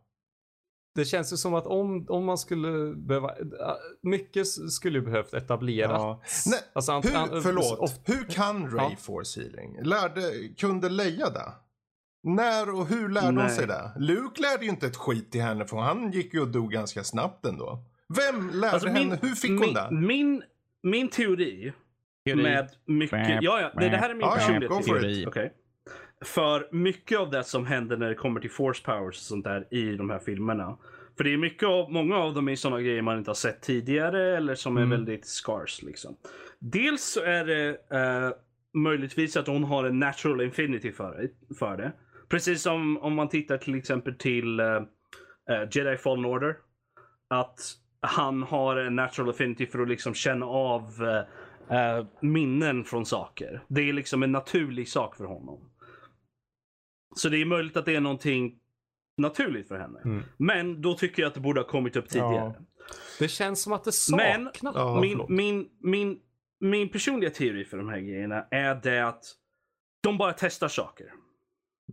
Det 0.95 1.05
känns 1.05 1.33
ju 1.33 1.37
som 1.37 1.53
att 1.53 1.67
om, 1.67 2.05
om 2.09 2.25
man 2.25 2.37
skulle 2.37 2.95
behöva, 2.95 3.29
äh, 3.29 3.37
mycket 4.01 4.47
skulle 4.47 4.99
ju 4.99 5.05
behövt 5.05 5.33
etableras. 5.33 5.91
Ja. 5.91 6.21
Nej, 6.51 6.59
Alltså, 6.73 6.91
hur, 6.91 7.15
an- 7.15 7.41
förlåt, 7.43 7.79
of- 7.79 7.99
hur 8.05 8.23
kan 8.29 8.71
Ray 8.71 8.89
Ja. 8.91 8.95
force 8.99 9.41
healing? 9.41 9.79
Lärde, 9.83 10.21
kunde 10.57 10.89
Leia 10.89 11.29
det? 11.29 11.51
När 12.23 12.75
och 12.75 12.87
hur 12.87 13.09
lärde 13.09 13.25
hon 13.27 13.35
Nej. 13.35 13.49
sig 13.49 13.67
det? 13.67 13.91
Luke 13.99 14.41
lärde 14.41 14.63
ju 14.65 14.69
inte 14.69 14.87
ett 14.87 14.95
skit 14.95 15.31
till 15.31 15.41
henne 15.41 15.65
för 15.65 15.77
han 15.77 16.11
gick 16.11 16.33
ju 16.33 16.41
och 16.41 16.47
dog 16.47 16.71
ganska 16.71 17.03
snabbt 17.03 17.45
ändå. 17.45 17.83
Vem 18.15 18.49
lärde 18.49 18.73
Alltså, 18.73 18.87
henne? 18.89 19.19
Hur 19.21 19.35
fick 19.35 19.51
hon 19.51 19.59
min, 19.59 19.73
det? 19.73 19.87
Min, 19.91 20.43
min 20.83 21.09
teori, 21.09 21.73
Teori. 22.25 22.43
med 22.43 22.69
mycket... 22.85 23.19
Ja, 23.41 23.61
ja, 23.61 23.71
det, 23.81 23.89
det 23.89 23.97
här 23.97 24.09
är 24.09 24.13
min 24.13 24.21
Ja, 24.21 24.27
ja, 24.29 24.35
personliga 24.35 24.69
for 24.69 24.81
teori. 24.81 25.21
it. 25.21 25.51
För 26.25 26.67
mycket 26.71 27.19
av 27.19 27.29
det 27.29 27.43
som 27.43 27.65
händer 27.65 27.97
när 27.97 28.09
det 28.09 28.15
kommer 28.15 28.39
till 28.41 28.51
force 28.51 28.83
powers 28.85 29.15
och 29.17 29.23
sånt 29.23 29.43
där 29.43 29.67
i 29.73 29.95
de 29.95 30.09
här 30.09 30.19
filmerna. 30.19 30.77
För 31.17 31.23
det 31.23 31.33
är 31.33 31.37
mycket 31.37 31.69
av, 31.69 31.91
många 31.91 32.17
av 32.17 32.33
dem 32.33 32.49
är 32.49 32.55
sådana 32.55 32.81
grejer 32.81 33.01
man 33.01 33.17
inte 33.17 33.29
har 33.29 33.35
sett 33.35 33.61
tidigare 33.61 34.37
eller 34.37 34.55
som 34.55 34.77
är 34.77 34.81
Mm. 34.81 34.89
väldigt 34.89 35.25
scarce 35.25 35.85
liksom. 35.85 36.15
Dels 36.59 37.03
så 37.03 37.21
är 37.21 37.45
det 37.45 37.69
eh, 37.69 38.31
möjligtvis 38.73 39.37
att 39.37 39.47
hon 39.47 39.63
har 39.63 39.83
en 39.83 39.99
natural 39.99 40.41
infinity 40.41 40.91
för. 40.91 41.29
För 41.59 41.77
det. 41.77 41.91
Precis 42.29 42.61
som 42.61 42.97
om 42.97 43.13
man 43.15 43.29
tittar 43.29 43.57
till 43.57 43.75
exempel 43.75 44.15
till 44.15 44.59
eh, 44.59 44.81
Jedi 45.71 45.97
Fallen 45.97 46.25
Order. 46.25 46.55
Att 47.27 47.59
han 48.01 48.43
har 48.43 48.77
en 48.77 48.95
natural 48.95 49.29
affinity 49.29 49.67
för 49.67 49.79
att 49.79 49.87
liksom 49.87 50.13
känna 50.13 50.45
av 50.45 50.83
minnen 52.21 52.83
från 52.83 53.05
saker. 53.05 53.63
Det 53.67 53.89
är 53.89 53.93
liksom 53.93 54.23
en 54.23 54.31
naturlig 54.31 54.87
sak 54.87 55.15
för 55.15 55.25
honom. 55.25 55.59
Så 57.15 57.29
det 57.29 57.37
är 57.37 57.45
möjligt 57.45 57.77
att 57.77 57.85
det 57.85 57.95
är 57.95 58.01
någonting 58.01 58.59
naturligt 59.17 59.67
för 59.67 59.77
henne. 59.77 60.01
Mm. 60.05 60.23
Men 60.37 60.81
då 60.81 60.93
tycker 60.93 61.21
jag 61.21 61.27
att 61.27 61.33
det 61.33 61.39
borde 61.39 61.59
ha 61.59 61.67
kommit 61.67 61.95
upp 61.95 62.09
tidigare. 62.09 62.53
Det 63.19 63.27
känns 63.27 63.61
som 63.61 63.73
att 63.73 63.83
det 63.83 63.91
Men 64.15 64.45
saknas. 64.45 64.75
Ja, 64.75 65.01
min, 65.01 65.25
min, 65.29 65.69
min, 65.79 66.19
min 66.59 66.89
personliga 66.89 67.29
teori 67.29 67.65
för 67.65 67.77
de 67.77 67.89
här 67.89 67.99
grejerna 67.99 68.45
är 68.51 68.75
det 68.75 69.07
att 69.07 69.23
de 70.03 70.17
bara 70.17 70.33
testar 70.33 70.67
saker. 70.67 71.07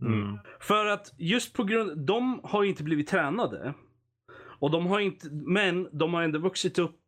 Mm. 0.01 0.37
För 0.59 0.85
att 0.85 1.13
just 1.17 1.53
på 1.53 1.63
grund, 1.63 2.05
de 2.05 2.39
har 2.43 2.63
inte 2.63 2.83
blivit 2.83 3.07
tränade. 3.07 3.73
Och 4.59 4.71
de 4.71 4.85
har 4.85 4.99
inte, 4.99 5.29
men 5.31 5.97
de 5.97 6.13
har 6.13 6.23
ändå 6.23 6.39
vuxit 6.39 6.79
upp 6.79 6.99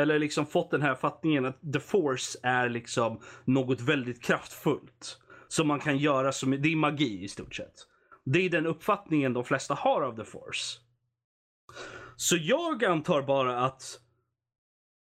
eller 0.00 0.18
liksom 0.18 0.46
fått 0.46 0.70
den 0.70 0.82
här 0.82 0.94
fattningen 0.94 1.44
att 1.44 1.72
the 1.72 1.80
force 1.80 2.38
är 2.42 2.68
liksom 2.68 3.20
något 3.44 3.80
väldigt 3.80 4.22
kraftfullt. 4.22 5.18
Som 5.48 5.68
man 5.68 5.80
kan 5.80 5.98
göra 5.98 6.32
som, 6.32 6.50
det 6.50 6.72
är 6.72 6.76
magi 6.76 7.24
i 7.24 7.28
stort 7.28 7.54
sett. 7.54 7.74
Det 8.24 8.38
är 8.38 8.50
den 8.50 8.66
uppfattningen 8.66 9.32
de 9.32 9.44
flesta 9.44 9.74
har 9.74 10.02
av 10.02 10.16
the 10.16 10.24
force. 10.24 10.78
Så 12.16 12.36
jag 12.36 12.84
antar 12.84 13.22
bara 13.22 13.64
att 13.64 14.00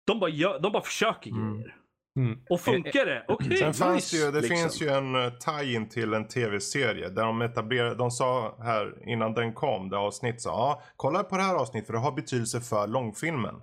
de 0.07 0.21
bara, 0.21 0.31
gör, 0.31 0.61
de 0.61 0.73
bara 0.73 0.83
försöker 0.83 1.31
Mm. 1.31 1.55
grejer. 1.55 1.77
Mm. 2.17 2.41
Och 2.51 2.61
funkar 2.61 3.07
det, 3.07 3.25
okej, 3.29 3.57
Sen 3.57 3.75
fanns 3.75 4.13
nice, 4.13 4.17
det 4.17 4.25
ju, 4.25 4.33
det 4.33 4.41
liksom. 4.41 4.57
finns 4.57 4.83
ju 4.83 4.89
en 4.89 5.15
uh, 5.17 5.31
tie-in 5.31 5.89
till 5.89 6.15
en 6.15 6.29
tv-serie 6.29 7.09
där 7.09 7.23
de 7.23 7.43
etablerade, 7.43 7.95
de 7.95 8.11
sa 8.11 8.57
här 8.63 9.09
innan 9.09 9.35
den 9.35 9.55
kom, 9.55 9.89
det 9.89 9.97
avsnitt 9.99 10.41
sa 10.41 10.51
ja, 10.51 10.83
kolla 10.97 11.25
på 11.25 11.37
det 11.37 11.43
här 11.43 11.55
avsnittet 11.55 11.87
för 11.87 11.93
det 11.93 11.99
har 11.99 12.13
betydelse 12.13 12.61
för 12.61 12.87
långfilmen. 12.87 13.63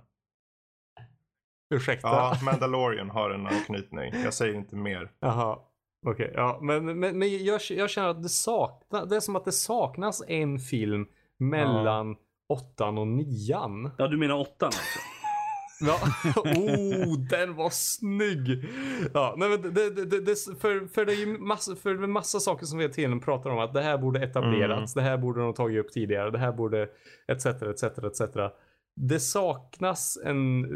Ursäkta. 1.74 2.08
Ja, 2.08 2.36
Mandalorian 2.42 3.10
har 3.10 3.30
en 3.30 3.46
anknytning. 3.46 4.14
Jag 4.24 4.34
säger 4.34 4.54
inte 4.54 4.76
mer. 4.76 5.10
Jaha. 5.20 5.58
Okej, 6.06 6.32
ja. 6.34 6.58
Men, 6.62 6.84
men, 7.00 7.18
men 7.18 7.44
jag, 7.44 7.60
jag 7.70 7.90
känner 7.90 8.08
att 8.08 8.22
det 8.22 8.28
saknas, 8.28 9.08
det 9.08 9.16
är 9.16 9.20
som 9.20 9.36
att 9.36 9.44
det 9.44 9.52
saknas 9.52 10.22
en 10.28 10.58
film 10.58 11.06
mellan 11.38 12.16
åttan 12.48 12.98
och 12.98 13.06
nian. 13.06 13.90
Ja, 13.98 14.08
du 14.08 14.16
menar 14.16 14.34
åttan 14.34 14.66
alltså? 14.66 14.98
Ja. 15.82 15.98
oh, 16.36 17.18
den 17.30 17.54
var 17.54 17.70
snygg! 17.70 18.64
Ja, 19.14 19.34
nej, 19.38 19.48
men 19.48 19.74
det, 19.74 19.90
det, 19.90 20.20
det, 20.20 20.60
för, 20.60 20.86
för 20.86 21.04
det 21.04 21.12
är 21.12 21.16
ju 21.16 21.38
massa, 21.38 21.76
för 21.76 21.94
det 21.94 22.04
är 22.04 22.06
massa 22.06 22.40
saker 22.40 22.66
som 22.66 22.78
vi 22.78 22.84
hela 22.84 22.94
tiden 22.94 23.20
pratar 23.20 23.50
om 23.50 23.58
att 23.58 23.74
det 23.74 23.82
här 23.82 23.98
borde 23.98 24.20
etablerats, 24.20 24.94
det 24.94 25.02
här 25.02 25.18
borde 25.18 25.40
de 25.40 25.54
tagit 25.54 25.84
upp 25.84 25.92
tidigare, 25.92 26.30
det 26.30 26.38
här 26.38 26.52
borde 26.52 26.88
etc, 27.28 27.46
etc, 27.46 27.82
etc. 27.82 28.20
Det 28.96 29.20
saknas 29.20 30.18
en, 30.24 30.66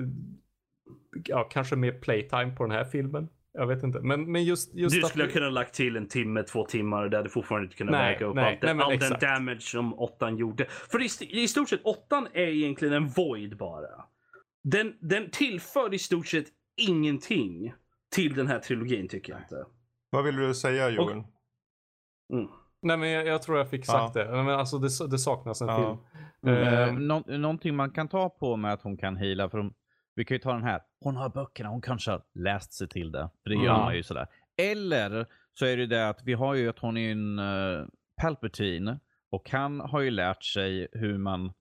ja, 1.24 1.44
kanske 1.44 1.76
mer 1.76 1.92
playtime 1.92 2.50
på 2.56 2.64
den 2.64 2.72
här 2.72 2.84
filmen. 2.84 3.28
Jag 3.58 3.66
vet 3.66 3.82
inte, 3.82 4.00
men, 4.00 4.32
men 4.32 4.44
just, 4.44 4.74
just 4.74 4.94
Du 4.96 5.02
att- 5.02 5.08
skulle 5.08 5.24
ha 5.24 5.30
kunnat 5.30 5.52
lagt 5.52 5.74
till 5.74 5.96
en 5.96 6.08
timme, 6.08 6.42
två 6.42 6.64
timmar. 6.66 7.08
Det 7.08 7.16
hade 7.16 7.28
fortfarande 7.28 7.64
inte 7.64 7.76
kunnat 7.76 7.92
Nej, 7.92 8.12
väga 8.14 8.26
upp 8.26 8.34
nej, 8.34 8.52
allt 8.52 8.60
den, 8.60 8.76
nej, 8.76 8.86
all 8.86 8.98
den 8.98 9.18
damage 9.20 9.60
som 9.62 9.94
åttan 9.98 10.36
gjorde. 10.36 10.66
För 10.68 11.02
i, 11.02 11.42
i 11.42 11.48
stort 11.48 11.68
sett, 11.68 11.80
åttan 11.84 12.28
är 12.32 12.46
egentligen 12.48 12.94
en 12.94 13.08
void 13.08 13.56
bara. 13.56 14.04
Den, 14.64 14.94
den 15.00 15.30
tillför 15.30 15.94
i 15.94 15.98
stort 15.98 16.26
sett 16.26 16.46
ingenting 16.88 17.74
till 18.14 18.34
den 18.34 18.46
här 18.46 18.58
trilogin 18.58 19.08
tycker 19.08 19.32
jag 19.32 19.42
inte. 19.42 19.64
Vad 20.10 20.24
vill 20.24 20.36
du 20.36 20.54
säga 20.54 20.90
Joel? 20.90 21.12
Mm. 21.12 22.46
Nej 22.82 22.96
men 22.96 23.08
jag, 23.10 23.26
jag 23.26 23.42
tror 23.42 23.58
jag 23.58 23.70
fick 23.70 23.86
sagt 23.86 24.14
det. 24.14 24.30
Nej, 24.30 24.44
Men 24.44 24.54
alltså 24.54 24.78
det, 24.78 24.88
det 25.10 25.18
saknas 25.18 25.60
en 25.62 25.68
Ja. 25.68 25.76
film. 25.76 26.56
Eh, 26.56 26.82
Eh, 26.88 26.94
nå- 26.94 27.24
någonting 27.26 27.76
man 27.76 27.90
kan 27.90 28.08
ta 28.08 28.28
på 28.28 28.56
med 28.56 28.72
att 28.72 28.82
hon 28.82 28.96
kan 28.96 29.16
heala. 29.16 29.50
För 29.50 29.58
de, 29.58 29.74
vi 30.14 30.24
kan 30.24 30.34
ju 30.34 30.38
ta 30.38 30.52
den 30.52 30.64
här. 30.64 30.80
Hon 31.00 31.16
har 31.16 31.28
böckerna. 31.28 31.68
Hon 31.68 31.80
kanske 31.80 32.10
har 32.10 32.22
läst 32.34 32.72
sig 32.72 32.88
till 32.88 33.12
det. 33.12 33.30
För 33.42 33.50
det 33.50 33.56
gör 33.56 33.78
man 33.78 33.96
ju 33.96 34.02
sådär. 34.02 34.26
Eller 34.56 35.26
så 35.58 35.66
är 35.66 35.76
det 35.76 35.86
det 35.86 36.08
att 36.08 36.22
vi 36.24 36.32
har 36.32 36.54
ju 36.54 36.68
att 36.68 36.78
hon 36.78 36.96
är 36.96 37.12
en 37.12 37.38
uh, 37.38 37.86
Palpatine. 38.22 38.98
Och 39.30 39.50
han 39.50 39.80
har 39.80 40.00
ju 40.00 40.10
lärt 40.10 40.44
sig 40.44 40.88
hur 40.92 41.18
man 41.18 41.52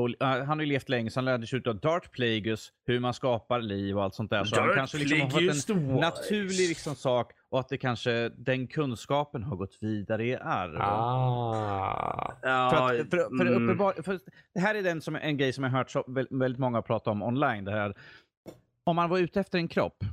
och, 0.00 0.22
eh, 0.22 0.44
han 0.44 0.58
har 0.58 0.60
ju 0.60 0.66
levt 0.66 0.88
länge, 0.88 1.10
så 1.10 1.20
han 1.20 1.24
lärde 1.24 1.46
sig 1.46 1.58
utav 1.58 1.80
Darth 1.80 2.08
Plagueis 2.08 2.72
hur 2.86 3.00
man 3.00 3.14
skapar 3.14 3.60
liv 3.60 3.96
och 3.96 4.04
allt 4.04 4.14
sånt 4.14 4.30
där. 4.30 4.44
Så 4.44 4.56
han 4.56 4.66
Darth 4.66 4.78
kanske 4.78 4.98
liksom 4.98 5.20
har 5.20 5.30
fått 5.30 5.40
en 5.40 5.46
Wise. 5.46 6.00
naturlig 6.00 6.68
liksom 6.68 6.94
sak 6.94 7.32
och 7.50 7.60
att 7.60 7.68
det 7.68 7.78
kanske 7.78 8.28
den 8.28 8.66
kunskapen 8.66 9.42
har 9.42 9.56
gått 9.56 9.78
vidare 9.80 10.26
i 10.26 10.36
arv. 10.36 10.76
ah. 10.80 12.34
För, 12.42 13.00
att, 13.00 13.10
för, 13.10 13.36
för, 13.38 13.46
mm. 13.46 13.64
uppenbar, 13.64 14.02
för 14.02 14.20
det 14.54 14.60
här 14.60 14.74
är 14.74 14.82
den 14.82 15.00
som, 15.00 15.16
en 15.16 15.36
grej 15.36 15.52
som 15.52 15.64
jag 15.64 15.70
hört 15.70 15.90
så, 15.90 16.04
väl- 16.08 16.28
väldigt 16.30 16.60
många 16.60 16.82
prata 16.82 17.10
om 17.10 17.22
online. 17.22 17.64
Det 17.64 17.72
här. 17.72 17.94
Om 18.84 18.96
man 18.96 19.10
var 19.10 19.18
ute 19.18 19.40
efter 19.40 19.58
en 19.58 19.68
kropp, 19.68 20.04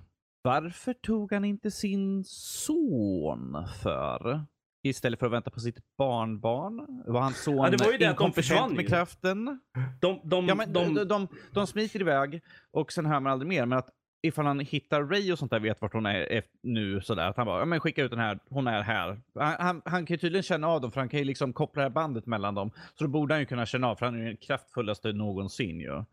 varför 0.41 0.93
tog 0.93 1.33
han 1.33 1.45
inte 1.45 1.71
sin 1.71 2.23
son 2.27 3.67
för? 3.83 4.45
Istället 4.89 5.19
för 5.19 5.25
att 5.25 5.31
vänta 5.31 5.49
på 5.51 5.59
sitt 5.59 5.77
barnbarn? 5.97 7.03
Var 7.05 7.21
hans 7.21 7.43
son 7.43 7.57
Ja, 7.57 7.69
det 7.69 7.83
var 7.85 7.91
ju 7.91 7.97
det 7.97 8.05
att 8.05 8.17
de 8.17 8.33
försvann 8.33 8.73
med 8.73 8.81
ju. 8.81 8.87
kraften? 8.87 9.59
de, 10.01 10.19
de, 10.23 10.47
Ja, 10.47 10.55
men 10.55 10.73
de, 10.73 10.93
de, 10.93 11.03
de, 11.03 11.27
de 11.53 11.67
smiter 11.67 12.01
iväg 12.01 12.41
och 12.71 12.91
sen 12.91 13.05
hör 13.05 13.19
man 13.19 13.31
aldrig 13.31 13.49
mer. 13.49 13.65
Men 13.65 13.77
att 13.77 13.89
ifall 14.21 14.45
han 14.45 14.59
hittar 14.59 15.03
Ray 15.03 15.31
och 15.31 15.39
sånt 15.39 15.51
där, 15.51 15.59
vet 15.59 15.81
vart 15.81 15.93
hon 15.93 16.05
är 16.05 16.43
nu 16.63 17.01
sådär. 17.01 17.29
Att 17.29 17.37
han 17.37 17.45
bara, 17.45 17.59
ja 17.59 17.65
men 17.65 17.79
skicka 17.79 18.03
ut 18.03 18.11
den 18.11 18.19
här, 18.19 18.39
hon 18.49 18.67
är 18.67 18.81
här. 18.81 19.21
Han, 19.35 19.55
han, 19.59 19.81
han 19.85 20.05
kan 20.05 20.13
ju 20.13 20.17
tydligen 20.17 20.43
känna 20.43 20.67
av 20.67 20.81
dem 20.81 20.91
för 20.91 20.99
han 21.01 21.09
kan 21.09 21.19
ju 21.19 21.25
liksom 21.25 21.53
koppla 21.53 21.81
det 21.81 21.85
här 21.85 21.93
bandet 21.93 22.25
mellan 22.25 22.55
dem. 22.55 22.71
Så 22.95 23.03
då 23.03 23.09
borde 23.09 23.33
han 23.33 23.41
ju 23.41 23.45
kunna 23.45 23.65
känna 23.65 23.87
av 23.87 23.95
för 23.95 24.05
han 24.05 24.15
är 24.15 24.19
ju 24.19 24.25
den 24.25 24.37
kraftfullaste 24.37 25.13
någonsin 25.13 25.79
ju. 25.79 26.03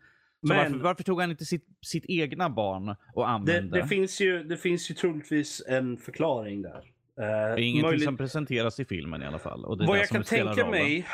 Men- 0.40 0.56
varför, 0.56 0.78
varför 0.78 1.02
tog 1.02 1.20
han 1.20 1.30
inte 1.30 1.44
sitt, 1.44 1.66
sitt 1.86 2.04
egna 2.08 2.50
barn 2.50 2.88
och 3.14 3.22
det, 3.22 3.28
använde? 3.28 3.80
det, 3.80 3.86
finns 3.88 4.20
ju, 4.20 4.44
det 4.44 4.56
finns 4.56 4.90
ju 4.90 4.94
troligtvis 4.94 5.62
en 5.68 5.96
förklaring 5.96 6.62
där. 6.62 6.93
Eh, 7.20 7.26
det 7.26 7.32
är 7.32 7.58
ingenting 7.58 7.82
möjligt- 7.82 8.04
som 8.04 8.16
presenteras 8.16 8.80
i 8.80 8.84
filmen 8.84 9.22
i 9.22 9.26
alla 9.26 9.38
fall. 9.38 9.64
Och 9.64 9.78
Vad 9.78 9.98
jag 9.98 10.08
kan 10.08 10.22
tänka 10.22 10.70
mig 10.70 11.06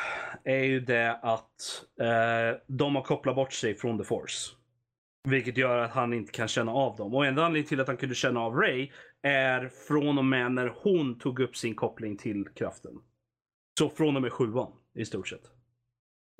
är 0.43 0.63
ju 0.63 0.79
det 0.79 1.19
att 1.21 1.83
eh, 2.01 2.59
de 2.67 2.95
har 2.95 3.03
kopplat 3.03 3.35
bort 3.35 3.53
sig 3.53 3.75
från 3.75 3.97
The 3.97 4.03
Force. 4.03 4.51
Vilket 5.29 5.57
gör 5.57 5.77
att 5.77 5.91
han 5.91 6.13
inte 6.13 6.31
kan 6.31 6.47
känna 6.47 6.71
av 6.71 6.95
dem. 6.97 7.13
Och 7.13 7.25
enda 7.25 7.45
anledningen 7.45 7.67
till 7.69 7.79
att 7.79 7.87
han 7.87 7.97
kunde 7.97 8.15
känna 8.15 8.39
av 8.39 8.55
Ray 8.55 8.91
är 9.21 9.69
från 9.87 10.17
och 10.17 10.25
med 10.25 10.51
när 10.51 10.73
hon 10.83 11.19
tog 11.19 11.39
upp 11.39 11.55
sin 11.57 11.75
koppling 11.75 12.17
till 12.17 12.47
kraften. 12.55 12.91
Så 13.79 13.89
från 13.89 14.15
och 14.15 14.21
med 14.21 14.31
sjuan 14.31 14.71
i 14.95 15.05
stort 15.05 15.27
sett. 15.27 15.51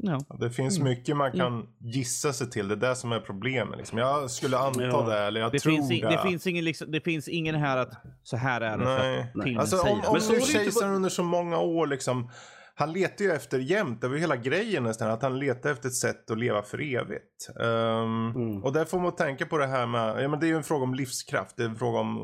Ja. 0.04 0.20
Det 0.40 0.50
finns 0.52 0.78
Mm. 0.78 0.90
mycket 0.90 1.18
man 1.18 1.32
kan 1.32 1.66
gissa 1.80 2.34
sig 2.34 2.50
till. 2.50 2.68
Det 2.68 2.74
är 2.74 2.90
det 2.90 2.96
som 2.96 3.12
är 3.12 3.20
problemet. 3.20 3.78
Liksom. 3.78 3.98
Jag 3.98 4.32
skulle 4.32 4.58
anta 4.58 4.84
Ja. 4.84 5.02
det, 5.10 5.20
eller 5.20 5.40
jag 5.42 5.52
Det, 5.52 5.60
tror 5.60 5.72
finns, 5.74 5.92
i- 5.92 6.02
det. 6.02 6.10
det, 6.10 6.22
finns 6.22 6.48
ingen, 6.48 6.64
liksom, 6.66 6.92
det 6.92 7.02
finns 7.02 7.28
ingen 7.28 7.56
här 7.56 7.78
att 7.78 7.92
så 8.24 8.38
här 8.38 8.62
är 8.62 8.78
det 8.78 8.86
för 8.86 8.98
Nej. 9.00 9.20
att 9.36 9.44
filmen 9.44 9.60
Alltså 9.62 9.78
om, 9.82 9.90
om 10.08 10.18
Men 10.20 10.22
nu 10.38 10.42
kejsaren 10.42 10.94
under 10.96 11.10
så 11.10 11.24
många 11.24 11.58
år 11.60 11.88
liksom. 11.88 12.30
Han 12.76 12.94
letar 12.94 13.26
ju 13.26 13.32
efter 13.32 13.60
jämt, 13.60 14.02
det 14.02 14.08
var 14.08 14.16
ju 14.16 14.22
hela 14.22 14.36
grejen 14.36 14.84
nästan, 14.84 15.12
att 15.12 15.22
han 15.22 15.40
letar 15.40 15.72
efter 15.72 15.90
ett 15.90 15.96
sätt 15.96 16.32
att 16.32 16.40
leva 16.40 16.62
för 16.62 16.82
evigt. 16.96 17.50
Ehm, 17.64 18.32
Mm. 18.36 18.64
Och 18.64 18.74
där 18.74 18.86
får 18.86 19.00
man 19.00 19.16
tänka 19.16 19.46
på 19.46 19.58
det 19.58 19.68
här 19.68 19.86
med, 19.88 20.24
ja 20.24 20.28
men 20.28 20.40
det 20.40 20.46
är 20.46 20.48
ju 20.48 20.56
en 20.56 20.64
fråga 20.64 20.84
om 20.84 20.94
livskraft, 20.94 21.58
det 21.58 21.64
är 21.64 21.68
en 21.70 21.76
fråga 21.76 22.00
om, 22.00 22.18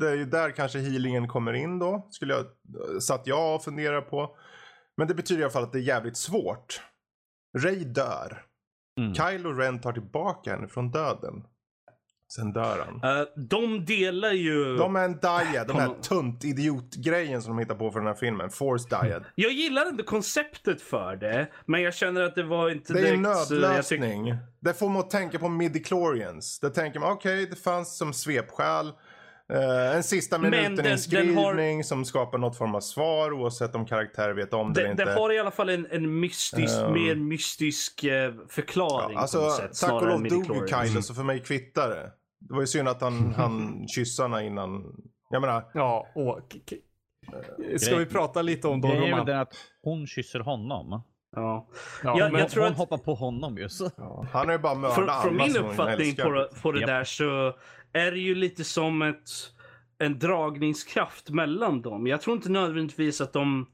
det 0.00 0.08
är 0.10 0.14
ju 0.14 0.24
där 0.24 0.50
kanske 0.50 0.78
healingen 0.78 1.28
kommer 1.28 1.52
in 1.52 1.78
då, 1.78 2.06
skulle 2.10 2.34
jag, 2.34 2.44
satt 3.02 3.22
jag 3.26 3.54
och 3.54 3.64
funderar 3.64 4.00
på. 4.00 4.36
Men 4.96 5.08
det 5.08 5.14
betyder 5.14 5.40
i 5.40 5.44
alla 5.44 5.52
fall 5.52 5.62
att 5.62 5.72
det 5.72 5.78
är 5.78 5.82
jävligt 5.82 6.16
svårt. 6.16 6.80
Ray 7.58 7.84
dör. 7.84 8.42
Mm. 9.00 9.14
Kylo 9.14 9.52
Ren 9.52 9.80
tar 9.80 9.92
tillbaka 9.92 10.50
henne 10.50 10.68
från 10.68 10.90
döden. 10.90 11.44
Sen 12.36 12.52
dör 12.52 12.86
han. 12.86 13.18
Eh, 13.18 13.26
de 13.36 13.84
delar 13.84 14.32
ju... 14.32 14.76
De 14.76 14.96
är 14.96 15.04
en 15.04 15.12
dyad, 15.18 15.66
den 15.66 15.76
här 15.76 15.94
tunt 16.02 16.44
idiotgrejen 16.44 17.42
som 17.42 17.56
de 17.56 17.58
hittar 17.58 17.74
på 17.74 17.90
för 17.90 17.98
den 18.00 18.06
här 18.06 18.14
filmen. 18.14 18.50
Force 18.50 18.88
dyad. 18.88 19.24
Jag 19.34 19.52
gillar 19.52 19.88
inte 19.88 20.02
konceptet 20.02 20.82
för 20.82 21.16
det, 21.16 21.48
men 21.66 21.82
jag 21.82 21.94
känner 21.94 22.20
att 22.20 22.34
det 22.34 22.42
var 22.42 22.70
inte 22.70 22.92
Det 22.92 23.08
är 23.08 23.14
en 23.14 23.22
direkt... 23.22 23.38
så 23.38 23.54
jag 23.54 23.60
tyck- 23.62 23.68
nödlösning. 24.00 24.36
Det 24.60 24.74
får 24.74 24.88
man 24.88 24.98
att 25.02 25.10
tänka 25.10 25.38
på 25.38 25.46
midi-chlorians. 25.48 26.58
Det 26.60 26.70
tänker 26.70 27.00
man, 27.00 27.12
okej, 27.12 27.46
det 27.46 27.56
fanns 27.56 27.96
som 27.98 28.12
svepskäl. 28.12 28.92
Eh, 29.52 29.96
en 29.96 30.02
sista 30.02 30.38
Men 30.38 30.50
minuten 30.50 30.76
den- 30.76 30.86
inskrivning 30.92 31.56
den 31.76 31.84
som 31.84 32.04
skapar 32.04 32.38
något 32.38 32.56
form 32.58 32.74
av 32.74 32.80
svar 32.80 33.32
oavsett 33.32 33.74
om 33.74 33.86
karaktärer 33.86 34.34
vet 34.34 34.54
om 34.54 34.72
det, 34.72 34.74
Det, 34.74 34.80
eller 34.80 34.90
inte. 34.90 35.04
det 35.04 35.12
har 35.20 35.32
i 35.32 35.38
alla 35.38 35.50
fall 35.50 35.68
en, 35.68 35.86
en 35.90 36.20
mystisk, 36.20 36.80
Ehm. 36.82 36.92
mer 36.92 37.14
mystisk 37.14 38.04
eh, 38.04 38.32
förklaring 38.48 39.14
ja, 39.16 39.20
alltså, 39.20 39.38
på 39.38 39.44
något 39.44 39.54
sätt. 39.56 39.80
tack 39.80 39.92
och 39.92 40.08
lov 40.08 40.22
dog 40.22 40.56
ju. 40.56 40.66
Kylo 40.86 41.02
så 41.02 41.14
för 41.14 41.22
mig 41.22 41.40
kvittar 41.40 41.88
det. 41.88 42.12
Det 42.40 42.54
var 42.54 42.60
ju 42.60 42.66
synd 42.66 42.88
att 42.88 43.00
han, 43.00 43.34
han 43.36 43.84
kyssarna 43.88 44.42
innan. 44.42 44.84
Jag 45.30 45.40
menar, 45.40 45.64
Ja, 45.74 46.06
och, 46.14 46.38
k- 46.70 46.76
ska 47.78 47.96
vi 47.96 48.06
prata 48.06 48.42
lite 48.42 48.68
om 48.68 48.80
Grejen 48.80 48.96
är 48.96 49.00
väl 49.02 49.10
roman... 49.10 49.26
den 49.26 49.38
att 49.38 49.54
hon 49.82 50.06
kysser 50.06 50.40
honom. 50.40 51.02
Ja. 51.36 51.68
Ja, 52.04 52.18
Jag- 52.18 52.32
men, 52.32 52.40
jag 52.40 52.50
tror 52.50 52.62
hon 52.62 52.72
att- 52.72 52.78
hoppar 52.78 52.98
på 52.98 53.14
honom 53.14 53.58
just. 53.58 53.80
han 54.32 54.46
har 54.46 54.52
ju 54.52 54.58
bara 54.58 54.74
mördat 54.74 54.94
Från, 54.96 55.08
alla 55.10 55.22
från 55.22 55.36
min 55.36 55.56
uppfattning 55.56 56.16
på, 56.16 56.30
det- 56.30 56.48
på 56.62 56.72
det 56.72 56.80
Japp. 56.80 56.88
där 56.88 57.04
så 57.04 57.52
är 57.94 58.10
det 58.10 58.18
ju 58.18 58.34
lite 58.34 58.64
som 58.64 59.02
ett, 59.02 59.30
en 59.98 60.18
dragningskraft 60.18 61.30
mellan 61.30 61.82
dem. 61.82 62.06
Jag 62.06 62.20
tror 62.20 62.36
inte 62.36 62.48
nödvändigtvis 62.48 63.20
att 63.20 63.32
de, 63.32 63.66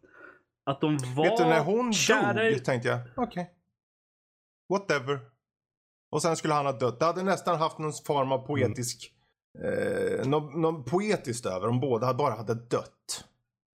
att 0.67 0.81
de 0.81 0.99
var 1.15 1.25
Vet 1.25 1.37
du, 1.37 1.45
när 1.45 1.65
hon 1.65 1.93
kära 1.93 2.51
dog 2.51 2.65
tänkte 2.65 2.89
jag, 2.89 3.01
okej. 3.17 3.51
Whatever. 4.69 5.19
Och 6.11 6.23
sen 6.23 6.37
skulle 6.37 6.55
han 6.55 6.67
ha 6.67 6.73
dött. 6.73 6.99
Det 6.99 7.05
hade 7.05 7.23
nästan 7.23 7.59
haft 7.59 7.79
någon 7.79 7.93
form 8.07 8.33
av 8.33 8.47
poetisk... 8.47 9.13
Eh, 9.65 10.27
något, 10.29 10.57
något 10.57 10.87
poetiskt 10.87 11.47
över 11.47 11.69
om 11.69 11.81
båda 11.81 12.15
bara 12.15 12.35
hade 12.35 12.55
dött. 12.55 13.25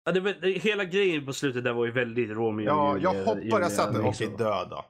Ja, 0.05 0.11
det, 0.11 0.19
var- 0.19 0.35
det, 0.41 0.51
hela 0.51 0.85
grejen 0.85 1.25
på 1.25 1.33
slutet 1.33 1.63
där 1.63 1.73
var 1.73 1.85
ju 1.85 1.91
väldigt 1.91 2.29
Romeo 2.29 2.65
Ja, 2.65 2.97
jag 2.97 3.13
hoppar, 3.25 3.59
jag 3.59 3.71
satte, 3.71 3.99
okej 3.99 4.35
döda. 4.37 4.85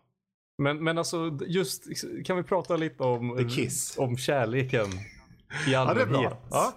men, 0.57 0.83
men 0.83 0.97
alltså, 0.97 1.39
just, 1.47 1.83
kan 2.25 2.37
vi 2.37 2.43
prata 2.43 2.75
lite 2.77 3.03
om, 3.03 3.49
kiss. 3.49 3.97
om 3.97 4.17
kärleken 4.17 4.87
i 5.67 5.71
Ja, 5.71 5.85
det 5.85 6.01
är 6.01 6.05
allmänhet 6.05 6.09
bra. 6.29 6.37
Ja. 6.51 6.73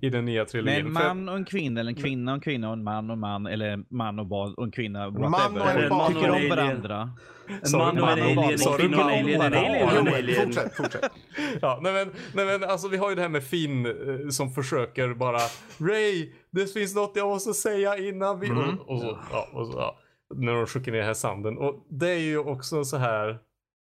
i 0.00 0.10
den 0.10 0.24
nya 0.24 0.44
trilogin? 0.44 0.86
en 0.86 0.94
För- 0.94 1.14
man 1.14 1.28
och 1.28 1.36
en 1.36 1.44
kvinna, 1.44 1.80
eller 1.80 1.90
en 1.90 2.02
kvinna 2.02 2.32
och 2.32 2.34
en 2.34 2.40
kvinna 2.40 2.66
och 2.68 2.72
en 2.72 2.84
man 2.84 3.10
och 3.10 3.14
en 3.14 3.20
man, 3.20 3.46
eller 3.46 3.84
man 3.94 4.18
och 4.18 4.26
barn 4.26 4.54
och 4.54 4.64
en 4.64 4.70
kvinna. 4.72 5.10
Man 5.10 5.34
och 5.60 5.70
en 5.70 5.78
en 5.84 5.92
och 5.92 6.06
Tycker 6.08 6.24
en 6.24 6.30
om 6.30 6.34
alien. 6.36 6.50
varandra. 6.50 7.10
En 7.48 7.78
man 7.78 7.88
och 7.98 8.06
man 8.06 8.18
en 8.18 8.36
barn? 8.36 8.44
alien, 8.44 8.60
en 8.60 8.78
kvinna 8.78 8.78
och 8.78 8.80
en 8.80 8.90
man 8.90 9.00
och 9.00 9.10
alien, 9.12 9.40
en 9.42 9.52
barn? 9.52 9.54
alien 9.54 9.88
och 9.88 9.96
en 10.08 10.14
alien. 10.14 10.42
fortsätt, 10.46 10.76
fortsätt. 10.76 11.10
Ja, 11.62 11.78
nej 11.82 11.92
men, 11.92 12.12
nej 12.34 12.46
men 12.58 12.70
alltså 12.70 12.88
vi 12.88 12.96
har 12.96 13.08
ju 13.10 13.14
det 13.16 13.22
här 13.22 13.28
med 13.28 13.44
Finn 13.44 13.86
eh, 13.86 14.28
som 14.30 14.50
försöker 14.50 15.14
bara 15.14 15.38
Ray, 15.78 16.32
det 16.50 16.72
finns 16.72 16.94
något 16.94 17.12
jag 17.14 17.28
måste 17.28 17.54
säga 17.54 17.96
innan 17.96 18.40
vi... 18.40 18.48
Mm. 18.48 18.78
Och, 18.78 18.90
och 18.90 19.00
så, 19.00 19.18
ja, 19.32 19.48
och 19.52 19.66
så, 19.66 19.72
ja. 19.78 19.96
När 20.34 20.54
de 20.54 20.66
skickar 20.66 20.92
ner 20.92 20.98
den 20.98 21.06
här 21.06 21.14
sanden. 21.14 21.58
Och 21.58 21.86
det 21.90 22.10
är 22.10 22.18
ju 22.18 22.38
också 22.38 22.84
så 22.84 22.96
här... 22.96 23.38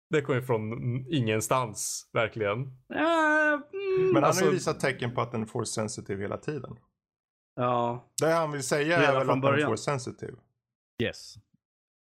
Det 0.09 0.21
kommer 0.21 0.39
ju 0.39 0.45
från 0.45 0.71
ingenstans, 1.13 2.09
verkligen. 2.13 2.71
Ja, 2.87 3.53
mm, 3.53 3.63
Men 4.05 4.13
han 4.15 4.23
har 4.23 4.27
Alltså- 4.29 4.45
ju 4.45 4.51
visat 4.51 4.79
tecken 4.79 5.13
på 5.15 5.21
att 5.21 5.31
den 5.31 5.41
är 5.41 5.45
force 5.45 5.71
sensitive 5.73 6.21
hela 6.21 6.37
tiden. 6.37 6.77
ja. 7.55 8.05
Det 8.21 8.31
han 8.31 8.51
vill 8.51 8.63
säga 8.63 8.99
Redan 8.99 9.15
är 9.15 9.19
väl 9.19 9.21
att 9.21 9.27
den 9.27 9.37
är 9.37 9.41
början. 9.41 9.69
force 9.69 9.83
sensitive. 9.83 10.37
Yes. 11.03 11.35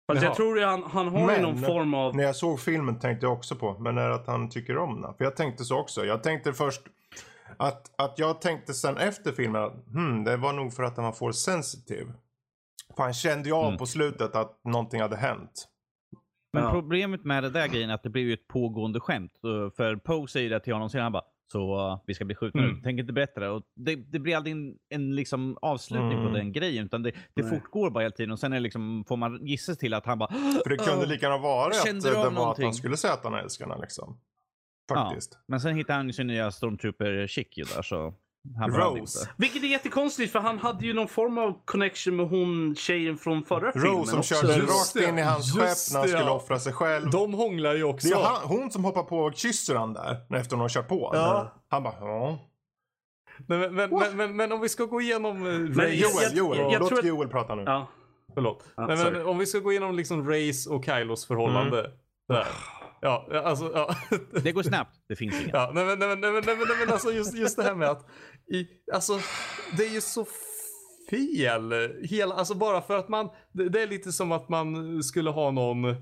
Fast 0.08 0.22
Jaha. 0.22 0.30
jag 0.30 0.36
tror 0.36 0.60
att 0.64 0.70
han, 0.70 0.84
han 0.84 1.08
har 1.08 1.20
ju 1.20 1.26
Men- 1.26 1.42
någon 1.42 1.58
form 1.64 1.94
av... 1.94 2.16
När 2.16 2.24
jag 2.24 2.36
såg 2.36 2.60
filmen 2.60 3.00
tänkte 3.00 3.26
jag 3.26 3.34
också 3.34 3.56
på, 3.56 3.80
men 3.80 3.98
är 3.98 4.10
det 4.10 4.16
att 4.16 4.28
han 4.28 4.50
tycker 4.50 4.78
om 4.78 5.02
den? 5.02 5.14
För 5.14 5.24
jag 5.24 5.36
tänkte 5.36 5.66
så 5.66 5.80
också. 5.80 6.06
Jag 6.06 6.24
tänkte 6.24 6.54
först 6.54 6.82
att, 7.58 7.92
att 8.02 8.20
jag 8.20 8.42
tänkte 8.42 8.74
sen 8.74 8.98
efter 8.98 9.32
filmen 9.32 9.64
att 9.64 9.74
hmm, 9.88 10.24
det 10.24 10.38
var 10.38 10.54
nog 10.54 10.74
för 10.74 10.84
att 10.84 10.96
den 10.96 11.06
var 11.06 11.12
force 11.12 11.40
sensitive. 11.40 12.14
För 12.96 13.04
han 13.04 13.14
kände 13.14 13.50
ju 13.50 13.56
av 13.56 13.66
Mm. 13.66 13.78
på 13.78 13.86
slutet 13.86 14.36
att 14.36 14.60
någonting 14.64 15.02
hade 15.02 15.16
hänt. 15.16 15.68
Men 16.56 16.64
Ja. 16.64 16.72
problemet 16.72 17.24
med 17.26 17.43
det 17.43 17.49
där 17.49 17.68
grejen 17.68 17.89
är 17.89 17.93
att 17.93 18.03
det 18.03 18.10
blir 18.10 18.24
ju 18.24 18.34
ett 18.34 18.47
pågående 18.47 18.99
skämt. 18.99 19.32
För 19.78 19.95
Poe 19.95 20.28
säger 20.28 20.49
det 20.49 20.60
till 20.60 20.74
honom 20.74 20.89
sen 20.89 21.01
han 21.01 21.12
bara 21.12 21.24
så 21.51 21.91
uh, 21.91 21.99
vi 22.08 22.14
ska 22.14 22.26
bli 22.26 22.36
skjutna 22.36 22.62
Mm. 22.64 22.76
nu. 22.76 22.82
Tänk 22.84 22.99
inte 22.99 23.14
berätta 23.14 23.39
det. 23.39 23.49
Och 23.49 23.64
det. 23.76 23.95
Det 23.95 24.20
blir 24.20 24.36
aldrig 24.36 24.56
en, 24.56 24.76
en 24.89 25.16
liksom 25.16 25.58
avslutning 25.62 26.12
Mm. 26.20 26.26
på 26.28 26.34
den 26.38 26.51
grejen. 26.51 26.86
Utan 26.86 27.03
det, 27.03 27.12
det 27.34 27.41
Nej. 27.41 27.49
fortgår 27.60 27.89
bara 27.89 28.01
hela 28.01 28.12
tiden. 28.16 28.32
Och 28.32 28.39
sen 28.39 28.53
är 28.53 28.60
liksom, 28.60 29.06
får 29.08 29.18
man 29.18 29.45
gissa 29.45 29.76
till 29.76 29.93
att 29.93 30.06
han 30.06 30.20
bara 30.20 30.30
För 30.64 30.70
det 30.70 30.78
kunde 30.78 31.06
lika 31.06 31.26
gärna 31.26 31.38
vara 31.38 31.68
att 31.68 31.84
det 32.03 32.12
var 32.16 32.28
att 32.28 32.34
någonting? 32.34 32.66
han 32.66 32.74
skulle 32.74 32.97
säga 32.97 33.14
att 33.14 33.24
han 33.24 33.34
älskar 33.34 33.66
henne 33.68 33.82
liksom. 33.82 34.18
Faktiskt. 34.89 35.39
Men 35.47 35.60
sen 35.62 35.76
hittar 35.76 35.93
han 35.95 36.08
ju 36.08 36.14
sin 36.14 36.28
nya 36.28 36.51
stormtrooper 36.51 37.28
chick 37.28 37.58
ju 37.58 37.64
där 37.64 37.82
så 37.82 38.14
Rose. 38.68 39.30
Vilket 39.38 39.64
är 39.64 39.68
jättekonstigt 39.68 40.32
för 40.32 40.39
han 40.39 40.60
hade 40.60 40.86
ju 40.86 40.93
någon 40.93 41.08
form 41.08 41.38
av 41.38 41.54
connection 41.66 42.16
med 42.16 42.28
hon 42.30 42.76
tjejen 42.76 43.18
från 43.18 43.43
förra 43.43 43.72
filmen 43.72 43.91
Rose 43.91 44.10
som 44.12 44.20
också. 44.20 44.36
körde 44.36 44.56
Just 44.56 44.70
rakt 44.70 44.93
det, 45.06 45.10
in 45.10 45.20
i 45.20 45.22
hans 45.22 45.54
skepp 45.54 45.62
när 45.64 46.00
han 46.00 46.02
det, 46.08 46.08
skulle 46.14 46.30
ja. 46.30 46.36
offra 46.36 46.60
sig 46.60 46.74
själv. 46.74 47.10
De 47.10 47.34
hånglar 47.34 47.72
ju 47.74 47.78
Det 47.78 47.84
också. 47.84 48.08
är 48.08 48.12
ju 48.12 48.18
han, 48.18 48.41
hon 48.43 48.72
som 48.72 48.86
hoppar 48.86 49.04
på 49.04 49.18
och 49.20 49.36
kysser 49.36 49.76
han 49.76 49.93
där 49.93 50.18
efter 50.36 50.52
hon 50.56 50.62
har 50.62 50.70
kört 50.70 50.88
på. 50.88 51.12
Ja. 51.14 51.54
Han 51.70 51.84
bara 51.84 51.93
ja. 52.00 52.39
Men, 53.48 53.60
men, 53.76 53.89
men, 53.89 54.18
men, 54.18 54.36
men 54.36 54.52
om 54.52 54.62
vi 54.62 54.70
ska 54.70 54.86
gå 54.86 55.02
igenom 55.02 55.46
eh, 55.48 55.54
jag- 55.84 55.96
Joel, 55.96 56.38
Joel. 56.38 56.60
jag 56.60 56.80
Låt 56.80 56.89
tror 56.89 57.00
att- 57.00 57.06
Joel 57.06 57.28
prata 57.28 57.56
nu. 57.56 57.64
Ja. 57.66 57.88
Förlåt. 58.34 58.64
Sorry. 58.76 59.12
men 59.12 59.26
om 59.26 59.38
vi 59.38 59.46
ska 59.46 59.60
gå 59.60 59.72
igenom 59.72 59.96
liksom 59.96 60.30
Race 60.32 60.70
och 60.70 60.86
Kylos 60.86 61.26
förhållande. 61.28 61.80
Mm. 61.80 61.91
Där. 62.28 62.48
Ja, 63.02 63.28
alltså. 63.43 63.72
Ja. 63.74 63.96
Det 64.43 64.52
går 64.52 64.64
snabbt. 64.64 64.96
Det 65.08 65.16
finns 65.16 65.41
inget. 65.41 65.54
Ja, 65.54 65.72
nej, 65.74 65.86
men, 65.86 66.00
nej, 66.00 66.08
men, 66.10 66.20
nej, 66.22 66.32
men, 66.32 66.43
nej, 66.46 66.56
men, 66.56 66.68
nej, 66.68 66.78
men 66.80 66.93
alltså 66.93 67.12
just, 67.12 67.38
just 67.38 67.58
det 67.58 67.64
här 67.64 67.76
med 67.76 67.89
att 67.89 68.06
i, 68.54 68.68
alltså, 68.93 69.20
det 69.78 69.86
är 69.86 69.93
ju 69.93 70.02
så 70.02 70.26
fel. 71.10 71.74
Hela, 72.04 72.36
alltså 72.36 72.56
bara 72.56 72.82
för 72.82 72.98
att 72.98 73.10
man, 73.10 73.30
det, 73.52 73.70
det 73.70 73.82
är 73.82 73.88
lite 73.88 74.12
som 74.12 74.32
att 74.32 74.50
man 74.50 75.04
skulle 75.04 75.30
ha 75.30 75.52
någon, 75.52 75.96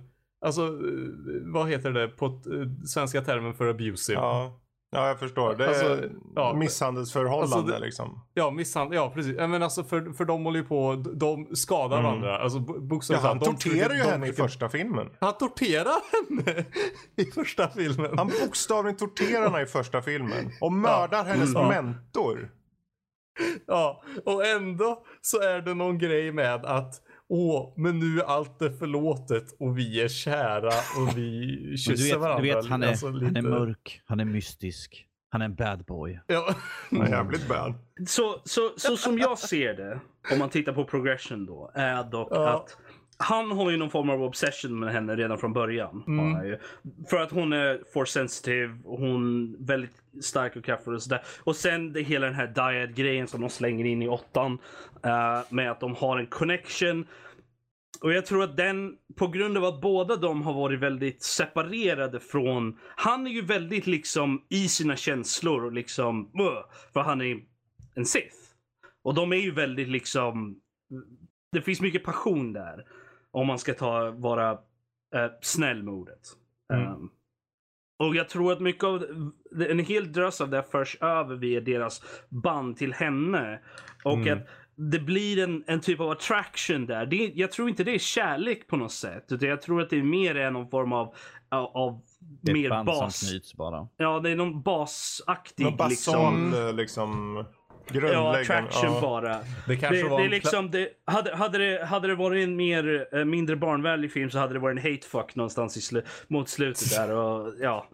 alltså 0.46 0.62
eh, 0.62 1.54
vad 1.54 1.70
heter 1.70 1.92
det 1.92 2.08
på 2.08 2.26
eh, 2.26 2.86
svenska 2.86 3.22
termen 3.22 3.54
för 3.54 3.68
abusive? 3.68 4.20
Ja, 4.20 4.63
Ja. 4.94 5.00
ja, 5.02 5.08
jag 5.08 5.20
förstår. 5.20 5.56
Det 5.56 5.64
är 5.66 5.68
Alltså, 5.68 6.00
ja. 6.36 6.54
misshandelsförhållande 6.54 7.56
Alltså, 7.56 7.72
det- 7.74 7.80
liksom. 7.80 8.22
misshandel, 8.56 8.96
ja 8.96 9.12
precis. 9.16 9.36
Ja, 9.38 9.48
Men 9.48 9.64
alltså 9.64 9.84
för, 9.84 10.14
för 10.14 10.26
de 10.26 10.44
håller 10.44 10.60
ju 10.60 10.66
på, 10.66 10.96
de 11.16 11.56
skadar 11.56 12.00
Mm. 12.00 12.04
varandra. 12.04 12.38
Alltså 12.38 12.60
bo- 12.60 12.74
Ja, 12.76 12.80
bokstavligt 12.82 13.26
han 13.28 13.40
torterar 13.40 13.94
ju 13.94 14.02
henne 14.04 14.28
i 14.28 14.34
första 14.34 14.70
filmen. 14.70 15.10
Han 15.20 15.34
torterar 15.34 15.96
henne 16.14 16.66
i 17.18 17.26
första 17.26 17.70
filmen. 17.70 18.18
Han 18.18 18.28
bokstavligen 18.46 18.98
torterar 18.98 19.44
henne 19.50 19.62
i 19.62 19.66
första 19.66 20.02
filmen. 20.02 20.52
Och 20.62 20.72
mördar 20.74 21.24
hennes 21.24 21.56
Mm. 21.56 21.68
mentor. 21.68 22.50
Ja, 23.68 24.04
och 24.26 24.46
ändå 24.46 25.04
så 25.22 25.42
är 25.42 25.62
det 25.62 25.74
någon 25.74 25.98
grej 25.98 26.32
med 26.32 26.66
att 26.66 26.94
Åh, 27.36 27.74
men 27.78 28.00
nu 28.00 28.20
är 28.20 28.24
allt 28.24 28.62
är 28.62 28.70
förlåtet 28.70 29.44
och 29.60 29.78
vi 29.78 30.02
är 30.02 30.08
kära 30.08 30.68
och 30.68 31.18
vi 31.18 31.58
kysser 31.78 32.04
du 32.04 32.10
vet, 32.12 32.20
varandra. 32.22 32.44
du 32.44 32.54
vet 32.56 32.66
han, 32.66 32.84
är, 32.84 32.88
Alltså, 32.88 33.06
han 33.08 33.16
är 33.16 33.30
lite- 33.30 33.42
mörk. 33.42 34.02
Han 34.06 34.20
är 34.20 34.26
mystisk. 34.26 35.06
Han 35.30 35.42
är 35.42 35.46
en 35.46 35.56
bad 35.56 35.86
boy. 35.86 36.20
Ja. 36.28 36.56
Ja, 36.92 37.08
jävligt 37.10 37.48
bad. 37.48 37.74
Så, 38.08 38.42
så, 38.44 38.72
så 38.78 38.98
som 38.98 39.18
jag 39.20 39.40
ser 39.40 39.74
det, 39.74 40.00
om 40.34 40.40
man 40.40 40.50
tittar 40.50 40.74
på 40.74 40.86
progression 40.86 41.46
då, 41.46 41.72
är 41.74 42.04
dock 42.04 42.28
Ja. 42.32 42.50
att 42.50 42.78
han 43.18 43.52
har 43.52 43.72
ju 43.72 43.78
någon 43.78 43.90
form 43.90 44.10
av 44.10 44.24
obsession 44.24 44.80
med 44.80 44.94
henne 44.94 45.16
redan 45.16 45.38
från 45.38 45.54
början. 45.54 46.04
Mm. 46.08 46.58
För 47.10 47.18
att 47.18 47.32
hon 47.32 47.54
är 47.54 47.82
force 47.94 48.12
sensitive, 48.12 48.80
och 48.84 49.00
hon 49.00 49.54
är 49.54 49.66
väldigt 49.68 50.02
stark 50.22 50.56
och 50.56 50.66
kraftfull 50.66 50.96
och 50.96 51.04
sådär. 51.04 51.22
Och 51.44 51.56
sen 51.56 51.94
det 51.94 52.02
hela 52.02 52.26
den 52.26 52.36
här 52.36 52.48
diet-grejen 52.48 53.28
som 53.28 53.42
de 53.42 53.50
slänger 53.50 53.86
in 53.86 54.02
i 54.02 54.08
åttan. 54.08 54.60
eh, 55.04 55.42
med 55.50 55.72
att 55.72 55.80
de 55.80 55.96
har 55.96 56.18
en 56.18 56.28
connection. 56.28 57.08
Och 58.02 58.14
jag 58.14 58.26
tror 58.26 58.44
att 58.44 58.58
den, 58.58 58.96
på 59.16 59.28
grund 59.28 59.58
av 59.58 59.66
att 59.66 59.82
båda 59.82 60.16
de 60.16 60.42
har 60.42 60.54
varit 60.54 60.80
väldigt 60.80 61.24
separerade 61.24 62.20
från... 62.20 62.80
Han 62.96 63.28
är 63.28 63.32
ju 63.32 63.42
väldigt 63.42 63.88
liksom 63.88 64.46
i 64.50 64.68
sina 64.68 64.96
känslor 64.96 65.66
och 65.66 65.72
liksom... 65.72 66.32
För 66.94 67.00
han 67.00 67.22
är 67.22 67.40
en 67.96 68.06
Sith. 68.06 68.36
Och 69.04 69.14
de 69.14 69.34
är 69.34 69.38
ju 69.38 69.52
väldigt 69.52 69.88
liksom... 69.88 70.60
Det 71.52 71.62
finns 71.62 71.82
mycket 71.82 72.04
passion 72.04 72.54
där. 72.54 72.86
Om 73.34 73.48
man 73.48 73.60
ska 73.60 73.74
ta 73.74 74.12
vara 74.12 74.52
eh, 75.16 75.32
snäll 75.42 75.84
med 75.84 75.94
ordet. 75.94 76.22
Mm. 76.74 76.86
Ehm, 76.88 77.10
och 78.00 78.16
jag 78.16 78.30
tror 78.30 78.52
att 78.52 78.60
mycket 78.60 78.84
av 78.84 79.06
en 79.70 79.80
hel 79.80 80.12
drös 80.12 80.42
av 80.42 80.50
det 80.50 80.64
förs 80.64 80.98
över 81.02 81.36
via 81.36 81.62
deras 81.62 82.02
band 82.30 82.78
till 82.78 82.94
henne. 82.94 83.60
Och 84.04 84.14
Mm. 84.18 84.38
att 84.38 84.48
det 84.76 85.00
blir 85.00 85.44
en, 85.44 85.64
en 85.68 85.82
typ 85.82 86.00
av 86.00 86.10
attraction 86.12 86.86
där. 86.86 87.06
Det, 87.06 87.32
jag 87.36 87.52
tror 87.52 87.70
inte 87.70 87.84
det 87.84 87.92
är 87.96 88.00
kärlek 88.00 88.68
på 88.68 88.78
något 88.78 88.92
sätt. 88.92 89.26
Utan 89.32 89.50
jag 89.50 89.62
tror 89.62 89.82
att 89.82 89.90
det 89.90 89.98
är 90.00 90.04
mer 90.04 90.36
är 90.36 90.52
någon 90.52 90.70
form 90.70 90.94
av, 90.94 91.16
av, 91.52 91.66
av 91.78 92.02
Det 92.20 92.52
är 92.52 92.56
ett 92.56 92.62
mer 92.62 92.70
band 92.70 92.86
bas. 92.86 93.20
som 93.20 93.30
knyts 93.30 93.54
bara. 93.56 93.88
Ja, 93.98 94.20
det 94.20 94.30
är 94.30 94.36
någon 94.36 94.62
basaktig 94.62 95.64
Någon 95.64 95.78
basal 95.78 96.34
liksom. 96.34 96.76
liksom, 96.78 97.46
Ja, 97.94 98.40
attraction 98.42 98.94
ja. 98.94 99.02
bara. 99.02 99.40
Det 99.68 99.76
kanske 99.78 99.98
Det, 100.04 100.10
var 100.10 100.22
det 100.22 100.28
liksom, 100.30 100.72
det, 100.72 100.90
hade, 101.06 101.36
hade, 101.36 101.58
det, 101.58 101.86
hade 101.86 102.08
det 102.08 102.16
varit 102.16 102.44
en 102.44 102.56
mer, 102.56 103.08
eh, 103.12 103.26
mindre 103.26 103.56
barnvänlig 103.56 104.12
film 104.12 104.30
så 104.32 104.40
hade 104.40 104.54
det 104.54 104.60
varit 104.60 104.78
en 104.86 104.92
hatefuck 104.92 105.36
någonstans 105.36 105.78
i 105.78 105.82
slu, 105.82 106.02
mot 106.28 106.50
slutet 106.50 106.90
där. 106.92 107.12
Och, 107.12 107.54
ja. 107.60 107.90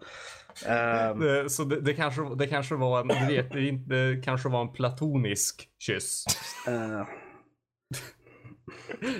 Det- 1.20 1.50
Så 1.50 1.64
det, 1.64 1.80
det, 1.80 1.94
kanske, 1.94 2.22
det 2.38 2.46
kanske 2.46 2.74
var 2.74 3.00
en, 3.00 3.08
du 3.08 3.36
vet, 3.36 3.52
det, 3.88 4.24
kanske 4.24 4.48
var 4.48 4.60
en 4.60 4.72
platonisk 4.72 5.68
kyss. 5.78 6.24
eh. 6.68 7.02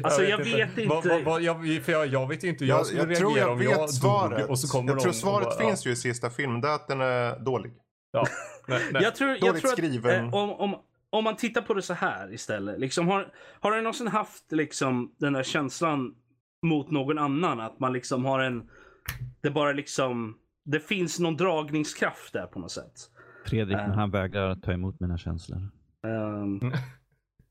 Alltså 0.02 0.24
jag 0.24 0.38
vet 0.38 0.78
inte. 0.78 1.08
Jag, 1.08 1.84
för 1.84 1.92
jag, 1.92 2.06
jag 2.06 2.28
vet 2.28 2.44
inte 2.44 2.64
hur 2.64 2.70
jag, 2.70 2.78
Jag, 2.78 2.86
skulle 2.86 3.02
jag 3.02 3.16
tror 3.18 3.28
reagera 3.34 3.44
jag 3.44 3.52
om 3.52 3.58
vet 3.58 3.70
jag 3.70 3.90
svaret. 3.90 4.38
dog 4.40 4.50
och 4.50 4.58
så 4.58 4.68
kommer 4.68 4.92
jag 4.92 5.00
tror 5.00 5.12
svaret 5.12 5.48
bara, 5.48 5.58
finns 5.68 5.86
ju 5.86 5.90
i 5.90 5.96
sista 5.96 6.30
filmen. 6.30 6.60
Det 6.60 6.68
är 6.68 6.74
att 6.74 6.88
den 6.88 7.00
är 7.00 7.38
dålig. 7.38 7.72
Ja, 8.12 8.26
nej, 8.70 8.88
nej. 8.92 9.02
Jag 9.02 9.14
tror, 9.14 9.30
jag 9.30 9.40
tror 9.40 9.70
att, 9.70 9.78
skriven. 9.78 10.24
eh, 10.24 10.34
om, 10.34 10.50
om, 10.50 10.76
om 11.10 11.24
man 11.24 11.36
tittar 11.36 11.62
på 11.62 11.74
det 11.74 11.82
så 11.82 11.94
här 11.94 12.32
istället. 12.32 12.80
Liksom, 12.80 13.08
har, 13.08 13.32
har 13.60 13.72
du 13.72 13.76
någonsin 13.76 14.08
haft 14.08 14.52
liksom, 14.52 15.14
den 15.18 15.32
där 15.32 15.42
känslan 15.42 16.14
mot 16.62 16.90
någon 16.90 17.18
annan? 17.18 17.60
Att 17.60 17.80
man 17.80 17.92
liksom 17.92 18.24
har 18.24 18.40
en... 18.40 18.70
Det 19.40 19.50
bara 19.50 19.72
liksom... 19.72 20.36
Det 20.64 20.80
finns 20.80 21.18
någon 21.18 21.36
dragningskraft 21.36 22.32
där 22.32 22.46
på 22.46 22.58
något 22.58 22.70
sätt. 22.70 22.92
Fredrik, 23.46 23.76
men 23.76 23.90
han 23.90 24.10
vägrar 24.10 24.54
ta 24.54 24.72
emot 24.72 25.00
mina 25.00 25.18
känslor. 25.18 25.70
Um, 26.02 26.72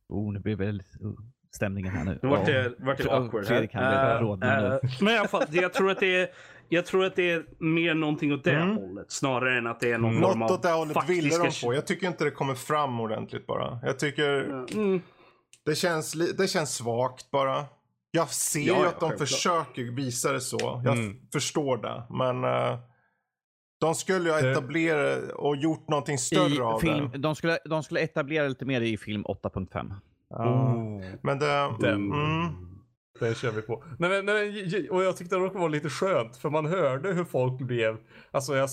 Oh, 0.09 0.33
nu 0.33 0.39
blir 0.39 0.55
väldigt 0.55 1.01
oh, 1.01 1.19
stämningen 1.55 1.91
här 1.95 2.03
nu. 2.05 2.19
nu 2.23 2.29
vart 2.29 2.45
det, 2.45 2.73
vart 2.79 2.97
det 2.97 3.11
awkward 3.11 3.45
Fredrik, 3.45 3.71
rådande 3.75 4.69
nu. 4.69 4.79
eh, 4.83 4.91
men 5.01 5.13
i 5.13 5.17
alla 5.17 5.27
fall, 5.27 5.43
jag 5.51 5.73
tror 5.73 5.91
att 5.91 5.99
det 5.99 6.15
är... 6.15 6.29
Jag 6.71 6.85
tror 6.85 7.05
att 7.05 7.15
det 7.15 7.31
är 7.31 7.45
mer 7.59 7.93
någonting 7.93 8.33
åt 8.33 8.43
det 8.43 8.51
Mm. 8.55 8.75
hållet. 8.77 9.11
Snarare 9.11 9.57
än 9.57 9.67
att 9.67 9.79
det 9.79 9.91
är 9.91 9.97
någon 9.97 10.21
form 10.21 10.39
Något 10.39 10.51
av 10.51 10.55
åt 10.57 10.63
det 10.63 10.69
hållet 10.71 11.09
ville 11.09 11.37
de 11.37 11.51
få. 11.51 11.73
Jag 11.73 11.87
tycker 11.87 12.07
inte 12.07 12.23
det 12.23 12.31
kommer 12.31 12.55
fram 12.55 12.99
ordentligt 12.99 13.47
bara. 13.47 13.79
Jag 13.83 13.99
tycker 13.99 14.39
Mm. 14.73 15.01
det 15.65 15.75
känns, 15.75 16.15
li- 16.15 16.33
det 16.37 16.47
känns 16.47 16.75
svagt 16.75 17.31
bara. 17.31 17.65
Jag 18.11 18.29
ser 18.29 18.59
Ja, 18.59 18.65
ju 18.77 18.81
ja, 18.83 18.87
att 18.87 18.99
de 18.99 19.17
försöker 19.17 19.83
visa 19.95 20.31
det 20.31 20.41
så. 20.41 20.81
Jag 20.85 20.97
Mm. 20.97 21.17
förstår 21.33 21.77
det. 21.77 22.03
Men 22.09 22.43
eh, 22.43 22.79
de 23.81 23.95
skulle 23.95 24.25
ju 24.29 24.31
ha 24.31 24.51
etablerat 24.51 25.31
och 25.31 25.55
gjort 25.55 25.89
någonting 25.89 26.17
större 26.17 26.53
I 26.55 26.59
av 26.61 26.79
film, 26.79 27.09
det. 27.11 27.17
de, 27.17 27.35
skulle, 27.35 27.57
de 27.65 27.83
skulle 27.83 27.99
etablera 27.99 28.47
lite 28.47 28.65
mer 28.65 28.81
i 28.81 28.97
film 28.97 29.23
8.5. 29.25 29.93
Ja. 30.29 30.73
Oh, 30.75 31.01
Men 31.21 31.39
det... 31.39 31.73
den, 31.79 32.11
Mm, 32.11 32.53
den 33.19 33.35
kör 33.35 33.51
vi 33.51 33.61
på. 33.61 33.83
Nej, 33.99 34.09
men, 34.09 34.25
nej, 34.25 34.89
och 34.89 35.03
jag 35.03 35.17
tyckte 35.17 35.35
det 35.35 35.41
var 35.49 35.69
lite 35.69 35.89
skönt 35.89 36.37
för 36.37 36.49
man 36.49 36.65
hörde 36.65 37.13
hur 37.13 37.23
folk 37.23 37.59
blev. 37.61 37.97
Alltså 38.31 38.55
jag, 38.55 38.69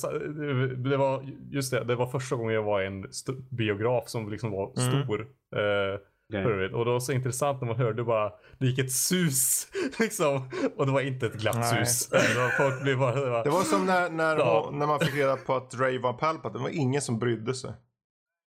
det 0.84 0.96
var 0.96 1.22
just 1.50 1.70
det, 1.70 1.84
det 1.84 1.94
var 1.96 2.06
första 2.06 2.36
gången 2.36 2.54
jag 2.54 2.62
var 2.62 2.82
i 2.82 2.86
en 2.86 3.04
biograf 3.50 4.08
som 4.08 4.30
liksom 4.30 4.50
var 4.50 4.72
Mm. 4.80 5.02
stor. 5.04 5.20
Eh, 5.56 6.00
övrigt. 6.34 6.74
Och 6.74 6.84
det 6.84 6.90
var 6.90 7.00
så 7.00 7.12
intressant 7.12 7.60
när 7.60 7.68
man 7.68 7.76
hörde 7.76 8.04
bara, 8.04 8.32
det 8.58 8.66
gick 8.66 8.78
ett 8.78 8.92
sus 8.92 9.66
liksom. 10.00 10.50
Och 10.76 10.86
det 10.86 10.92
var 10.92 11.00
inte 11.00 11.26
ett 11.26 11.34
glatt 11.40 11.56
Nej. 11.56 11.86
sus. 11.86 12.08
Det 12.08 12.16
var, 12.38 12.48
folk 12.70 12.82
blev 12.82 12.98
bara, 12.98 13.14
det 13.14 13.30
var, 13.30 13.44
Det 13.44 13.50
var 13.50 13.62
som 13.62 13.86
när, 13.86 14.10
när, 14.10 14.36
Ja. 14.38 14.70
när 14.72 14.86
man 14.86 15.00
fick 15.00 15.14
reda 15.14 15.36
på 15.36 15.54
att 15.54 15.74
Ray 15.74 15.98
var 15.98 16.12
Palpatine. 16.12 16.58
Det 16.58 16.62
var 16.62 16.80
ingen 16.80 17.02
som 17.02 17.18
brydde 17.18 17.54
sig. 17.54 17.72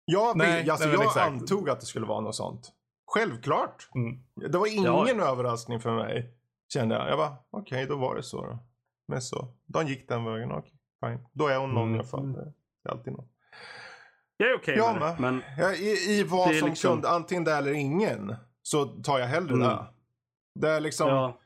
Jag, 0.05 0.37
Nej, 0.37 0.71
alltså, 0.71 0.87
nej, 0.89 0.95
jag 0.97 1.05
exakt. 1.05 1.27
antog 1.33 1.71
att 1.71 1.81
det 1.81 1.87
skulle 1.87 2.07
vara 2.07 2.21
något 2.21 2.35
sånt. 2.35 2.73
Självklart. 3.21 3.89
Mm. 3.95 4.19
Det 4.53 4.59
var 4.59 4.67
ingen 4.67 5.19
Ja. 5.19 5.31
överraskning 5.33 5.81
för 5.81 5.95
mig. 5.97 6.31
Kände 6.73 6.95
jag. 6.95 7.09
Jag 7.11 7.19
bara, 7.19 7.37
okej 7.51 7.87
då 7.87 7.97
var 7.97 8.15
det 8.17 8.23
så 8.23 8.43
då. 8.45 8.59
Men 9.09 9.23
så. 9.23 9.49
De 9.67 9.87
gick 9.87 10.09
den 10.09 10.25
vägen. 10.25 10.53
Okej, 10.53 10.73
fine. 11.05 11.27
Då 11.33 11.47
är 11.49 11.59
hon 11.59 11.71
någon 11.75 11.83
Mm. 11.83 11.95
i 11.95 11.99
alla 11.99 12.09
fall. 12.09 12.33
Det 12.33 12.89
är 12.89 12.93
alltid 12.93 13.13
någon. 13.13 13.29
Jag 14.37 14.51
är 14.51 14.55
okej 14.57 14.77
Jag 14.77 14.99
med 14.99 15.03
det. 15.03 15.17
Men 15.19 15.43
Ja, 15.59 15.73
i, 15.73 16.19
I 16.19 16.23
vad 16.25 16.55
som 16.57 16.69
liksom- 16.69 16.91
kunde, 16.93 17.09
antingen 17.09 17.45
det 17.45 17.53
eller 17.53 17.73
ingen. 17.73 18.35
Så 18.63 18.85
tar 18.85 19.19
jag 19.19 19.27
hellre 19.27 19.55
Mm. 19.55 19.69
det. 19.69 19.87
Det 20.61 20.69
är 20.69 20.81
liksom. 20.81 21.09
Ja. 21.09 21.41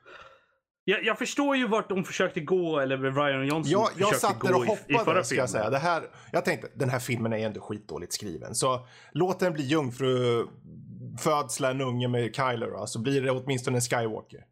Jag, 0.84 1.04
jag 1.04 1.18
förstår 1.18 1.56
ju 1.56 1.68
vart 1.68 1.88
de 1.88 2.04
försökte 2.04 2.40
gå, 2.40 2.78
eller 2.80 2.96
Ryan 2.98 3.46
Johnson 3.46 3.72
Jag, 3.72 3.88
jag 3.96 4.14
försökte 4.14 4.52
gå 4.52 4.58
och 4.58 4.66
i, 4.88 4.94
i 4.94 4.98
förra 4.98 5.24
ska 5.24 5.34
jag 5.36 5.50
säga. 5.50 5.70
Det 5.70 5.78
här, 5.78 6.02
jag 6.32 6.44
tänkte, 6.44 6.68
den 6.74 6.88
här 6.88 6.98
filmen 6.98 7.32
är 7.32 7.46
ändå 7.46 7.60
skitdåligt 7.60 8.12
skriven. 8.12 8.54
Så 8.54 8.86
låt 9.12 9.40
den 9.40 9.52
bli 9.52 9.62
jungfru 9.64 10.46
födsla 11.18 11.70
en 11.70 11.80
unge 11.80 12.08
med 12.08 12.36
Kyler 12.36 12.70
då, 12.70 12.86
så 12.86 12.98
blir 12.98 13.22
det 13.22 13.30
åtminstone 13.30 13.76
en 13.76 13.80
Skywalker. 13.80 14.44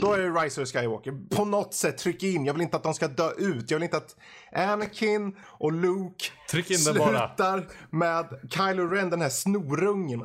Då 0.00 0.12
är 0.12 0.18
det 0.18 0.28
Rise 0.28 0.62
of 0.62 0.68
Skywalker. 0.68 1.36
På 1.36 1.44
något 1.44 1.74
sätt 1.74 1.98
tryck 1.98 2.22
in, 2.22 2.44
jag 2.44 2.54
vill 2.54 2.62
inte 2.62 2.76
att 2.76 2.82
de 2.82 2.94
ska 2.94 3.08
dö 3.08 3.30
ut. 3.38 3.70
Jag 3.70 3.78
vill 3.78 3.84
inte 3.84 3.96
att 3.96 4.16
Anakin 4.52 5.36
och 5.42 5.72
Luke 5.72 6.24
Tryck 6.50 6.70
in 6.70 6.84
det 6.86 6.98
bara. 6.98 7.28
slutar 7.28 7.68
med 7.90 8.50
Kylo 8.50 8.88
Ren, 8.88 9.10
den 9.10 9.20
här 9.20 9.28
snorungen. 9.28 10.22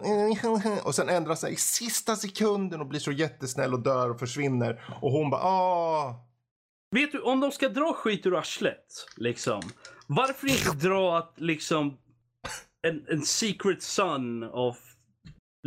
Och 0.84 0.95
sen 0.95 1.10
ändrar 1.10 1.36
sig 1.36 1.53
i 1.53 1.56
sista 1.56 2.16
sekunden 2.16 2.82
och 2.82 2.88
blir 2.88 2.99
så 2.99 3.11
jättesnäll 3.11 3.74
och 3.74 3.80
dör 3.80 4.10
och 4.10 4.20
försvinner. 4.20 4.98
Och 5.02 5.11
hon 5.11 5.30
bara 5.30 5.41
ah. 5.41 6.26
Vet 6.91 7.11
du, 7.11 7.22
om 7.22 7.40
de 7.40 7.52
ska 7.52 7.70
dra 7.70 7.94
skit 7.94 8.26
ur 8.26 8.36
arslet, 8.38 9.06
liksom. 9.16 9.61
Varför 10.07 10.48
inte 10.48 10.88
dra 10.88 11.18
att 11.18 11.34
liksom 11.38 11.98
en, 12.88 13.06
en 13.10 13.22
secret 13.22 13.84
son 13.84 14.43
of 14.43 14.77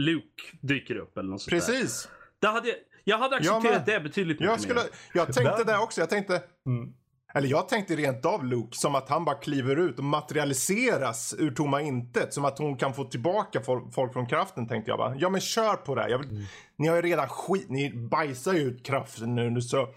Luke 0.01 0.43
dyker 0.60 0.97
upp 0.97 1.18
eller 1.18 1.28
något 1.30 1.43
sånt 1.43 1.51
där. 1.51 1.72
Precis. 1.72 2.09
Det 2.40 2.47
hade, 2.47 2.68
jag- 2.68 2.76
jag 3.05 3.18
hade 3.18 3.36
accepterat 3.36 3.62
med. 3.64 3.82
det 3.86 4.01
betydligt 4.01 4.40
Jag, 4.40 4.48
mycket 4.51 4.62
skulle, 4.62 4.80
mer. 4.80 4.89
jag 5.14 5.32
tänkte 5.32 5.56
Där- 5.56 5.64
det 5.64 5.78
också. 5.78 6.01
Jag 6.01 6.10
tänkte, 6.10 6.43
Mm. 6.66 6.93
Eller 7.34 7.48
jag 7.48 7.68
tänkte 7.68 7.97
rent 7.97 8.24
av 8.26 8.44
Luke 8.44 8.76
som 8.76 8.94
att 8.94 9.09
han 9.09 9.24
bara 9.24 9.36
kliver 9.36 9.76
ut 9.76 9.98
och 9.98 10.05
materialiseras 10.05 11.34
ur 11.39 11.51
tomma 11.51 11.80
intet. 11.82 12.34
Som 12.34 12.44
att 12.44 12.59
hon 12.59 12.76
kan 12.76 12.94
få 12.94 13.05
tillbaka 13.05 13.60
folk, 13.60 13.94
folk 13.94 14.12
från 14.12 14.26
kraften 14.26 14.68
tänkte 14.68 14.90
jag 14.90 14.98
bara. 14.98 15.14
Ja 15.16 15.28
men 15.28 15.40
kör 15.40 15.74
på 15.76 15.94
det. 15.94 16.09
Jag 16.10 16.18
vill, 16.18 16.30
mm. 16.30 16.43
Ni 16.78 16.89
har 16.89 16.97
ju 16.97 17.02
redan 17.02 17.28
skit, 17.28 17.66
ni 17.68 17.93
bajsar 18.10 18.52
ju 18.52 18.60
ut 18.60 18.86
kraften 18.86 19.34
nu 19.34 19.60
så 19.60 19.89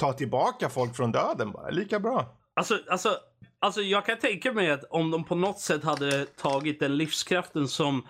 ta 0.00 0.12
tillbaka 0.12 0.68
folk 0.68 0.96
från 0.96 1.12
döden 1.12 1.52
bara. 1.52 1.70
Lika 1.70 2.00
bra. 2.00 2.36
Alltså, 2.56 2.78
alltså, 2.90 3.16
alltså 3.60 3.82
jag 3.82 4.06
kan 4.06 4.18
tänka 4.18 4.52
mig 4.52 4.70
att 4.70 4.84
om 4.84 5.10
de 5.10 5.24
på 5.24 5.34
något 5.34 5.60
sätt 5.60 5.84
hade 5.84 6.26
tagit 6.26 6.80
den 6.80 6.96
livskraften 6.96 7.68
som 7.68 8.06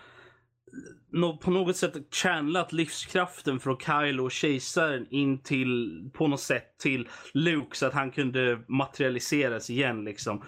på 1.40 1.51
något 1.51 1.77
sätt 1.77 1.94
channlat 2.14 2.72
livskraften 2.72 3.60
från 3.60 3.78
Kylo 3.78 4.24
och 4.24 4.32
kejsaren 4.32 5.06
in 5.10 5.43
till, 5.43 6.10
på 6.14 6.28
något 6.28 6.40
sätt 6.40 6.78
till 6.78 7.09
Luke 7.35 7.77
så 7.77 7.86
att 7.86 7.94
han 7.94 8.10
kunde 8.10 8.60
materialiseras 8.66 9.70
igen 9.70 10.05
liksom. 10.05 10.44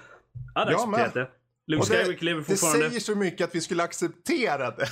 Jag 0.54 0.60
hade 0.60 0.74
accepterat 0.74 1.14
det. 1.14 1.28
Luke 1.66 1.86
Skywalker 1.86 2.24
lever 2.24 2.42
fortfarande. 2.42 2.78
Det 2.78 2.88
säger 2.88 3.00
så 3.00 3.14
mycket 3.14 3.48
att 3.48 3.54
vi 3.54 3.60
skulle 3.60 3.82
acceptera 3.82 4.70
det. 4.70 4.86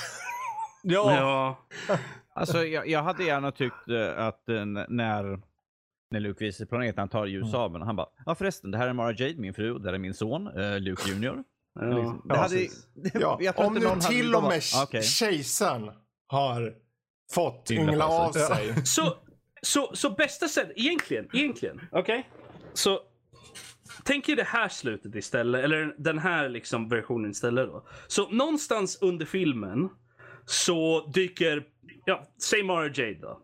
ja. 0.83 1.15
ja. 1.89 1.99
Alltså 2.35 2.65
jag, 2.65 2.89
jag, 2.89 3.03
hade 3.03 3.25
gärna 3.25 3.53
tyckt 3.53 3.89
eh, 3.89 4.27
att 4.27 4.45
uh, 4.49 4.65
när 4.89 5.41
när 6.11 6.21
Luke 6.21 6.45
visar 6.45 6.67
planeten, 6.67 6.99
han 6.99 7.09
tar 7.09 7.27
ljussabeln. 7.27 7.77
Mm. 7.77 7.87
Han 7.87 7.97
bara, 7.97 8.09
ja 8.27 8.35
förresten, 8.35 8.71
det 8.71 8.79
här 8.79 8.89
är 8.89 8.93
Mara 8.93 9.13
Jade, 9.13 9.35
min 9.37 9.55
fru, 9.55 9.73
och 9.73 9.81
det 9.81 9.89
här 9.89 9.95
är 9.95 9.99
min 9.99 10.15
son, 10.15 10.49
uh, 10.49 10.81
Luke 10.81 11.09
Junior. 11.09 11.45
Ja, 11.75 11.87
liksom, 11.87 12.23
det 12.25 12.37
hade, 12.37 12.69
ja. 13.45 13.53
Om 13.57 13.75
nu 13.75 14.01
till 14.01 14.35
och 14.35 14.43
med 14.43 14.63
okay. 14.85 15.03
kejsaren 15.03 15.91
har 16.27 16.75
fått 17.33 17.71
yngla 17.71 18.07
av 18.07 18.33
sig. 18.33 18.87
Så, 18.87 19.17
så, 19.63 19.91
så 19.95 20.11
bästa 20.11 20.49
sättet, 20.49 20.73
egentligen, 20.77 21.29
egentligen, 21.33 21.81
okej? 21.93 22.01
Okay? 22.01 22.23
Så 22.73 23.01
Tänk 24.05 24.29
er 24.29 24.37
det 24.37 24.45
här 24.45 24.69
slutet 24.69 25.15
istället, 25.15 25.65
eller 25.65 25.95
den 25.99 26.19
här 26.19 26.49
liksom 26.49 26.89
versionen 26.89 27.31
istället 27.31 27.67
då. 27.67 27.87
Så 28.07 28.31
någonstans 28.31 28.99
under 29.01 29.27
filmen 29.27 29.89
så 30.45 31.07
dyker, 31.15 31.65
ja, 32.05 32.27
säg 32.43 32.63
Mara 32.63 32.87
Jade 32.87 33.19
då. 33.21 33.41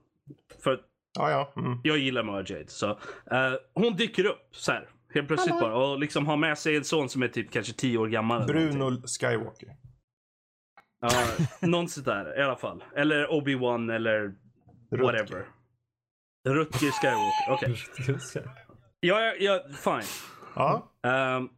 För 0.64 0.80
ja, 1.16 1.30
ja. 1.30 1.62
Mm. 1.62 1.78
jag 1.84 1.98
gillar 1.98 2.22
Mara 2.22 2.44
Jade. 2.46 2.68
Så, 2.68 2.90
uh, 2.90 2.96
hon 3.74 3.96
dyker 3.96 4.26
upp 4.26 4.48
så 4.52 4.72
här. 4.72 4.88
Helt 5.14 5.28
plötsligt 5.28 5.54
Hallå. 5.54 5.68
bara. 5.68 5.76
Och 5.76 5.98
liksom 5.98 6.26
har 6.26 6.36
med 6.36 6.58
sig 6.58 6.76
en 6.76 6.84
son 6.84 7.08
som 7.08 7.22
är 7.22 7.28
typ 7.28 7.50
kanske 7.50 7.72
tio 7.72 7.98
år 7.98 8.08
gammal. 8.08 8.46
Bruno 8.46 9.02
Skywalker. 9.06 9.76
Ja, 11.00 11.10
någon 11.60 11.86
där 12.04 12.38
i 12.38 12.42
alla 12.42 12.56
fall. 12.56 12.84
Eller 12.96 13.26
Obi-Wan 13.26 13.94
eller 13.94 14.34
whatever. 14.90 15.46
Rutger 16.48 16.90
Skywalker. 16.90 17.50
Okej. 17.50 17.76
Okay. 18.16 18.42
ja, 19.00 19.20
ja, 19.20 19.34
ja, 19.40 19.60
fine. 19.84 20.08
Ja. 20.54 20.92
Um, 21.36 21.50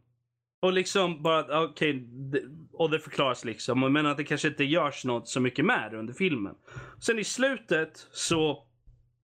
och 0.61 0.73
liksom 0.73 1.23
bara, 1.23 1.63
okej, 1.63 2.05
okay, 2.05 2.41
och 2.73 2.89
det 2.89 2.99
förklaras 2.99 3.45
liksom. 3.45 3.93
Men 3.93 4.05
att 4.05 4.17
det 4.17 4.23
kanske 4.23 4.47
inte 4.47 4.63
görs 4.63 5.05
något 5.05 5.27
så 5.27 5.39
mycket 5.39 5.65
med 5.65 5.93
under 5.93 6.13
filmen. 6.13 6.55
Sen 6.99 7.19
i 7.19 7.23
slutet 7.23 8.07
så 8.11 8.63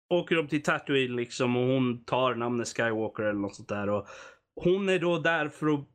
åker 0.09 0.35
de 0.35 0.47
till 0.47 0.63
Tatooine 0.63 1.15
liksom 1.15 1.57
och 1.57 1.67
hon 1.67 2.05
tar 2.05 2.35
namnet 2.35 2.67
Skywalker 2.67 3.23
eller 3.23 3.39
något 3.39 3.55
sånt 3.55 3.69
där. 3.69 3.89
Och 3.89 4.07
hon 4.55 4.89
är 4.89 4.99
då 4.99 5.19
där 5.19 5.49
för 5.49 5.67
att 5.67 5.85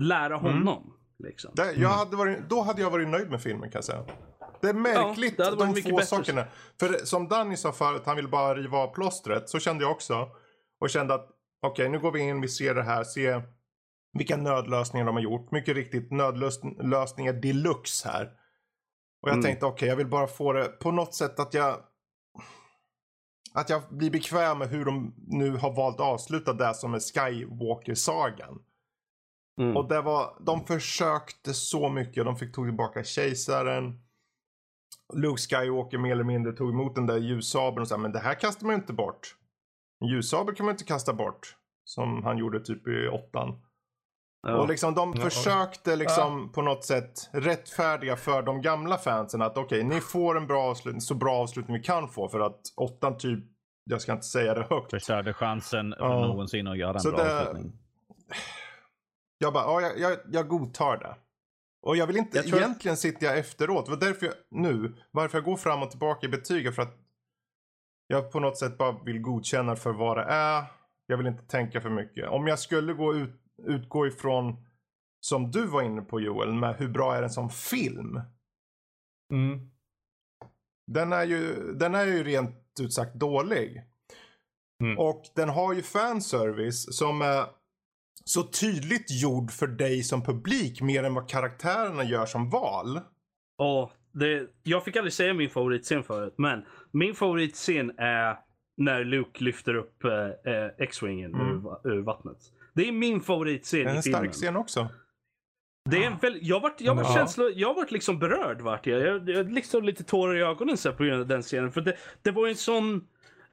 lära 0.00 0.38
mm. 0.38 0.52
honom. 0.52 0.82
Mm. 0.82 0.96
Liksom. 1.18 1.50
Det, 1.54 1.72
jag 1.72 1.88
hade 1.88 2.16
varit, 2.16 2.38
då 2.48 2.62
hade 2.62 2.82
jag 2.82 2.90
varit 2.90 3.08
nöjd 3.08 3.30
med 3.30 3.42
filmen 3.42 3.70
kan 3.70 3.78
jag 3.78 3.84
säga. 3.84 4.04
Det 4.60 4.68
är 4.68 4.74
märkligt 4.74 5.34
ja, 5.38 5.50
det 5.50 5.56
de 5.56 5.82
få 5.82 5.90
bättre. 5.90 6.06
sakerna. 6.06 6.44
För 6.80 6.88
som 7.04 7.28
Danny 7.28 7.56
sa 7.56 7.72
förut, 7.72 8.02
han 8.04 8.16
vill 8.16 8.28
bara 8.28 8.54
riva 8.54 8.78
av 8.78 8.94
plåstret. 8.94 9.48
Så 9.48 9.58
kände 9.58 9.84
jag 9.84 9.90
också. 9.90 10.28
Och 10.80 10.90
kände 10.90 11.14
att 11.14 11.28
okej, 11.62 11.70
okay, 11.70 11.88
nu 11.88 11.98
går 11.98 12.12
vi 12.12 12.20
in, 12.20 12.40
vi 12.40 12.48
ser 12.48 12.74
det 12.74 12.82
här, 12.82 13.04
ser 13.04 13.42
vilka 14.12 14.36
nödlösningar 14.36 15.06
de 15.06 15.14
har 15.14 15.22
gjort. 15.22 15.50
Mycket 15.50 15.74
riktigt 15.74 16.10
nödlösningar 16.10 17.32
deluxe 17.32 18.08
här. 18.08 18.24
Och 19.22 19.28
jag 19.28 19.32
mm. 19.34 19.44
tänkte 19.44 19.66
okej, 19.66 19.74
okay, 19.74 19.88
jag 19.88 19.96
vill 19.96 20.06
bara 20.06 20.26
få 20.26 20.52
det 20.52 20.68
på 20.68 20.90
något 20.90 21.14
sätt 21.14 21.40
att 21.40 21.54
jag 21.54 21.76
att 23.52 23.70
jag 23.70 23.82
blir 23.90 24.10
bekväm 24.10 24.58
med 24.58 24.68
hur 24.68 24.84
de 24.84 25.14
nu 25.26 25.56
har 25.56 25.72
valt 25.72 26.00
att 26.00 26.06
avsluta 26.06 26.52
det 26.52 26.74
som 26.74 26.94
är 26.94 26.98
Skywalker-sagan. 26.98 28.58
Mm. 29.60 29.76
Och 29.76 29.88
det 29.88 30.00
var, 30.00 30.36
de 30.40 30.64
försökte 30.64 31.54
så 31.54 31.88
mycket. 31.88 32.24
De 32.24 32.36
fick 32.36 32.54
tog 32.54 32.66
tillbaka 32.66 33.04
kejsaren. 33.04 34.00
Luke 35.14 35.42
Skywalker 35.42 35.98
mer 35.98 36.12
eller 36.12 36.24
mindre 36.24 36.52
tog 36.52 36.70
emot 36.70 36.94
den 36.94 37.06
där 37.06 37.18
ljussabeln 37.18 37.82
och 37.82 37.88
sa 37.88 37.96
men 37.96 38.12
det 38.12 38.18
här 38.18 38.34
kastar 38.34 38.66
man 38.66 38.74
ju 38.74 38.80
inte 38.80 38.92
bort. 38.92 39.36
En 40.00 40.08
ljussabel 40.08 40.54
kan 40.54 40.66
man 40.66 40.72
inte 40.72 40.84
kasta 40.84 41.12
bort. 41.12 41.56
Som 41.84 42.24
han 42.24 42.38
gjorde 42.38 42.60
typ 42.60 42.88
i 42.88 43.08
åttan. 43.08 43.62
Ja. 44.42 44.56
Och 44.56 44.68
liksom 44.68 44.94
de 44.94 45.14
ja. 45.16 45.22
försökte 45.22 45.96
liksom 45.96 46.42
ja. 46.42 46.54
på 46.54 46.62
något 46.62 46.84
sätt 46.84 47.30
rättfärdiga 47.32 48.16
för 48.16 48.42
de 48.42 48.62
gamla 48.62 48.98
fansen 48.98 49.42
att 49.42 49.58
okej, 49.58 49.64
okay, 49.64 49.82
ni 49.94 50.00
får 50.00 50.36
en 50.36 50.46
bra 50.46 50.62
avslutning, 50.62 51.00
så 51.00 51.14
bra 51.14 51.36
avslutning 51.36 51.76
vi 51.76 51.82
kan 51.82 52.08
få 52.08 52.28
för 52.28 52.40
att 52.40 52.60
åttan 52.76 53.18
typ, 53.18 53.44
jag 53.84 54.00
ska 54.00 54.12
inte 54.12 54.26
säga 54.26 54.54
det 54.54 54.66
högt. 54.70 54.90
Förstörde 54.90 55.32
chansen 55.32 55.94
för 55.98 56.04
ja. 56.04 56.26
någonsin 56.26 56.66
att 56.66 56.78
göra 56.78 56.94
en 56.94 57.00
så 57.00 57.10
bra 57.10 57.24
det... 57.24 57.40
avslutning. 57.40 57.72
Jag 59.38 59.52
bara, 59.52 59.64
ja, 59.64 59.80
jag, 59.80 59.98
jag, 59.98 60.18
jag 60.32 60.48
godtar 60.48 60.96
det. 60.96 61.16
Och 61.82 61.96
jag 61.96 62.06
vill 62.06 62.16
inte, 62.16 62.36
jag 62.38 62.46
tror... 62.46 62.58
egentligen 62.58 62.96
sitter 62.96 63.26
jag 63.26 63.38
efteråt. 63.38 63.84
Det 63.84 63.90
var 63.90 64.00
därför 64.00 64.26
jag, 64.26 64.34
nu, 64.50 64.96
varför 65.10 65.38
jag 65.38 65.44
går 65.44 65.56
fram 65.56 65.82
och 65.82 65.90
tillbaka 65.90 66.26
i 66.26 66.28
betygen 66.28 66.72
för 66.72 66.82
att 66.82 66.96
jag 68.06 68.32
på 68.32 68.40
något 68.40 68.58
sätt 68.58 68.78
bara 68.78 68.96
vill 69.04 69.20
godkänna 69.20 69.76
för 69.76 69.92
vad 69.92 70.16
det 70.16 70.22
är. 70.22 70.64
Jag 71.06 71.16
vill 71.16 71.26
inte 71.26 71.42
tänka 71.42 71.80
för 71.80 71.90
mycket. 71.90 72.28
Om 72.28 72.46
jag 72.46 72.58
skulle 72.58 72.92
gå 72.92 73.14
ut 73.14 73.39
utgå 73.64 74.06
ifrån, 74.06 74.66
som 75.20 75.50
du 75.50 75.66
var 75.66 75.82
inne 75.82 76.02
på 76.02 76.20
Joel, 76.20 76.52
med 76.52 76.76
hur 76.76 76.88
bra 76.88 77.14
är 77.14 77.20
den 77.20 77.30
som 77.30 77.50
film? 77.50 78.20
Mm. 79.32 79.70
Den, 80.86 81.12
är 81.12 81.24
ju, 81.24 81.72
den 81.72 81.94
är 81.94 82.04
ju 82.04 82.24
rent 82.24 82.56
ut 82.80 82.92
sagt 82.92 83.14
dålig. 83.14 83.82
Mm. 84.82 84.98
Och 84.98 85.22
den 85.34 85.48
har 85.48 85.74
ju 85.74 85.82
fanservice 85.82 86.96
som 86.96 87.22
är 87.22 87.44
så 88.24 88.42
tydligt 88.42 89.22
gjord 89.22 89.50
för 89.50 89.66
dig 89.66 90.02
som 90.02 90.22
publik 90.22 90.82
mer 90.82 91.04
än 91.04 91.14
vad 91.14 91.28
karaktärerna 91.28 92.04
gör 92.04 92.26
som 92.26 92.50
val. 92.50 93.00
Ja, 93.58 93.90
det, 94.12 94.46
jag 94.62 94.84
fick 94.84 94.96
aldrig 94.96 95.12
säga 95.12 95.34
min 95.34 95.50
favoritscen 95.50 96.02
förut, 96.02 96.34
men 96.36 96.64
min 96.90 97.14
favoritscen 97.14 97.92
är 97.98 98.38
när 98.76 99.04
Luke 99.04 99.44
lyfter 99.44 99.74
upp 99.74 100.04
eh, 100.04 100.52
eh 100.54 100.70
X-Wingen 100.78 101.34
mm. 101.34 101.46
ur, 101.46 101.90
ur 101.92 102.02
vattnet. 102.02 102.38
Det 102.74 102.88
är 102.88 102.92
min 102.92 103.20
favoritscen 103.20 103.80
i 103.80 103.82
filmen. 103.84 103.96
En 103.96 104.02
stark 104.02 104.32
scen 104.32 104.56
också. 104.56 104.88
Det 105.90 106.04
är 106.04 106.06
en 106.06 106.18
väl, 106.18 106.38
jag 106.42 106.60
vart, 106.60 106.80
jag 106.80 106.94
vart, 106.94 107.06
ja. 107.06 107.14
känslo, 107.14 107.50
jag 107.54 107.74
vart 107.74 107.90
liksom 107.90 108.18
berörd 108.18 108.60
vart 108.60 108.86
jag. 108.86 109.00
Jag, 109.00 109.28
jag 109.28 109.52
liksom 109.52 109.84
lite 109.84 110.04
tårar 110.04 110.36
i 110.36 110.42
ögonen 110.42 110.76
så 110.76 110.92
på 110.92 111.04
grund 111.04 111.20
av 111.20 111.26
den 111.26 111.42
scenen. 111.42 111.72
För 111.72 111.80
det, 111.80 111.96
det 112.22 112.30
var 112.30 112.48
en 112.48 112.56
sån... 112.56 113.04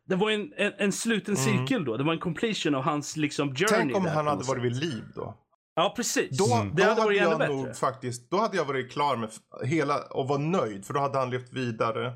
Det 0.06 0.16
var 0.16 0.32
en, 0.32 0.54
en, 0.58 0.74
en 0.78 0.92
sluten 0.92 1.36
mm. 1.36 1.58
cirkel 1.58 1.86
då. 1.86 1.98
Det 1.98 2.04
var 2.04 2.14
en 2.14 2.20
completion 2.20 2.76
av 2.76 2.84
hans 2.84 3.18
liksom 3.18 3.56
journey. 3.56 3.68
Tänk 3.70 3.96
om 3.96 4.06
han 4.06 4.28
hade 4.28 4.44
varit 4.44 4.64
vid 4.64 4.76
liv 4.76 5.04
då. 5.16 5.38
Ja 5.76 5.94
precis. 5.96 6.38
Då, 6.38 6.56
mm. 6.56 6.76
det 6.76 6.84
då 6.84 6.90
hade, 6.90 7.02
varit 7.02 7.18
jag 7.18 7.40
bättre. 7.40 7.74
faktiskt, 7.74 8.30
då 8.30 8.38
hade 8.38 8.58
jag 8.58 8.66
varit 8.66 8.92
klar 8.92 9.16
med 9.16 9.30
hela 9.64 10.04
och 10.04 10.28
var 10.28 10.38
nöjd. 10.38 10.86
För 10.86 10.94
då 10.94 11.00
hade 11.00 11.18
han 11.18 11.30
levt 11.30 11.54
vidare. 11.54 12.14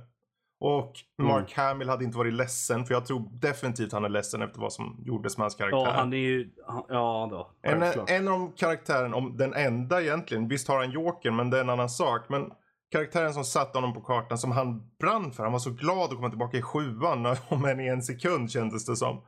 Och 0.64 0.94
Mark 1.18 1.58
mm. 1.58 1.68
Hamill 1.68 1.90
hade 1.90 2.04
inte 2.04 2.18
varit 2.18 2.34
ledsen, 2.34 2.86
för 2.86 2.94
jag 2.94 3.06
tror 3.06 3.30
definitivt 3.32 3.92
han 3.92 4.06
är 4.06 4.10
ledsen 4.10 4.42
efter 4.42 4.60
vad 4.60 4.74
som 4.74 5.04
gjordes 5.06 5.38
med 5.38 5.44
hans 5.44 5.56
karaktär. 5.56 5.78
Ja, 5.78 5.92
han 5.92 6.14
är 6.14 6.18
ju... 6.18 6.50
Ja, 6.90 7.28
då. 7.32 7.52
En, 7.62 7.84
en 8.08 8.28
av 8.28 8.40
de 8.40 8.52
karaktären, 8.52 9.14
om 9.14 9.38
den 9.38 9.54
enda 9.54 10.02
egentligen, 10.02 10.48
visst 10.48 10.68
har 10.68 10.78
han 10.78 10.92
Joker, 10.92 11.32
men 11.32 11.50
det 11.50 11.58
är 11.58 11.62
en 11.62 11.70
annan 11.70 11.90
sak. 11.90 12.30
Men 12.30 12.52
karaktären 12.92 13.34
som 13.34 13.44
satte 13.44 13.78
honom 13.78 13.94
på 13.94 14.02
kartan, 14.02 14.38
som 14.38 14.52
han 14.52 14.98
brann 15.00 15.32
för. 15.32 15.44
Han 15.44 15.52
var 15.52 15.60
så 15.60 15.72
glad 15.72 16.04
att 16.04 16.16
komma 16.16 16.30
tillbaka 16.30 16.58
i 16.58 16.62
sjuan, 16.62 17.26
om 17.50 17.66
än 17.66 17.80
i 17.80 17.88
en 17.88 18.02
sekund 18.02 18.52
kändes 18.52 18.86
det 18.86 18.96
som. 18.96 19.22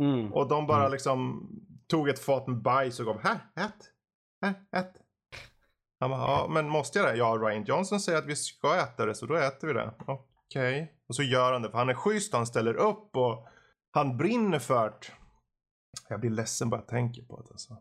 Mm. 0.00 0.32
Och 0.32 0.48
de 0.48 0.66
bara 0.66 0.80
mm. 0.80 0.92
liksom 0.92 1.48
tog 1.88 2.08
ett 2.08 2.24
fat 2.24 2.46
med 2.46 2.62
bajs 2.62 3.00
och 3.00 3.06
gav, 3.06 3.20
här, 3.22 3.38
ät, 3.56 3.84
här, 4.42 4.54
ät. 4.80 4.92
Han 6.00 6.10
bara, 6.10 6.20
ja 6.20 6.46
men 6.50 6.68
måste 6.68 6.98
jag 6.98 7.08
det? 7.08 7.16
Ja, 7.16 7.38
Ryan 7.40 7.64
Johnson 7.64 8.00
säger 8.00 8.18
att 8.18 8.26
vi 8.26 8.36
ska 8.36 8.76
äta 8.76 9.06
det, 9.06 9.14
så 9.14 9.26
då 9.26 9.34
äter 9.34 9.68
vi 9.68 9.74
det. 9.74 9.94
Ja. 10.06 10.26
Okej. 10.50 10.82
Okay. 10.82 10.94
Och 11.08 11.14
så 11.16 11.22
gör 11.22 11.52
han 11.52 11.62
det 11.62 11.70
för 11.70 11.78
han 11.78 11.88
är 11.88 11.94
schysst, 11.94 12.32
han 12.32 12.46
ställer 12.46 12.74
upp 12.74 13.16
och 13.16 13.46
han 13.92 14.16
brinner 14.16 14.58
för 14.58 14.88
det. 14.88 15.12
Jag 16.08 16.20
blir 16.20 16.30
ledsen 16.30 16.70
bara 16.70 16.80
jag 16.80 16.88
tänker 16.88 17.22
på 17.22 17.40
det 17.40 17.50
alltså. 17.50 17.76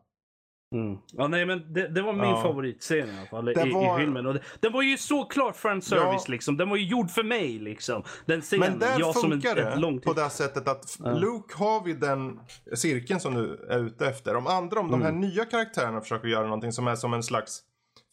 Mm. 0.75 0.97
Ja, 1.11 1.27
nej, 1.27 1.45
men 1.45 1.73
det, 1.73 1.87
det 1.87 2.01
var 2.01 2.13
min 2.13 2.23
ja. 2.23 2.41
favoritscen 2.41 3.09
i 3.09 3.17
alla 3.17 3.27
fall 3.27 3.49
i, 3.49 3.53
var... 3.73 3.99
i, 3.99 4.03
filmen. 4.03 4.25
Och 4.25 4.33
det, 4.33 4.41
den 4.59 4.73
var 4.73 4.81
ju 4.81 4.97
så 4.97 5.23
klart 5.23 5.55
fanservice 5.55 6.23
ja. 6.27 6.31
liksom. 6.31 6.57
Den 6.57 6.69
var 6.69 6.77
ju 6.77 6.85
gjord 6.85 7.09
för 7.09 7.23
mig 7.23 7.59
liksom. 7.59 8.03
Den 8.25 8.41
scenen. 8.41 8.69
Men 8.69 8.79
där 8.79 8.99
jag 8.99 9.21
funkar 9.21 9.55
det 9.55 9.61
ett 9.61 9.79
långt... 9.79 10.03
på 10.03 10.13
det 10.13 10.29
sättet 10.29 10.67
att 10.67 10.97
ja. 10.99 11.13
Luke 11.13 11.57
har 11.57 11.83
vi 11.83 11.93
den 11.93 12.39
cirkeln 12.73 13.19
som 13.19 13.33
du 13.33 13.67
är 13.69 13.79
ute 13.79 14.07
efter. 14.07 14.33
De 14.33 14.47
andra, 14.47 14.79
om 14.79 14.87
mm. 14.87 14.99
de 14.99 15.05
här 15.05 15.11
mm. 15.11 15.21
nya 15.21 15.45
karaktärerna 15.45 16.01
försöker 16.01 16.27
göra 16.27 16.43
någonting 16.43 16.71
som 16.71 16.87
är 16.87 16.95
som 16.95 17.13
en 17.13 17.23
slags 17.23 17.61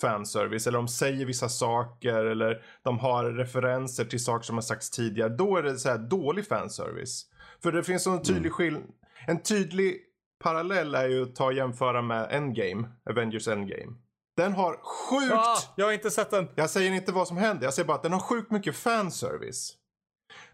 fanservice 0.01 0.67
eller 0.67 0.79
de 0.79 0.89
säger 0.89 1.27
vissa 1.27 1.49
saker 1.49 2.25
eller 2.25 2.63
de 2.83 2.99
har 2.99 3.25
referenser 3.25 4.05
till 4.05 4.25
saker 4.25 4.45
som 4.45 4.57
har 4.57 4.63
sagts 4.63 4.91
tidigare. 4.91 5.29
Då 5.29 5.57
är 5.57 5.63
det 5.63 5.79
så 5.79 5.89
här 5.89 5.99
dålig 5.99 6.47
fanservice. 6.47 7.27
För 7.63 7.73
det 7.73 7.85
finns 7.85 8.07
en 8.07 8.23
tydlig 8.23 8.39
mm. 8.41 8.53
skill 8.53 8.83
en 9.27 9.43
tydlig 9.43 10.03
parallell 10.45 10.95
är 10.95 11.09
ju 11.09 11.23
att 11.23 11.35
ta 11.35 11.45
och 11.45 11.53
jämföra 11.53 12.03
med 12.03 12.29
Endgame, 12.31 12.89
Avengers 13.11 13.49
Endgame. 13.49 13.93
Den 14.37 14.53
har 14.53 14.81
sjukt, 14.83 15.33
Ah, 15.33 15.59
jag 15.77 15.87
har 15.87 15.93
inte 15.93 16.11
sett 16.11 16.31
den. 16.31 16.49
jag 16.55 16.71
säger 16.71 16.93
inte 16.93 17.13
vad 17.13 17.29
som 17.29 17.37
händer, 17.37 17.65
jag 17.65 17.75
säger 17.75 17.87
bara 17.87 17.97
att 17.97 18.03
den 18.03 18.13
har 18.13 18.21
sjukt 18.21 18.51
mycket 18.51 18.77
fanservice. 18.77 19.77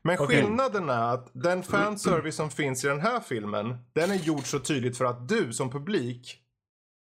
Men 0.03 0.19
Okej. 0.19 0.43
skillnaden 0.43 0.89
är 0.89 1.15
att 1.15 1.31
den 1.33 1.63
fanservice 1.63 2.35
som 2.35 2.51
finns 2.51 2.85
i 2.85 2.89
den 2.89 3.01
här 3.01 3.21
filmen, 3.21 3.79
den 3.93 4.11
är 4.11 4.15
gjord 4.15 4.47
så 4.47 4.59
tydligt 4.59 4.99
för 4.99 5.05
att 5.05 5.29
du 5.29 5.53
som 5.53 5.71
publik, 5.71 6.39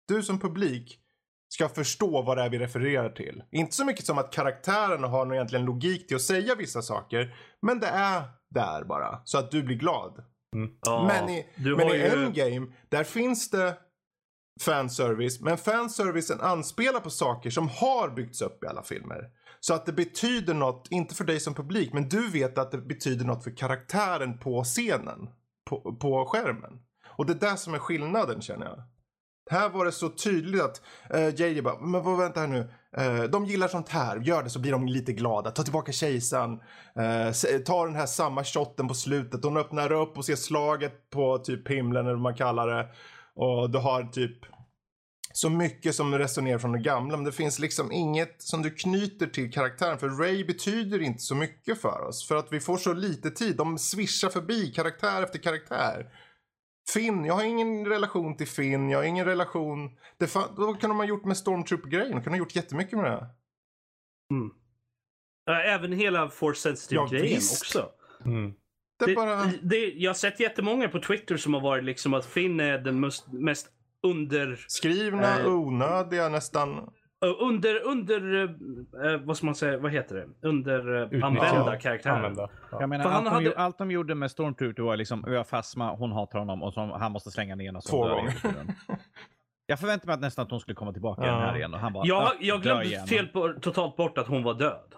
du 0.08 0.24
som 0.24 0.40
publik 0.40 1.01
ska 1.54 1.70
förstå 1.70 2.22
vad 2.22 2.38
det 2.38 2.44
är 2.44 2.50
vi 2.50 2.60
refererar 2.60 3.10
till. 3.10 3.44
Inte 3.52 3.76
så 3.76 3.86
mycket 3.86 4.06
som 4.06 4.18
att 4.18 4.34
karaktärerna 4.34 5.08
har 5.08 5.26
någon 5.26 5.34
egentligen 5.34 5.66
logik 5.66 6.08
till 6.08 6.16
att 6.16 6.22
säga 6.22 6.56
vissa 6.56 6.82
saker, 6.82 7.36
men 7.62 7.80
det 7.80 7.88
är 7.88 8.24
där 8.50 8.84
bara, 8.84 9.22
så 9.24 9.38
att 9.38 9.52
du 9.52 9.64
blir 9.64 9.76
glad. 9.76 10.24
Ja, 10.86 11.06
Men 11.08 11.30
i, 11.30 11.48
du 11.56 11.76
men 11.76 11.88
i 11.88 11.98
ju... 11.98 12.06
Endgame, 12.06 12.68
där 12.90 13.04
finns 13.04 13.50
det 13.50 13.78
fanservice. 14.62 15.42
Men 15.42 15.58
fanservicen 15.58 16.42
anspelar 16.42 17.00
på 17.00 17.10
saker 17.10 17.50
som 17.50 17.70
har 17.70 18.10
byggts 18.10 18.42
upp 18.42 18.64
i 18.64 18.68
alla 18.68 18.84
filmer. 18.84 19.30
Så 19.60 19.74
att 19.74 19.86
det 19.86 19.94
betyder 19.94 20.54
något, 20.54 20.88
inte 20.90 21.16
för 21.16 21.24
dig 21.24 21.40
som 21.40 21.54
publik, 21.54 21.94
men 21.94 22.10
du 22.10 22.30
vet 22.30 22.58
att 22.58 22.72
det 22.72 22.78
betyder 22.78 23.26
något 23.26 23.44
för 23.44 23.58
karaktären 23.58 24.40
på 24.40 24.64
scenen. 24.64 25.30
På, 25.70 25.96
på 25.96 26.26
skärmen. 26.26 26.82
Och 27.08 27.26
det 27.26 27.34
är 27.34 27.52
det 27.52 27.58
som 27.58 27.74
är 27.74 27.80
skillnaden 27.80 28.42
känner 28.42 28.66
jag. 28.66 28.84
Här 29.50 29.70
var 29.70 29.86
det 29.86 29.92
så 29.92 30.10
tydligt 30.10 30.62
att 30.62 30.82
eh, 31.10 31.22
uh, 31.22 31.36
JJ 31.36 31.62
bara, 31.62 31.80
men 31.80 32.04
vad 32.04 32.18
vänta 32.18 32.40
här 32.40 32.48
nu. 32.48 32.70
Eh, 32.98 33.24
de 33.24 33.46
gillar 33.46 33.68
sånt 33.68 33.90
här, 33.90 34.20
gör 34.20 34.44
det 34.44 34.50
så 34.50 34.60
blir 34.60 34.72
de 34.72 34.88
lite 34.88 35.14
glada. 35.14 35.52
Ta 35.52 35.64
tillbaka 35.64 35.92
kejsaren. 35.92 36.52
Uh, 36.52 37.62
ta 37.66 37.86
den 37.86 37.96
här 37.96 38.06
samma 38.06 38.44
shotten 38.44 38.88
på 38.88 38.94
slutet. 38.94 39.44
Hon 39.44 39.58
öppnar 39.58 39.92
upp 39.92 40.18
och 40.18 40.26
ser 40.26 40.36
slaget 40.36 41.10
på 41.10 41.38
typ 41.38 41.68
himlen 41.68 42.06
eller 42.06 42.14
vad 42.14 42.22
man 42.22 42.36
kallar 42.36 42.68
det. 42.68 42.88
Och 43.36 43.70
du 43.70 43.80
har 43.80 44.04
typ 44.04 44.46
så 45.34 45.50
mycket 45.50 45.96
som 45.96 46.18
resonerar 46.18 46.60
från 46.60 46.72
det 46.72 46.80
gamla. 46.80 47.18
Men 47.18 47.26
det 47.26 47.32
finns 47.32 47.60
liksom 47.60 47.92
inget 47.92 48.42
som 48.42 48.62
du 48.62 48.70
knyter 48.70 49.28
till 49.28 49.52
karaktären. 49.52 50.00
För 50.00 50.10
Ray 50.10 50.46
betyder 50.46 51.02
inte 51.02 51.22
så 51.22 51.36
mycket 51.36 51.82
för 51.82 52.08
oss. 52.08 52.28
För 52.28 52.36
att 52.36 52.48
vi 52.52 52.60
får 52.60 52.78
så 52.78 52.94
lite 52.94 53.32
tid. 53.32 53.56
De 53.56 53.78
swishar 53.78 54.30
förbi 54.30 54.72
karaktär 54.76 55.24
efter 55.24 55.40
karaktär. 55.40 56.06
Finn, 56.90 57.26
jag 57.26 57.34
har 57.34 57.44
ingen 57.44 57.86
relation 57.86 58.38
till 58.38 58.48
Finn, 58.48 58.90
jag 58.90 58.98
har 59.00 59.04
ingen 59.04 59.26
relation... 59.26 59.98
Det 60.18 60.26
fa- 60.26 60.54
vad 60.56 60.82
kan 60.82 60.90
de 60.90 60.98
ha 60.98 61.06
gjort 61.06 61.26
med 61.26 61.38
Stormtrooper-grejen? 61.38 62.12
De 62.12 62.24
kan 62.24 62.34
ha 62.34 62.38
gjort 62.38 62.56
jättemycket 62.56 62.98
med 63.00 63.06
det. 63.12 63.28
Äh, 65.52 65.74
Även 65.74 65.94
hela 65.94 66.30
Force 66.30 66.70
Ja, 66.70 66.76
Sensitive-grejen 66.76 67.26
visst. 67.36 67.62
också. 67.62 67.90
Mm. 68.26 68.54
Det 69.00 69.06
Det, 69.06 69.16
bara... 69.16 69.46
det, 69.62 69.78
jag 69.94 70.10
har 70.10 70.16
sett 70.16 70.40
jättemånga 70.40 70.88
på 70.90 71.00
Twitter 71.00 71.38
som 71.38 71.54
har 71.54 71.62
varit 71.62 71.84
liksom 71.84 72.14
att 72.14 72.26
Finn 72.26 72.60
är 72.60 72.78
den 72.78 73.00
mest, 73.00 73.28
mest 73.32 73.68
under... 74.04 74.66
Skrivna, 74.68 75.40
Eh, 75.40 75.48
onödiga 75.48 76.30
nästan. 76.30 76.90
Ö, 77.26 77.28
Under, 77.40 77.82
under, 77.88 78.44
eh, 78.44 79.18
vad 79.24 79.38
ska 79.38 79.46
man 79.46 79.56
säga, 79.56 79.78
vad 79.78 79.92
heter 79.92 80.16
det? 80.16 80.48
Under 80.48 80.96
eh, 80.96 81.26
använda 81.26 81.74
Ja, 81.74 81.80
karaktärer. 81.82 82.16
Använda. 82.16 82.50
Ja. 82.72 82.78
Jag 82.80 82.90
menar, 82.90 83.04
För 83.04 83.12
han 83.12 83.20
allt, 83.24 83.34
hade- 83.34 83.40
de, 83.44 83.46
gjorde- 83.50 83.58
allt 83.60 83.78
de 83.78 83.92
gjorde 83.92 84.16
med 84.16 84.32
Stormtrooper 84.32 84.84
var 84.84 84.98
liksom, 84.98 85.24
vi 85.28 85.36
har 85.38 85.44
fastma, 85.44 85.96
hon 85.96 86.12
hatar 86.12 86.40
honom 86.40 86.64
och 86.64 86.74
så, 86.74 86.82
han 86.82 87.12
måste 87.12 87.32
slänga 87.32 87.56
ner 87.56 87.66
henne. 87.66 87.82
Två 87.90 88.00
gånger. 88.08 88.34
Jag 89.66 89.80
förväntade 89.80 90.08
mig 90.08 90.14
att 90.14 90.22
nästan 90.22 90.46
att 90.46 90.52
hon 90.52 90.60
skulle 90.60 90.76
komma 90.76 90.94
tillbaka 90.94 91.22
Ja. 91.26 91.32
den 91.32 91.42
här 91.42 91.56
igen 91.58 91.74
och 91.74 91.80
han 91.80 91.94
bara, 91.94 92.06
Jag, 92.08 92.24
"Ah, 92.24 92.34
jag 92.40 92.62
glömde 92.62 92.86
igen." 92.86 93.08
fel 93.08 93.28
på, 93.28 93.54
totalt 93.62 93.96
bort 93.96 94.18
att 94.18 94.28
hon 94.28 94.44
var 94.44 94.54
död. 94.54 94.96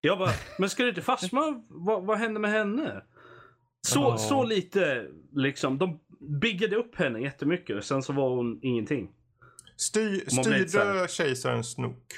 Jag 0.00 0.18
bara, 0.18 0.30
men 0.58 0.68
ska 0.68 0.82
du 0.82 0.88
inte 0.88 1.02
fastna? 1.02 1.40
Vad, 1.68 2.02
vad 2.06 2.18
hände 2.18 2.40
med 2.40 2.50
henne? 2.50 3.02
Så, 3.86 4.00
Ja. 4.00 4.16
så 4.16 4.44
lite 4.44 5.06
liksom. 5.32 5.78
De 5.78 6.00
byggde 6.40 6.76
upp 6.76 6.96
henne 6.96 7.20
jättemycket 7.20 7.76
och 7.76 7.84
sen 7.84 8.02
så 8.02 8.12
var 8.12 8.28
hon 8.28 8.58
ingenting. 8.62 9.10
Styr, 9.76 10.24
så 10.28 10.42
styrde 10.42 11.08
kejsaren 11.08 11.64
Snook? 11.64 12.12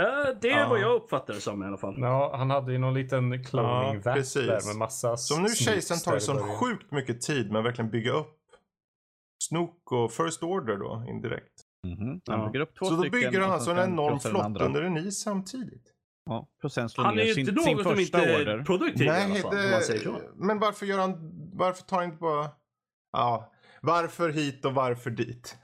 Uh, 0.00 0.40
det 0.40 0.50
är 0.50 0.60
Ja. 0.60 0.68
vad 0.68 0.80
jag 0.80 0.94
uppfattar 0.94 1.34
det 1.34 1.40
som 1.40 1.62
i 1.62 1.66
alla 1.66 1.76
fall. 1.76 1.94
Ja, 1.98 2.36
han 2.36 2.50
hade 2.50 2.72
ju 2.72 2.78
någon 2.78 2.94
liten 2.94 3.44
cloning 3.44 4.02
precis. 4.02 4.46
där 4.46 4.66
med 4.66 4.76
massa 4.76 5.16
Så 5.16 5.40
nu 5.40 5.48
kejsaren 5.48 6.20
sån 6.20 6.36
början. 6.36 6.56
sjukt 6.58 6.90
mycket 6.90 7.20
tid 7.20 7.50
med 7.52 7.58
att 7.58 7.64
verkligen 7.64 7.90
bygga 7.90 8.12
upp 8.12 8.38
Snook 9.44 9.92
och 9.92 10.12
First 10.12 10.42
Order 10.42 10.76
då 10.76 11.04
indirekt. 11.08 11.52
Mhm. 11.86 12.20
Ja. 12.24 12.36
Han 12.36 12.46
bygger 12.52 12.60
upp 12.60 12.78
två 12.78 12.86
så 12.86 12.94
då 12.94 13.10
bygger 13.10 13.40
han 13.40 13.50
alltså 13.50 13.70
en 13.70 13.78
enorm 13.92 14.20
flotta 14.20 14.64
under 14.64 14.82
en 14.82 14.96
is 14.96 15.22
samtidigt. 15.22 15.92
Ja, 16.24 16.48
och 16.62 16.72
sen 16.72 16.88
slår 16.88 17.04
Han 17.04 17.18
är 17.18 17.24
ju 17.24 17.34
sin, 17.34 17.48
inte 17.48 17.62
sin 17.62 17.76
någon 17.76 17.84
som 17.84 17.96
första 17.96 18.18
inte 18.18 18.50
är 18.50 18.64
produktiv 18.64 19.06
i 19.06 19.08
alla 19.10 19.26
Nej, 19.28 19.42
fall. 19.42 19.50
Om 19.64 19.70
man 19.70 19.80
säger 19.82 19.98
det... 19.98 20.04
så. 20.04 20.20
men 20.34 20.58
varför 20.58 20.86
gör 20.86 20.98
han... 20.98 21.30
Varför 21.54 21.82
tar 21.82 21.96
han 21.96 22.04
inte 22.04 22.18
bara... 22.18 22.50
Ja, 23.12 23.51
varför 23.82 24.28
hit 24.30 24.64
och 24.64 24.74
varför 24.74 25.10
dit? 25.10 25.56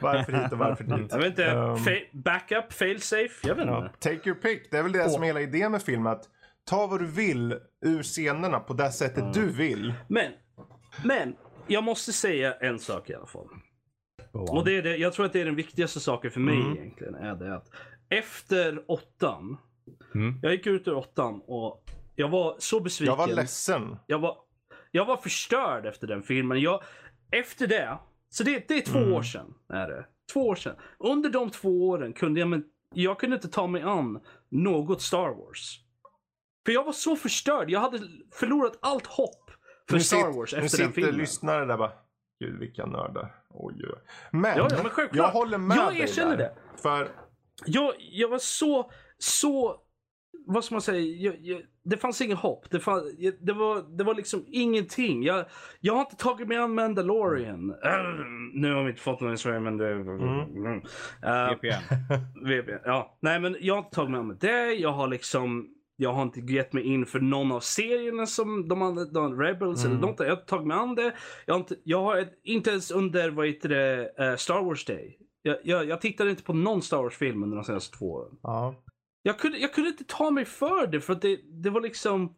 Varför 0.00 0.32
hit 0.32 0.52
och 0.52 0.58
varför 0.58 0.84
dit? 0.84 1.06
Jag 1.10 1.18
vet 1.18 1.26
inte. 1.26 1.50
Um, 1.50 1.76
fa- 1.76 2.06
backup, 2.12 2.72
fail 2.72 3.02
safe. 3.02 3.48
Jag 3.48 3.54
vet 3.54 3.66
Ja, 3.66 3.84
inte. 3.86 3.98
take 3.98 4.28
your 4.28 4.38
pick. 4.40 4.70
Det 4.70 4.78
är 4.78 4.82
väl 4.82 4.92
det 4.92 5.10
som 5.10 5.22
är 5.22 5.26
hela 5.26 5.40
idén 5.40 5.72
med 5.72 5.82
film. 5.82 6.06
Att 6.06 6.24
ta 6.64 6.86
vad 6.86 7.00
du 7.00 7.06
vill 7.06 7.54
ur 7.86 8.02
scenerna 8.02 8.60
på 8.60 8.72
det 8.74 8.90
sättet 8.92 9.34
du 9.34 9.48
vill. 9.52 9.94
Men, 10.08 10.32
men. 11.04 11.36
Jag 11.70 11.84
måste 11.84 12.12
säga 12.12 12.52
en 12.54 12.78
sak 12.78 13.10
i 13.10 13.14
alla 13.14 13.26
fall. 13.26 13.46
Och 14.32 14.64
det 14.64 14.76
är 14.76 14.82
det, 14.82 14.96
jag 14.96 15.12
tror 15.12 15.26
att 15.26 15.32
det 15.32 15.40
är 15.40 15.44
den 15.44 15.56
viktigaste 15.56 16.00
saken 16.00 16.30
för 16.30 16.40
mig 16.40 16.60
Mm. 16.60 16.76
egentligen. 16.76 17.14
Är 17.14 17.34
det 17.34 17.56
att 17.56 17.66
efter 18.08 18.84
åttan. 18.90 19.56
Mm. 20.14 20.38
Jag 20.42 20.52
gick 20.52 20.66
ut 20.66 20.88
ur 20.88 20.94
åttan 20.94 21.42
och 21.46 21.84
jag 22.16 22.28
var 22.28 22.56
så 22.58 22.80
besviken. 22.80 23.12
Jag 23.12 23.26
var 23.26 23.34
ledsen. 23.34 23.96
Jag 24.06 24.18
var, 24.18 24.36
jag 24.90 25.04
var 25.04 25.16
förstörd 25.16 25.86
efter 25.86 26.06
den 26.06 26.22
filmen. 26.22 26.60
Jag, 26.60 26.82
efter 27.32 27.66
det, 27.66 27.98
så 28.28 28.42
det, 28.44 28.68
det 28.68 28.74
är 28.74 28.80
två 28.82 28.98
Mm. 28.98 29.12
år 29.12 29.22
sedan. 29.22 29.54
Är 29.68 29.88
det. 29.88 30.06
Två 30.32 30.46
år 30.48 30.54
sedan. 30.54 30.76
Under 30.98 31.30
de 31.30 31.50
två 31.50 31.88
åren 31.88 32.12
kunde 32.12 32.40
jag, 32.40 32.48
men, 32.48 32.64
jag 32.94 33.20
kunde 33.20 33.36
inte 33.36 33.48
ta 33.48 33.66
mig 33.66 33.82
an 33.82 34.20
något 34.48 35.02
Star 35.02 35.28
Wars. 35.28 35.80
För 36.66 36.72
jag 36.72 36.84
var 36.84 36.92
så 36.92 37.16
förstörd. 37.16 37.70
Jag 37.70 37.80
hade 37.80 38.00
förlorat 38.32 38.78
allt 38.80 39.06
hopp 39.06 39.50
för 39.88 39.94
nu 39.96 40.00
Star 40.02 40.32
Wars 40.32 40.52
nu 40.52 40.58
efter 40.58 40.78
den 40.78 40.88
sitter 40.88 41.02
filmen. 41.02 41.14
lyssnare 41.20 41.64
där 41.64 41.76
bara. 41.78 41.92
Gud 42.40 42.58
vilka 42.58 42.86
nördar. 42.86 43.34
Oj, 43.50 43.74
oj. 43.78 43.98
Men, 44.32 44.56
Ja, 44.58 44.68
ja, 44.70 44.82
men 44.82 45.08
jag 45.12 45.28
håller 45.30 45.58
med 45.58 45.76
Jag 45.76 45.92
dig 45.92 46.00
erkänner 46.02 46.36
där. 46.36 46.44
det. 46.44 46.56
För 46.82 47.08
Jag, 47.66 47.94
jag 47.98 48.28
var 48.28 48.38
så, 48.38 48.90
så, 49.18 49.80
vad 50.46 50.64
ska 50.64 50.74
man 50.74 50.82
säga, 50.82 51.00
jag, 51.00 51.36
jag, 51.40 51.62
det 51.90 51.96
fanns 51.96 52.20
inget 52.20 52.38
hopp. 52.38 52.70
Det, 52.70 52.80
fann, 52.80 53.02
det, 53.40 53.52
var, 53.52 53.96
det 53.98 54.04
var 54.04 54.14
liksom 54.14 54.44
ingenting. 54.48 55.22
Jag, 55.22 55.44
jag 55.80 55.92
har 55.94 56.00
inte 56.00 56.16
tagit 56.16 56.48
mig 56.48 56.56
an 56.56 56.74
Mandalorian. 56.74 57.70
Äh, 57.70 57.90
nu 58.54 58.74
har 58.74 58.82
vi 58.84 58.90
inte 58.90 59.02
fått 59.02 59.20
någon 59.20 59.32
i 59.34 59.36
Sverige 59.36 59.60
men 59.60 59.76
det... 59.76 59.90
Mm. 59.92 60.76
Uh, 60.76 61.50
VPN. 61.50 62.44
VPN. 62.48 62.80
Ja, 62.84 63.18
nej 63.20 63.40
men 63.40 63.56
jag 63.60 63.74
har 63.74 63.78
inte 63.78 63.94
tagit 63.94 64.10
mig 64.10 64.20
an 64.20 64.36
det. 64.40 64.72
Jag 64.74 64.92
har 64.92 65.08
liksom, 65.08 65.68
jag 65.96 66.12
har 66.12 66.22
inte 66.22 66.40
gett 66.40 66.72
mig 66.72 66.84
in 66.84 67.06
för 67.06 67.20
någon 67.20 67.52
av 67.52 67.60
serierna 67.60 68.26
som 68.26 68.68
de 68.68 68.82
andra, 68.82 69.04
de 69.04 69.40
Rebels 69.42 69.84
eller 69.84 69.94
något. 69.98 70.16
Jag 70.20 70.26
har 70.26 70.32
inte 70.32 70.46
tagit 70.46 70.66
mig 70.66 70.76
an 70.76 70.94
det. 70.94 71.12
Jag 71.46 71.54
har 71.54 71.58
inte, 71.60 71.76
jag 71.84 72.02
har 72.02 72.16
ett- 72.16 72.40
inte 72.44 72.70
ens 72.70 72.90
under, 72.90 73.30
vad 73.30 73.46
heter 73.46 73.68
det, 73.68 74.12
eh, 74.18 74.36
Star 74.36 74.62
Wars 74.64 74.84
Day. 74.84 75.18
Jag, 75.42 75.56
jag, 75.62 75.84
jag 75.88 76.00
tittade 76.00 76.30
inte 76.30 76.42
på 76.42 76.52
någon 76.52 76.82
Star 76.82 77.02
Wars-film 77.02 77.42
under 77.42 77.56
de 77.56 77.64
senaste 77.64 77.98
två 77.98 78.12
åren. 78.12 78.38
ja. 78.42 78.74
Jag 79.28 79.38
kunde, 79.38 79.58
jag 79.58 79.72
kunde 79.74 79.90
inte 79.90 80.04
ta 80.04 80.30
mig 80.30 80.44
för 80.44 80.86
det 80.86 81.00
för 81.00 81.12
att 81.12 81.22
det, 81.22 81.40
det 81.62 81.70
var 81.70 81.80
liksom 81.80 82.34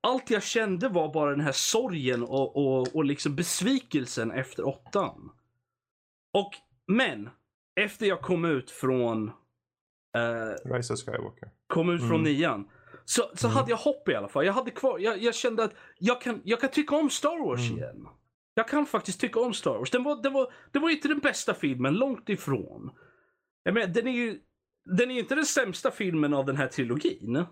allt 0.00 0.30
jag 0.30 0.42
kände 0.42 0.88
var 0.88 1.12
bara 1.12 1.30
den 1.30 1.40
här 1.40 1.52
sorgen 1.52 2.22
och, 2.22 2.56
och, 2.56 2.96
och 2.96 3.04
liksom 3.04 3.36
besvikelsen 3.36 4.30
efter 4.30 4.66
åttan. 4.66 5.30
Och, 6.34 6.50
men, 6.86 7.30
efter 7.80 8.06
jag 8.06 8.20
kom 8.20 8.44
ut 8.44 8.70
från 8.70 9.28
eh, 10.16 10.72
Rise 10.74 10.92
of 10.92 11.00
Skywalker. 11.00 11.50
kom 11.66 11.90
ut 11.90 12.00
från 12.00 12.20
Mm. 12.20 12.22
nian. 12.22 12.68
Så, 13.04 13.22
så 13.34 13.48
hade 13.48 13.70
jag 13.70 13.76
hopp 13.76 14.08
i 14.08 14.14
alla 14.14 14.28
fall. 14.28 14.46
Jag 14.46 14.52
hade 14.52 14.70
kvar, 14.70 14.98
jag, 14.98 15.18
jag 15.22 15.34
kände 15.34 15.64
att 15.64 15.74
jag 15.98 16.20
kan, 16.22 16.40
jag 16.44 16.60
kan 16.60 16.70
tycka 16.70 16.96
om 16.96 17.10
Star 17.10 17.46
Wars 17.46 17.60
Mm. 17.70 17.78
igen. 17.78 18.08
Jag 18.54 18.68
kan 18.68 18.86
faktiskt 18.86 19.20
tycka 19.20 19.40
om 19.40 19.54
Star 19.54 19.78
Wars. 19.78 19.90
Den 19.90 20.02
var, 20.04 20.22
den 20.22 20.32
var, 20.32 20.52
det 20.72 20.78
var 20.78 20.90
inte 20.90 21.08
den 21.08 21.18
bästa 21.18 21.54
filmen, 21.54 21.94
långt 21.94 22.28
ifrån. 22.28 22.90
Jag 23.62 23.74
menar, 23.74 23.86
den 23.94 24.06
är 24.06 24.12
ju 24.12 24.40
den 24.84 25.10
är 25.10 25.14
ju 25.14 25.20
inte 25.20 25.34
den 25.34 25.46
sämsta 25.46 25.90
filmen 25.90 26.34
av 26.34 26.46
den 26.46 26.56
här 26.56 26.66
trilogin. 26.66 27.44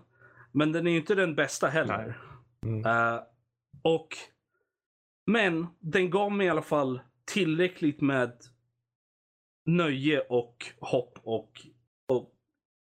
Men 0.51 0.71
den 0.71 0.87
är 0.87 0.91
ju 0.91 0.97
inte 0.97 1.15
den 1.15 1.35
bästa 1.35 1.67
heller. 1.67 2.17
Mm. 2.65 2.85
Eh, 2.85 3.19
och 3.81 4.07
Men 5.31 5.67
den 5.79 6.09
gav 6.09 6.31
mig 6.31 6.47
i 6.47 6.49
alla 6.49 6.61
fall 6.61 7.01
tillräckligt 7.33 8.01
med 8.01 8.31
nöje 9.65 10.19
och 10.19 10.65
hopp 10.79 11.19
och, 11.23 11.61
och 12.07 12.31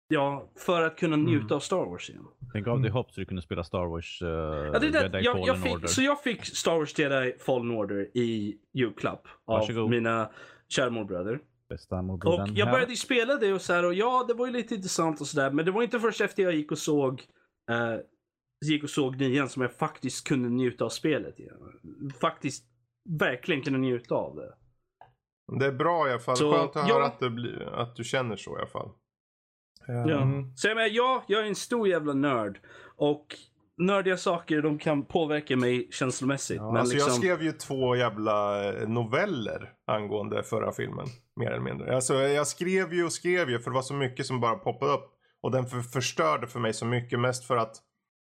ja, 0.09 0.51
för 0.56 0.82
att 0.82 0.98
kunna 0.98 1.16
njuta 1.16 1.44
Mm. 1.44 1.56
av 1.56 1.61
Star 1.61 1.86
Wars 1.86 2.11
igen. 2.11 2.27
Den 2.52 2.62
gav 2.62 2.81
dig 2.81 2.90
hopp 2.90 3.11
så 3.12 3.20
du 3.20 3.27
kunde 3.27 3.43
spela 3.43 3.65
Star 3.65 3.86
Wars 3.86 4.23
uh, 4.23 4.28
Ja, 4.28 4.78
det 4.78 4.86
är 4.86 4.93
det. 4.93 5.02
Jedi 5.02 5.19
Jag, 5.24 5.32
Fallen 5.32 5.47
jag 5.47 5.62
fick, 5.62 5.73
Order. 5.74 5.86
så 5.86 6.02
jag 6.02 6.23
fick 6.23 6.44
Star 6.44 6.77
Wars 6.78 6.98
Jedi 6.98 7.35
Fallen 7.40 7.70
Order 7.70 8.11
i 8.16 8.59
julklapp 8.73 9.27
av 9.44 9.59
Varsågod. 9.61 9.90
mina 9.90 10.31
kära 10.69 10.90
morbröder. 10.90 11.40
Bästa 11.74 11.96
Och 11.96 12.05
mobilen 12.05 12.55
jag 12.55 12.66
här. 12.66 12.72
började 12.72 12.92
ju 12.92 12.96
spela 12.96 13.36
det 13.36 13.52
och 13.52 13.60
så 13.60 13.72
här 13.72 13.84
och 13.84 13.94
ja, 13.94 14.24
det 14.28 14.34
var 14.34 14.46
ju 14.46 14.52
lite 14.52 14.74
intressant 14.74 15.20
och 15.20 15.26
sådär. 15.26 15.51
Men 15.51 15.64
det 15.64 15.70
var 15.70 15.82
inte 15.82 16.01
först 16.01 16.20
efter 16.20 16.42
jag 16.42 16.55
gick 16.55 16.72
och 16.72 16.78
såg 16.78 17.22
eh, 17.70 17.96
gick 18.66 18.82
och 18.82 18.90
såg 18.90 19.16
nian 19.16 19.48
som 19.48 19.62
jag 19.62 19.72
faktiskt 19.72 20.28
kunde 20.28 20.48
njuta 20.48 20.84
av 20.84 20.88
spelet 20.88 21.38
igen. 21.38 21.59
Faktiskt 22.20 22.64
verkligen 23.18 23.62
kunde 23.62 23.78
njuta 23.78 24.14
av 24.14 24.36
det. 24.36 24.55
Det 25.60 25.66
är 25.66 25.72
bra 25.72 26.09
i 26.09 26.10
alla 26.10 26.20
fall. 26.20 26.36
Så, 26.36 26.52
Skönt 26.52 26.76
att 26.76 26.88
ja. 26.88 26.94
höra 26.94 27.06
att 27.06 27.20
du, 27.20 27.30
blir, 27.30 27.62
att 27.62 27.96
du 27.96 28.05
känner 28.05 28.36
så 28.36 28.56
i 28.56 28.59
alla 28.59 28.66
fall. 28.66 28.90
Eh, 29.88 29.94
Ja. 29.94 30.22
Mm. 30.22 30.56
Så 30.56 30.68
jag 30.68 30.74
menar, 30.74 30.90
ja, 30.92 31.24
jag 31.28 31.42
är 31.42 31.46
en 31.46 31.55
stor 31.55 31.88
jävla 31.88 32.12
nörd. 32.12 32.60
Och 32.96 33.26
nördiga 33.78 34.16
saker 34.16 34.62
de 34.62 34.78
kan 34.78 35.05
påverka 35.05 35.56
mig 35.56 35.88
känslomässigt. 35.90 36.56
Ja, 36.56 36.66
men 36.72 36.76
alltså 36.76 36.94
liksom, 36.94 37.10
Jag 37.10 37.16
skrev 37.16 37.42
ju 37.42 37.52
två 37.52 37.96
jävla 37.96 38.64
eh, 38.72 38.88
noveller 38.88 39.72
angående 39.86 40.42
förra 40.42 40.72
filmen. 40.72 41.06
Mer 41.36 41.51
eller 41.51 41.61
mindre. 41.65 41.94
Alltså 41.94 42.15
jag 42.15 42.47
skrev 42.47 42.94
ju 42.94 43.05
och 43.05 43.12
skrev 43.12 43.51
ju 43.51 43.59
för 43.59 43.70
det 43.70 43.74
var 43.74 43.82
så 43.82 43.94
mycket 43.94 44.27
som 44.27 44.40
bara 44.40 44.55
poppade 44.55 44.93
upp. 44.93 45.11
Och 45.43 45.51
den 45.51 45.66
för, 45.66 45.81
förstörde 45.81 46.47
för 46.47 46.61
mig 46.61 46.73
så 46.74 46.86
mycket. 46.86 47.20
Mest 47.20 47.47
för 47.47 47.56
att, 47.56 47.77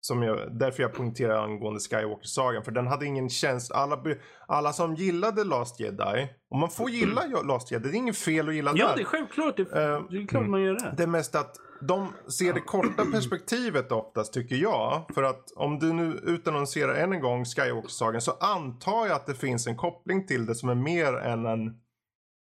som 0.00 0.22
jag, 0.22 0.58
därför 0.58 0.82
jag 0.82 0.94
poängterar 0.94 1.44
angående 1.44 1.80
Skywalker-sagan. 1.80 2.64
För 2.64 2.72
den 2.72 2.86
hade 2.86 3.06
ingen 3.06 3.28
känsla. 3.28 3.76
Alla, 3.76 4.02
alla 4.48 4.72
som 4.72 4.94
gillade 4.94 5.44
Last 5.44 5.80
Jedi. 5.80 6.28
Och 6.50 6.58
man 6.58 6.70
får 6.70 6.90
gilla 6.90 7.22
Last 7.44 7.70
Jedi. 7.72 7.88
Det 7.88 7.96
är 7.96 7.98
inget 7.98 8.18
fel 8.18 8.48
att 8.48 8.54
gilla 8.54 8.72
Ja, 8.74 8.88
där. 8.88 8.96
det 8.96 9.02
är 9.02 9.04
självklart. 9.04 9.56
Det, 9.56 9.62
Eh, 9.62 10.02
det 10.10 10.16
är 10.16 10.26
klart 10.26 10.48
man 10.48 10.62
gör 10.62 10.74
det. 10.74 10.94
Det 10.96 11.02
är 11.02 11.06
mest 11.06 11.34
att 11.34 11.56
de 11.80 12.12
ser 12.38 12.52
det 12.52 12.60
korta 12.60 13.04
perspektivet 13.12 13.92
oftast 13.92 14.32
tycker 14.32 14.56
jag. 14.56 15.06
För 15.14 15.22
att 15.22 15.52
om 15.56 15.78
du 15.78 15.92
nu 15.92 16.20
utannonserar 16.24 16.94
än 16.94 17.12
en 17.12 17.20
gång 17.20 17.44
Skywalker-sagan 17.44 18.20
så 18.20 18.32
antar 18.32 19.06
jag 19.06 19.16
att 19.16 19.26
det 19.26 19.34
finns 19.34 19.66
en 19.66 19.76
koppling 19.76 20.26
till 20.26 20.46
det 20.46 20.54
som 20.54 20.68
är 20.68 20.74
mer 20.74 21.12
än 21.16 21.46
en 21.46 21.74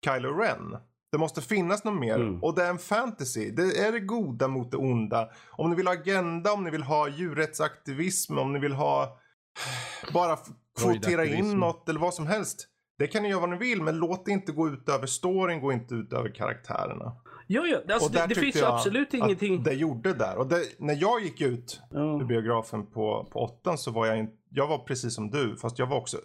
Kylo 0.06 0.34
Ren. 0.34 0.78
Det 1.12 1.18
måste 1.18 1.42
finnas 1.42 1.84
något 1.84 2.00
mer. 2.00 2.16
Mm. 2.16 2.44
Och 2.44 2.56
det 2.56 2.64
är 2.64 2.70
en 2.70 2.78
fantasy. 2.78 3.52
Det 3.52 3.78
är 3.78 3.92
det 3.92 4.00
goda 4.00 4.48
mot 4.48 4.72
det 4.72 4.78
onda. 4.78 5.30
Om 5.52 5.70
ni 5.70 5.76
vill 5.76 5.88
ha 5.88 5.94
agenda, 5.94 6.54
om 6.54 6.64
ni 6.64 6.70
vill 6.72 6.84
ha 6.84 7.10
djurrättsaktivism, 7.10 8.38
om 8.38 8.54
ni 8.54 8.60
vill 8.60 8.74
ha 8.74 9.18
bara 10.14 10.38
kvotera 10.80 11.26
in 11.26 11.60
något 11.60 11.90
eller 11.90 12.00
vad 12.00 12.14
som 12.14 12.28
helst. 12.28 12.68
Det 12.98 13.08
kan 13.08 13.24
ni 13.24 13.30
göra 13.30 13.40
vad 13.42 13.50
ni 13.50 13.58
vill 13.58 13.82
men 13.82 13.98
låt 13.98 14.26
det 14.26 14.32
inte 14.32 14.52
gå 14.52 14.68
ut 14.70 14.90
över 14.90 15.08
storyn, 15.08 15.62
gå 15.62 15.72
inte 15.74 15.96
ut 15.96 16.14
över 16.14 16.30
karaktärerna. 16.30 17.16
Ja, 17.48 17.66
ja. 17.68 17.78
Alltså, 17.94 18.08
Och 18.08 18.12
det, 18.14 18.20
där 18.20 18.28
det 18.28 18.36
tyckte 18.36 18.42
finns 18.52 18.56
jag 18.56 18.74
absolut 18.74 19.08
att 19.08 19.14
ingenting. 19.14 19.64
det 19.64 19.74
gjorde 19.74 20.14
där. 20.14 20.38
Och 20.38 20.48
det, 20.48 20.64
när 20.80 20.94
jag 21.02 21.22
gick 21.22 21.42
ut 21.42 21.82
Ja. 21.92 22.00
ur 22.22 22.26
biografen 22.26 22.86
på, 22.86 23.28
på 23.32 23.40
åttan 23.40 23.78
så 23.78 23.92
var 23.92 24.06
jag, 24.06 24.18
in, 24.20 24.30
jag 24.50 24.68
var 24.68 24.78
precis 24.78 25.16
som 25.16 25.30
du. 25.32 25.58
Fast 25.58 25.80
jag 25.80 25.88
var 25.88 25.98
också 25.98 26.18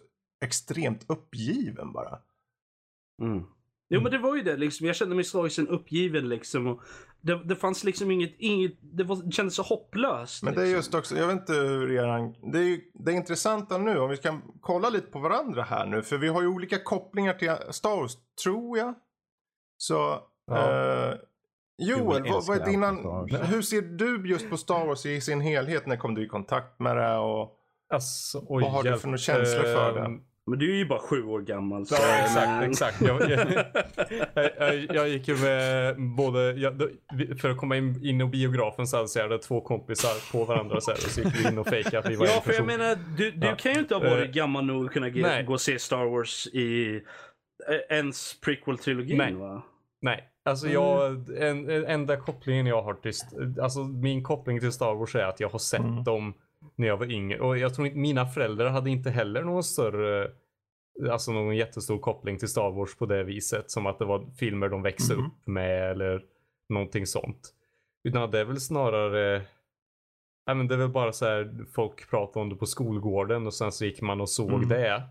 extremt 0.45 1.05
uppgiven 1.09 1.93
bara. 1.93 2.19
Mm. 3.23 3.45
Jo 3.95 4.01
men 4.03 4.13
det 4.13 4.19
var 4.19 4.37
ju 4.37 4.43
det 4.43 4.57
liksom. 4.57 4.87
Jag 4.87 4.97
kände 4.97 5.15
mig 5.15 5.25
slagsen 5.25 5.69
uppgiven 5.69 6.29
liksom. 6.29 6.67
Och 6.67 6.81
det, 7.21 7.45
det 7.45 7.57
fanns 7.57 7.85
liksom 7.85 8.11
inget, 8.11 8.35
inget 8.39 8.73
det, 8.81 9.05
var, 9.05 9.17
det 9.17 9.33
kändes 9.33 9.55
så 9.55 9.63
hopplöst. 9.63 10.43
Men 10.43 10.55
det 10.55 10.61
är 10.61 10.65
liksom. 10.65 10.77
just 10.77 10.95
också, 10.95 11.17
jag 11.17 11.27
vet 11.27 11.37
inte 11.41 11.53
hur 11.53 11.93
eran, 11.93 12.35
det 12.53 12.59
är 12.59 12.63
ju 12.63 12.81
det 12.95 13.13
intressanta 13.13 13.79
nu 13.79 13.99
om 13.99 14.11
vi 14.11 14.17
kan 14.17 14.43
kolla 14.61 14.89
lite 14.91 15.07
på 15.07 15.19
varandra 15.19 15.63
här 15.63 15.87
nu. 15.87 16.03
För 16.03 16.19
vi 16.19 16.29
har 16.29 16.43
ju 16.43 16.49
olika 16.49 16.79
kopplingar 16.79 17.33
till 17.35 17.53
Star 17.71 17.97
Wars, 17.97 18.13
tror 18.45 18.79
jag. 18.79 18.95
Så, 19.77 20.19
Ja. 20.47 20.71
eh, 21.11 21.15
Joel, 21.79 22.23
vad, 22.23 22.47
vad 22.47 22.61
är 22.61 22.67
dina, 22.67 22.91
hur 23.45 23.63
ser 23.63 23.83
du 23.83 24.29
just 24.29 24.51
på 24.51 24.57
Star 24.57 24.87
Wars 24.87 25.07
i 25.07 25.21
sin 25.21 25.41
helhet? 25.41 25.87
När 25.87 25.97
kom 25.97 26.15
du 26.15 26.25
i 26.25 26.29
kontakt 26.29 26.81
med 26.81 26.97
det 26.97 27.17
och 27.17 27.59
Alltså, 27.95 28.39
oj, 28.49 28.63
vad 28.63 28.73
har 28.73 28.83
du 28.83 28.89
hjälp. 28.89 29.01
för 29.01 29.09
några 29.09 29.19
känslor 29.19 29.63
för 29.63 29.99
Ehm, 30.05 30.13
det? 30.17 30.21
Men 30.47 30.59
du 30.59 30.73
är 30.73 30.77
ju 30.77 30.87
bara 30.87 30.99
sju 30.99 31.25
år 31.25 31.41
gammal. 31.41 31.87
Så, 31.87 31.95
Ja, 31.95 32.17
exakt, 32.25 32.47
men- 32.49 32.71
exakt. 32.71 33.01
Jag, 33.03 33.31
jag, 33.31 34.51
jag, 34.59 34.95
jag, 34.97 35.09
gick 35.09 35.29
ju 35.29 35.37
med 35.37 35.97
både, 36.17 36.55
för 37.41 37.51
att 37.51 37.57
komma 37.57 37.77
in, 37.77 38.05
in 38.07 38.21
i 38.21 38.25
biografen 38.25 38.87
så 38.87 38.97
hade 38.97 39.35
jag 39.35 39.43
två 39.43 39.61
kompisar 39.61 40.33
på 40.33 40.45
varandra 40.45 40.81
så, 40.81 40.91
här, 40.91 40.97
och 40.99 41.03
så 41.11 41.21
gick 41.21 41.45
vi 41.45 41.49
in 41.49 41.59
och 41.59 41.67
fejkade 41.67 41.99
att 41.99 42.11
vi 42.11 42.17
var 42.17 42.27
Ja, 42.27 42.37
en 42.37 42.43
för 42.43 42.53
jag 42.53 42.67
menar, 42.67 42.99
du, 43.17 43.31
du 43.31 43.47
Ja. 43.47 43.57
kan 43.57 43.73
ju 43.73 43.79
inte 43.81 43.95
ha 43.95 44.01
varit 44.01 44.29
Eh, 44.29 44.33
gammal 44.35 44.65
nog 44.65 44.85
att 44.87 44.93
kunna 44.93 45.09
ge, 45.09 45.23
nej. 45.23 45.45
gå 45.45 45.53
och 45.53 45.61
se 45.61 45.79
Star 45.79 46.05
Wars 46.05 46.47
i 46.47 46.95
eh, 47.69 47.97
ens 47.97 48.41
prequel-trilogin 48.41 49.19
Nej. 49.19 49.35
va? 49.35 49.63
Nej, 50.03 50.25
alltså 50.45 50.69
jag, 50.69 51.11
en, 51.39 51.71
en, 51.71 51.85
enda 51.87 52.17
kopplingen 52.17 52.67
jag 52.67 52.83
har 52.83 52.95
till, 52.95 53.13
alltså 53.63 53.81
min 53.81 54.23
koppling 54.23 54.61
till 54.61 54.73
Star 54.73 54.95
Wars 54.95 55.15
är 55.15 55.25
att 55.25 55.41
jag 55.41 55.49
har 55.49 55.59
sett 55.59 55.81
Mm. 55.81 56.05
dem 56.05 56.35
när 56.77 56.87
jag 56.89 56.97
var 56.97 57.11
yngre. 57.11 57.41
Och 57.41 57.59
jag 57.59 57.75
tror 57.75 57.87
inte, 57.87 57.99
mina 57.99 58.27
föräldrar 58.27 58.69
hade 58.71 58.91
inte 58.91 59.11
heller 59.11 59.43
någon 59.43 59.63
större, 59.65 60.31
alltså 61.11 61.33
någon 61.33 61.57
jättestor 61.57 61.99
koppling 61.99 62.39
till 62.39 62.49
Star 62.49 62.71
Wars 62.71 62.97
på 62.97 63.07
det 63.07 63.25
viset. 63.25 63.71
Som 63.71 63.87
att 63.87 63.99
det 63.99 64.05
var 64.05 64.27
filmer 64.39 64.69
de 64.69 64.83
växte 64.83 65.15
Mhm. 65.17 65.27
upp 65.27 65.47
med 65.47 65.91
eller 65.91 66.23
någonting 66.69 67.07
sånt. 67.07 67.55
Utan 68.09 68.31
det 68.31 68.39
är 68.41 68.45
väl 68.45 68.61
snarare, 68.61 69.43
ja 70.47 70.55
men 70.55 70.69
det 70.69 70.75
är 70.75 70.79
väl 70.79 70.89
bara 70.89 71.13
så 71.13 71.25
här 71.27 71.65
folk 71.75 72.11
pratar 72.11 72.41
om 72.41 72.49
det 72.49 72.57
på 72.57 72.67
skolgården 72.67 73.47
och 73.47 73.55
sen 73.55 73.73
så 73.73 73.85
gick 73.85 74.01
man 74.03 74.21
och 74.21 74.29
såg 74.31 74.53
Mm. 74.53 74.69
det 74.69 75.03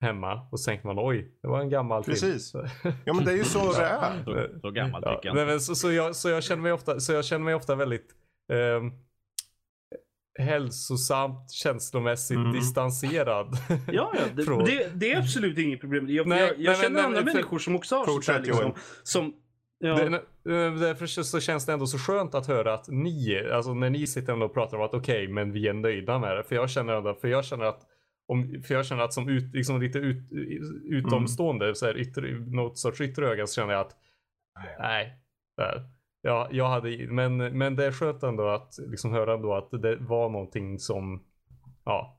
hemma 0.00 0.46
och 0.52 0.60
så 0.60 0.68
tänkte 0.70 0.86
man 0.86 0.98
oj, 0.98 1.32
det 1.42 1.48
var 1.48 1.60
en 1.60 1.68
gammal 1.70 2.04
Precis. 2.04 2.52
film. 2.52 2.64
Ja 3.04 3.12
men 3.12 3.24
det 3.24 3.32
är 3.32 3.36
ju 3.36 3.44
så 3.44 3.72
det 3.72 3.82
är. 3.84 4.24
Så, 4.24 4.60
så 4.60 4.70
gammal 4.70 5.02
tycker 5.02 5.20
jag 5.28 5.34
nej, 5.34 5.46
men 5.46 5.60
så, 5.60 5.74
så, 5.74 5.92
jag, 5.92 6.16
så, 6.16 6.28
jag 6.28 6.42
känner 6.42 6.62
mig 6.62 6.72
ofta, 6.72 7.00
så 7.00 7.12
jag 7.12 7.24
känner 7.24 7.44
mig 7.44 7.54
ofta 7.54 7.74
väldigt 7.74 8.14
ehm, 8.52 8.92
hälsosamt, 10.38 11.50
känslomässigt 11.50 12.36
Mm. 12.38 12.52
distanserad. 12.52 13.46
Ja, 13.86 14.12
ja 14.14 14.20
det, 14.36 14.64
det, 14.66 14.90
det 14.94 15.12
är 15.12 15.18
absolut 15.18 15.58
inget 15.58 15.80
problem. 15.80 16.08
Jag, 16.08 16.26
Nej, 16.26 16.38
jag, 16.38 16.48
jag 16.48 16.72
nej, 16.72 16.76
känner 16.76 16.90
nej, 16.90 17.04
andra 17.04 17.22
människor 17.24 17.58
som 17.58 17.76
också 17.76 17.96
har 17.96 18.04
sånt 18.06 18.26
där 18.26 18.40
liksom. 18.40 18.74
Som, 19.02 19.34
ja, 19.78 19.94
Det, 19.94 20.16
eh, 20.66 20.74
därför 20.74 21.06
så, 21.06 21.24
så 21.24 21.40
känns 21.40 21.66
det 21.66 21.72
ändå 21.72 21.86
så 21.86 21.98
skönt 21.98 22.34
att 22.34 22.46
höra 22.46 22.74
att 22.74 22.88
ni, 22.88 23.42
alltså 23.52 23.74
när 23.74 23.90
ni 23.90 24.06
sitter 24.06 24.32
ändå 24.32 24.46
och 24.46 24.54
pratar 24.54 24.76
om 24.76 24.82
att 24.82 24.94
okej, 24.94 25.28
men 25.28 25.52
vi 25.52 25.68
är 25.68 25.72
nöjda 25.72 26.18
med 26.18 26.36
det. 26.36 26.44
För 26.44 26.54
jag 26.54 26.70
känner 26.70 26.92
ändå, 26.92 27.14
för 27.14 27.28
jag 27.28 27.44
känner 27.44 27.64
att 27.64 27.80
om, 28.28 28.62
för 28.66 28.74
jag 28.74 28.86
känner 28.86 29.02
att 29.02 29.12
som 29.12 29.28
ut, 29.28 29.54
liksom 29.54 29.80
lite 29.80 29.98
ut, 29.98 30.32
utomstående, 30.84 31.74
så 31.74 31.86
här 31.86 31.98
yttre, 31.98 32.30
något 32.30 32.78
sorts 32.78 33.00
yttre 33.00 33.28
öga 33.28 33.46
så 33.46 33.54
känner 33.54 33.72
jag 33.72 33.80
att 33.80 33.96
nej, 34.78 35.12
där. 35.56 35.82
Ja, 36.22 36.48
jag 36.50 36.68
hade, 36.68 37.06
men, 37.08 37.36
men 37.36 37.76
det 37.76 37.86
är 37.86 37.92
skönt 37.92 38.22
ändå 38.22 38.48
att 38.48 38.78
liksom 38.86 39.12
höra 39.12 39.34
ändå 39.34 39.54
att 39.54 39.70
det 39.70 39.96
var 39.96 40.28
någonting 40.28 40.78
som, 40.78 41.22
ja. 41.84 42.18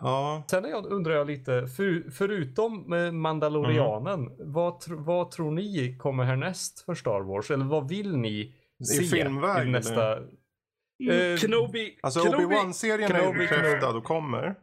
Ja. 0.00 0.42
Sen 0.50 0.64
jag, 0.64 0.86
undrar 0.86 1.14
jag 1.14 1.26
lite, 1.26 1.66
för, 1.66 2.10
förutom 2.10 2.92
eh, 2.92 3.12
Mandalorianen, 3.12 4.30
vad, 4.38 4.72
tr- 4.72 5.04
vad 5.04 5.30
tror 5.30 5.50
ni 5.50 5.96
kommer 5.98 6.24
härnäst 6.24 6.84
för 6.84 6.94
Star 6.94 7.20
Wars? 7.20 7.50
Eller 7.50 7.64
vad 7.64 7.88
vill 7.88 8.16
ni 8.16 8.54
se 8.96 9.02
filmväg, 9.02 9.68
i 9.68 9.70
nästa? 9.70 10.16
Mm, 10.16 11.32
eh, 11.32 11.36
Kenobi. 11.38 11.98
Alltså. 12.02 12.20
Obi-Wan-serien 12.20 13.12
är 13.12 13.32
ju 13.32 13.38
bekräftad 13.38 13.96
och 13.96 14.04
kommer. 14.04 14.54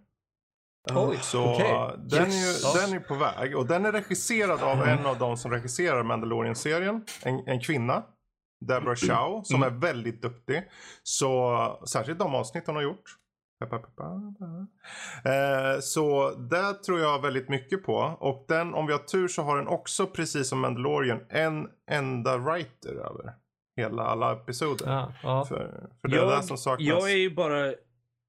Oj, 0.96 1.18
så 1.22 1.54
okej. 1.54 1.72
den, 1.98 2.22
är 2.22 2.26
ju, 2.26 2.32
Yes. 2.32 2.74
den 2.74 2.94
är 2.94 3.00
på 3.00 3.14
väg. 3.16 3.58
Och 3.58 3.68
den 3.68 3.86
är 3.86 3.92
regisserad 3.92 4.64
av 4.64 4.88
en 4.88 5.06
av 5.06 5.18
de 5.20 5.38
som 5.38 5.52
regisserar 5.52 6.04
Mandalorian-serien. 6.04 7.06
En, 7.24 7.48
en 7.48 7.60
kvinna. 7.60 8.04
Deborah 8.60 8.96
Chow. 8.96 9.42
Som 9.44 9.64
Mm. 9.64 9.76
är 9.76 9.80
väldigt 9.80 10.22
duktig. 10.22 10.64
Så 11.04 11.80
särskilt 11.88 12.20
de 12.20 12.36
avsnitt 12.36 12.64
hon 12.68 12.76
har 12.76 12.84
gjort. 12.84 13.04
Eh, 15.26 15.80
så 15.82 16.30
där 16.32 16.74
tror 16.74 17.00
jag 17.00 17.22
väldigt 17.22 17.50
mycket 17.50 17.84
på. 17.84 17.96
Och 18.20 18.46
den, 18.48 18.74
om 18.74 18.86
vi 18.88 18.92
har 18.94 19.00
tur 19.00 19.28
så 19.28 19.42
har 19.42 19.58
den 19.58 19.68
också 19.68 20.08
precis 20.08 20.50
som 20.50 20.60
Mandalorian 20.60 21.20
en 21.30 21.68
enda 21.92 22.38
writer 22.38 22.92
över 22.94 23.34
hela 23.78 24.04
alla 24.04 24.32
episoder. 24.34 24.86
Ja, 24.92 25.14
ja. 25.24 25.46
För, 25.46 25.88
för 26.02 26.08
det 26.08 26.18
är 26.18 26.26
det 26.36 26.44
som 26.44 26.58
saknas. 26.58 26.88
jag 26.88 27.12
är 27.12 27.18
ju 27.18 27.36
bara... 27.36 27.74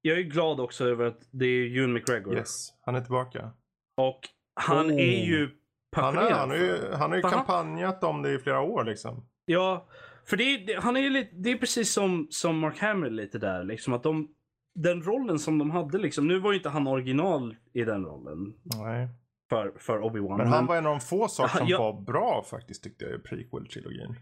Jag 0.03 0.17
är 0.17 0.21
glad 0.23 0.59
också 0.59 0.85
över 0.87 1.05
att 1.05 1.19
det 1.31 1.45
är 1.45 1.77
Ewan 1.77 1.93
McGregor. 1.93 2.35
Yes, 2.35 2.67
han 2.85 2.95
är 2.95 3.01
tillbaka. 3.01 3.51
Och 3.97 4.19
han 4.55 4.87
Oh. 4.91 4.93
är 5.01 5.25
ju 5.25 5.49
Han, 5.95 6.17
är, 6.17 6.21
passionerad. 6.21 6.37
han, 6.39 6.49
det. 6.49 6.97
han 6.97 7.09
har 7.11 7.17
ju 7.17 7.23
han- 7.23 7.31
kampanjat 7.31 8.03
om 8.03 8.21
det 8.21 8.31
i 8.33 8.37
flera 8.39 8.61
år 8.61 8.83
liksom. 8.83 9.25
Ja, 9.45 9.87
för 10.25 10.37
det, 10.37 10.43
är- 10.43 10.65
det, 10.67 10.79
han 10.81 10.97
är 10.97 11.09
lite, 11.09 11.31
det 11.35 11.51
är 11.51 11.57
precis 11.57 11.93
som, 11.93 12.27
som 12.29 12.59
Mark 12.59 12.79
Hamill 12.79 13.13
lite 13.13 13.37
där. 13.37 13.63
Liksom, 13.63 13.93
att 13.93 14.03
de, 14.03 14.27
den 14.75 15.03
rollen 15.03 15.39
som 15.39 15.57
de 15.57 15.71
hade, 15.71 15.97
liksom, 15.97 16.27
nu 16.27 16.39
var 16.39 16.51
ju 16.51 16.57
inte 16.57 16.69
han 16.69 16.87
original 16.87 17.55
i 17.73 17.83
den 17.83 18.05
rollen 18.05 18.53
Nej. 18.63 19.07
för, 19.49 19.73
för 19.77 19.99
Obi-Wan. 19.99 20.37
Men 20.37 20.47
han 20.47 20.65
var 20.65 20.75
en 20.77 20.85
av 20.85 20.91
de 20.91 20.99
få 21.01 21.27
saker 21.27 21.57
som 21.57 21.67
Ja. 21.67 21.77
var 21.79 22.01
bra 22.01 22.45
faktiskt 22.49 22.83
tyckte 22.83 23.05
jag 23.05 23.13
i 23.13 23.17
prequel-trilogin. 23.17 24.15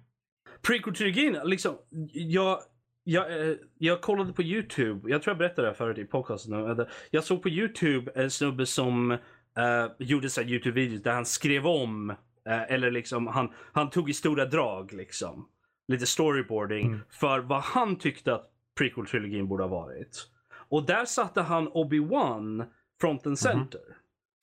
Prequel-trilogin, 0.62 1.40
liksom, 1.44 1.76
jag, 2.14 2.60
jag, 3.04 3.50
eh, 3.50 3.56
jag 3.78 4.02
kollade 4.02 4.34
på 4.34 4.44
YouTube, 4.44 5.10
jag 5.12 5.22
tror 5.22 5.32
jag 5.32 5.38
berättade 5.38 5.62
det 5.62 5.68
här 5.72 5.76
förut 5.76 5.98
i 5.98 6.06
podcasten. 6.06 6.54
eh, 6.80 6.86
Jag 7.12 7.24
såg 7.24 7.42
på 7.44 7.50
YouTube 7.50 8.12
en 8.16 8.32
snubbe 8.32 8.66
som 8.66 9.12
eh, 9.12 9.18
gjorde 10.00 10.30
så 10.30 10.42
YouTube-videos 10.42 11.04
där 11.04 11.12
han 11.14 11.26
skrev 11.26 11.68
om, 11.68 12.10
eh, 12.50 12.62
eller 12.74 12.92
liksom 12.92 13.28
han, 13.28 13.54
han 13.74 13.90
tog 13.90 14.10
i 14.10 14.14
stora 14.14 14.46
drag 14.46 14.94
liksom. 14.94 15.48
Lite 15.90 16.06
storyboarding 16.06 16.86
Mm. 16.88 17.00
för 17.10 17.40
vad 17.40 17.62
han 17.62 17.96
tyckte 17.96 18.34
att 18.36 18.50
prequel-trilogin 18.80 19.48
borde 19.48 19.64
ha 19.64 19.68
varit. 19.70 20.28
Och 20.70 20.86
där 20.86 21.06
satte 21.06 21.42
han 21.42 21.68
Obi-Wan 21.70 22.66
front 23.02 23.28
and 23.28 23.40
center. 23.40 23.82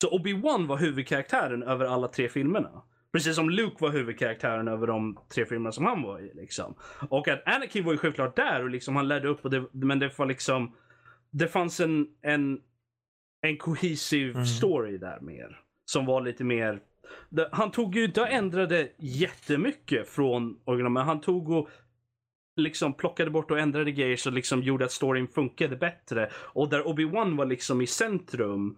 Så 0.01 0.17
Obi-Wan 0.19 0.67
var 0.67 0.77
huvudkaraktären 0.77 1.63
över 1.63 1.85
alla 1.85 2.07
tre 2.07 2.29
filmerna. 2.29 2.81
Precis 3.11 3.35
som 3.35 3.49
Luke 3.49 3.75
var 3.79 3.89
huvudkaraktären 3.89 4.67
över 4.67 4.87
de 4.87 5.17
tre 5.35 5.45
filmerna 5.45 5.71
som 5.71 5.85
han 5.85 6.01
var 6.01 6.19
i. 6.19 6.31
Liksom. 6.33 6.75
Och 7.09 7.27
att 7.27 7.47
Anakin 7.47 7.85
var 7.85 7.91
ju 7.91 7.97
självklart 7.97 8.35
där 8.35 8.63
och 8.63 8.69
liksom 8.69 8.95
han 8.95 9.07
ledde 9.07 9.27
upp. 9.27 9.45
Och 9.45 9.51
det, 9.51 9.65
men 9.71 9.99
det 9.99 10.17
var 10.19 10.25
liksom... 10.25 10.75
det 11.31 11.47
fanns 11.47 11.79
en, 11.79 12.07
en, 12.21 12.61
en 13.41 13.57
cohesive 13.57 14.31
Mm. 14.33 14.45
story 14.45 14.97
där 14.97 15.19
mer. 15.21 15.59
Som 15.85 16.05
var 16.05 16.21
lite 16.21 16.43
mer... 16.43 16.79
Han 17.51 17.71
tog 17.71 17.95
ju 17.95 18.05
inte 18.05 18.21
och 18.21 18.29
ändrade 18.31 18.89
jättemycket 18.97 20.09
från 20.09 20.59
original, 20.65 20.91
men 20.91 21.03
han 21.05 21.21
tog 21.21 21.49
och 21.49 21.69
liksom 22.55 22.93
plockade 22.93 23.31
bort 23.31 23.51
och 23.51 23.59
ändrade 23.59 23.91
grejer 23.91 24.17
så 24.17 24.29
liksom 24.29 24.61
gjorde 24.63 24.85
att 24.85 24.91
storyn 24.91 25.27
funkade 25.27 25.75
bättre. 25.75 26.29
Och 26.35 26.69
där 26.69 26.83
Obi-Wan 26.87 27.37
var 27.37 27.45
liksom 27.45 27.81
i 27.81 27.87
centrum. 27.87 28.77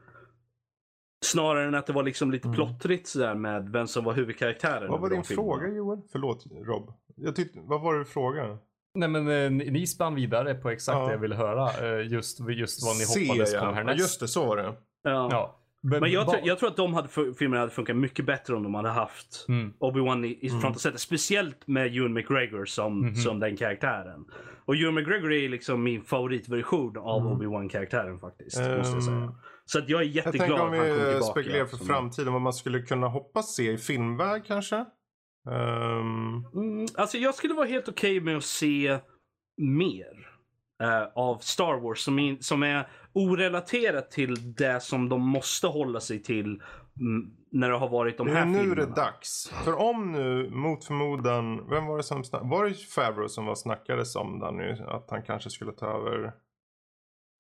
Snarare 1.26 1.68
än 1.68 1.76
att 1.76 1.88
det 1.88 1.94
var 1.94 2.04
liksom 2.04 2.32
lite 2.32 2.48
Mm. 2.48 2.56
plottrigt 2.56 3.08
sådär 3.08 3.36
med 3.36 3.70
vem 3.70 3.88
som 3.88 4.04
var 4.04 4.14
huvudkaraktären. 4.14 4.92
Vad 4.92 5.02
var 5.02 5.10
din 5.10 5.18
de 5.20 5.24
filmerna. 5.28 5.52
fråga 5.60 5.68
Joel? 5.76 6.00
Förlåt 6.12 6.46
Rob. 6.66 6.94
Jag 7.16 7.36
tyckte, 7.36 7.60
vad 7.64 7.82
var 7.82 7.94
det 7.94 8.00
du 8.00 8.06
frågade? 8.06 8.58
Nej 8.96 9.10
men 9.10 9.28
eh, 9.28 9.52
ni 9.72 9.88
spann 9.88 10.16
vidare 10.16 10.56
på 10.56 10.70
exakt 10.70 10.96
Ja. 10.98 11.06
det 11.06 11.12
jag 11.12 11.20
ville 11.20 11.36
höra. 11.36 11.70
eh, 12.00 12.08
Just, 12.08 12.40
just 12.50 12.86
vad 12.86 12.96
ni 12.98 13.04
Se, 13.06 13.28
hoppades 13.28 13.54
ja. 13.54 13.60
kom 13.60 13.70
ja. 13.70 13.74
härnäst. 13.76 14.00
Just 14.00 14.20
det, 14.20 14.28
så 14.28 14.46
var 14.46 14.58
det. 14.58 14.64
Ja. 14.64 15.28
Ja. 15.32 15.59
Men 15.84 16.12
jag, 16.12 16.28
tror- 16.30 16.42
jag 16.44 16.60
tror 16.60 16.70
att 16.70 16.78
de 16.78 16.94
hade, 16.94 17.08
filmerna 17.40 17.60
hade 17.62 17.72
funkat 17.72 17.96
mycket 17.96 18.26
bättre 18.26 18.56
om 18.56 18.64
de 18.64 18.74
hade 18.76 18.90
haft 18.90 19.46
Mm. 19.50 19.74
Obi-Wan 19.80 20.26
i, 20.26 20.40
i 20.46 20.50
Mm. 20.50 20.62
front 20.62 20.76
och 20.76 20.82
center. 20.82 21.00
Speciellt 21.00 21.68
med 21.68 21.96
Ewan 21.98 22.14
McGregor 22.14 22.66
som, 22.66 23.00
Mhm. 23.02 23.16
som 23.16 23.40
den 23.40 23.58
karaktären. 23.58 24.26
Och 24.66 24.76
Ewan 24.76 24.94
McGregor 24.94 25.34
är 25.34 25.50
liksom 25.50 25.84
min 25.84 26.04
favoritversion 26.04 26.98
av 26.98 27.22
Mm. 27.22 27.34
Obi-Wan-karaktären 27.34 28.20
faktiskt. 28.20 28.58
måste 28.58 28.72
jag 28.96 29.04
säga. 29.04 29.36
Så 29.66 29.80
att 29.80 29.90
jag 29.90 30.02
är 30.02 30.06
Jag 30.06 30.14
jätteglad 30.16 30.48
tänker 30.48 30.54
att 30.56 30.62
om 30.62 30.70
han 30.70 30.88
kom 30.88 30.96
vi 30.98 31.12
tillbaka. 31.12 31.22
spekulerar 31.32 31.66
för 31.66 31.78
framtiden 31.78 32.34
vad 32.34 32.42
man 32.42 32.54
skulle 32.54 32.80
kunna 32.82 33.08
hoppas 33.08 33.56
se 33.56 33.72
i 33.72 33.78
filmväg 33.78 34.44
kanske. 34.48 34.86
Mm, 35.48 36.86
alltså 36.96 37.18
jag 37.18 37.36
skulle 37.36 37.54
vara 37.54 37.66
helt 37.68 37.90
okej 37.90 38.20
med 38.22 38.38
att 38.38 38.44
se 38.44 39.00
mer 39.62 40.29
eh, 40.84 41.04
av 41.16 41.38
Star 41.38 41.80
Wars 41.82 42.00
som, 42.00 42.20
in, 42.20 42.38
som 42.44 42.64
är 42.64 42.88
orelaterat 43.14 44.12
till 44.12 44.56
det 44.56 44.80
som 44.84 45.10
de 45.10 45.22
måste 45.22 45.68
hålla 45.68 46.00
sig 46.00 46.24
till 46.24 46.46
mm, 46.46 47.32
när 47.52 47.70
det 47.70 47.76
har 47.78 47.90
varit 47.90 48.18
de 48.18 48.28
det 48.28 48.34
här 48.34 48.42
är 48.42 48.46
nu 48.46 48.60
filmerna. 48.60 48.76
det 48.76 48.92
är 48.92 48.96
dags. 49.06 49.52
För 49.64 49.76
om 49.80 50.12
nu 50.12 50.50
mot 50.50 50.86
förmodan, 50.86 51.70
vem 51.70 51.86
var 51.86 51.98
det 51.98 52.04
som 52.04 52.24
snack, 52.24 52.42
var 52.46 52.66
det 52.66 52.74
Favreau 52.74 53.28
som 53.30 53.46
var 53.46 53.56
snackades 53.56 54.16
om 54.16 54.40
där 54.40 54.52
nu? 54.52 54.86
Att 54.88 55.08
han 55.10 55.24
kanske 55.24 55.50
skulle 55.50 55.72
ta 55.72 55.86
över. 55.88 56.24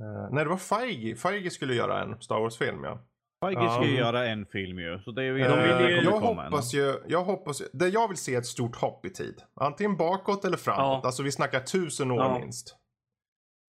Eh, 0.03 0.29
nej 0.31 0.43
det 0.43 0.49
var 0.49 0.57
Feige. 0.57 1.15
Feige 1.15 1.49
skulle 1.49 1.73
göra 1.73 2.01
en 2.03 2.21
Star 2.21 2.39
Wars-film 2.39 2.83
ja. 2.83 2.99
Feige 3.45 3.61
Ja. 3.63 3.69
ska 3.71 3.85
ju 3.85 3.97
göra 3.97 4.27
en 4.27 4.45
film 4.45 4.79
ju. 4.79 4.99
Så 4.99 5.11
det 5.11 5.21
är 5.21 5.25
ju 5.25 5.31
De 5.43 5.59
vill 5.63 5.89
ju- 5.89 6.01
jag 6.03 6.19
hoppas 6.19 6.73
ju, 6.73 6.93
jag 7.07 7.23
hoppas, 7.23 7.61
det 7.73 7.87
jag 7.87 8.07
vill 8.07 8.17
se 8.17 8.35
är 8.35 8.39
ett 8.39 8.45
stort 8.45 8.75
hopp 8.75 9.05
i 9.05 9.09
tid. 9.09 9.35
Antingen 9.55 9.97
bakåt 9.97 10.45
eller 10.45 10.57
framåt. 10.57 10.99
Ja. 11.03 11.07
Alltså 11.07 11.23
vi 11.23 11.31
snackar 11.31 11.59
tusen 11.59 12.11
år 12.11 12.17
Ja. 12.17 12.39
minst. 12.39 12.75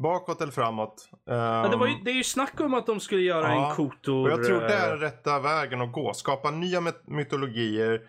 Bakåt 0.02 0.40
eller 0.40 0.52
framåt. 0.52 1.08
Ja, 1.24 1.68
det, 1.70 1.76
var 1.76 1.86
ju, 1.86 1.92
Ehm, 1.94 2.04
det 2.04 2.10
är 2.10 2.14
ju 2.14 2.24
snack 2.24 2.60
om 2.60 2.74
att 2.74 2.86
de 2.86 3.00
skulle 3.00 3.22
göra 3.22 3.54
Ja, 3.54 3.70
en 3.70 3.76
Kotor... 3.76 4.26
Och 4.26 4.30
jag 4.38 4.44
tror 4.46 4.60
det 4.60 4.74
är 4.74 4.92
eh, 4.94 4.98
rätta 4.98 5.40
vägen 5.40 5.80
att 5.80 5.92
gå. 5.92 6.14
Skapa 6.14 6.50
nya 6.50 6.80
myt- 6.80 7.02
mytologier. 7.06 8.00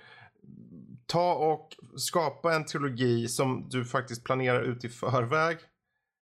Ta 1.08 1.34
och 1.34 1.70
skapa 1.96 2.54
en 2.54 2.66
trilogi 2.66 3.28
som 3.28 3.68
du 3.70 3.86
faktiskt 3.86 4.24
planerar 4.24 4.62
ut 4.62 4.84
i 4.86 4.90
förväg. 4.90 5.58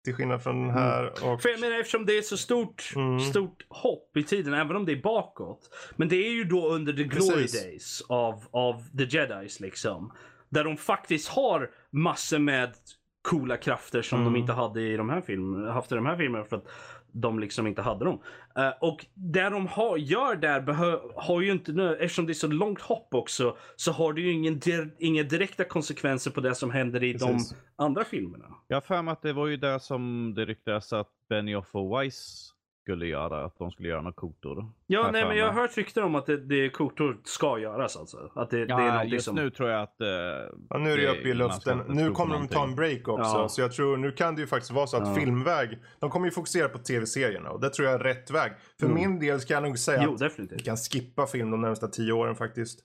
Till 0.04 0.14
skillnad 0.14 0.42
från 0.42 0.66
den 0.66 0.70
här. 0.76 1.06
Och, 1.24 1.42
För 1.42 1.48
jag 1.48 1.60
menar 1.60 1.78
eftersom 1.78 2.06
det 2.06 2.18
är 2.18 2.22
så 2.22 2.36
stort, 2.36 2.92
Mm. 2.96 3.20
stort 3.20 3.66
hopp 3.68 4.16
i 4.16 4.22
tiden, 4.22 4.54
även 4.54 4.76
om 4.76 4.84
det 4.86 4.92
är 4.92 5.02
bakåt. 5.02 5.60
Men 5.96 6.08
det 6.08 6.16
är 6.16 6.30
ju 6.32 6.44
då 6.44 6.68
under 6.68 6.92
the 6.92 7.04
glory 7.04 7.42
Precis. 7.42 7.62
days 7.62 8.02
av, 8.08 8.44
av 8.50 8.82
the 8.98 9.04
jedis 9.18 9.60
liksom. 9.60 10.12
Där 10.48 10.64
de 10.64 10.76
faktiskt 10.76 11.28
har 11.28 11.70
massor 11.90 12.38
med 12.38 12.72
coola 13.22 13.56
krafter 13.56 14.02
som 14.02 14.20
Mm. 14.20 14.32
de 14.32 14.38
inte 14.40 14.52
hade 14.52 14.80
i 14.80 14.96
de 14.96 15.10
här 15.10 15.20
filmerna, 15.20 15.72
haft 15.72 15.92
i 15.92 15.94
de 15.94 16.06
här 16.06 16.16
filmerna 16.16 16.44
för 16.44 16.56
att 16.56 16.68
de 17.12 17.38
liksom 17.38 17.66
inte 17.66 17.82
hade 17.82 18.04
dem. 18.04 18.20
Eh, 18.56 18.70
och 18.80 19.06
det 19.14 19.48
de 19.50 19.66
har, 19.66 19.96
gör 19.96 20.36
där 20.36 20.60
har 21.20 21.40
ju 21.40 21.52
inte, 21.52 21.72
nu- 21.72 21.94
eftersom 21.96 22.26
det 22.26 22.32
är 22.32 22.34
så 22.34 22.46
långt 22.48 22.80
hopp 22.80 23.14
också, 23.14 23.56
så 23.76 23.92
har 23.92 24.12
det 24.12 24.20
ju 24.20 24.32
ingen, 24.32 24.60
dir- 24.60 24.90
inga 24.98 25.22
direkta 25.22 25.64
konsekvenser 25.64 26.30
på 26.30 26.40
det 26.40 26.54
som 26.54 26.70
händer 26.70 27.02
i 27.02 27.12
Precis. 27.12 27.50
de 27.50 27.56
andra 27.84 28.04
filmerna. 28.04 28.44
Jag 28.68 28.76
har 28.76 28.80
för 28.80 29.02
mig 29.02 29.12
att 29.12 29.22
det 29.22 29.32
var 29.32 29.46
ju 29.46 29.56
det 29.56 29.80
som 29.80 30.32
det 30.36 30.44
ryktades 30.44 30.92
att 30.92 31.08
Benioff 31.28 31.74
och 31.74 31.90
Weiss 31.98 32.48
skulle 32.82 33.06
göra. 33.06 33.44
Att 33.44 33.58
de 33.58 33.70
skulle 33.70 33.88
göra 33.88 34.00
något 34.02 34.16
kotor. 34.16 34.72
Ja, 34.86 35.10
nej, 35.12 35.24
men 35.24 35.36
jag 35.36 35.46
har 35.52 35.60
hört 35.60 35.76
rykten 35.76 36.02
om 36.04 36.14
att 36.14 36.26
det, 36.26 36.36
det 36.36 36.70
kotor 36.70 37.20
ska 37.24 37.58
göras 37.58 37.96
alltså. 37.96 38.30
Att 38.34 38.50
det, 38.50 38.56
det 38.56 38.62
är 38.74 38.78
Ja, 38.78 38.86
någonting 38.86 39.12
just 39.12 39.24
som... 39.24 39.34
nu 39.36 39.50
tror 39.50 39.68
jag 39.70 39.82
att... 39.82 40.00
eh, 40.00 40.06
ja, 40.70 40.78
nu 40.78 40.90
är 40.92 40.96
det 40.96 41.08
uppe 41.18 41.28
i 41.28 41.34
luften. 41.34 41.82
Nu 41.88 42.10
kommer 42.10 42.34
de 42.34 42.48
ta 42.48 42.64
en 42.64 42.74
break 42.74 43.08
också. 43.08 43.22
Ja. 43.38 43.48
Så 43.48 43.60
jag 43.60 43.72
tror 43.72 43.96
nu 43.96 44.12
kan 44.12 44.34
det 44.34 44.40
ju 44.40 44.46
faktiskt 44.46 44.72
vara 44.72 44.86
så 44.86 44.96
att 44.96 45.08
Ja. 45.08 45.14
filmväg. 45.14 45.78
De 46.00 46.10
kommer 46.10 46.26
ju 46.26 46.30
fokusera 46.32 46.68
på 46.68 46.78
tv-serierna. 46.78 47.50
Och 47.50 47.60
det 47.60 47.70
tror 47.70 47.88
jag 47.88 47.94
är 48.00 48.04
rätt 48.04 48.30
väg. 48.30 48.52
För 48.80 48.86
Mm. 48.86 48.98
min 48.98 49.20
del 49.20 49.40
ska 49.40 49.54
jag 49.54 49.62
nog 49.62 49.78
säga 49.78 50.02
Jo, 50.04 50.14
att 50.14 50.20
vi 50.20 50.24
definitivt. 50.24 50.64
kan 50.64 50.76
skippa 50.76 51.26
film 51.26 51.50
de 51.50 51.60
närmsta 51.60 51.88
tio 51.88 52.12
åren 52.12 52.36
faktiskt. 52.36 52.80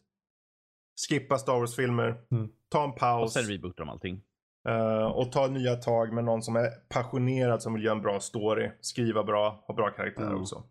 Skippa 1.09 1.37
Star 1.37 1.53
Wars-filmer. 1.59 2.15
Mm. 2.31 2.49
Ta 2.69 2.83
en 2.83 2.89
och 2.89 2.97
paus. 2.97 3.33
sen 3.33 3.43
rebootar 3.43 3.83
de 3.85 3.89
allting. 3.89 4.21
Eh, 4.67 5.05
och 5.05 5.31
ta 5.31 5.47
nya 5.47 5.75
tag 5.75 6.13
med 6.13 6.23
någon 6.23 6.41
som 6.41 6.55
är 6.55 6.69
passionerad 6.89 7.61
som 7.61 7.73
vill 7.73 7.83
göra 7.83 7.95
en 7.95 8.01
bra 8.01 8.19
story. 8.19 8.71
Skriva 8.81 9.23
bra, 9.23 9.63
ha 9.67 9.73
bra 9.75 9.89
karaktärer 9.89 10.27
Mm. 10.27 10.41
också. 10.41 10.63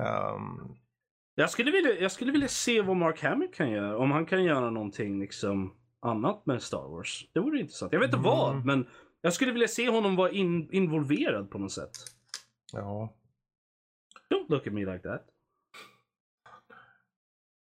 Ehm, 0.00 0.76
Jag 1.34 1.50
skulle, 1.50 1.70
vilja, 1.70 2.00
jag 2.00 2.12
skulle 2.12 2.32
vilja 2.32 2.48
se 2.48 2.82
vad 2.82 2.96
Mark 2.96 3.22
Hamill 3.22 3.50
kan 3.54 3.70
göra. 3.70 3.98
Om 3.98 4.10
han 4.10 4.26
kan 4.26 4.44
göra 4.44 4.70
någonting 4.70 5.20
liksom 5.20 5.74
annat 6.00 6.46
med 6.46 6.62
Star 6.62 6.88
Wars. 6.88 7.28
Det 7.32 7.40
vore 7.40 7.60
intressant. 7.60 7.92
Jag 7.92 8.00
vet 8.00 8.06
inte 8.08 8.16
Mm. 8.18 8.30
vad, 8.30 8.64
men 8.66 8.86
jag 9.20 9.32
skulle 9.32 9.52
vilja 9.52 9.68
se 9.68 9.88
honom 9.90 10.16
vara 10.16 10.30
in, 10.30 10.72
involverad 10.72 11.50
på 11.50 11.58
något 11.58 11.72
sätt. 11.72 11.90
ja. 12.72 13.14
Don't 14.34 14.46
look 14.48 14.66
at 14.66 14.72
me 14.72 14.80
like 14.80 14.98
that. 15.08 15.26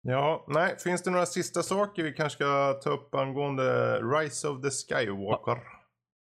Ja, 0.07 0.45
nej. 0.49 0.77
Finns 0.85 1.03
det 1.03 1.11
några 1.11 1.27
sista 1.27 1.63
saker 1.63 2.03
vi 2.03 2.13
kanske 2.13 2.37
ska 2.37 2.73
ta 2.73 2.91
upp 2.91 3.15
angående 3.15 4.01
Rise 4.03 4.49
of 4.49 4.63
the 4.63 4.71
Skywalker? 4.71 5.59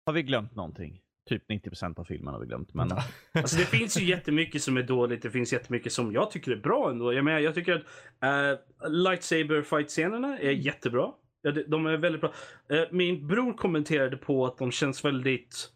Har 0.06 0.12
vi 0.12 0.22
glömt 0.22 0.54
någonting? 0.54 1.00
Typ 1.28 1.50
90% 1.50 2.00
av 2.00 2.04
filmen 2.04 2.34
har 2.34 2.40
vi 2.40 2.46
glömt. 2.46 2.74
Men 2.74 2.92
Alltså 3.32 3.56
det 3.56 3.64
finns 3.64 4.00
ju 4.00 4.04
jättemycket 4.04 4.62
som 4.62 4.76
är 4.76 4.82
dåligt. 4.82 5.22
Det 5.22 5.30
finns 5.30 5.52
jättemycket 5.52 5.92
som 5.92 6.12
jag 6.12 6.30
tycker 6.30 6.52
är 6.52 6.56
bra 6.56 6.90
ändå. 6.90 7.12
Jag 7.12 7.24
menar, 7.24 7.38
jag 7.38 7.54
tycker 7.54 7.72
att 7.74 7.82
uh, 8.24 8.90
lightsaber 8.90 9.62
fight-scenerna 9.62 10.38
är 10.38 10.50
jättebra. 10.50 11.10
Ja, 11.42 11.52
de- 11.66 11.86
är 11.86 11.96
väldigt 11.96 12.20
bra. 12.20 12.32
Eh, 12.68 12.84
min 12.90 13.26
bror 13.26 13.52
kommenterade 13.52 14.16
på 14.16 14.46
att 14.46 14.58
de 14.58 14.70
känns 14.70 15.04
väldigt 15.04 15.70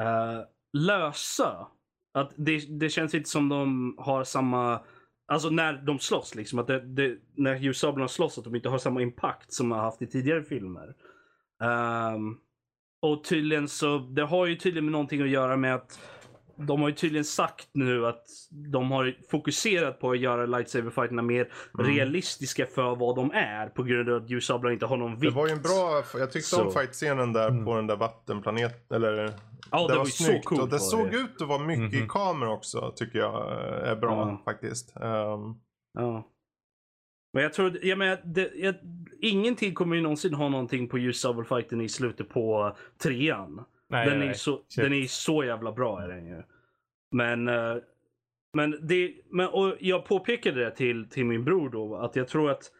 eh, 0.00 0.40
lösa. 0.78 1.68
Att 2.14 2.32
det, 2.36 2.78
det 2.80 2.88
känns 2.88 3.14
inte 3.14 3.28
som 3.30 3.48
de 3.48 3.94
har 3.98 4.24
samma... 4.24 4.80
Alltså 5.30 5.50
när 5.50 5.72
de 5.72 5.98
slåss 5.98 6.34
liksom. 6.34 6.58
Att 6.58 6.66
det, 6.66 6.80
det, 6.80 7.16
när 7.34 7.56
ljussablarna 7.56 8.08
slåss 8.08 8.38
att 8.38 8.44
de 8.44 8.54
inte 8.54 8.68
har 8.68 8.78
samma 8.78 9.02
impact 9.02 9.52
som 9.52 9.68
de 9.68 9.74
har 9.78 9.84
haft 9.84 10.02
i 10.02 10.06
tidigare 10.06 10.42
filmer. 10.42 10.94
Um, 12.14 12.38
och 13.02 13.24
tydligen 13.24 13.68
så, 13.68 13.98
det 13.98 14.22
har 14.22 14.46
ju 14.46 14.56
tydligen 14.56 14.84
med 14.84 14.92
någonting 14.92 15.22
att 15.22 15.28
göra 15.28 15.56
med 15.56 15.74
att 15.74 16.00
de 16.66 16.80
har 16.82 16.88
ju 16.88 16.94
tydligen 16.94 17.24
sagt 17.24 17.68
nu 17.72 18.06
att 18.06 18.24
de 18.50 18.90
har 18.90 19.14
fokuserat 19.30 20.00
på 20.00 20.10
att 20.10 20.18
göra 20.18 20.46
lightsaber-fighterna 20.46 21.22
mer 21.22 21.52
Mm. 21.78 21.86
realistiska 21.96 22.66
för 22.66 22.96
vad 22.96 23.16
de 23.16 23.30
är 23.32 23.66
på 23.68 23.82
grund 23.82 24.08
av 24.08 24.22
att 24.22 24.30
ljussablar 24.30 24.70
inte 24.70 24.86
har 24.86 24.96
någon 24.96 25.14
Det 25.14 25.20
vikt. 25.20 25.34
var 25.34 25.46
ju 25.46 25.52
en 25.52 25.62
bra, 25.62 26.02
jag 26.14 26.32
tyckte 26.32 26.56
om 26.56 26.72
Så. 26.72 26.78
fight-scenen 26.78 27.32
där 27.32 27.48
Mm. 27.48 27.64
på 27.64 27.76
den 27.76 27.86
där 27.86 27.96
vattenplaneten. 27.96 28.96
Eller, 28.96 29.32
Ja, 29.70 29.88
det 29.88 29.94
var 29.96 30.04
ju 30.04 30.10
så 30.10 30.38
coolt 30.44 30.60
Och 30.62 30.66
det 30.68 30.72
var 30.72 30.78
såg 30.78 31.10
det. 31.10 31.16
ut 31.16 31.42
att 31.42 31.48
vara 31.48 31.58
mycket 31.58 31.94
i 31.94 31.98
Mhm. 32.00 32.08
kamera 32.08 32.50
också, 32.52 32.92
tycker 32.96 33.18
jag 33.18 33.52
eh, 33.52 33.90
är 33.90 33.96
bra 33.96 34.10
Ja. 34.10 34.42
faktiskt. 34.44 34.96
Ehm, 34.96 35.54
Ja. 35.98 36.26
Men 37.32 37.42
jag 37.42 37.52
tror, 37.52 37.78
jag 37.82 37.98
menar, 37.98 38.20
det, 38.24 38.50
jag, 38.54 38.74
ingenting 39.20 39.74
kommer 39.74 39.96
ju 39.96 40.02
någonsin 40.02 40.34
ha 40.34 40.48
någonting 40.48 40.88
på 40.88 40.98
ljussabelfighten 40.98 41.80
i 41.80 41.88
slutet 41.88 42.28
på 42.28 42.76
trean. 43.02 43.64
Nej, 43.90 44.06
den, 44.08 44.18
nej, 44.18 44.24
är 44.26 44.30
nej. 44.30 44.38
så, 44.38 44.56
Shit. 44.68 44.84
den 44.84 44.92
är 44.92 45.02
så 45.06 45.44
jävla 45.44 45.72
bra 45.72 46.02
är 46.02 46.08
den 46.08 46.26
ju. 46.26 46.42
Men, 47.10 47.48
eh, 47.48 47.76
men, 48.52 48.78
det, 48.82 49.14
men 49.30 49.48
och 49.48 49.76
jag 49.80 50.04
påpekade 50.04 50.64
det 50.64 50.70
till, 50.70 51.08
till 51.08 51.24
min 51.24 51.44
bror 51.44 51.70
då 51.70 51.96
att 51.96 52.16
jag 52.16 52.28
tror 52.28 52.50
att 52.50 52.72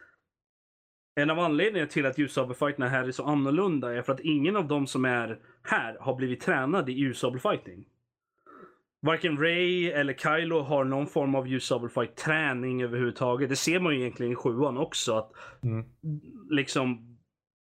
en 1.15 1.31
av 1.31 1.39
anledningarna 1.39 1.91
till 1.91 2.07
att 2.07 2.19
ljussabelfighterna 2.19 2.89
här 2.89 3.05
är 3.09 3.13
så 3.13 3.25
annorlunda 3.25 3.95
är 3.95 4.03
för 4.03 4.13
att 4.13 4.21
ingen 4.21 4.57
av 4.57 4.69
dem 4.69 4.87
som 4.87 5.05
är 5.05 5.39
här 5.63 5.97
har 6.01 6.15
blivit 6.15 6.41
tränade 6.41 6.93
i 6.93 6.95
ljussabelfighting. 6.95 7.85
Varken 9.03 9.39
Ray 9.39 9.91
eller 9.91 10.15
Kylo 10.15 10.61
har 10.61 10.85
någon 10.85 11.07
form 11.07 11.35
av 11.35 11.49
ljussabelfight 11.49 12.17
träning 12.17 12.83
överhuvudtaget. 12.83 13.49
Det 13.49 13.57
ser 13.57 13.81
man 13.81 13.95
ju 13.95 14.01
egentligen 14.01 14.33
i 14.33 14.37
sjuan 14.37 14.79
också. 14.79 15.15
Att 15.15 15.33
Mm. 15.63 15.85
liksom 16.51 17.10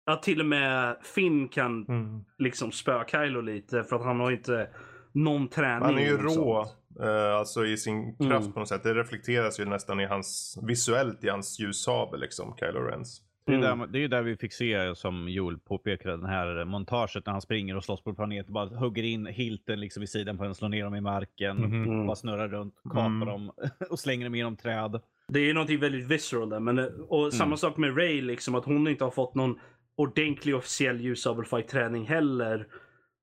att 0.07 0.23
till 0.23 0.39
och 0.39 0.45
med 0.45 0.97
Finn 1.15 1.47
kan 1.47 1.85
mm. 1.87 2.23
liksom 2.37 2.71
spöa 2.71 3.05
Kylo 3.07 3.41
lite 3.41 3.83
för 3.83 3.95
att 3.95 4.03
han 4.05 4.19
har 4.19 4.31
inte 4.31 4.69
någon 5.11 5.47
träning. 5.47 5.83
Han 5.85 5.97
är 5.97 6.05
ju 6.05 6.17
rå, 6.17 6.29
sånt. 6.29 6.77
eh, 7.01 7.35
alltså 7.35 7.65
i 7.65 7.77
sin 7.77 8.15
kraft 8.17 8.41
Mm. 8.41 8.51
på 8.53 8.59
något 8.59 8.67
sätt. 8.69 8.83
Det 8.83 8.93
reflekteras 8.93 9.59
ju 9.59 9.65
nästan 9.65 9.99
i 9.99 10.05
hans, 10.05 10.59
visuellt 10.61 11.23
i 11.23 11.29
hans 11.29 11.59
ljussabel 11.59 12.19
liksom, 12.19 12.55
Kylo 12.59 12.79
Rens. 12.79 13.21
Det 13.45 13.53
är, 13.53 13.57
Mm. 13.57 13.79
där, 13.79 13.87
det 13.87 13.97
är 13.97 14.01
ju 14.01 14.07
där 14.07 14.21
vi 14.21 14.37
fick 14.37 14.53
se, 14.53 14.95
som 14.95 15.29
Joel 15.29 15.57
påpekade, 15.59 16.17
det 16.17 16.27
här 16.27 16.65
montaget 16.65 17.25
när 17.25 17.31
han 17.33 17.41
springer 17.41 17.75
och 17.77 17.83
slåss 17.83 18.03
på 18.03 18.13
planeten. 18.13 18.53
Bara 18.53 18.69
hugger 18.69 19.03
in 19.03 19.25
hilten 19.25 19.79
liksom 19.79 20.03
i 20.03 20.07
sidan 20.07 20.37
på 20.37 20.43
den, 20.43 20.55
slår 20.55 20.69
ner 20.69 20.83
dem 20.83 20.95
i 20.95 21.01
marken. 21.01 21.57
Mhm. 21.57 21.83
Mm. 21.83 22.05
Bara 22.07 22.15
snurrar 22.15 22.47
runt, 22.47 22.73
kapar 22.83 23.05
Mm. 23.05 23.27
dem 23.27 23.51
och 23.89 23.99
slänger 23.99 24.25
dem 24.25 24.35
genom 24.35 24.55
träd. 24.57 24.99
Det 25.27 25.39
är 25.39 25.43
ju 25.43 25.53
någonting 25.53 25.79
väldigt 25.79 26.07
visceral 26.07 26.49
där. 26.49 26.59
Men, 26.59 26.79
och 27.07 27.33
samma 27.33 27.57
sak 27.57 27.77
med 27.77 27.97
Ray, 27.97 28.21
liksom 28.21 28.55
att 28.55 28.65
hon 28.65 28.87
inte 28.87 29.03
har 29.03 29.11
fått 29.11 29.35
någon 29.35 29.59
ordentlig 29.97 30.55
officiell 30.55 31.01
ljusabelfight-träning 31.01 32.05
heller. 32.05 32.67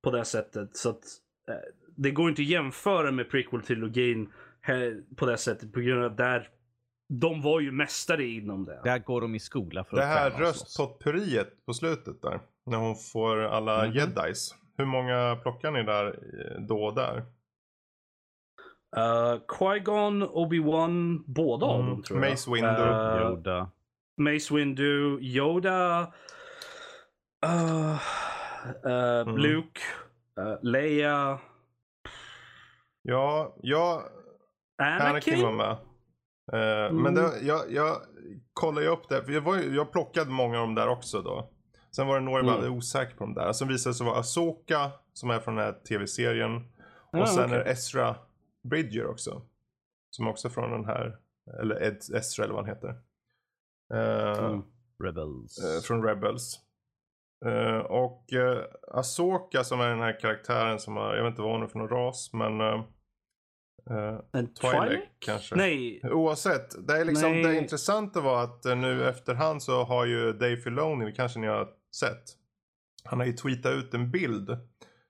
På 0.02 0.10
det 0.10 0.24
sättet. 0.24 0.76
Så 0.76 0.90
att 0.90 1.04
eh, 1.48 1.54
det 1.96 2.10
går 2.10 2.28
inte 2.28 2.42
att 2.42 2.48
jämföra 2.48 3.10
med 3.10 3.26
prequel-trilogin 3.30 4.28
på 5.16 5.26
det 5.26 5.36
sättet. 5.36 5.72
På 5.72 5.80
grund 5.80 6.04
av 6.04 6.10
att 6.10 6.16
där, 6.16 6.48
de 7.08 7.42
var 7.42 7.60
ju 7.60 7.72
mästare 7.72 8.24
inom 8.26 8.64
det. 8.64 8.80
Där 8.84 8.98
går 8.98 9.20
de 9.20 9.34
i 9.34 9.40
skola 9.40 9.84
för 9.84 9.96
Det 9.96 10.02
att 10.02 10.08
här 10.08 10.30
träna 10.30 10.48
och 10.48 10.54
slåss. 10.56 10.62
röstpotpurriet 10.78 11.66
på 11.66 11.74
slutet 11.74 12.22
där. 12.22 12.40
När 12.66 12.78
hon 12.78 12.96
får 12.96 13.38
alla 13.38 13.84
Mhm. 13.86 13.92
jedis. 13.94 14.54
Hur 14.76 14.84
många 14.86 15.36
plockar 15.42 15.70
ni 15.70 15.82
där 15.82 16.06
eh, 16.06 16.60
då 16.62 16.84
och 16.84 16.94
där? 16.94 17.16
Uh, 18.96 19.40
Qui-Gon, 19.48 20.22
Obi-Wan, 20.28 21.22
båda 21.26 21.66
av 21.66 21.80
Mm. 21.80 21.90
dem 21.92 22.02
tror 22.02 22.20
jag. 22.24 22.30
Mace 22.30 22.50
Windu. 22.50 22.68
Eh, 22.82 23.22
Yoda. 23.30 23.70
Mace 24.16 24.54
Windu, 24.54 25.18
Yoda, 25.20 26.12
uh, 27.44 27.98
uh, 28.86 29.28
Mm. 29.28 29.36
Luke, 29.36 29.80
uh, 30.38 30.56
Leia, 30.62 31.38
Ja, 33.02 33.56
jag... 33.62 34.02
Anakin 34.82 35.06
Anakin. 35.06 35.42
var 35.42 35.52
med. 35.52 35.70
Eh, 36.52 36.86
Mm. 36.90 37.02
Men 37.02 37.14
det, 37.14 37.40
jag, 37.42 37.72
jag 37.72 37.96
kollade 38.52 38.86
ju 38.86 38.92
upp 38.92 39.08
det. 39.08 39.24
För 39.24 39.32
jag, 39.32 39.40
var, 39.40 39.56
jag 39.56 39.92
plockade 39.92 40.30
många 40.30 40.58
av 40.60 40.66
dem 40.66 40.74
där 40.74 40.88
också 40.88 41.22
då. 41.22 41.50
Sen 41.96 42.06
var 42.06 42.14
det 42.14 42.20
några 42.24 42.38
jag 42.38 42.44
var 42.52 42.58
Mm. 42.58 42.72
osäker 42.72 43.16
på 43.16 43.24
de 43.24 43.34
där. 43.34 43.52
Sen 43.52 43.68
visade 43.68 43.90
det 43.90 43.94
sig 43.94 44.06
vara 44.06 44.18
Asoka 44.18 44.90
som 45.12 45.30
är 45.30 45.38
från 45.40 45.56
den 45.56 45.64
här 45.64 45.72
tv-serien. 45.72 46.56
Och 47.12 47.18
Ah, 47.18 47.26
sen 47.26 47.44
okej. 47.44 47.58
är 47.58 47.64
det 47.64 47.70
Ezra 47.70 48.16
Bridger 48.68 49.06
också. 49.06 49.42
Som 50.10 50.28
också 50.28 50.48
är 50.48 50.52
från 50.52 50.70
den 50.70 50.84
här, 50.84 51.18
eller 51.60 51.82
Ed, 51.82 51.96
Ezra 52.14 52.44
eller 52.44 52.54
vad 52.54 52.66
han 52.66 52.74
heter. 52.74 52.94
Eh, 53.94 54.44
Mm. 54.44 54.62
Rebels. 55.04 55.58
eh, 55.58 55.80
från 55.82 56.02
Rebels. 56.04 56.60
Eh, 57.46 57.78
och 57.78 58.24
uh, 58.32 58.62
Asoka 58.92 59.64
som 59.64 59.80
är 59.80 59.88
den 59.88 60.00
här 60.00 60.20
karaktären 60.20 60.78
som 60.78 60.96
har, 60.96 61.14
jag 61.14 61.22
vet 61.22 61.30
inte 61.30 61.42
vad 61.42 61.52
hon 61.52 61.62
är 61.62 61.66
för 61.66 61.78
någon 61.78 61.88
ras 61.88 62.32
men 62.32 62.60
uh, 62.60 64.20
En 64.32 64.46
Twi'lek 64.46 65.00
kanske. 65.18 65.56
Nej. 65.56 66.00
Oavsett, 66.04 66.86
det 66.88 67.00
är 67.00 67.04
liksom 67.04 67.32
Nej. 67.32 67.42
det 67.42 67.58
intressanta 67.58 68.20
var 68.20 68.44
att 68.44 68.66
eh, 68.66 68.76
nu 68.76 69.08
efterhand 69.08 69.62
så 69.62 69.84
har 69.84 70.04
ju 70.04 70.32
Dave 70.32 70.56
Filoni, 70.56 71.12
kanske 71.12 71.38
ni 71.38 71.46
har 71.46 71.68
sett. 71.96 72.24
Han 73.04 73.18
har 73.18 73.26
ju 73.26 73.32
tweetat 73.32 73.72
ut 73.72 73.94
en 73.94 74.10
bild 74.10 74.46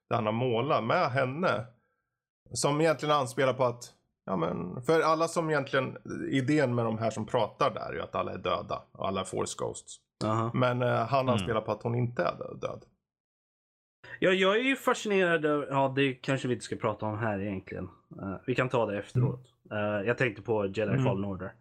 där 0.09 0.17
han 0.17 0.27
har 0.27 0.33
målat 0.33 0.85
med 0.85 1.11
henne. 1.11 1.67
Som 2.53 2.81
egentligen 2.81 3.15
anspelar 3.15 3.55
på 3.55 3.65
att, 3.65 3.93
ja 4.27 4.37
men, 4.37 4.83
för 4.83 5.01
alla 5.01 5.29
som 5.29 5.51
egentligen, 5.51 5.97
idén 6.31 6.75
med 6.75 6.85
de 6.85 6.99
här 6.99 7.11
som 7.11 7.27
pratar 7.27 7.75
där 7.75 7.89
är 7.91 7.93
ju 7.93 8.01
att 8.01 8.15
alla 8.15 8.33
är 8.33 8.39
döda. 8.39 8.83
Och 8.93 9.09
alla 9.09 9.21
är 9.21 9.25
force 9.25 9.55
ghosts. 9.59 10.01
Aha. 10.25 10.51
Men 10.55 10.83
eh, 10.83 10.89
han 11.07 11.21
Mm. 11.21 11.33
anspelar 11.33 11.61
på 11.61 11.73
att 11.73 11.83
hon 11.83 11.95
inte 11.95 12.23
är 12.23 12.33
dö- 12.39 12.55
död. 12.61 12.85
Ja, 14.21 14.31
jag 14.31 14.57
är 14.57 14.63
ju 14.63 14.77
fascinerad. 14.77 15.47
av- 15.47 15.67
Ja, 15.71 15.93
det 15.97 16.15
kanske 16.15 16.49
vi 16.49 16.55
inte 16.55 16.65
ska 16.65 16.77
prata 16.77 17.07
om 17.07 17.19
här 17.19 17.41
egentligen. 17.41 17.85
Eh, 18.23 18.37
vi 18.47 18.55
kan 18.55 18.69
ta 18.69 18.87
det 18.87 18.99
efteråt. 18.99 19.41
Eh, 19.73 20.07
jag 20.07 20.19
tänkte 20.19 20.43
på 20.43 20.67
Jedi 20.67 20.83
Mm. 20.83 21.05
Fallen 21.05 21.25
Order. 21.25 21.53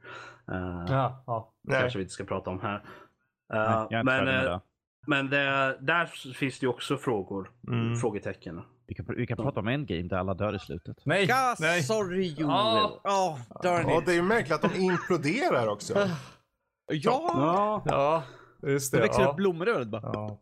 Uh, 0.51 0.85
Ja, 0.89 1.23
ja. 1.27 1.53
Nej. 1.63 1.81
kanske 1.81 1.99
vi 1.99 2.03
inte 2.03 2.13
ska 2.13 2.23
prata 2.23 2.49
om 2.49 2.59
här. 2.61 2.83
Eh, 3.53 3.87
Nej, 3.91 4.03
men 4.03 4.25
det. 4.25 4.61
men 5.07 5.29
det, 5.29 5.77
där 5.79 6.05
finns 6.33 6.59
det 6.59 6.63
ju 6.65 6.69
också 6.69 6.97
frågor. 6.97 7.51
Mm. 7.67 7.95
Frågetecken. 7.95 8.61
Vi 8.87 8.95
kan, 8.95 9.05
vi 9.17 9.27
kan 9.27 9.37
prata 9.37 9.59
om 9.59 9.67
en 9.67 9.85
game 9.85 10.01
där 10.01 10.17
alla 10.17 10.33
dör 10.33 10.55
i 10.55 10.59
slutet. 10.59 10.97
Nej, 11.05 11.25
Ja, 11.29 11.55
nej. 11.59 11.83
sorry 11.83 12.27
Joel. 12.27 12.51
Oh, 13.03 13.37
darn 13.63 13.85
Och 13.85 13.99
it. 13.99 14.05
det 14.05 14.11
är 14.11 14.15
ju 14.15 14.21
märkligt 14.21 14.51
att 14.63 14.73
de 14.73 14.79
imploderar 14.79 15.67
också. 15.67 15.93
Ja! 16.87 17.31
Ja, 17.35 17.81
Ja, 17.85 18.23
just 18.71 18.91
Det 18.91 18.97
det. 18.97 19.01
växer 19.03 19.21
ja. 19.21 19.29
upp 19.29 19.35
blommor 19.35 19.67
över 19.69 19.85
bara. 19.85 20.01
Ja. 20.13 20.39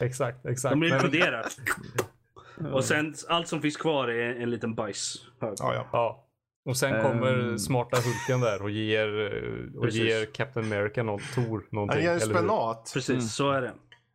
Exakt, 0.00 0.46
exakt. 0.46 0.72
de 0.72 0.80
Men- 0.80 0.92
imploderar. 0.92 1.46
Och 2.72 2.84
sen 2.84 3.14
allt 3.28 3.48
som 3.48 3.62
finns 3.62 3.76
kvar 3.76 4.08
är 4.08 4.42
en 4.42 4.50
liten 4.50 4.74
bajshög. 4.74 5.24
Ja, 5.40 5.54
ja. 5.58 5.86
Ja. 5.92 6.22
Och 6.64 6.76
sen 6.76 7.02
kommer 7.02 7.38
Ehm. 7.48 7.58
smarta 7.58 7.96
Hulken 7.96 8.40
där 8.40 8.62
och 8.62 8.70
ger, 8.70 9.20
eh, 9.34 9.76
och 9.78 9.82
Precis. 9.84 10.00
ger 10.02 10.24
Captain 10.26 10.66
America 10.72 11.02
någon, 11.02 11.20
Tor 11.34 11.66
någonting. 11.70 12.06
Han 12.06 12.18
ger 12.18 12.26
spenat. 12.26 12.90
Precis, 12.94 13.08
Mm. 13.10 13.20
så 13.20 13.50
är 13.50 13.62
det. 13.62 13.72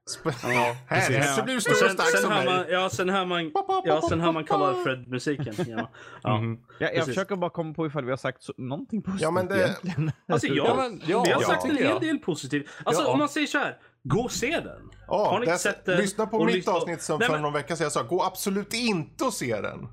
Sp- 0.09 0.53
Ja, 0.53 0.75
här, 0.87 1.21
så 1.35 1.43
blir 1.43 1.55
du 1.55 1.61
stor 1.61 1.71
och 1.71 1.77
sen, 1.77 1.89
stark 1.89 2.07
sen 2.09 2.21
som 2.21 2.29
mig. 2.29 2.45
man, 2.45 2.65
ja, 2.69 2.89
sen 2.89 3.09
hör 3.09 3.25
man, 3.25 3.51
ja, 3.83 4.01
sen 4.09 4.21
hör 4.21 4.31
man 4.31 4.43
Karl 4.43 4.61
Alfred-musiken. 4.63 5.53
Ja. 5.67 5.89
Ja. 6.23 6.37
Mhm. 6.41 6.59
Jag, 6.79 6.87
jag 6.89 6.95
Precis. 6.95 7.05
försöker 7.15 7.35
bara 7.35 7.49
komma 7.49 7.73
på 7.73 7.87
ifall 7.87 8.05
vi 8.05 8.09
har 8.09 8.17
sagt 8.17 8.43
så, 8.43 8.53
någonting 8.57 9.01
positivt 9.01 9.21
Ja, 9.21 9.31
men 9.31 9.47
det- 9.47 9.55
egentligen. 9.63 10.11
Alltså 10.27 10.47
jag, 10.47 10.67
Ja, 10.67 10.75
men- 10.75 11.01
ja, 11.05 11.23
vi 11.25 11.31
har 11.31 11.41
ja, 11.41 11.47
sagt 11.47 11.65
en 11.65 11.75
hel 11.77 11.85
jag. 11.85 12.01
del 12.01 12.17
positivt. 12.19 12.69
Alltså 12.83 13.03
Ja. 13.03 13.11
om 13.11 13.19
man 13.19 13.29
säger 13.29 13.47
så 13.47 13.57
här, 13.57 13.77
gå 14.03 14.19
och 14.21 14.31
se 14.31 14.59
den. 14.59 14.89
Ja, 15.07 15.29
Har 15.29 15.39
ni 15.39 15.45
inte 15.45 15.57
sett 15.57 15.85
det? 15.85 15.97
Lyssna 15.97 16.25
på 16.27 16.45
mitt 16.45 16.55
lyssna- 16.55 16.73
avsnitt 16.73 17.01
som 17.01 17.19
Nej, 17.19 17.27
för 17.27 17.33
men- 17.35 17.41
någon 17.41 17.53
vecka 17.53 17.75
sedan 17.75 17.83
jag 17.85 17.91
sa, 17.91 18.03
gå 18.03 18.23
absolut 18.23 18.73
inte 18.73 19.23
och 19.23 19.33
se 19.33 19.61
den. 19.61 19.87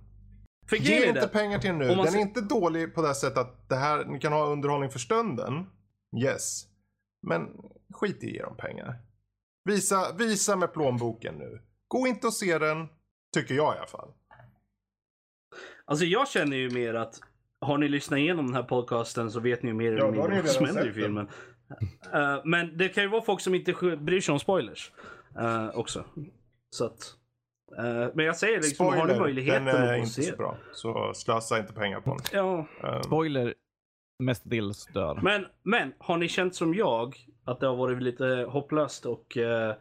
För 0.69 0.77
Ge 0.77 1.03
är 1.05 1.09
inte 1.09 1.21
det, 1.21 1.29
pengar 1.29 1.59
till 1.59 1.69
den 1.71 1.79
nu. 1.79 1.89
Den 1.89 1.99
är 2.01 2.07
ser- 2.07 2.19
inte 2.19 2.41
dålig 2.41 2.95
på 2.95 3.03
det 3.03 3.15
sättet 3.15 3.39
att 3.39 3.69
det 3.69 3.77
här, 3.77 4.05
ni 4.05 4.19
kan 4.21 4.33
ha 4.33 4.47
underhållning 4.47 4.91
för 4.91 4.99
stunden. 4.99 5.67
Yes. 6.25 6.63
Men 7.27 7.47
skit 7.95 8.23
i 8.25 8.27
att 8.27 8.33
ge 8.33 8.43
dem 8.43 8.57
pengar. 8.57 8.99
Visa, 9.69 10.13
visa 10.19 10.57
med 10.57 10.73
plånboken 10.73 11.35
nu. 11.35 11.61
Gå 11.89 12.07
inte 12.07 12.27
och 12.27 12.35
se 12.35 12.59
den, 12.59 12.89
tycker 13.35 13.55
jag 13.55 13.75
i 13.75 13.79
alla 13.79 13.87
fall. 13.87 14.13
alltså 15.85 16.05
jag 16.05 16.29
känner 16.29 16.57
ju 16.57 16.71
mer 16.71 16.95
att 16.95 17.21
har 17.61 17.79
ni 17.79 17.89
lyssnat 17.89 18.19
igenom 18.19 18.47
den 18.47 18.55
här 18.55 18.63
podcasten 18.63 19.31
så 19.31 19.41
vet 19.41 19.63
ni 19.63 19.69
ju 19.69 19.75
mer 19.75 19.93
Ja, 19.93 20.09
eller 20.09 20.19
har 20.19 20.29
mindre 20.29 20.43
vad 20.43 20.51
som 20.51 20.67
händer 20.67 20.89
i 20.89 20.93
filmen. 20.93 21.29
Eh, 22.15 22.41
men 22.45 22.77
det 22.79 22.89
kan 22.89 23.03
ju 23.03 23.09
vara 23.09 23.23
folk 23.23 23.41
som 23.41 23.55
inte 23.55 23.97
bryr 23.97 24.21
sig 24.21 24.33
om 24.33 24.39
spoilers 24.39 24.93
eh, 25.39 25.69
också. 25.79 26.05
Så 26.71 26.85
att, 26.85 27.15
eh, 27.79 28.15
men 28.15 28.25
jag 28.27 28.37
säger 28.37 28.57
liksom, 28.57 28.87
har 28.87 28.93
ni 28.93 28.99
Spoiler, 29.01 29.21
möjligheten 29.21 29.65
den 29.65 29.77
är 29.77 29.93
att 29.93 29.99
inte 29.99 30.11
se 30.11 30.23
så 30.23 30.37
bra. 30.37 30.57
Så 30.73 31.13
slösa 31.15 31.59
inte 31.59 31.73
pengar 31.73 32.01
på 32.01 32.11
den. 32.11 32.27
Ja, 32.33 32.67
Um, 32.83 33.03
Spoiler, 33.03 33.55
mestadels 34.23 34.87
dör. 34.87 35.21
Men, 35.23 35.47
men 35.63 35.93
har 35.99 36.17
ni 36.17 36.29
känt 36.29 36.55
som 36.55 36.75
jag 36.75 37.17
att 37.51 37.61
det 37.61 37.67
har 37.67 37.77
varit 37.77 38.03
lite 38.03 38.25
hopplöst 38.49 39.07
och 39.07 39.37
eh, 39.37 39.75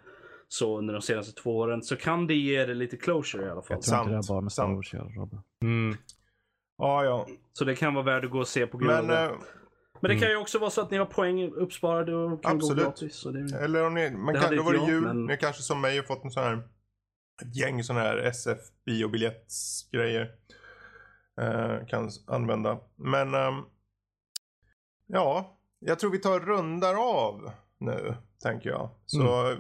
så 0.48 0.78
under 0.78 0.94
de 0.94 1.02
senaste 1.02 1.42
två 1.42 1.58
åren 1.58 1.84
så 1.84 1.96
kan 1.96 2.28
det 2.28 2.34
ge 2.34 2.62
er 2.62 2.68
lite 2.68 2.98
closure 2.98 3.46
i 3.46 3.50
alla 3.50 3.62
fall. 3.62 3.78
jag 3.78 3.82
tror 3.84 4.00
inte 4.00 4.10
det 4.12 4.16
har 4.16 4.28
bara 4.28 4.42
med 4.42 4.52
Star. 4.52 4.74
Wars 4.76 4.94
Robin. 4.94 5.40
Mm. 5.64 5.98
ja, 6.78 7.04
ja. 7.04 7.28
Så 7.54 7.66
det 7.66 7.76
kan 7.76 7.94
vara 7.94 8.06
värt 8.06 8.24
att 8.26 8.32
gå 8.32 8.40
och 8.40 8.48
se 8.48 8.68
på 8.68 8.78
grund 8.78 8.92
av 8.92 9.06
Men, 9.06 9.16
det. 9.16 9.24
eh, 9.26 9.32
Men 10.02 10.12
det 10.12 10.20
kan 10.20 10.30
ju 10.30 10.38
också 10.38 10.60
vara 10.60 10.70
så 10.70 10.82
att 10.82 10.92
ni 10.92 10.98
har 10.98 11.06
poäng 11.06 11.52
uppsparade 11.54 12.16
och 12.16 12.44
kan 12.44 12.56
Absolut. 12.56 12.84
gå 12.84 12.90
gratis. 12.90 13.16
Så 13.16 13.32
det, 13.32 13.58
eller 13.58 13.86
om 13.88 13.94
ni, 13.94 14.12
man 14.12 14.34
Det 14.34 14.40
kan, 14.40 14.56
då 14.56 14.64
var 14.64 14.74
det 14.74 14.92
jul. 14.92 15.04
men- 15.04 15.26
Ni 15.26 15.38
kanske 15.38 15.62
som 15.62 15.82
mig 15.82 15.98
har 15.98 16.04
fått 16.04 16.24
en 16.24 16.32
sån 16.32 16.44
här, 16.44 16.54
ett 17.42 17.56
gäng 17.56 17.84
sån 17.84 17.96
här 17.96 18.18
SF 18.18 18.58
biobiljettsgrejer. 18.86 20.32
Eh, 21.42 21.86
kan 21.88 22.10
använda. 22.28 22.80
Men, 22.96 23.34
ehm, 23.34 23.56
ja, 25.08 25.57
jag 25.80 26.00
tror 26.00 26.12
vi 26.12 26.20
tar 26.20 26.40
rundar 26.40 26.96
av 26.96 27.52
nu, 27.80 28.16
tänker 28.44 28.70
jag. 28.70 28.90
Så, 29.06 29.52
eh, 29.52 29.58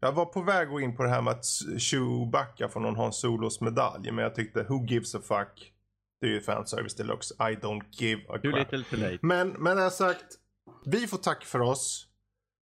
jag 0.00 0.12
var 0.12 0.24
på 0.24 0.42
väg 0.42 0.66
att 0.66 0.72
gå 0.72 0.80
in 0.80 0.96
på 0.96 1.02
det 1.02 1.08
här 1.08 1.22
med 1.22 1.30
att 1.32 1.44
Chewbacca 1.78 2.68
får 2.68 2.80
någon 2.80 2.96
ha 2.96 3.06
en 3.06 3.12
Solos 3.12 3.60
medalj. 3.60 4.10
Men 4.12 4.22
jag 4.24 4.34
tyckte, 4.34 4.62
who 4.68 4.84
gives 4.84 5.14
a 5.14 5.20
fuck? 5.22 5.72
Det 6.20 6.26
är 6.26 6.30
ju 6.30 6.40
fanservice 6.40 6.94
deluxe. 6.94 7.34
I 7.34 7.54
don't 7.54 7.84
give 7.90 8.22
a 8.28 8.38
Too 8.42 8.52
crap. 8.52 8.72
little 8.72 8.84
too 8.96 9.10
late. 9.10 9.18
Men 9.22 9.76
det 9.76 9.82
här 9.82 9.90
sagt, 9.90 10.24
vi 10.84 11.06
får 11.06 11.18
tack 11.18 11.44
för 11.44 11.60
oss. 11.60 12.06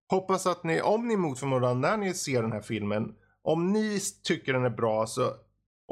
Hoppas 0.09 0.47
att 0.47 0.63
ni, 0.63 0.81
om 0.81 1.07
ni 1.07 1.17
mot 1.17 1.39
förmodan 1.39 1.81
när 1.81 1.97
ni 1.97 2.13
ser 2.13 2.41
den 2.41 2.51
här 2.51 2.61
filmen, 2.61 3.15
om 3.41 3.71
ni 3.73 3.99
tycker 4.23 4.53
den 4.53 4.65
är 4.65 4.69
bra 4.69 5.05
så 5.07 5.21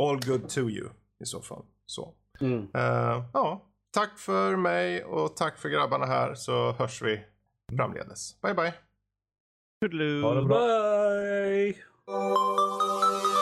all 0.02 0.26
good 0.26 0.50
to 0.50 0.60
you 0.60 0.90
i 1.24 1.26
så 1.26 1.42
fall. 1.42 1.66
Så. 1.86 2.14
mm. 2.42 2.60
Eh, 2.74 3.24
ja, 3.34 3.66
tack 3.94 4.20
för 4.20 4.56
mig 4.56 5.04
och 5.04 5.36
tack 5.36 5.58
för 5.58 5.70
grabbarna 5.70 6.06
här 6.06 6.36
så 6.36 6.72
hörs 6.72 7.02
vi 7.02 7.22
framledes. 7.78 8.42
Bye 8.42 8.54
bye. 8.54 8.74
Ha 10.22 10.34
det 10.34 10.46
bra. 10.46 10.60
Bye! 12.06 13.33